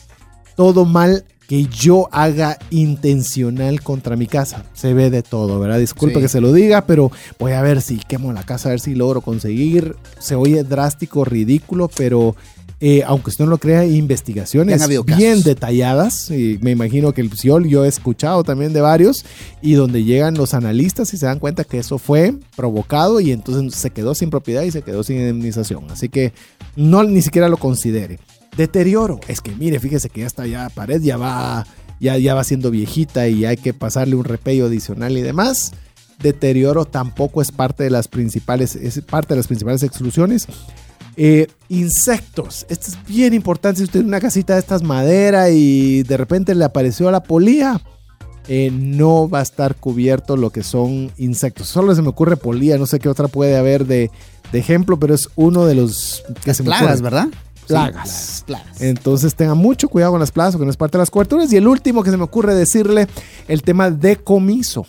Todo 0.57 0.85
mal 0.85 1.25
que 1.49 1.67
yo 1.67 2.09
haga 2.13 2.57
intencional 2.71 3.83
contra 3.83 4.17
mi 4.17 4.27
casa. 4.27 4.65
Se 4.73 4.95
ve 4.95 5.11
de 5.11 5.23
todo, 5.23 5.61
¿verdad? 5.61 5.79
Disculpe 5.79 6.21
que 6.21 6.29
se 6.29 6.41
lo 6.41 6.53
diga, 6.53 6.87
pero 6.87 7.11
voy 7.39 7.53
a 7.53 7.61
ver 7.61 7.83
si 7.83 7.99
quemo 7.99 8.33
la 8.33 8.45
casa, 8.45 8.69
a 8.69 8.73
ver 8.73 8.81
si 8.81 8.95
logro 8.95 9.21
conseguir. 9.21 9.97
Se 10.19 10.35
oye 10.35 10.65
drástico, 10.65 11.27
ridículo, 11.27 11.89
pero 11.95 12.37
eh, 12.85 13.05
aunque 13.07 13.31
usted 13.31 13.45
no 13.45 13.51
lo 13.53 13.59
crea, 13.59 13.87
investigaciones 13.87 14.89
bien 15.05 15.45
detalladas. 15.45 16.33
Y 16.33 16.59
me 16.63 16.73
imagino 16.73 17.13
que 17.13 17.21
el 17.21 17.31
PSIOL 17.31 17.69
yo 17.69 17.85
he 17.85 17.89
escuchado 17.89 18.43
también 18.43 18.73
de 18.73 18.81
varios 18.81 19.25
y 19.61 19.75
donde 19.75 20.03
llegan 20.03 20.35
los 20.35 20.53
analistas 20.53 21.15
y 21.15 21.17
se 21.17 21.27
dan 21.27 21.39
cuenta 21.39 21.63
que 21.63 21.79
eso 21.79 21.99
fue 21.99 22.35
provocado 22.57 23.21
y 23.21 23.31
entonces 23.31 23.79
se 23.79 23.91
quedó 23.91 24.17
sin 24.17 24.31
propiedad 24.31 24.63
y 24.63 24.73
se 24.73 24.83
quedó 24.83 25.05
sin 25.05 25.19
indemnización. 25.19 25.93
Así 25.93 26.09
que 26.09 26.33
no 26.75 27.05
ni 27.05 27.23
siquiera 27.23 27.49
lo 27.49 27.57
considere. 27.57 28.19
Deterioro. 28.57 29.21
Es 29.29 29.41
que 29.41 29.53
mire, 29.53 29.79
fíjese 29.79 30.11
que 30.11 30.23
ya 30.23 30.27
está 30.27 30.49
ya 30.49 30.69
pared, 30.69 31.01
ya 31.01 31.17
va, 31.17 31.65
ya, 32.01 32.19
ya 32.19 32.35
va 32.35 32.43
siendo 32.43 32.73
viejita 32.73 33.29
y 33.29 33.45
hay 33.45 33.59
que 33.59 33.75
pasarle 33.75 34.17
un 34.17 34.25
repello 34.25 34.67
adicional 34.67 35.17
y 35.17 35.21
demás 35.21 35.71
deterioro 36.21 36.85
tampoco 36.85 37.43
es 37.43 37.51
parte 37.51 37.83
de 37.83 37.91
las 37.91 38.07
principales, 38.07 38.77
es 38.77 39.01
parte 39.01 39.35
de 39.35 39.39
las 39.39 39.49
principales 39.49 39.83
exclusiones. 39.83 40.47
Eh, 41.17 41.47
insectos. 41.69 42.67
Esto 42.69 42.91
es 42.91 43.07
bien 43.07 43.35
importante. 43.35 43.79
Si 43.79 43.85
usted 43.85 44.01
tiene 44.01 44.09
una 44.09 44.21
casita 44.21 44.55
de 44.55 44.61
estas 44.61 44.83
madera 44.83 45.51
y 45.51 46.03
de 46.03 46.17
repente 46.17 46.55
le 46.55 46.65
apareció 46.65 47.11
la 47.11 47.23
polía, 47.23 47.81
eh, 48.49 48.71
no 48.73 49.29
va 49.29 49.41
a 49.41 49.43
estar 49.43 49.77
cubierto 49.77 50.37
lo 50.37 50.51
que 50.51 50.63
son 50.63 51.13
insectos. 51.17 51.69
Solo 51.69 51.95
se 51.95 52.03
me 52.03 52.09
ocurre 52.09 52.37
polía, 52.37 52.79
no 52.79 52.87
sé 52.87 52.99
qué 52.99 53.09
otra 53.09 53.29
puede 53.29 53.57
haber 53.57 53.87
de, 53.87 54.11
ejemplo, 54.53 54.99
pero 54.99 55.15
es 55.15 55.29
uno 55.37 55.65
de 55.67 55.75
los 55.75 56.25
que 56.45 56.55
se 56.55 56.65
plagas, 56.65 57.01
¿verdad? 57.01 57.29
Plagas. 57.67 58.43
plagas. 58.45 58.81
Entonces 58.81 59.35
tenga 59.35 59.55
mucho 59.55 59.89
cuidado 59.89 60.13
con 60.13 60.21
las 60.21 60.33
plagas, 60.33 60.55
porque 60.55 60.65
no 60.65 60.71
es 60.71 60.77
parte 60.77 60.99
de 60.99 61.03
las 61.03 61.11
coberturas. 61.11 61.53
Y 61.53 61.57
el 61.57 61.69
último 61.69 62.03
que 62.03 62.11
se 62.11 62.17
me 62.17 62.25
ocurre 62.25 62.55
decirle, 62.55 63.07
el 63.49 63.63
tema 63.63 63.91
de 63.91 64.17
comiso 64.17 64.87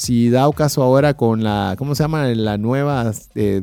si 0.00 0.30
da 0.30 0.50
caso 0.52 0.82
ahora 0.82 1.12
con 1.12 1.44
la, 1.44 1.74
¿cómo 1.76 1.94
se 1.94 2.02
llama? 2.02 2.24
La 2.28 2.56
nueva 2.56 3.12
eh, 3.34 3.62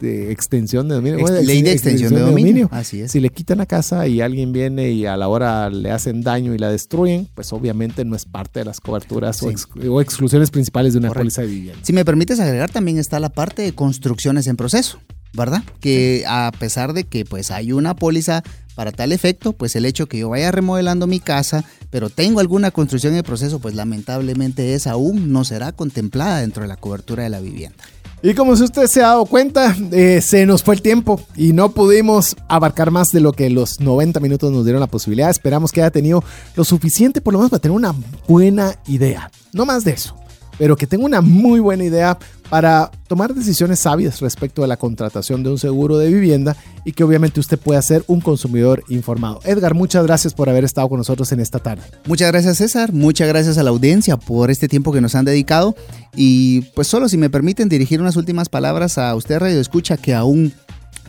extensión 0.00 0.88
de 0.88 0.96
dominio. 0.96 1.24
ley 1.28 1.62
de 1.62 1.72
extensión, 1.72 2.12
de, 2.12 2.22
dominio. 2.22 2.68
Así 2.72 3.02
es. 3.02 3.12
Si 3.12 3.20
le 3.20 3.30
quitan 3.30 3.58
la 3.58 3.66
casa 3.66 4.08
y 4.08 4.20
alguien 4.20 4.52
viene 4.52 4.90
y 4.90 5.06
a 5.06 5.16
la 5.16 5.28
hora 5.28 5.70
le 5.70 5.92
hacen 5.92 6.22
daño 6.22 6.56
y 6.56 6.58
la 6.58 6.70
destruyen, 6.70 7.28
pues 7.36 7.52
obviamente 7.52 8.04
no 8.04 8.16
es 8.16 8.24
parte 8.24 8.58
de 8.58 8.64
las 8.64 8.80
coberturas 8.80 9.40
o, 9.44 10.00
exclusiones 10.00 10.50
principales 10.50 10.94
de 10.94 10.98
una 10.98 11.12
póliza 11.12 11.42
de 11.42 11.48
vivienda. 11.48 11.80
Si 11.84 11.92
me 11.92 12.04
permites 12.04 12.40
agregar, 12.40 12.68
también 12.68 12.98
está 12.98 13.20
la 13.20 13.28
parte 13.28 13.62
de 13.62 13.72
construcciones 13.72 14.48
en 14.48 14.56
proceso. 14.56 14.98
¿verdad? 15.34 15.62
Que 15.80 16.24
a 16.26 16.50
pesar 16.58 16.94
de 16.94 17.04
que 17.04 17.26
pues 17.26 17.50
hay 17.50 17.70
una 17.70 17.94
póliza 17.94 18.42
para 18.76 18.92
tal 18.92 19.10
efecto, 19.10 19.54
pues 19.54 19.74
el 19.74 19.86
hecho 19.86 20.06
que 20.06 20.18
yo 20.18 20.28
vaya 20.28 20.52
remodelando 20.52 21.08
mi 21.08 21.18
casa, 21.18 21.64
pero 21.90 22.10
tengo 22.10 22.38
alguna 22.38 22.70
construcción 22.70 23.14
en 23.14 23.18
el 23.18 23.24
proceso, 23.24 23.58
pues 23.58 23.74
lamentablemente 23.74 24.74
esa 24.74 24.92
aún 24.92 25.32
no 25.32 25.44
será 25.44 25.72
contemplada 25.72 26.40
dentro 26.40 26.62
de 26.62 26.68
la 26.68 26.76
cobertura 26.76 27.24
de 27.24 27.30
la 27.30 27.40
vivienda. 27.40 27.82
Y 28.22 28.34
como 28.34 28.56
si 28.56 28.64
usted 28.64 28.86
se 28.86 29.00
ha 29.00 29.08
dado 29.08 29.26
cuenta, 29.26 29.74
eh, 29.92 30.20
se 30.20 30.46
nos 30.46 30.62
fue 30.62 30.74
el 30.74 30.82
tiempo 30.82 31.20
y 31.36 31.52
no 31.52 31.70
pudimos 31.70 32.36
abarcar 32.48 32.90
más 32.90 33.08
de 33.08 33.20
lo 33.20 33.32
que 33.32 33.50
los 33.50 33.80
90 33.80 34.20
minutos 34.20 34.52
nos 34.52 34.64
dieron 34.64 34.80
la 34.80 34.86
posibilidad. 34.86 35.30
Esperamos 35.30 35.72
que 35.72 35.80
haya 35.80 35.90
tenido 35.90 36.22
lo 36.54 36.64
suficiente 36.64 37.20
por 37.20 37.32
lo 37.32 37.38
menos 37.38 37.50
para 37.50 37.60
tener 37.60 37.76
una 37.76 37.94
buena 38.28 38.76
idea. 38.86 39.30
No 39.52 39.64
más 39.64 39.84
de 39.84 39.92
eso 39.92 40.16
pero 40.58 40.76
que 40.76 40.86
tenga 40.86 41.04
una 41.04 41.20
muy 41.20 41.60
buena 41.60 41.84
idea 41.84 42.18
para 42.48 42.90
tomar 43.08 43.34
decisiones 43.34 43.80
sabias 43.80 44.20
respecto 44.20 44.62
a 44.62 44.66
la 44.66 44.76
contratación 44.76 45.42
de 45.42 45.50
un 45.50 45.58
seguro 45.58 45.98
de 45.98 46.08
vivienda 46.08 46.56
y 46.84 46.92
que 46.92 47.04
obviamente 47.04 47.40
usted 47.40 47.58
pueda 47.58 47.82
ser 47.82 48.04
un 48.06 48.20
consumidor 48.20 48.84
informado. 48.88 49.40
Edgar, 49.44 49.74
muchas 49.74 50.04
gracias 50.04 50.34
por 50.34 50.48
haber 50.48 50.64
estado 50.64 50.88
con 50.88 50.98
nosotros 50.98 51.32
en 51.32 51.40
esta 51.40 51.58
tarde. 51.58 51.82
Muchas 52.06 52.30
gracias 52.30 52.58
César, 52.58 52.92
muchas 52.92 53.28
gracias 53.28 53.58
a 53.58 53.62
la 53.62 53.70
audiencia 53.70 54.16
por 54.16 54.50
este 54.50 54.68
tiempo 54.68 54.92
que 54.92 55.00
nos 55.00 55.14
han 55.14 55.24
dedicado 55.24 55.74
y 56.14 56.62
pues 56.74 56.86
solo 56.86 57.08
si 57.08 57.16
me 57.16 57.30
permiten 57.30 57.68
dirigir 57.68 58.00
unas 58.00 58.16
últimas 58.16 58.48
palabras 58.48 58.98
a 58.98 59.14
usted 59.14 59.38
Radio 59.38 59.60
Escucha 59.60 59.96
que 59.96 60.14
aún 60.14 60.52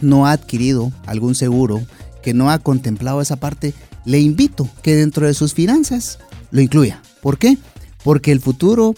no 0.02 0.28
ha 0.28 0.32
adquirido 0.32 0.92
algún 1.06 1.36
seguro, 1.36 1.82
que 2.22 2.34
no 2.34 2.50
ha 2.50 2.60
contemplado 2.60 3.22
esa 3.22 3.38
parte, 3.38 3.74
le 4.06 4.20
invito 4.20 4.70
que 4.82 4.96
dentro 4.96 5.28
de 5.28 5.34
sus 5.34 5.54
finanzas 5.54 6.20
lo 6.52 6.62
incluya. 6.62 7.02
¿Por 7.22 7.38
qué? 7.38 7.58
Porque 8.04 8.32
el 8.32 8.40
futuro 8.40 8.96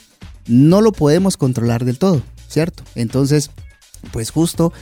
no 0.49 0.81
lo 0.81 0.91
podemos 0.91 1.37
controlar 1.37 1.85
del 1.85 1.97
todo, 1.97 2.21
¿cierto? 2.49 2.83
Entonces, 2.95 3.51
pues 4.11 4.31
justo 4.31 4.73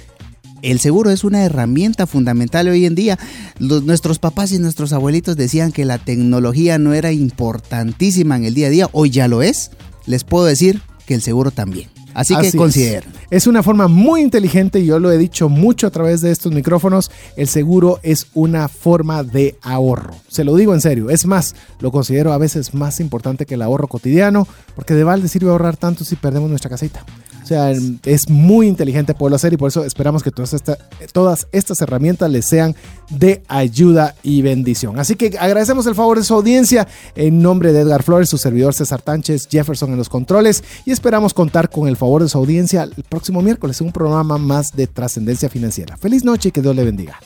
el 0.61 0.79
seguro 0.79 1.11
es 1.11 1.23
una 1.23 1.43
herramienta 1.43 2.07
fundamental 2.07 2.67
hoy 2.67 2.85
en 2.85 2.95
día. 2.95 3.19
nuestros 3.59 4.19
papás 4.19 4.51
y 4.51 4.59
nuestros 4.59 4.93
abuelitos 4.93 5.35
decían 5.35 5.71
que 5.71 5.85
la 5.85 5.97
tecnología 5.97 6.79
no 6.79 6.93
era 6.93 7.11
importantísima 7.11 8.37
en 8.37 8.45
el 8.45 8.53
día 8.53 8.67
a 8.67 8.71
día. 8.71 8.89
Hoy 8.91 9.11
ya 9.11 9.27
lo 9.27 9.41
es. 9.43 9.71
Les 10.05 10.23
puedo 10.23 10.45
decir 10.45 10.81
que 11.05 11.13
el 11.13 11.21
seguro 11.21 11.51
también. 11.51 11.89
Así, 12.13 12.35
que 12.35 12.51
consideren. 12.53 13.16
Es. 13.29 13.47
una 13.47 13.63
forma 13.63 13.87
muy 13.87 14.21
inteligente, 14.21 14.85
yo 14.85 14.99
lo 14.99 15.11
he 15.11 15.17
dicho 15.17 15.49
mucho 15.49 15.87
a 15.87 15.89
través 15.89 16.21
de 16.21 16.31
estos 16.31 16.51
micrófonos, 16.51 17.11
el 17.35 17.47
seguro 17.47 17.99
es 18.03 18.27
una 18.33 18.67
forma 18.67 19.23
de 19.23 19.57
ahorro. 19.61 20.15
Se 20.27 20.43
lo 20.43 20.55
digo 20.55 20.73
en 20.73 20.81
serio, 20.81 21.09
es 21.09 21.25
más, 21.25 21.55
lo 21.79 21.91
considero 21.91 22.33
a 22.33 22.37
veces 22.37 22.73
más 22.73 22.99
importante 22.99 23.45
que 23.45 23.55
el 23.55 23.61
ahorro 23.61 23.87
cotidiano, 23.87 24.47
porque 24.75 24.93
de 24.93 25.03
balde 25.03 25.27
sirve 25.27 25.49
ahorrar 25.49 25.77
tanto 25.77 26.03
si 26.03 26.15
perdemos 26.15 26.49
nuestra 26.49 26.69
casita. 26.69 27.05
O 27.47 27.49
sea, 27.49 27.71
es 27.71 28.29
muy 28.29 28.67
inteligente 28.67 29.13
poderlo 29.13 29.37
hacer 29.37 29.53
y 29.53 29.57
por 29.57 29.69
eso 29.69 29.85
esperamos 29.85 30.21
que 30.21 30.31
todas, 30.31 31.47
estas 31.53 31.81
herramientas 31.81 32.29
les 32.29 32.45
sean 32.45 32.75
de 33.09 33.41
ayuda 33.47 34.15
y 34.21 34.41
bendición. 34.41 34.99
Así 34.99 35.15
que 35.15 35.37
agradecemos 35.39 35.87
el 35.87 35.95
favor 35.95 36.17
de 36.17 36.25
su 36.25 36.33
audiencia 36.33 36.89
en 37.15 37.41
nombre 37.41 37.71
de 37.71 37.79
Edgar 37.79 38.03
Flores, 38.03 38.27
su 38.27 38.37
servidor 38.37 38.73
César 38.73 39.01
Tánchez, 39.01 39.47
Jefferson 39.49 39.91
en 39.91 39.97
los 39.97 40.09
controles 40.09 40.61
y 40.83 40.91
esperamos 40.91 41.33
contar 41.33 41.69
con 41.69 41.87
el 41.87 41.95
favor 41.95 42.21
de 42.21 42.27
su 42.27 42.37
audiencia 42.37 42.83
el 42.83 43.05
próximo 43.05 43.41
miércoles 43.41 43.79
en 43.79 43.87
un 43.87 43.93
programa 43.93 44.37
más 44.37 44.75
de 44.75 44.87
trascendencia 44.87 45.47
financiera. 45.47 45.95
Feliz 45.95 46.25
noche 46.25 46.49
y 46.49 46.51
que 46.51 46.61
Dios 46.61 46.75
le 46.75 46.83
bendiga. 46.83 47.17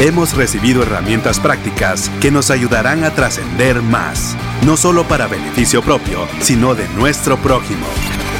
Hemos 0.00 0.34
recibido 0.34 0.82
herramientas 0.82 1.38
prácticas 1.38 2.10
que 2.22 2.30
nos 2.30 2.50
ayudarán 2.50 3.04
a 3.04 3.10
trascender 3.10 3.82
más, 3.82 4.34
no 4.64 4.78
solo 4.78 5.06
para 5.06 5.26
beneficio 5.26 5.82
propio, 5.82 6.26
sino 6.40 6.74
de 6.74 6.88
nuestro 6.96 7.36
prójimo. 7.36 7.86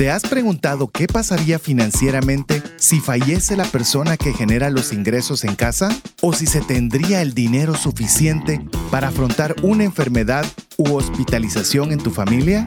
¿Te 0.00 0.10
has 0.10 0.22
preguntado 0.22 0.88
qué 0.88 1.06
pasaría 1.06 1.58
financieramente 1.58 2.62
si 2.76 3.00
fallece 3.00 3.54
la 3.54 3.66
persona 3.66 4.16
que 4.16 4.32
genera 4.32 4.70
los 4.70 4.94
ingresos 4.94 5.44
en 5.44 5.54
casa? 5.54 5.90
¿O 6.22 6.32
si 6.32 6.46
se 6.46 6.62
tendría 6.62 7.20
el 7.20 7.34
dinero 7.34 7.74
suficiente 7.74 8.66
para 8.90 9.08
afrontar 9.08 9.56
una 9.62 9.84
enfermedad 9.84 10.46
u 10.78 10.94
hospitalización 10.94 11.92
en 11.92 11.98
tu 11.98 12.12
familia? 12.12 12.66